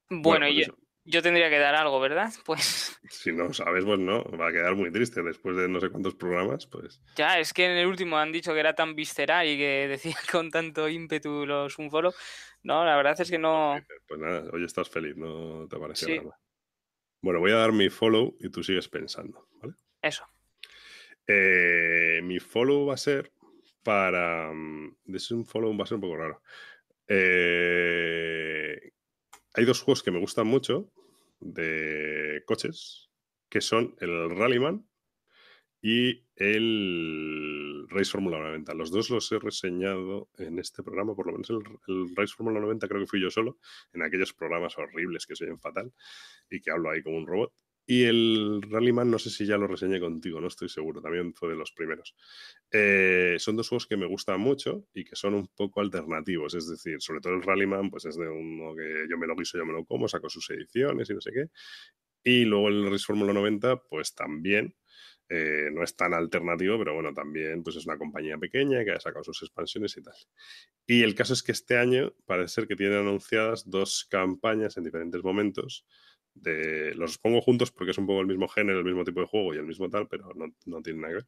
Bueno, 0.09 0.47
y 0.47 0.55
pues 0.55 0.67
yo, 0.67 0.73
yo 1.05 1.21
tendría 1.21 1.49
que 1.49 1.59
dar 1.59 1.75
algo, 1.75 1.99
¿verdad? 1.99 2.31
Pues 2.45 2.99
Si 3.09 3.31
no 3.31 3.53
sabes, 3.53 3.85
pues 3.85 3.99
no, 3.99 4.23
va 4.37 4.49
a 4.49 4.51
quedar 4.51 4.75
muy 4.75 4.91
triste 4.91 5.21
después 5.21 5.55
de 5.55 5.69
no 5.69 5.79
sé 5.79 5.89
cuántos 5.89 6.15
programas, 6.15 6.65
pues. 6.65 7.01
Ya, 7.15 7.39
es 7.39 7.53
que 7.53 7.65
en 7.65 7.77
el 7.77 7.87
último 7.87 8.17
han 8.17 8.31
dicho 8.31 8.53
que 8.53 8.59
era 8.59 8.73
tan 8.73 8.95
visceral 8.95 9.47
y 9.47 9.57
que 9.57 9.87
decía 9.89 10.17
con 10.31 10.51
tanto 10.51 10.89
ímpetu 10.89 11.45
los 11.45 11.77
un 11.77 11.89
foro. 11.89 12.13
No, 12.63 12.83
la 12.83 12.95
verdad 12.95 13.19
es 13.19 13.29
que 13.29 13.37
no. 13.37 13.79
Pues 14.07 14.19
nada, 14.19 14.49
hoy 14.51 14.65
estás 14.65 14.89
feliz, 14.89 15.15
no 15.15 15.67
te 15.69 15.77
parece 15.77 16.17
nada. 16.17 16.39
Bueno, 17.21 17.39
voy 17.39 17.51
a 17.51 17.55
dar 17.55 17.71
mi 17.71 17.89
follow 17.89 18.35
y 18.39 18.49
tú 18.49 18.63
sigues 18.63 18.87
pensando, 18.87 19.47
¿vale? 19.61 19.73
Eso. 20.01 20.25
Eh, 21.27 22.21
mi 22.23 22.39
follow 22.39 22.87
va 22.87 22.95
a 22.95 22.97
ser 22.97 23.31
para. 23.83 24.51
Mm, 24.53 24.95
es 25.13 25.31
un 25.31 25.45
follow 25.45 25.75
va 25.77 25.83
a 25.83 25.87
ser 25.87 25.95
un 25.95 26.01
poco 26.01 26.17
raro. 26.17 26.41
Eh, 27.07 28.91
hay 29.55 29.65
dos 29.65 29.81
juegos 29.81 30.03
que 30.03 30.11
me 30.11 30.19
gustan 30.19 30.47
mucho 30.47 30.91
de 31.39 32.43
coches, 32.45 33.09
que 33.49 33.61
son 33.61 33.95
el 33.99 34.29
Rallyman 34.29 34.85
y 35.81 36.25
el 36.35 37.85
Race 37.89 38.11
Formula 38.11 38.39
90. 38.39 38.73
Los 38.73 38.91
dos 38.91 39.09
los 39.09 39.31
he 39.31 39.39
reseñado 39.39 40.29
en 40.37 40.59
este 40.59 40.83
programa, 40.83 41.15
por 41.15 41.27
lo 41.27 41.33
menos 41.33 41.49
el, 41.49 42.15
Race 42.15 42.33
Formula 42.35 42.59
90 42.59 42.87
creo 42.87 43.01
que 43.01 43.07
fui 43.07 43.21
yo 43.21 43.29
solo, 43.29 43.57
en 43.93 44.01
aquellos 44.01 44.33
programas 44.33 44.77
horribles 44.77 45.25
que 45.25 45.35
se 45.35 45.45
oyen 45.45 45.59
fatal 45.59 45.93
y 46.49 46.59
que 46.59 46.71
hablo 46.71 46.89
ahí 46.89 47.01
como 47.01 47.17
un 47.17 47.27
robot. 47.27 47.53
Y 47.87 48.03
el 48.03 48.63
Rallyman, 48.63 49.11
no 49.11 49.19
sé 49.19 49.29
si 49.29 49.45
ya 49.45 49.57
lo 49.57 49.67
reseñé 49.67 49.99
contigo, 49.99 50.41
no 50.41 50.47
estoy 50.47 50.69
seguro, 50.69 51.01
también 51.01 51.33
fue 51.35 51.49
de 51.49 51.55
los 51.55 51.71
primeros. 51.71 52.15
Eh, 52.71 53.35
son 53.37 53.55
dos 53.55 53.69
juegos 53.69 53.85
que 53.85 53.95
me 53.95 54.07
gustan 54.07 54.39
mucho 54.39 54.87
y 54.93 55.03
que 55.03 55.15
son 55.15 55.35
un 55.35 55.47
poco 55.55 55.81
alternativos, 55.81 56.55
es 56.55 56.67
decir, 56.67 56.99
sobre 56.99 57.21
todo 57.21 57.35
el 57.35 57.43
Rallyman, 57.43 57.91
pues 57.91 58.05
es 58.05 58.17
de 58.17 58.27
uno 58.27 58.75
que 58.75 59.05
yo 59.07 59.17
me 59.19 59.27
lo 59.27 59.35
guiso, 59.35 59.59
yo 59.59 59.65
me 59.65 59.73
lo 59.73 59.85
como, 59.85 60.07
saco 60.07 60.29
sus 60.29 60.49
ediciones 60.49 61.09
y 61.11 61.13
no 61.13 61.21
sé 61.21 61.31
qué. 61.31 61.45
Y 62.23 62.45
luego 62.45 62.69
el 62.69 62.89
Race 62.89 63.05
Fórmula 63.05 63.33
90, 63.33 63.83
pues 63.83 64.15
también, 64.15 64.75
eh, 65.29 65.69
no 65.71 65.83
es 65.83 65.95
tan 65.95 66.13
alternativo, 66.15 66.79
pero 66.79 66.95
bueno, 66.95 67.13
también 67.13 67.61
pues 67.63 67.75
es 67.75 67.85
una 67.85 67.97
compañía 67.99 68.37
pequeña 68.37 68.83
que 68.83 68.91
ha 68.91 68.99
sacado 68.99 69.23
sus 69.23 69.43
expansiones 69.43 69.95
y 69.97 70.01
tal. 70.01 70.15
Y 70.87 71.03
el 71.03 71.13
caso 71.13 71.33
es 71.33 71.43
que 71.43 71.51
este 71.51 71.77
año 71.77 72.13
parece 72.25 72.55
ser 72.55 72.67
que 72.67 72.75
tienen 72.75 72.99
anunciadas 72.99 73.69
dos 73.69 74.05
campañas 74.09 74.77
en 74.77 74.83
diferentes 74.83 75.23
momentos 75.23 75.85
los 76.43 77.17
pongo 77.17 77.41
juntos 77.41 77.71
porque 77.71 77.91
es 77.91 77.97
un 77.97 78.05
poco 78.05 78.21
el 78.21 78.27
mismo 78.27 78.47
género, 78.47 78.79
el 78.79 78.85
mismo 78.85 79.03
tipo 79.03 79.21
de 79.21 79.27
juego 79.27 79.53
y 79.53 79.57
el 79.57 79.65
mismo 79.65 79.89
tal, 79.89 80.07
pero 80.07 80.31
no, 80.35 80.47
no 80.65 80.81
tienen 80.81 81.01
nada 81.01 81.13
que 81.13 81.15
ver. 81.15 81.27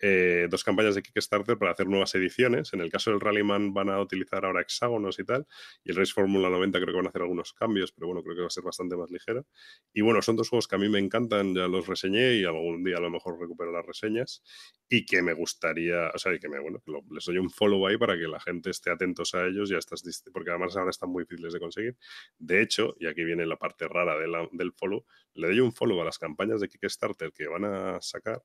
Eh, 0.00 0.48
dos 0.50 0.64
campañas 0.64 0.94
de 0.94 1.02
Kickstarter 1.02 1.58
para 1.58 1.72
hacer 1.72 1.86
nuevas 1.86 2.14
ediciones. 2.14 2.72
En 2.72 2.80
el 2.80 2.90
caso 2.90 3.10
del 3.10 3.20
Rallyman 3.20 3.72
van 3.72 3.88
a 3.88 4.00
utilizar 4.00 4.44
ahora 4.44 4.60
hexágonos 4.60 5.18
y 5.18 5.24
tal, 5.24 5.46
y 5.84 5.90
el 5.90 5.96
Race 5.96 6.12
Formula 6.12 6.50
90 6.50 6.78
creo 6.80 6.92
que 6.92 6.96
van 6.96 7.06
a 7.06 7.08
hacer 7.10 7.22
algunos 7.22 7.52
cambios, 7.52 7.92
pero 7.92 8.08
bueno, 8.08 8.22
creo 8.22 8.34
que 8.34 8.42
va 8.42 8.48
a 8.48 8.50
ser 8.50 8.64
bastante 8.64 8.96
más 8.96 9.10
ligero. 9.10 9.46
Y 9.92 10.02
bueno, 10.02 10.22
son 10.22 10.36
dos 10.36 10.48
juegos 10.48 10.68
que 10.68 10.76
a 10.76 10.78
mí 10.78 10.88
me 10.88 10.98
encantan, 10.98 11.54
ya 11.54 11.68
los 11.68 11.86
reseñé 11.86 12.34
y 12.36 12.44
algún 12.44 12.82
día 12.84 12.96
a 12.96 13.00
lo 13.00 13.10
mejor 13.10 13.38
recupero 13.40 13.72
las 13.72 13.86
reseñas 13.86 14.42
y 14.90 15.04
que 15.04 15.20
me 15.20 15.34
gustaría, 15.34 16.10
o 16.14 16.18
sea, 16.18 16.34
y 16.34 16.38
que 16.38 16.48
me, 16.48 16.58
bueno, 16.58 16.80
que 16.80 16.90
les 17.10 17.24
doy 17.26 17.36
un 17.38 17.50
follow 17.50 17.86
ahí 17.86 17.98
para 17.98 18.16
que 18.16 18.26
la 18.26 18.40
gente 18.40 18.70
esté 18.70 18.90
atentos 18.90 19.34
a 19.34 19.46
ellos 19.46 19.70
y 19.70 19.74
a 19.74 19.78
estas, 19.78 20.02
porque 20.32 20.50
además 20.50 20.76
ahora 20.76 20.90
están 20.90 21.10
muy 21.10 21.24
difíciles 21.24 21.52
de 21.52 21.60
conseguir. 21.60 21.96
De 22.38 22.62
hecho, 22.62 22.96
y 22.98 23.06
aquí 23.06 23.22
viene 23.22 23.44
la 23.44 23.56
parte 23.56 23.86
rara 23.86 24.18
de 24.18 24.26
la, 24.26 24.48
del 24.50 24.72
follow, 24.72 25.04
le 25.34 25.48
doy 25.48 25.60
un 25.60 25.72
follow 25.72 26.00
a 26.00 26.04
las 26.04 26.18
campañas 26.18 26.60
de 26.60 26.68
Kickstarter 26.68 27.32
que 27.32 27.48
van 27.48 27.66
a 27.66 28.00
sacar, 28.00 28.42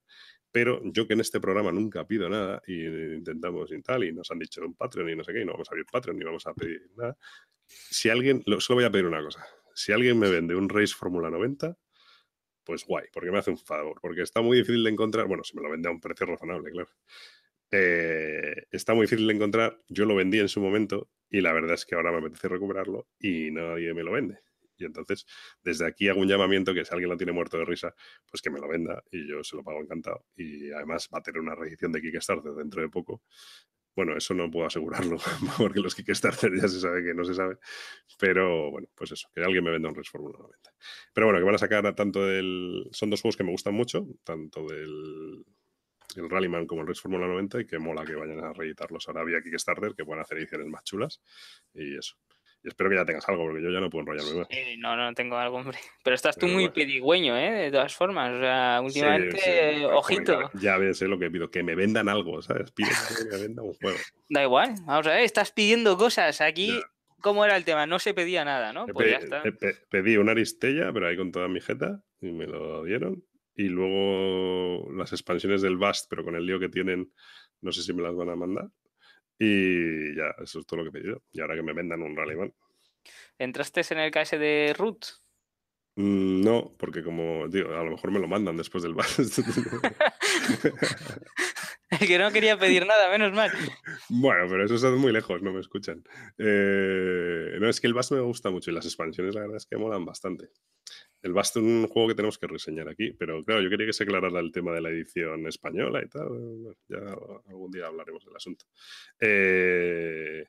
pero 0.52 0.82
yo 0.84 1.08
que 1.08 1.14
en 1.14 1.22
este 1.22 1.40
programa 1.40 1.72
nunca 1.72 2.06
pido 2.06 2.30
nada 2.30 2.62
y 2.68 2.86
intentamos 2.86 3.72
y 3.72 3.82
tal, 3.82 4.04
y 4.04 4.12
nos 4.12 4.30
han 4.30 4.40
dicho 4.40 4.62
un 4.62 4.76
Patreon 4.76 5.10
y 5.10 5.16
no 5.16 5.24
sé 5.24 5.34
qué, 5.34 5.42
y 5.42 5.46
no 5.46 5.54
vamos 5.54 5.70
a 5.70 5.72
abrir 5.72 5.86
Patreon 5.86 6.18
ni 6.18 6.26
vamos 6.26 6.46
a 6.46 6.54
pedir 6.54 6.92
nada. 6.98 7.18
Si 7.66 8.10
alguien, 8.10 8.44
solo 8.60 8.78
voy 8.78 8.84
a 8.84 8.92
pedir 8.92 9.06
una 9.06 9.24
cosa, 9.24 9.46
si 9.74 9.94
alguien 9.94 10.20
me 10.20 10.30
vende 10.30 10.56
un 10.56 10.68
Race 10.68 10.94
Fórmula 10.94 11.30
90, 11.30 11.78
pues 12.64 12.86
guay, 12.86 13.08
porque 13.14 13.32
me 13.32 13.40
hace 13.40 13.52
un 13.52 13.58
favor, 13.58 14.00
porque 14.02 14.22
está 14.22 14.42
muy 14.42 14.58
difícil 14.58 14.84
de 14.84 14.90
encontrar, 14.92 15.28
bueno, 15.28 15.44
si 15.44 15.56
me 15.56 15.64
lo 15.64 15.70
vende 15.70 15.90
a 15.90 15.92
un 15.92 16.00
precio 16.00 16.26
razonable, 16.26 16.72
claro. 16.72 16.90
Eh, 17.72 18.68
está 18.72 18.94
muy 18.94 19.04
difícil 19.06 19.28
de 19.28 19.34
encontrar, 19.34 19.80
yo 19.90 20.06
lo 20.06 20.16
vendí 20.16 20.40
en 20.40 20.50
su 20.50 20.62
momento 20.62 21.10
y 21.30 21.42
la 21.42 21.54
verdad 21.54 21.74
es 21.74 21.86
que 21.86 21.96
ahora 21.96 22.12
me 22.12 22.20
apetece 22.20 22.48
recuperarlo 22.48 23.08
y 23.20 23.52
nadie 23.52 23.94
me 23.94 24.04
lo 24.04 24.12
vende. 24.12 24.40
Y 24.78 24.86
entonces, 24.86 25.26
desde 25.64 25.86
aquí 25.86 26.10
hago 26.10 26.20
un 26.22 26.28
llamamiento 26.28 26.74
que 26.74 26.86
si 26.86 26.94
alguien 26.94 27.10
lo 27.10 27.18
tiene 27.18 27.32
muerto 27.32 27.58
de 27.58 27.66
risa, 27.66 27.96
pues 28.30 28.42
que 28.42 28.50
me 28.50 28.60
lo 28.60 28.68
venda 28.68 29.04
y 29.12 29.28
yo 29.28 29.44
se 29.44 29.56
lo 29.56 29.64
pago 29.64 29.82
encantado. 29.82 30.26
Y 30.36 30.72
además 30.72 31.10
va 31.14 31.20
a 31.20 31.22
tener 31.22 31.42
una 31.42 31.56
reedición 31.56 31.92
de 31.92 32.02
Kickstarter 32.02 32.52
dentro 32.54 32.82
de 32.82 32.90
poco. 32.90 33.24
Bueno, 33.96 34.18
eso 34.18 34.34
no 34.34 34.50
puedo 34.50 34.66
asegurarlo, 34.66 35.18
porque 35.58 35.80
los 35.80 35.94
Kickstarter 35.94 36.52
ya 36.60 36.68
se 36.68 36.80
sabe 36.80 37.04
que 37.04 37.14
no 37.14 37.24
se 37.24 37.36
sabe. 37.36 37.58
Pero 38.20 38.72
bueno, 38.72 38.88
pues 38.96 39.12
eso, 39.12 39.30
que 39.34 39.44
alguien 39.44 39.64
me 39.64 39.72
venda 39.72 39.90
un 39.90 39.96
Race 39.96 40.10
Formula 40.12 40.38
90. 40.40 40.74
Pero 41.14 41.28
bueno, 41.28 41.40
que 41.40 41.46
van 41.46 41.56
a 41.56 41.60
sacar 41.60 41.96
tanto 41.96 42.26
del. 42.26 42.88
Son 42.92 43.10
dos 43.10 43.22
juegos 43.22 43.38
que 43.38 43.44
me 43.44 43.52
gustan 43.52 43.76
mucho, 43.76 44.08
tanto 44.24 44.66
del 44.66 45.46
el 46.16 46.30
Rallyman 46.30 46.68
como 46.68 46.82
el 46.82 46.88
Race 46.88 47.02
Formula 47.02 47.28
90 47.28 47.62
y 47.62 47.66
que 47.66 47.80
mola 47.80 48.06
que 48.06 48.16
vayan 48.16 48.44
a 48.44 48.54
reeditarlos 48.54 49.08
ahora 49.08 49.24
vía 49.24 49.42
Kickstarter, 49.42 49.96
que 49.96 50.06
puedan 50.06 50.22
hacer 50.22 50.38
ediciones 50.38 50.68
más 50.68 50.84
chulas 50.84 51.22
y 51.74 51.98
eso. 51.98 52.16
Espero 52.64 52.90
que 52.90 52.96
ya 52.96 53.06
tengas 53.06 53.28
algo, 53.28 53.44
porque 53.44 53.62
yo 53.62 53.70
ya 53.70 53.82
no 53.82 53.90
puedo 53.90 54.04
enrollarme 54.04 54.40
más. 54.40 54.48
no, 54.78 54.96
no 54.96 55.14
tengo 55.14 55.38
algo, 55.38 55.58
hombre. 55.58 55.78
Pero 56.04 56.16
estás 56.16 56.38
tú 56.38 56.48
muy 56.48 56.70
pedigüeño, 56.70 57.38
¿eh? 57.38 57.52
De 57.52 57.72
todas 57.72 57.94
formas. 57.94 58.34
O 58.34 58.40
sea, 58.40 58.80
últimamente, 58.82 59.86
ojito. 59.86 60.50
Ya, 60.54 60.78
ves 60.78 61.02
lo 61.02 61.20
que 61.20 61.30
pido, 61.30 61.52
que 61.52 61.62
me 61.62 61.76
vendan 61.76 62.08
algo, 62.08 62.42
¿sabes? 62.42 62.72
Pido 62.72 62.90
que 62.90 63.36
me 63.36 63.42
vendan 63.44 63.66
un 63.66 63.74
juego. 63.74 63.98
Da 64.30 64.44
igual, 64.44 64.76
vamos 64.86 65.08
a 65.08 65.12
ver, 65.12 65.24
estás 65.24 65.52
pidiendo 65.52 65.98
cosas. 65.98 66.40
Aquí, 66.40 66.80
¿cómo 67.20 67.44
era 67.44 67.58
el 67.58 67.66
tema? 67.66 67.86
No 67.86 68.00
se 68.00 68.14
pedía 68.14 68.46
nada, 68.46 68.72
¿no? 68.72 68.86
Pues 68.88 69.12
ya 69.12 69.18
está. 69.18 69.44
pedí 69.90 70.16
una 70.16 70.32
Aristella, 70.32 70.92
pero 70.94 71.08
ahí 71.08 71.18
con 71.18 71.32
toda 71.32 71.50
mi 71.50 71.60
jeta, 71.60 72.02
y 72.22 72.32
me 72.32 72.48
lo 72.48 72.84
dieron. 72.84 73.24
Y 73.56 73.68
luego 73.68 74.90
las 74.94 75.12
expansiones 75.12 75.62
del 75.62 75.78
Bast, 75.78 76.08
pero 76.10 76.24
con 76.24 76.36
el 76.36 76.46
lío 76.46 76.60
que 76.60 76.70
tienen, 76.70 77.12
no 77.62 77.72
sé 77.72 77.84
si 77.84 77.94
me 77.94 78.02
las 78.02 78.16
van 78.16 78.30
a 78.30 78.36
mandar. 78.36 78.70
Y 79.40 80.16
ya, 80.16 80.36
eso 80.42 80.60
es 80.60 80.66
todo 80.66 80.82
lo 80.82 80.84
que 80.84 80.98
he 80.98 81.02
pedido. 81.02 81.24
Y 81.32 81.42
ahora 81.42 81.56
que 81.56 81.64
me 81.64 81.74
vendan 81.74 82.02
un 82.02 82.16
Rallyman. 82.16 82.54
¿Entraste 83.38 83.82
en 83.92 84.00
el 84.00 84.12
KS 84.12 84.38
de 84.38 84.74
Root? 84.78 85.06
Mm, 85.96 86.42
no, 86.42 86.76
porque 86.78 87.04
como 87.04 87.48
digo, 87.48 87.74
a 87.74 87.84
lo 87.84 87.92
mejor 87.92 88.12
me 88.12 88.20
lo 88.20 88.28
mandan 88.28 88.58
después 88.58 88.84
del 88.84 88.94
bar. 88.94 89.06
que 92.08 92.18
no 92.18 92.32
quería 92.32 92.58
pedir 92.58 92.86
nada, 92.86 93.10
menos 93.10 93.34
mal. 93.34 93.52
Bueno, 94.10 94.46
pero 94.50 94.66
eso 94.66 94.76
está 94.76 94.90
muy 94.92 95.12
lejos, 95.12 95.42
no 95.42 95.54
me 95.54 95.60
escuchan. 95.60 96.04
Eh, 96.38 97.58
no, 97.60 97.70
es 97.70 97.80
que 97.80 97.88
el 97.88 97.94
Bass 97.94 98.12
me 98.12 98.20
gusta 98.20 98.50
mucho 98.50 98.72
y 98.72 98.74
las 98.74 98.86
expansiones 98.86 99.36
la 99.36 99.42
verdad 99.42 99.58
es 99.58 99.66
que 99.66 99.78
molan 99.78 100.06
bastante. 100.06 100.50
El 101.22 101.34
Bast 101.34 101.56
es 101.56 101.64
un 101.64 101.88
juego 101.88 102.10
que 102.10 102.16
tenemos 102.16 102.38
que 102.38 102.48
reseñar 102.48 102.90
aquí, 102.90 103.14
pero 103.14 103.44
claro, 103.46 103.62
yo 103.62 103.70
quería 103.70 103.88
que 103.88 103.94
se 103.94 104.04
aclarara 104.04 104.40
el 104.40 104.52
tema 104.52 104.74
de 104.74 104.82
la 104.82 104.90
edición 104.90 105.48
española 105.48 106.02
y 106.04 106.10
tal. 106.10 106.76
ya 106.88 106.98
algún 107.48 107.72
día 107.72 107.88
hablaremos 107.88 108.26
del 108.26 108.36
asunto. 108.36 108.66
Eh, 109.20 110.46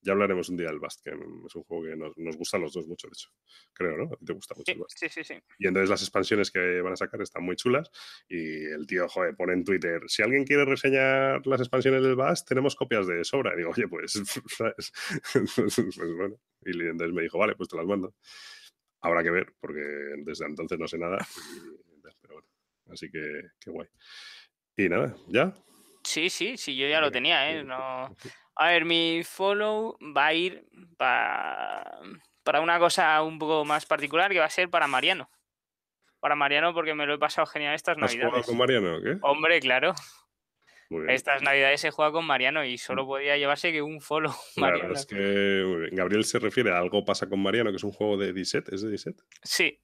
ya 0.00 0.12
hablaremos 0.12 0.48
un 0.48 0.56
día 0.56 0.68
del 0.68 0.78
Bast, 0.78 1.02
que 1.02 1.10
es 1.10 1.54
un 1.54 1.62
juego 1.64 1.84
que 1.84 1.96
nos, 1.96 2.16
nos, 2.16 2.36
gusta 2.36 2.56
a 2.56 2.60
los 2.60 2.72
dos 2.72 2.86
mucho, 2.86 3.08
de 3.08 3.12
hecho. 3.12 3.30
Creo, 3.72 3.96
¿no? 3.96 4.10
te 4.24 4.32
gusta 4.32 4.54
mucho 4.54 4.72
el 4.72 4.78
Bast. 4.78 4.98
Sí, 4.98 5.08
sí, 5.08 5.24
sí. 5.24 5.34
Y 5.58 5.66
entonces 5.66 5.90
las 5.90 6.02
expansiones 6.02 6.50
que 6.50 6.80
van 6.80 6.92
a 6.92 6.96
sacar 6.96 7.20
están 7.20 7.42
muy 7.42 7.56
chulas. 7.56 7.90
Y 8.28 8.64
el 8.66 8.86
tío, 8.86 9.08
joder, 9.08 9.34
pone 9.36 9.54
en 9.54 9.64
Twitter: 9.64 10.02
si 10.06 10.22
alguien 10.22 10.44
quiere 10.44 10.64
reseñar 10.64 11.46
las 11.46 11.60
expansiones 11.60 12.02
del 12.02 12.16
Bast, 12.16 12.48
tenemos 12.48 12.76
copias 12.76 13.06
de 13.06 13.24
sobra. 13.24 13.54
Y 13.54 13.58
digo, 13.58 13.70
oye, 13.70 13.88
pues, 13.88 14.12
¿sabes? 14.56 14.92
pues 15.56 16.16
bueno. 16.16 16.36
Y 16.64 16.70
entonces 16.80 17.14
me 17.14 17.22
dijo, 17.22 17.38
vale, 17.38 17.54
pues 17.54 17.68
te 17.68 17.76
las 17.76 17.86
mando. 17.86 18.14
Habrá 19.00 19.22
que 19.22 19.30
ver, 19.30 19.54
porque 19.60 19.80
desde 20.18 20.46
entonces 20.46 20.78
no 20.78 20.88
sé 20.88 20.98
nada. 20.98 21.18
pero 22.20 22.34
bueno, 22.34 22.48
así 22.90 23.10
que, 23.10 23.42
qué 23.60 23.70
guay. 23.70 23.88
Y 24.76 24.88
nada, 24.88 25.16
¿ya? 25.28 25.54
Sí, 26.04 26.30
sí, 26.30 26.56
sí, 26.56 26.76
yo 26.76 26.88
ya 26.88 27.00
lo 27.00 27.10
tenía, 27.10 27.50
¿eh? 27.50 27.64
No... 27.64 28.14
A 28.58 28.70
ver, 28.70 28.84
mi 28.84 29.22
follow 29.24 29.96
va 30.16 30.26
a 30.26 30.34
ir 30.34 30.66
para, 30.96 32.00
para 32.42 32.60
una 32.60 32.78
cosa 32.80 33.22
un 33.22 33.38
poco 33.38 33.64
más 33.64 33.86
particular 33.86 34.32
que 34.32 34.40
va 34.40 34.46
a 34.46 34.50
ser 34.50 34.68
para 34.68 34.88
Mariano. 34.88 35.30
Para 36.18 36.34
Mariano 36.34 36.74
porque 36.74 36.92
me 36.92 37.06
lo 37.06 37.14
he 37.14 37.18
pasado 37.18 37.46
genial 37.46 37.74
estas 37.74 37.96
navidades. 37.96 38.24
¿Has 38.24 38.30
jugado 38.30 38.46
con 38.46 38.58
Mariano 38.58 38.96
o 38.96 39.00
qué? 39.00 39.16
Hombre, 39.22 39.60
claro. 39.60 39.94
Estas 41.06 41.42
navidades 41.42 41.82
se 41.82 41.90
juega 41.90 42.10
con 42.10 42.24
Mariano 42.24 42.64
y 42.64 42.78
solo 42.78 43.04
mm. 43.04 43.06
podía 43.06 43.36
llevarse 43.36 43.70
que 43.70 43.80
un 43.80 44.00
follow. 44.00 44.32
Mariano. 44.56 44.94
es 44.94 45.06
que 45.06 45.90
Gabriel 45.92 46.24
se 46.24 46.40
refiere 46.40 46.72
a 46.72 46.78
algo 46.78 47.04
pasa 47.04 47.28
con 47.28 47.40
Mariano, 47.40 47.70
que 47.70 47.76
es 47.76 47.84
un 47.84 47.92
juego 47.92 48.16
de 48.16 48.32
Disset, 48.32 48.68
¿es 48.72 48.82
de 48.82 48.90
Disset? 48.90 49.16
Sí. 49.42 49.78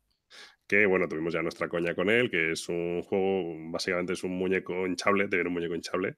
Que 0.66 0.86
bueno, 0.86 1.06
tuvimos 1.08 1.34
ya 1.34 1.42
nuestra 1.42 1.68
coña 1.68 1.94
con 1.94 2.08
él, 2.10 2.30
que 2.30 2.52
es 2.52 2.68
un 2.68 3.02
juego, 3.02 3.54
básicamente 3.70 4.14
es 4.14 4.24
un 4.24 4.32
muñeco 4.32 4.86
hinchable, 4.86 5.28
te 5.28 5.36
viene 5.36 5.48
un 5.48 5.54
muñeco 5.54 5.74
hinchable, 5.74 6.16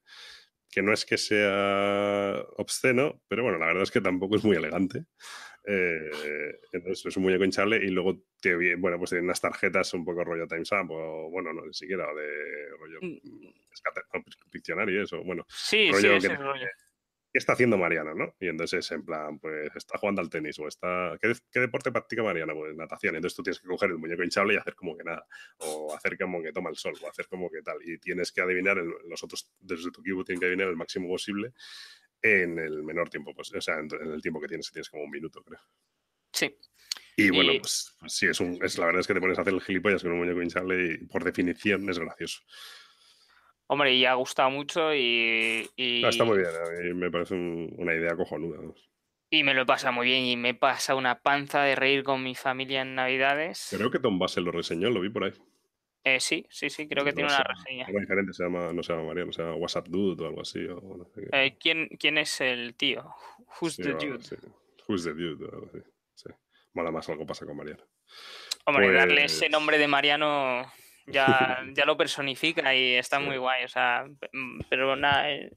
que 0.76 0.82
no 0.82 0.92
es 0.92 1.06
que 1.06 1.16
sea 1.16 2.44
obsceno, 2.58 3.22
pero 3.28 3.42
bueno, 3.42 3.56
la 3.56 3.64
verdad 3.64 3.84
es 3.84 3.90
que 3.90 4.02
tampoco 4.02 4.36
es 4.36 4.44
muy 4.44 4.58
elegante. 4.58 5.06
Eh, 5.66 6.10
entonces 6.70 7.06
es 7.06 7.16
un 7.16 7.22
muñeco 7.22 7.44
hinchable 7.44 7.78
y 7.78 7.88
luego 7.88 8.22
te, 8.42 8.76
bueno, 8.76 8.98
pues 8.98 9.08
tiene 9.08 9.24
unas 9.24 9.40
tarjetas 9.40 9.94
un 9.94 10.04
poco 10.04 10.22
rollo 10.22 10.46
Time's 10.46 10.70
Up 10.72 10.90
o 10.90 11.30
bueno, 11.30 11.54
no 11.54 11.64
ni 11.64 11.72
siquiera 11.72 12.04
de 12.12 12.68
rollo 12.78 12.98
mm. 13.00 13.16
eso, 15.02 15.24
bueno. 15.24 15.46
Sí, 15.48 15.90
rollo 15.90 16.20
sí, 16.20 16.28
rollo. 16.28 16.66
¿Qué 17.36 17.38
está 17.38 17.52
haciendo 17.52 17.76
Mariano, 17.76 18.14
no? 18.14 18.34
Y 18.40 18.48
entonces, 18.48 18.90
en 18.92 19.04
plan, 19.04 19.38
pues 19.38 19.70
está 19.76 19.98
jugando 19.98 20.22
al 20.22 20.30
tenis 20.30 20.58
o 20.58 20.66
está... 20.66 21.18
¿Qué, 21.20 21.60
deporte 21.60 21.92
practica 21.92 22.22
Mariano? 22.22 22.54
Pues 22.54 22.74
natación. 22.74 23.14
Entonces 23.14 23.36
tú 23.36 23.42
tienes 23.42 23.60
que 23.60 23.68
coger 23.68 23.90
el 23.90 23.98
muñeco 23.98 24.22
hinchable 24.22 24.54
y 24.54 24.56
hacer 24.56 24.74
como 24.74 24.96
que 24.96 25.04
nada. 25.04 25.26
O 25.58 25.94
hacer 25.94 26.16
como 26.16 26.42
que 26.42 26.50
toma 26.50 26.70
el 26.70 26.76
sol, 26.76 26.94
o 27.02 27.06
hacer 27.10 27.28
como 27.28 27.50
que 27.50 27.60
tal. 27.60 27.76
Y 27.84 27.98
tienes 27.98 28.32
que 28.32 28.40
adivinar, 28.40 28.78
los 28.78 29.22
otros 29.22 29.52
desde 29.60 29.90
tu 29.90 30.00
equipo 30.00 30.24
tienen 30.24 30.40
que 30.40 30.46
adivinar 30.46 30.68
el 30.68 30.76
máximo 30.76 31.08
posible 31.08 31.52
en 32.22 32.58
el 32.58 32.82
menor 32.82 33.10
tiempo, 33.10 33.34
pues, 33.34 33.52
o 33.52 33.60
sea, 33.60 33.80
en, 33.80 33.90
el 34.14 34.22
tiempo 34.22 34.40
que 34.40 34.48
tienes, 34.48 34.72
tienes 34.72 34.88
como 34.88 35.04
un 35.04 35.10
minuto, 35.10 35.42
creo. 35.42 35.60
Sí. 36.32 36.56
Y 37.18 37.28
bueno, 37.28 37.52
pues, 37.60 37.94
pues, 38.00 38.14
sí, 38.14 38.28
es, 38.28 38.40
un, 38.40 38.58
es 38.64 38.78
la 38.78 38.86
verdad 38.86 39.00
es 39.00 39.06
que 39.06 39.12
te 39.12 39.20
pones 39.20 39.36
a 39.36 39.42
hacer 39.42 39.52
el 39.52 39.60
gilipollas 39.60 40.02
con 40.02 40.12
un 40.12 40.18
muñeco 40.20 40.40
hinchable 40.40 40.94
y 40.94 41.04
por 41.04 41.22
definición 41.22 41.86
es 41.90 41.98
gracioso. 41.98 42.40
Hombre, 43.68 43.94
y 43.94 44.05
ha 44.05 44.14
gustado 44.14 44.51
mucho 44.51 44.94
y. 44.94 45.68
está 45.76 46.24
muy 46.24 46.38
bien, 46.38 46.51
a 46.51 46.82
mí 46.82 46.94
me 46.94 47.10
parece 47.10 47.34
una 47.34 47.94
idea 47.94 48.14
cojonuda. 48.14 48.59
Y 49.28 49.43
me 49.43 49.55
lo 49.55 49.66
pasa 49.66 49.90
muy 49.90 50.06
bien 50.06 50.24
y 50.24 50.36
me 50.36 50.55
pasa 50.55 50.94
una 50.94 51.20
panza 51.20 51.62
de 51.62 51.74
reír 51.74 52.05
con 52.05 52.22
mi 52.22 52.36
familia 52.36 52.82
en 52.82 52.94
Navidades. 52.94 53.74
Creo 53.76 53.90
que 53.90 53.98
Tom 53.98 54.18
Basel 54.20 54.44
lo 54.44 54.52
reseñó, 54.52 54.88
lo 54.90 55.01
vi 55.01 55.10
por 55.10 55.24
ahí. 55.24 55.32
Eh, 56.05 56.20
sí, 56.20 56.47
sí, 56.48 56.70
sí, 56.70 56.86
creo 56.86 57.05
que 57.05 57.12
tiene 57.12 57.28
una 57.28 57.43
reseña. 57.43 57.86
Algo 57.86 57.98
diferente, 57.98 58.32
se 58.32 58.44
llama, 58.44 58.72
no 58.72 58.80
se 58.84 58.93
llama 58.93 59.09
Mariano, 59.09 59.32
se 59.32 59.43
llama 59.43 59.56
WhatsApp 59.56 59.88
Dude 59.88 60.22
o 60.22 60.28
algo 60.28 60.43
así. 60.43 60.60
eh, 61.32 61.56
¿quién, 61.59 61.88
¿quién, 61.98 62.18
es 62.18 62.40
el 62.40 62.76
tío? 62.76 63.12
Who's 63.60 63.76
the 63.76 63.94
dude? 63.94 64.24
Who's 64.86 65.02
the 65.02 65.12
dude 65.12 65.44
o 65.44 65.52
algo 65.52 65.66
así. 65.66 65.78
Sí. 66.14 66.30
Mola 66.74 66.93
más 66.93 67.09
algo 67.09 67.26
pasa 67.26 67.44
con 67.44 67.56
Mariano. 67.56 67.82
Hombre, 68.66 68.93
darle 68.93 69.24
ese 69.24 69.47
pues 69.47 69.51
nombre 69.51 69.78
de 69.78 69.88
Mariano 69.88 70.72
ya, 71.06 71.62
ya 71.74 71.84
lo 71.84 71.96
personifica 71.96 72.74
y 72.74 72.94
está 72.94 73.18
muy 73.18 73.36
guay. 73.36 73.64
O 73.64 73.68
sea, 73.68 74.06
pero 74.68 74.96
nada, 74.96 75.30
eh, 75.30 75.50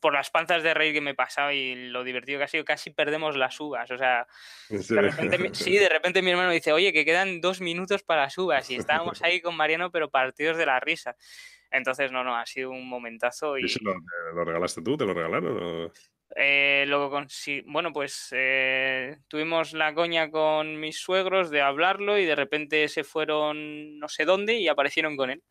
por 0.00 0.12
las 0.12 0.30
panzas 0.30 0.62
de 0.62 0.74
rey 0.74 0.92
que 0.92 1.00
me 1.00 1.10
he 1.10 1.14
pasado 1.14 1.52
y 1.52 1.74
lo 1.90 2.04
divertido 2.04 2.38
que 2.38 2.44
ha 2.44 2.48
sido, 2.48 2.64
casi 2.64 2.90
perdemos 2.90 3.36
las 3.36 3.58
uvas. 3.60 3.90
O 3.90 3.98
sea, 3.98 4.26
de 4.68 5.00
repente, 5.02 5.50
sí, 5.54 5.76
de 5.76 5.88
repente 5.88 6.22
mi 6.22 6.30
hermano 6.30 6.50
dice, 6.50 6.72
oye, 6.72 6.92
que 6.92 7.04
quedan 7.04 7.40
dos 7.40 7.60
minutos 7.60 8.02
para 8.02 8.22
las 8.22 8.38
uvas 8.38 8.68
y 8.70 8.76
estábamos 8.76 9.22
ahí 9.22 9.40
con 9.40 9.56
Mariano, 9.56 9.90
pero 9.90 10.10
partidos 10.10 10.56
de 10.56 10.66
la 10.66 10.80
risa. 10.80 11.16
Entonces, 11.70 12.10
no, 12.10 12.24
no, 12.24 12.36
ha 12.36 12.46
sido 12.46 12.70
un 12.70 12.88
momentazo. 12.88 13.56
¿Y, 13.56 13.62
lo, 13.80 13.94
lo, 14.34 14.44
regalaste 14.44 14.82
tú? 14.82 14.96
¿Te 14.96 15.06
lo 15.06 15.14
regalaron? 15.14 15.92
Eh, 16.36 16.84
luego, 16.86 17.10
con, 17.10 17.26
bueno, 17.66 17.92
pues 17.92 18.28
eh, 18.32 19.18
tuvimos 19.26 19.72
la 19.72 19.94
coña 19.94 20.30
con 20.30 20.78
mis 20.78 20.98
suegros 20.98 21.50
de 21.50 21.60
hablarlo 21.60 22.18
y 22.18 22.24
de 22.24 22.36
repente 22.36 22.86
se 22.88 23.02
fueron 23.02 23.98
no 23.98 24.08
sé 24.08 24.24
dónde 24.24 24.54
y 24.54 24.68
aparecieron 24.68 25.16
con 25.16 25.30
él. 25.30 25.42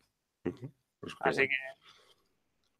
Pues 1.00 1.14
Así 1.20 1.42
que. 1.42 1.54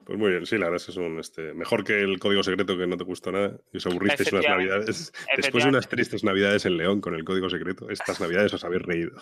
Pues 0.05 0.19
muy 0.19 0.31
bien, 0.31 0.47
sí, 0.47 0.57
la 0.57 0.65
verdad 0.65 0.77
es 0.77 0.87
que 0.87 0.93
es 0.93 0.97
un 0.97 1.21
este, 1.21 1.55
mejor 1.55 1.85
que 1.85 2.01
el 2.01 2.19
código 2.19 2.43
secreto 2.43 2.77
que 2.77 2.87
no 2.87 2.97
te 2.97 3.05
gustó 3.05 3.31
nada 3.31 3.61
y 3.71 3.77
os 3.77 3.87
aburristeis 3.87 4.33
unas 4.33 4.49
navidades. 4.49 5.13
Después 5.37 5.65
de 5.65 5.71
unas 5.71 5.89
tristes 5.89 6.25
navidades 6.25 6.65
en 6.65 6.79
León 6.79 7.01
con 7.01 7.15
el 7.15 7.23
código 7.23 7.51
secreto, 7.51 7.89
estas 7.91 8.19
navidades 8.21 8.53
os 8.55 8.65
habéis 8.65 8.83
reído. 8.83 9.13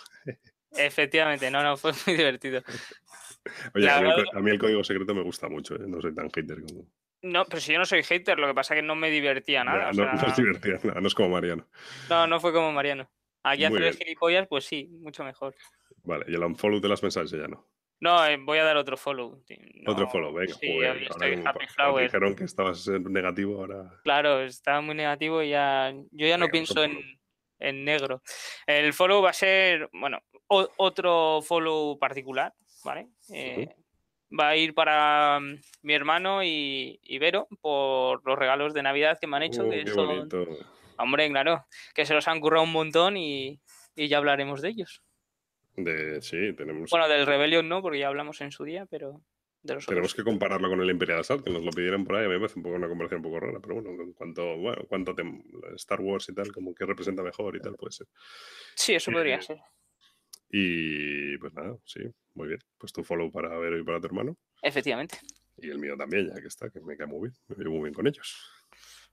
Efectivamente, 0.71 1.51
no, 1.51 1.63
no, 1.63 1.77
fue 1.77 1.93
muy 2.07 2.17
divertido. 2.17 2.63
Oye, 3.75 3.91
a 3.91 4.01
mí, 4.41 4.51
el, 4.51 4.59
código 4.59 4.85
secreto 4.85 5.15
me 5.15 5.23
gusta 5.23 5.49
mucho, 5.49 5.75
¿eh? 5.75 5.87
no 5.87 6.01
soy 6.01 6.15
tan 6.15 6.31
hater 6.31 6.63
como. 6.63 6.87
No, 7.23 7.45
pero 7.47 7.61
si 7.61 7.73
yo 7.73 7.79
no 7.79 7.87
soy 7.87 8.03
hater, 8.03 8.39
lo 8.39 8.47
que 8.47 8.55
pasa 8.55 8.75
es 8.75 8.81
que 8.81 8.87
no 8.87 8.95
me 8.95 9.11
divertía 9.11 9.65
nada. 9.65 9.91
No, 9.93 10.05
no, 10.05 10.35
divertía 10.37 10.79
nada, 10.85 11.01
no 11.01 11.09
es 11.09 11.15
como 11.15 11.31
Mariano. 11.31 11.67
No, 12.09 12.27
no 12.27 12.39
fue 12.41 12.53
como 12.53 12.73
Mariano. 12.73 13.11
Aquí 13.43 13.65
hacer 13.65 13.97
gilipollas, 13.97 14.47
pues 14.47 14.65
sí, 14.65 14.89
mucho 15.01 15.25
mejor. 15.25 15.55
Vale, 16.05 16.25
y 16.29 16.35
el 16.35 16.43
unfollow 16.43 16.81
de 16.81 16.89
las 16.89 17.03
mensajes 17.03 17.31
ya 17.31 17.49
no. 17.49 17.67
No, 18.01 18.25
eh, 18.25 18.37
voy 18.37 18.59
a 18.59 18.65
dar 18.65 18.77
otro 18.77 18.97
follow. 18.97 19.43
otro 19.87 20.09
follow, 20.09 20.33
venga. 20.33 20.55
Sí, 20.55 20.79
estoy 21.11 21.43
Happy 21.45 21.67
Flower. 21.67 22.05
Dijeron 22.05 22.37
que 22.37 22.45
estabas 22.45 22.87
negativo 22.87 23.59
ahora. 23.59 23.91
Claro, 24.05 24.41
estaba 24.43 24.81
muy 24.81 24.95
negativo 24.95 25.43
y 25.43 25.51
ya. 25.51 25.93
Yo 26.13 26.27
ya 26.27 26.39
no 26.39 26.47
pienso 26.49 26.85
en, 26.85 26.99
en, 27.59 27.85
negro. 27.85 28.23
El 28.67 28.93
follow 28.93 29.21
va 29.21 29.31
a 29.31 29.35
ser, 29.35 29.89
bueno, 29.93 30.21
otro 30.47 31.43
follow 31.43 31.99
particular, 31.99 32.55
¿vale? 32.85 33.09
Eh, 33.33 33.69
va 34.39 34.49
a 34.51 34.57
ir 34.57 34.75
para 34.75 35.41
mm, 35.41 35.61
mi 35.83 35.95
hermano 35.95 36.43
y, 36.43 37.19
Vero 37.19 37.49
por 37.61 38.27
los 38.27 38.39
regalos 38.39 38.75
de 38.75 38.83
Navidad 38.83 39.19
que 39.21 39.27
me 39.27 39.37
han 39.37 39.43
hecho. 39.45 39.65
Uh, 39.65 39.71
que 39.71 39.87
son... 39.87 40.29
Hombre, 40.99 41.31
claro, 41.31 41.65
que 41.95 42.05
se 42.05 42.15
los 42.15 42.27
han 42.27 42.41
currado 42.41 42.65
un 42.65 42.73
montón 42.73 43.17
y, 43.17 43.61
ya 43.95 44.19
hablaremos 44.19 44.61
de 44.61 44.71
ellos. 44.71 45.03
De, 45.77 46.21
sí, 46.23 46.53
tenemos. 46.55 46.91
Bueno, 46.91 47.09
del 47.09 47.27
Rebellion 47.27 47.69
no, 47.69 47.83
porque 47.83 48.01
ya 48.01 48.09
hablamos 48.09 48.41
en 48.41 48.51
su 48.51 48.65
día, 48.65 48.87
pero. 48.87 49.23
Tenemos 49.87 50.15
que 50.15 50.25
compararlo 50.25 50.69
con 50.69 50.81
el 50.81 50.89
Imperial 50.89 51.21
Assault, 51.21 51.45
que 51.45 51.51
nos 51.51 51.63
lo 51.63 51.73
pidieron 51.73 52.05
por 52.05 52.17
ahí. 52.17 52.25
A 52.25 52.29
mí 52.29 52.35
me 52.35 52.41
parece 52.41 52.59
un 52.59 52.63
poco 52.63 52.77
una 52.77 52.89
comparación 52.89 53.19
un 53.19 53.25
poco 53.25 53.41
rara, 53.41 53.59
pero 53.61 53.75
bueno, 53.75 54.03
en 54.03 54.13
cuanto, 54.13 54.57
bueno, 54.57 54.83
cuanto 54.89 55.15
Star 55.75 56.01
Wars 56.01 56.29
y 56.29 56.35
tal, 56.35 56.53
como 56.53 56.75
que 56.75 56.87
representa 56.87 57.23
mejor 57.23 57.57
y 57.57 57.61
tal, 57.61 57.75
puede 57.75 57.93
ser. 57.93 58.07
Sí, 58.75 58.95
eso 58.95 59.11
podría 59.11 59.37
eh, 59.37 59.43
ser. 59.43 59.59
Y 60.51 61.37
pues 61.39 61.53
nada, 61.55 61.77
sí, 61.85 62.01
muy 62.35 62.49
bien. 62.49 62.61
Pues 62.79 62.93
tu 62.93 63.05
follow 63.05 63.31
para 63.31 63.57
Vero 63.59 63.79
y 63.79 63.85
para 63.85 64.01
tu 64.01 64.07
hermano. 64.07 64.37
Efectivamente. 64.63 65.19
Y 65.57 65.71
el 65.71 65.79
mío 65.79 65.97
también, 65.97 66.29
ya 66.29 66.41
que 66.41 66.49
está, 66.49 66.71
que 66.71 66.81
me 66.81 66.97
cae 66.97 67.07
muy 67.07 67.29
bien. 67.29 67.35
Me 67.49 67.57
veo 67.57 67.71
muy 67.71 67.83
bien 67.83 67.95
con 67.95 68.07
ellos. 68.07 68.37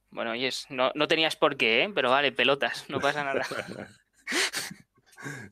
Bueno, 0.10 0.32
oyes, 0.32 0.66
no, 0.70 0.92
no 0.96 1.08
tenías 1.08 1.36
por 1.36 1.58
qué, 1.58 1.84
¿eh? 1.84 1.92
pero 1.94 2.10
vale, 2.12 2.32
pelotas, 2.32 2.90
no 2.90 3.00
pasa 3.00 3.24
nada. 3.24 3.46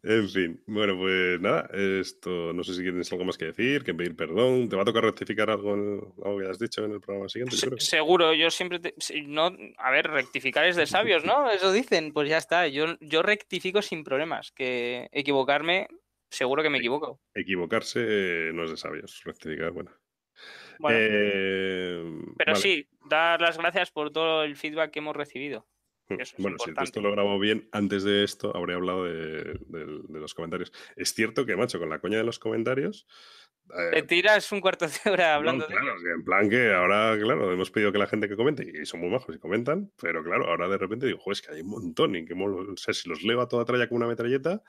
en 0.03 0.29
fin, 0.29 0.63
bueno, 0.67 0.97
pues 0.97 1.39
nada, 1.39 1.69
esto 1.73 2.53
no 2.53 2.63
sé 2.63 2.73
si 2.73 2.81
tienes 2.81 3.11
algo 3.11 3.25
más 3.25 3.37
que 3.37 3.45
decir, 3.45 3.83
que 3.83 3.93
pedir 3.93 4.15
perdón. 4.15 4.69
¿Te 4.69 4.75
va 4.75 4.83
a 4.83 4.85
tocar 4.85 5.03
rectificar 5.03 5.49
algo, 5.49 5.73
algo 6.23 6.39
que 6.39 6.47
has 6.47 6.59
dicho 6.59 6.83
en 6.85 6.91
el 6.91 7.01
programa 7.01 7.29
siguiente? 7.29 7.57
seguro, 7.79 8.33
yo 8.33 8.49
siempre. 8.49 8.79
no, 9.25 9.55
a 9.77 9.91
ver, 9.91 10.09
rectificar 10.09 10.65
es 10.65 10.75
de 10.75 10.85
sabios, 10.85 11.23
¿no? 11.25 11.49
Eso 11.51 11.71
dicen, 11.71 12.13
pues 12.13 12.29
ya 12.29 12.37
está. 12.37 12.67
Yo, 12.67 12.97
yo 12.99 13.21
rectifico 13.21 13.81
sin 13.81 14.03
problemas. 14.03 14.51
Que 14.51 15.07
equivocarme, 15.11 15.87
seguro 16.29 16.63
que 16.63 16.69
me 16.69 16.79
equivoco. 16.79 17.19
Equivocarse 17.33 18.51
no 18.53 18.63
es 18.63 18.71
de 18.71 18.77
sabios, 18.77 19.21
rectificar, 19.23 19.71
bueno. 19.71 19.91
Eh, 20.89 22.03
pero 22.37 22.55
sí, 22.55 22.87
dar 23.09 23.39
las 23.39 23.57
gracias 23.57 23.91
por 23.91 24.11
todo 24.11 24.43
el 24.43 24.55
feedback 24.55 24.91
que 24.91 24.99
hemos 24.99 25.15
recibido. 25.15 25.67
Bueno, 26.37 26.57
si 26.59 26.71
esto 26.81 27.01
lo 27.01 27.11
grabo 27.11 27.39
bien, 27.39 27.69
antes 27.71 28.03
de 28.03 28.23
esto 28.23 28.55
habría 28.55 28.75
hablado 28.75 29.05
de, 29.05 29.59
los 30.09 30.33
comentarios. 30.33 30.71
Es 30.95 31.13
cierto 31.13 31.45
que, 31.45 31.55
macho, 31.55 31.79
con 31.79 31.89
la 31.89 31.99
coña 31.99 32.17
de 32.17 32.23
los 32.23 32.39
comentarios. 32.39 33.07
Te 33.91 33.99
eh, 33.99 34.03
tiras 34.03 34.51
un 34.51 34.59
cuarto 34.59 34.85
de 34.87 35.09
hora 35.09 35.35
hablando 35.35 35.65
de 35.65 35.73
claro, 35.73 35.93
en 36.13 36.23
plan 36.25 36.49
que 36.49 36.73
ahora, 36.73 37.17
claro, 37.17 37.51
hemos 37.51 37.71
pedido 37.71 37.93
que 37.93 37.97
la 37.97 38.07
gente 38.07 38.27
que 38.27 38.35
comente, 38.35 38.69
y 38.69 38.85
son 38.85 38.99
muy 38.99 39.09
majos 39.09 39.35
y 39.35 39.39
comentan, 39.39 39.89
pero 40.01 40.21
claro, 40.21 40.47
ahora 40.47 40.67
de 40.67 40.77
repente 40.77 41.05
digo, 41.05 41.19
joder, 41.19 41.33
es 41.33 41.41
que 41.41 41.53
hay 41.53 41.61
un 41.61 41.69
montón 41.69 42.15
y 42.15 42.25
que, 42.25 42.35
no 42.35 42.75
sé, 42.75 42.93
si 42.93 43.07
los 43.07 43.23
leo 43.23 43.39
a 43.39 43.47
toda 43.47 43.63
tralla 43.63 43.87
como 43.87 43.99
una 43.99 44.07
metralleta, 44.07 44.61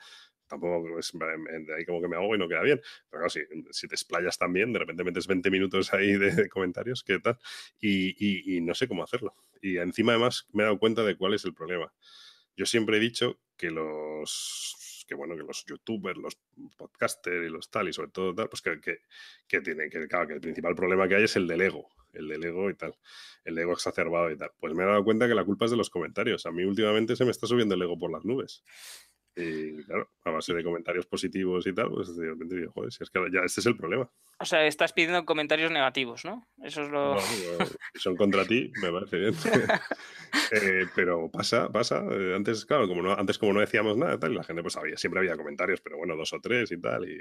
tampoco 0.47 0.99
es 0.99 1.11
ahí 1.75 1.85
como 1.85 2.01
que 2.01 2.07
me 2.07 2.15
hago 2.15 2.35
y 2.35 2.37
no 2.37 2.47
queda 2.47 2.61
bien. 2.61 2.81
Pero 3.09 3.23
claro, 3.23 3.29
si, 3.29 3.41
si 3.71 3.87
te 3.87 3.95
explayas 3.95 4.37
también, 4.37 4.73
de 4.73 4.79
repente 4.79 5.03
metes 5.03 5.27
20 5.27 5.49
minutos 5.51 5.93
ahí 5.93 6.17
de, 6.17 6.49
comentarios, 6.49 7.03
¿qué 7.03 7.19
tal? 7.19 7.37
Y, 7.79 8.57
y, 8.57 8.61
no 8.61 8.73
sé 8.73 8.87
cómo 8.87 9.03
hacerlo. 9.03 9.35
Y 9.61 9.77
encima 9.77 10.13
además 10.13 10.47
me 10.53 10.63
he 10.63 10.65
dado 10.65 10.79
cuenta 10.79 11.03
de 11.03 11.15
cuál 11.15 11.33
es 11.33 11.45
el 11.45 11.53
problema. 11.53 11.93
Yo 12.55 12.65
siempre 12.65 12.97
he 12.97 12.99
dicho 12.99 13.39
que 13.57 13.71
los 13.71 15.03
que 15.07 15.15
bueno, 15.15 15.35
que 15.35 15.43
los 15.43 15.65
youtubers, 15.65 16.17
los 16.17 16.37
podcasters 16.77 17.47
y 17.47 17.49
los 17.49 17.69
tal, 17.69 17.87
y 17.87 17.93
sobre 17.93 18.09
todo 18.09 18.33
tal, 18.33 18.49
pues 18.49 18.61
que, 18.61 18.79
que, 18.81 18.99
que 19.47 19.61
tienen, 19.61 19.89
que 19.89 20.07
claro, 20.07 20.27
que 20.27 20.33
el 20.33 20.41
principal 20.41 20.75
problema 20.75 21.07
que 21.07 21.15
hay 21.15 21.23
es 21.23 21.35
el 21.35 21.47
del 21.47 21.61
ego, 21.61 21.89
el 22.13 22.27
del 22.27 22.43
ego 22.43 22.69
y 22.69 22.75
tal, 22.75 22.95
el 23.43 23.57
ego 23.57 23.73
exacerbado 23.73 24.31
y 24.31 24.37
tal. 24.37 24.51
Pues 24.59 24.73
me 24.73 24.83
he 24.83 24.85
dado 24.85 25.03
cuenta 25.03 25.27
que 25.27 25.35
la 25.35 25.43
culpa 25.43 25.65
es 25.65 25.71
de 25.71 25.77
los 25.77 25.89
comentarios. 25.89 26.45
A 26.45 26.51
mí 26.51 26.63
últimamente 26.63 27.15
se 27.15 27.25
me 27.25 27.31
está 27.31 27.47
subiendo 27.47 27.75
el 27.75 27.81
ego 27.81 27.97
por 27.97 28.11
las 28.11 28.25
nubes. 28.25 28.63
Y 29.35 29.83
claro, 29.83 30.09
a 30.23 30.31
base 30.31 30.53
de 30.53 30.63
comentarios 30.63 31.05
positivos 31.05 31.67
y 31.67 31.73
tal, 31.73 31.89
pues 31.89 32.15
de 32.15 32.25
repente 32.25 32.55
digo, 32.55 32.71
joder, 32.71 32.91
si 32.91 33.03
es 33.03 33.09
que 33.09 33.19
ya 33.33 33.41
este 33.41 33.59
es 33.59 33.65
el 33.65 33.75
problema. 33.75 34.09
O 34.39 34.45
sea, 34.45 34.65
estás 34.65 34.93
pidiendo 34.93 35.25
comentarios 35.25 35.71
negativos, 35.71 36.23
¿no? 36.23 36.47
Eso 36.63 36.83
es 36.83 36.89
lo. 36.89 37.19
si 37.19 37.99
son 37.99 38.15
contra 38.15 38.45
ti, 38.45 38.71
me 38.81 38.91
parece 38.91 39.17
bien. 39.17 39.35
Eh, 40.51 40.85
pero 40.93 41.31
pasa, 41.31 41.69
pasa. 41.69 42.03
Eh, 42.11 42.35
antes, 42.35 42.65
claro, 42.65 42.87
como 42.89 43.01
no, 43.01 43.13
antes 43.13 43.37
como 43.37 43.53
no 43.53 43.61
decíamos 43.61 43.97
nada, 43.97 44.19
tal, 44.19 44.35
la 44.35 44.43
gente 44.43 44.61
pues 44.61 44.75
había, 44.75 44.97
siempre 44.97 45.21
había 45.21 45.37
comentarios, 45.37 45.79
pero 45.79 45.97
bueno, 45.97 46.15
dos 46.17 46.33
o 46.33 46.41
tres 46.41 46.71
y 46.73 46.79
tal. 46.79 47.09
Y, 47.09 47.17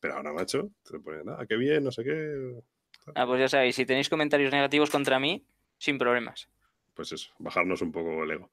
pero 0.00 0.16
ahora, 0.16 0.32
macho, 0.32 0.70
te 0.82 0.98
pone, 0.98 1.22
nada, 1.24 1.46
qué 1.46 1.56
bien, 1.56 1.84
no 1.84 1.92
sé 1.92 2.02
qué. 2.02 2.60
Ah, 3.14 3.26
pues 3.26 3.40
ya 3.40 3.48
sabéis, 3.48 3.76
si 3.76 3.86
tenéis 3.86 4.08
comentarios 4.08 4.52
negativos 4.52 4.90
contra 4.90 5.20
mí, 5.20 5.46
sin 5.78 5.98
problemas. 5.98 6.48
Pues 6.94 7.12
eso, 7.12 7.32
bajarnos 7.38 7.80
un 7.80 7.92
poco 7.92 8.24
el 8.24 8.32
ego. 8.32 8.50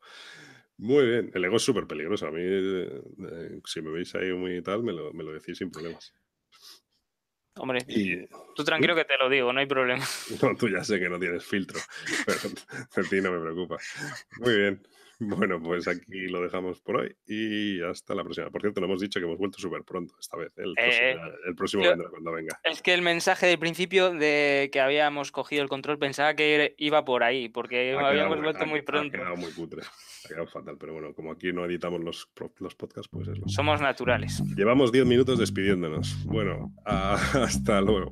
Muy 0.79 1.05
bien, 1.05 1.29
el 1.33 1.43
ego 1.43 1.57
es 1.57 1.63
súper 1.63 1.85
peligroso. 1.85 2.27
A 2.27 2.31
mí, 2.31 2.41
eh, 2.41 3.01
si 3.65 3.81
me 3.81 3.91
veis 3.91 4.15
ahí 4.15 4.31
muy 4.31 4.61
tal, 4.61 4.81
me 4.81 4.93
lo, 4.93 5.11
me 5.11 5.25
lo 5.25 5.33
decís 5.33 5.57
sin 5.57 5.69
problemas. 5.69 6.13
Hombre, 7.57 7.85
tú 8.55 8.63
tranquilo 8.63 8.95
que 8.95 9.03
te 9.03 9.17
lo 9.17 9.27
digo, 9.27 9.51
no 9.51 9.59
hay 9.59 9.65
problema. 9.65 10.05
No, 10.41 10.55
tú 10.55 10.69
ya 10.69 10.81
sé 10.83 10.97
que 10.97 11.09
no 11.09 11.19
tienes 11.19 11.43
filtro, 11.43 11.79
pero 12.25 12.39
a 13.07 13.09
ti 13.09 13.19
no 13.19 13.31
me 13.31 13.41
preocupa. 13.41 13.77
Muy 14.37 14.55
bien. 14.55 14.87
Bueno, 15.19 15.61
pues 15.61 15.85
aquí 15.87 16.27
lo 16.27 16.41
dejamos 16.41 16.79
por 16.79 16.97
hoy 16.97 17.15
y 17.27 17.81
hasta 17.81 18.15
la 18.15 18.23
próxima. 18.23 18.49
Por 18.49 18.61
cierto, 18.61 18.79
lo 18.79 18.87
hemos 18.87 19.01
dicho 19.01 19.19
que 19.19 19.25
hemos 19.25 19.37
vuelto 19.37 19.59
súper 19.59 19.83
pronto 19.83 20.15
esta 20.17 20.37
vez. 20.37 20.51
El, 20.55 20.73
eh, 20.77 21.17
próximo, 21.57 21.83
vendrá 21.83 22.09
cuando 22.09 22.31
venga. 22.31 22.59
Es 22.63 22.81
que 22.81 22.93
el 22.93 23.01
mensaje 23.01 23.47
del 23.47 23.59
principio 23.59 24.13
de 24.13 24.69
que 24.71 24.79
habíamos 24.79 25.33
cogido 25.33 25.61
el 25.61 25.67
control 25.67 25.99
pensaba 25.99 26.35
que 26.35 26.73
iba 26.77 27.03
por 27.03 27.23
ahí, 27.23 27.49
porque 27.49 27.93
habíamos 27.93 28.41
vuelto 28.41 28.65
muy 28.65 28.81
pronto. 28.81 29.17
Ha 29.17 29.19
quedado 29.19 29.35
muy 29.35 29.51
cutre, 29.51 29.81
ha 29.83 30.27
quedado 30.29 30.47
fatal. 30.47 30.77
Pero 30.79 30.93
bueno, 30.93 31.13
como 31.13 31.33
aquí 31.33 31.51
no 31.51 31.65
editamos 31.65 32.01
los, 32.01 32.29
los 32.59 32.75
podcasts, 32.75 33.09
pues 33.11 33.27
es 33.27 33.37
lo 33.37 33.49
Somos 33.49 33.81
naturales. 33.81 34.41
Llevamos 34.55 34.91
10 34.93 35.05
minutos 35.05 35.37
despidiéndonos. 35.37 36.23
Bueno, 36.25 36.73
hasta 36.85 37.81
luego. 37.81 38.09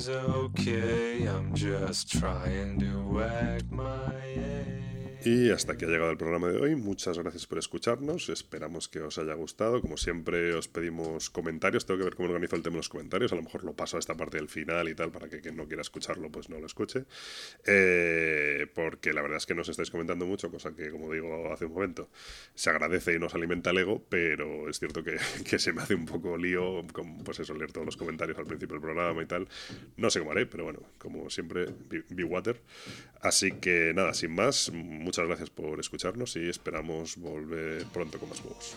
everything's 0.00 0.08
okay. 0.08 1.26
I'm 1.26 1.54
just 1.54 2.10
trying 2.10 2.78
to 2.80 3.22
act 3.22 3.70
my 3.70 4.12
age. 4.24 4.79
Y 5.22 5.50
hasta 5.50 5.74
aquí 5.74 5.84
ha 5.84 5.88
llegado 5.88 6.10
el 6.10 6.16
programa 6.16 6.48
de 6.48 6.58
hoy. 6.58 6.76
Muchas 6.76 7.18
gracias 7.18 7.46
por 7.46 7.58
escucharnos. 7.58 8.30
Esperamos 8.30 8.88
que 8.88 9.00
os 9.00 9.18
haya 9.18 9.34
gustado. 9.34 9.82
Como 9.82 9.98
siempre, 9.98 10.54
os 10.54 10.66
pedimos 10.66 11.28
comentarios. 11.28 11.84
Tengo 11.84 11.98
que 11.98 12.04
ver 12.04 12.14
cómo 12.14 12.30
organizo 12.30 12.56
el 12.56 12.62
tema 12.62 12.74
de 12.74 12.78
los 12.78 12.88
comentarios. 12.88 13.30
A 13.32 13.36
lo 13.36 13.42
mejor 13.42 13.62
lo 13.64 13.74
paso 13.74 13.98
a 13.98 14.00
esta 14.00 14.16
parte 14.16 14.38
del 14.38 14.48
final 14.48 14.88
y 14.88 14.94
tal, 14.94 15.10
para 15.10 15.28
que 15.28 15.42
quien 15.42 15.56
no 15.56 15.66
quiera 15.66 15.82
escucharlo, 15.82 16.30
pues 16.30 16.48
no 16.48 16.58
lo 16.58 16.64
escuche. 16.64 17.04
Eh, 17.66 18.66
porque 18.74 19.12
la 19.12 19.20
verdad 19.20 19.36
es 19.36 19.44
que 19.44 19.54
nos 19.54 19.68
estáis 19.68 19.90
comentando 19.90 20.24
mucho, 20.24 20.50
cosa 20.50 20.74
que, 20.74 20.90
como 20.90 21.12
digo 21.12 21.52
hace 21.52 21.66
un 21.66 21.74
momento, 21.74 22.08
se 22.54 22.70
agradece 22.70 23.14
y 23.14 23.18
nos 23.18 23.34
alimenta 23.34 23.70
el 23.70 23.78
ego, 23.78 24.02
pero 24.08 24.70
es 24.70 24.78
cierto 24.78 25.04
que, 25.04 25.18
que 25.48 25.58
se 25.58 25.74
me 25.74 25.82
hace 25.82 25.94
un 25.94 26.06
poco 26.06 26.38
lío, 26.38 26.82
pues 27.24 27.40
eso, 27.40 27.52
leer 27.52 27.72
todos 27.72 27.84
los 27.84 27.98
comentarios 27.98 28.38
al 28.38 28.46
principio 28.46 28.76
del 28.76 28.82
programa 28.82 29.22
y 29.22 29.26
tal. 29.26 29.48
No 29.98 30.08
sé 30.08 30.20
cómo 30.20 30.30
haré, 30.30 30.46
pero 30.46 30.64
bueno, 30.64 30.80
como 30.96 31.28
siempre, 31.28 31.66
be 32.08 32.24
water. 32.24 32.62
Así 33.20 33.52
que 33.52 33.92
nada, 33.94 34.14
sin 34.14 34.34
más, 34.34 34.72
muchas 35.10 35.26
gracias 35.26 35.50
por 35.50 35.80
escucharnos 35.80 36.36
y 36.36 36.48
esperamos 36.48 37.16
volver 37.16 37.84
pronto 37.86 38.20
con 38.20 38.28
más 38.28 38.40
juegos. 38.40 38.76